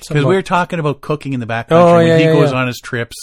because 0.00 0.24
we 0.24 0.34
were 0.34 0.42
talking 0.42 0.78
about 0.78 1.00
cooking 1.00 1.32
in 1.32 1.40
the 1.40 1.46
backcountry 1.46 1.66
Oh, 1.70 1.94
when 1.96 2.06
yeah, 2.06 2.18
he 2.18 2.24
yeah, 2.24 2.32
goes 2.32 2.52
yeah. 2.52 2.58
on 2.58 2.66
his 2.66 2.80
trips. 2.82 3.16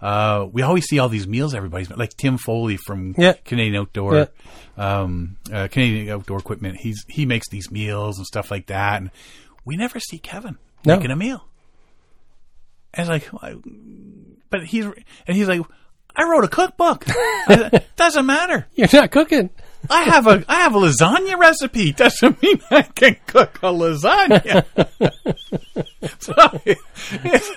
Uh, 0.00 0.46
we 0.52 0.62
always 0.62 0.84
see 0.84 0.98
all 0.98 1.08
these 1.08 1.26
meals 1.26 1.54
everybody's 1.54 1.90
like 1.90 2.14
Tim 2.16 2.36
Foley 2.38 2.76
from 2.76 3.14
Yeah. 3.16 3.32
Canadian 3.44 3.76
Outdoor, 3.80 4.28
um, 4.76 5.36
uh, 5.52 5.68
Canadian 5.68 6.10
Outdoor 6.14 6.38
Equipment. 6.38 6.76
He's 6.76 7.04
he 7.08 7.24
makes 7.26 7.48
these 7.48 7.70
meals 7.70 8.18
and 8.18 8.26
stuff 8.26 8.50
like 8.50 8.66
that, 8.66 9.00
and 9.00 9.10
we 9.64 9.76
never 9.76 9.98
see 9.98 10.18
Kevin 10.18 10.58
No. 10.84 10.96
making 10.96 11.10
a 11.10 11.16
meal. 11.16 11.46
And 12.94 13.10
it's 13.10 13.32
like, 13.32 13.54
but 14.50 14.64
he's 14.64 14.84
and 14.84 15.36
he's 15.36 15.48
like, 15.48 15.60
I 16.14 16.24
wrote 16.24 16.44
a 16.44 16.48
cookbook. 16.48 17.04
I 17.08 17.82
Doesn't 17.96 18.26
matter. 18.26 18.66
You're 18.74 18.88
not 18.92 19.10
cooking. 19.10 19.50
I 19.90 20.02
have 20.04 20.26
a 20.26 20.44
I 20.48 20.56
have 20.60 20.74
a 20.74 20.78
lasagna 20.78 21.38
recipe. 21.38 21.92
Doesn't 21.92 22.40
mean 22.42 22.60
I 22.70 22.82
can 22.82 23.16
cook 23.26 23.58
a 23.62 23.68
lasagna. 23.72 24.64
so, 26.18 26.34
it's- 27.24 27.50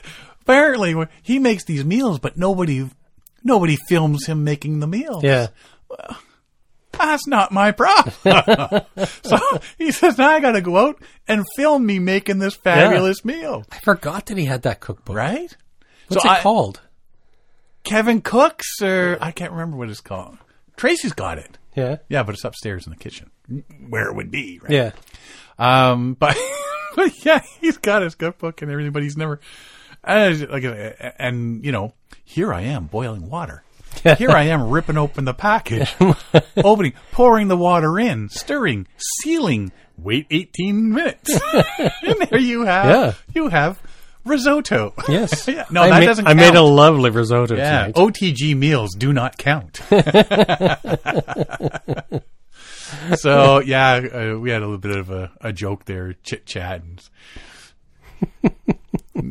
apparently, 0.49 1.07
he 1.21 1.39
makes 1.39 1.63
these 1.65 1.85
meals, 1.85 2.19
but 2.19 2.37
nobody 2.37 2.89
nobody 3.43 3.77
films 3.87 4.25
him 4.25 4.43
making 4.43 4.79
the 4.79 4.87
meals. 4.87 5.23
Yeah. 5.23 5.47
that's 6.91 7.27
not 7.27 7.51
my 7.51 7.71
problem. 7.71 8.13
so 9.23 9.37
he 9.77 9.91
says, 9.91 10.17
now 10.17 10.29
I 10.29 10.39
got 10.39 10.51
to 10.53 10.61
go 10.61 10.77
out 10.77 11.01
and 11.27 11.45
film 11.55 11.85
me 11.85 11.99
making 11.99 12.39
this 12.39 12.55
fabulous 12.55 13.23
meal, 13.23 13.63
I 13.71 13.79
forgot 13.79 14.25
that 14.27 14.37
he 14.37 14.45
had 14.45 14.63
that 14.63 14.79
cookbook. 14.79 15.15
right? 15.15 15.55
What's 16.07 16.23
so 16.23 16.29
it 16.29 16.33
I- 16.33 16.41
called? 16.41 16.81
Kevin 17.83 18.21
Cooks, 18.21 18.81
or 18.81 19.17
I 19.21 19.31
can't 19.31 19.51
remember 19.51 19.77
what 19.77 19.89
it's 19.89 20.01
called. 20.01 20.37
Tracey's 20.75 21.13
got 21.13 21.37
it. 21.37 21.57
Yeah. 21.75 21.97
Yeah, 22.09 22.23
but 22.23 22.35
it's 22.35 22.43
upstairs 22.43 22.85
in 22.85 22.91
the 22.91 22.97
kitchen, 22.99 23.31
where 23.87 24.09
it 24.09 24.15
would 24.15 24.29
be. 24.29 24.59
Right? 24.61 24.71
Yeah. 24.71 24.91
Um, 25.57 26.13
but, 26.19 26.37
but 26.95 27.25
yeah, 27.25 27.41
he's 27.61 27.77
got 27.77 28.01
his 28.01 28.15
cookbook 28.15 28.61
and 28.61 28.69
everything, 28.69 28.91
but 28.91 29.01
he's 29.01 29.15
never, 29.15 29.39
and, 30.03 30.49
like, 30.49 30.63
uh, 30.65 30.91
and 31.17 31.63
you 31.65 31.71
know, 31.71 31.93
here 32.23 32.53
I 32.53 32.61
am 32.61 32.85
boiling 32.87 33.29
water. 33.29 33.63
Here 34.17 34.29
I 34.31 34.43
am 34.43 34.69
ripping 34.69 34.97
open 34.97 35.25
the 35.25 35.33
package, 35.33 35.93
opening, 36.57 36.93
pouring 37.11 37.47
the 37.47 37.57
water 37.57 37.99
in, 37.99 38.29
stirring, 38.29 38.87
sealing. 39.21 39.71
Wait 39.97 40.27
18 40.29 40.93
minutes, 40.93 41.37
and 41.79 42.21
there 42.29 42.39
you 42.39 42.61
have, 42.61 42.85
Yeah. 42.85 43.13
you 43.35 43.49
have 43.49 43.81
risotto. 44.23 44.93
Yes. 45.09 45.45
Yeah, 45.47 45.65
no, 45.69 45.81
I 45.81 45.89
that 45.89 45.99
ma- 45.99 46.05
doesn't 46.05 46.27
I 46.27 46.33
made 46.35 46.55
a 46.55 46.61
lovely 46.61 47.09
risotto 47.09 47.57
Yeah, 47.57 47.87
tonight. 47.87 47.95
OTG 47.95 48.55
meals 48.55 48.95
do 48.97 49.11
not 49.11 49.37
count. 49.37 49.81
so 53.15 53.59
yeah, 53.59 53.95
uh, 53.95 54.37
we 54.39 54.51
had 54.51 54.61
a 54.61 54.65
little 54.65 54.77
bit 54.77 54.95
of 54.95 55.09
a, 55.09 55.31
a 55.41 55.51
joke 55.51 55.83
there, 55.85 56.13
chit 56.23 56.45
chat. 56.45 56.81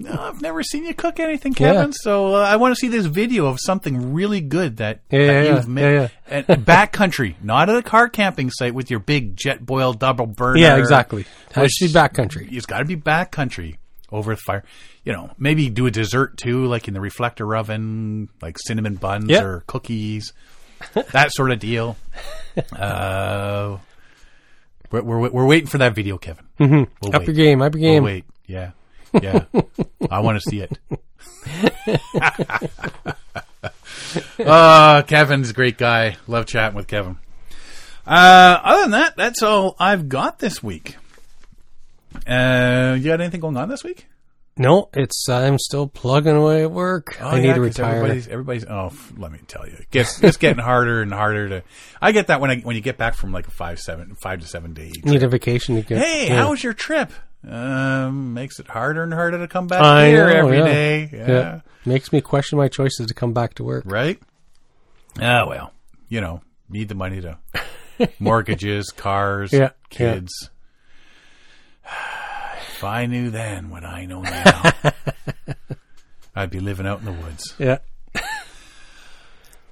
No, 0.02 0.10
I've 0.12 0.40
never 0.42 0.62
seen 0.62 0.84
you 0.84 0.94
cook 0.94 1.20
anything, 1.20 1.54
Kevin. 1.54 1.88
Yeah. 1.88 1.92
So 1.92 2.34
uh, 2.34 2.40
I 2.40 2.56
want 2.56 2.72
to 2.74 2.78
see 2.78 2.88
this 2.88 3.06
video 3.06 3.46
of 3.46 3.58
something 3.60 4.12
really 4.14 4.40
good 4.40 4.78
that, 4.78 5.00
Yeah, 5.10 5.26
that 5.26 5.44
yeah, 5.46 5.54
you've 5.54 5.68
made. 5.68 6.10
And 6.26 6.46
backcountry, 6.46 7.34
not 7.42 7.68
at 7.70 7.76
a 7.76 7.82
car 7.82 8.08
camping 8.08 8.50
site 8.50 8.74
with 8.74 8.90
your 8.90 9.00
big 9.00 9.36
jet 9.36 9.64
boil 9.64 9.92
double 9.92 10.26
burner. 10.26 10.58
Yeah, 10.58 10.76
exactly. 10.76 11.24
Which- 11.56 11.76
to 11.78 11.86
be 11.86 11.92
backcountry. 11.92 12.52
It's 12.52 12.66
got 12.66 12.78
to 12.78 12.84
be 12.84 12.96
backcountry 12.96 13.76
over 14.10 14.34
the 14.34 14.40
fire. 14.40 14.64
You 15.04 15.12
know, 15.12 15.30
maybe 15.38 15.70
do 15.70 15.86
a 15.86 15.90
dessert 15.90 16.36
too, 16.36 16.66
like 16.66 16.86
in 16.88 16.94
the 16.94 17.00
reflector 17.00 17.56
oven, 17.56 18.28
like 18.42 18.56
cinnamon 18.58 18.96
buns 18.96 19.30
Yeah. 19.30 19.42
or 19.42 19.60
cookies, 19.66 20.32
that 21.12 21.32
sort 21.32 21.50
of 21.50 21.58
deal. 21.58 21.96
Uh, 22.76 23.78
we're, 24.90 25.02
we're 25.02 25.30
we're 25.30 25.46
waiting 25.46 25.68
for 25.68 25.78
that 25.78 25.94
video, 25.94 26.18
Kevin. 26.18 26.44
Mm-hmm. 26.58 26.74
We'll 27.02 27.14
Up 27.14 27.20
wait. 27.20 27.28
your 27.28 27.34
game. 27.36 27.62
Up 27.62 27.74
your 27.74 27.82
We'll 27.82 27.92
game. 27.92 28.02
wait. 28.04 28.24
Yeah, 28.46 28.70
yeah. 29.20 29.44
I 30.10 30.20
want 30.20 30.40
to 30.40 30.50
see 30.50 30.60
it. 30.60 30.78
uh, 34.44 35.02
Kevin's 35.06 35.50
a 35.50 35.52
great 35.54 35.78
guy. 35.78 36.16
Love 36.26 36.46
chatting 36.46 36.76
with 36.76 36.86
Kevin. 36.86 37.18
Uh, 38.06 38.58
other 38.62 38.82
than 38.82 38.90
that, 38.92 39.16
that's 39.16 39.42
all 39.42 39.76
I've 39.78 40.08
got 40.08 40.38
this 40.38 40.62
week. 40.62 40.96
Uh, 42.26 42.96
you 42.98 43.04
got 43.04 43.20
anything 43.20 43.40
going 43.40 43.56
on 43.56 43.68
this 43.68 43.84
week? 43.84 44.06
No, 44.60 44.88
it's 44.92 45.28
I'm 45.28 45.56
still 45.58 45.86
plugging 45.86 46.34
away 46.34 46.62
at 46.62 46.72
work. 46.72 47.16
Oh, 47.20 47.28
I 47.28 47.38
need 47.40 47.46
yeah, 47.46 47.54
to 47.54 47.60
'cause 47.60 47.78
retire. 47.78 47.96
Everybody's, 47.96 48.26
everybody's. 48.28 48.64
Oh, 48.64 48.86
f- 48.86 49.12
let 49.16 49.30
me 49.30 49.38
tell 49.46 49.64
you, 49.64 49.74
it 49.74 49.88
gets 49.90 50.20
it's 50.20 50.36
getting 50.36 50.58
harder 50.62 51.00
and 51.00 51.12
harder 51.12 51.48
to. 51.48 51.62
I 52.02 52.10
get 52.10 52.26
that 52.26 52.40
when 52.40 52.50
I 52.50 52.56
when 52.60 52.74
you 52.74 52.82
get 52.82 52.96
back 52.98 53.14
from 53.14 53.30
like 53.30 53.46
a 53.46 53.52
five 53.52 53.78
seven 53.78 54.16
five 54.20 54.40
to 54.40 54.46
seven 54.48 54.74
day. 54.74 54.90
Need 55.04 55.22
a 55.22 55.28
vacation 55.28 55.76
to 55.76 55.82
get. 55.82 55.98
Hey, 55.98 56.26
yeah. 56.26 56.36
how 56.42 56.50
was 56.50 56.64
your 56.64 56.72
trip? 56.72 57.12
Um, 57.48 58.34
makes 58.34 58.58
it 58.60 58.68
harder 58.68 59.02
and 59.02 59.12
harder 59.12 59.38
to 59.38 59.48
come 59.48 59.66
back 59.68 59.80
I 59.80 60.08
here 60.08 60.28
know, 60.28 60.34
every 60.36 60.58
yeah. 60.58 60.64
day. 60.66 61.10
Yeah. 61.12 61.26
Yeah. 61.28 61.60
Makes 61.86 62.12
me 62.12 62.20
question 62.20 62.58
my 62.58 62.68
choices 62.68 63.06
to 63.06 63.14
come 63.14 63.32
back 63.32 63.54
to 63.54 63.64
work. 63.64 63.84
right. 63.86 64.20
Ah, 65.20 65.46
well, 65.48 65.72
you 66.08 66.20
know, 66.20 66.42
need 66.68 66.88
the 66.88 66.94
money 66.94 67.20
to 67.22 67.38
mortgages, 68.20 68.90
cars, 68.90 69.52
Yeah, 69.52 69.58
yeah. 69.60 69.70
kids. 69.90 70.50
If 72.76 72.84
I 72.84 73.06
knew 73.06 73.30
then 73.30 73.70
what 73.70 73.82
I 73.84 74.04
know 74.06 74.22
now, 74.22 74.62
I'd 76.36 76.50
be 76.50 76.60
living 76.60 76.86
out 76.86 77.00
in 77.00 77.06
the 77.06 77.12
woods. 77.12 77.54
Yeah. 77.58 77.78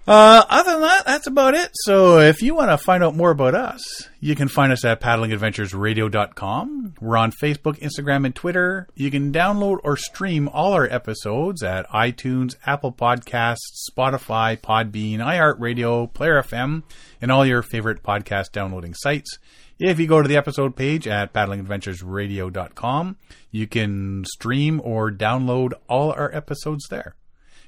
Uh, 0.06 0.44
other 0.48 0.72
than 0.72 0.82
that, 0.82 1.04
that's 1.04 1.26
about 1.26 1.54
it. 1.54 1.70
So 1.72 2.20
if 2.20 2.40
you 2.40 2.54
want 2.54 2.70
to 2.70 2.78
find 2.78 3.02
out 3.02 3.16
more 3.16 3.32
about 3.32 3.56
us, 3.56 4.08
you 4.20 4.36
can 4.36 4.46
find 4.46 4.70
us 4.72 4.84
at 4.84 5.00
paddlingadventuresradio.com. 5.00 6.94
We're 7.00 7.16
on 7.16 7.32
Facebook, 7.32 7.80
Instagram, 7.80 8.24
and 8.24 8.32
Twitter. 8.34 8.86
You 8.94 9.10
can 9.10 9.32
download 9.32 9.78
or 9.82 9.96
stream 9.96 10.48
all 10.48 10.74
our 10.74 10.84
episodes 10.84 11.64
at 11.64 11.88
iTunes, 11.90 12.54
Apple 12.64 12.92
Podcasts, 12.92 13.88
Spotify, 13.90 14.56
Podbean, 14.56 15.18
iHeartRadio, 15.18 16.12
Player 16.14 16.40
FM, 16.40 16.84
and 17.20 17.32
all 17.32 17.44
your 17.44 17.62
favorite 17.62 18.04
podcast 18.04 18.52
downloading 18.52 18.94
sites. 18.94 19.38
If 19.78 19.98
you 19.98 20.06
go 20.06 20.22
to 20.22 20.28
the 20.28 20.36
episode 20.36 20.76
page 20.76 21.08
at 21.08 21.32
paddlingadventuresradio.com, 21.32 23.16
you 23.50 23.66
can 23.66 24.24
stream 24.24 24.80
or 24.84 25.10
download 25.10 25.72
all 25.88 26.12
our 26.12 26.32
episodes 26.34 26.86
there. 26.88 27.16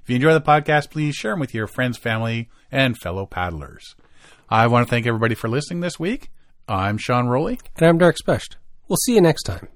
If 0.09 0.13
you 0.13 0.17
enjoy 0.17 0.33
the 0.33 0.41
podcast, 0.41 0.89
please 0.89 1.15
share 1.15 1.33
them 1.33 1.41
with 1.41 1.53
your 1.53 1.67
friends, 1.67 1.99
family, 1.99 2.49
and 2.73 2.97
fellow 2.97 3.27
paddlers. 3.27 3.95
I 4.49 4.67
want 4.67 4.87
to 4.87 4.91
thank 4.91 5.07
everybody 5.07 5.35
for 5.35 5.51
listening 5.51 5.81
this 5.81 6.01
week. 6.01 6.31
I'm 6.67 6.97
Sean 6.97 7.27
Rowley. 7.27 7.61
And 7.77 7.87
I'm 7.87 7.99
Dark 7.99 8.17
Specht. 8.17 8.57
We'll 8.89 8.97
see 9.05 9.17
you 9.17 9.21
next 9.21 9.43
time. 9.43 9.69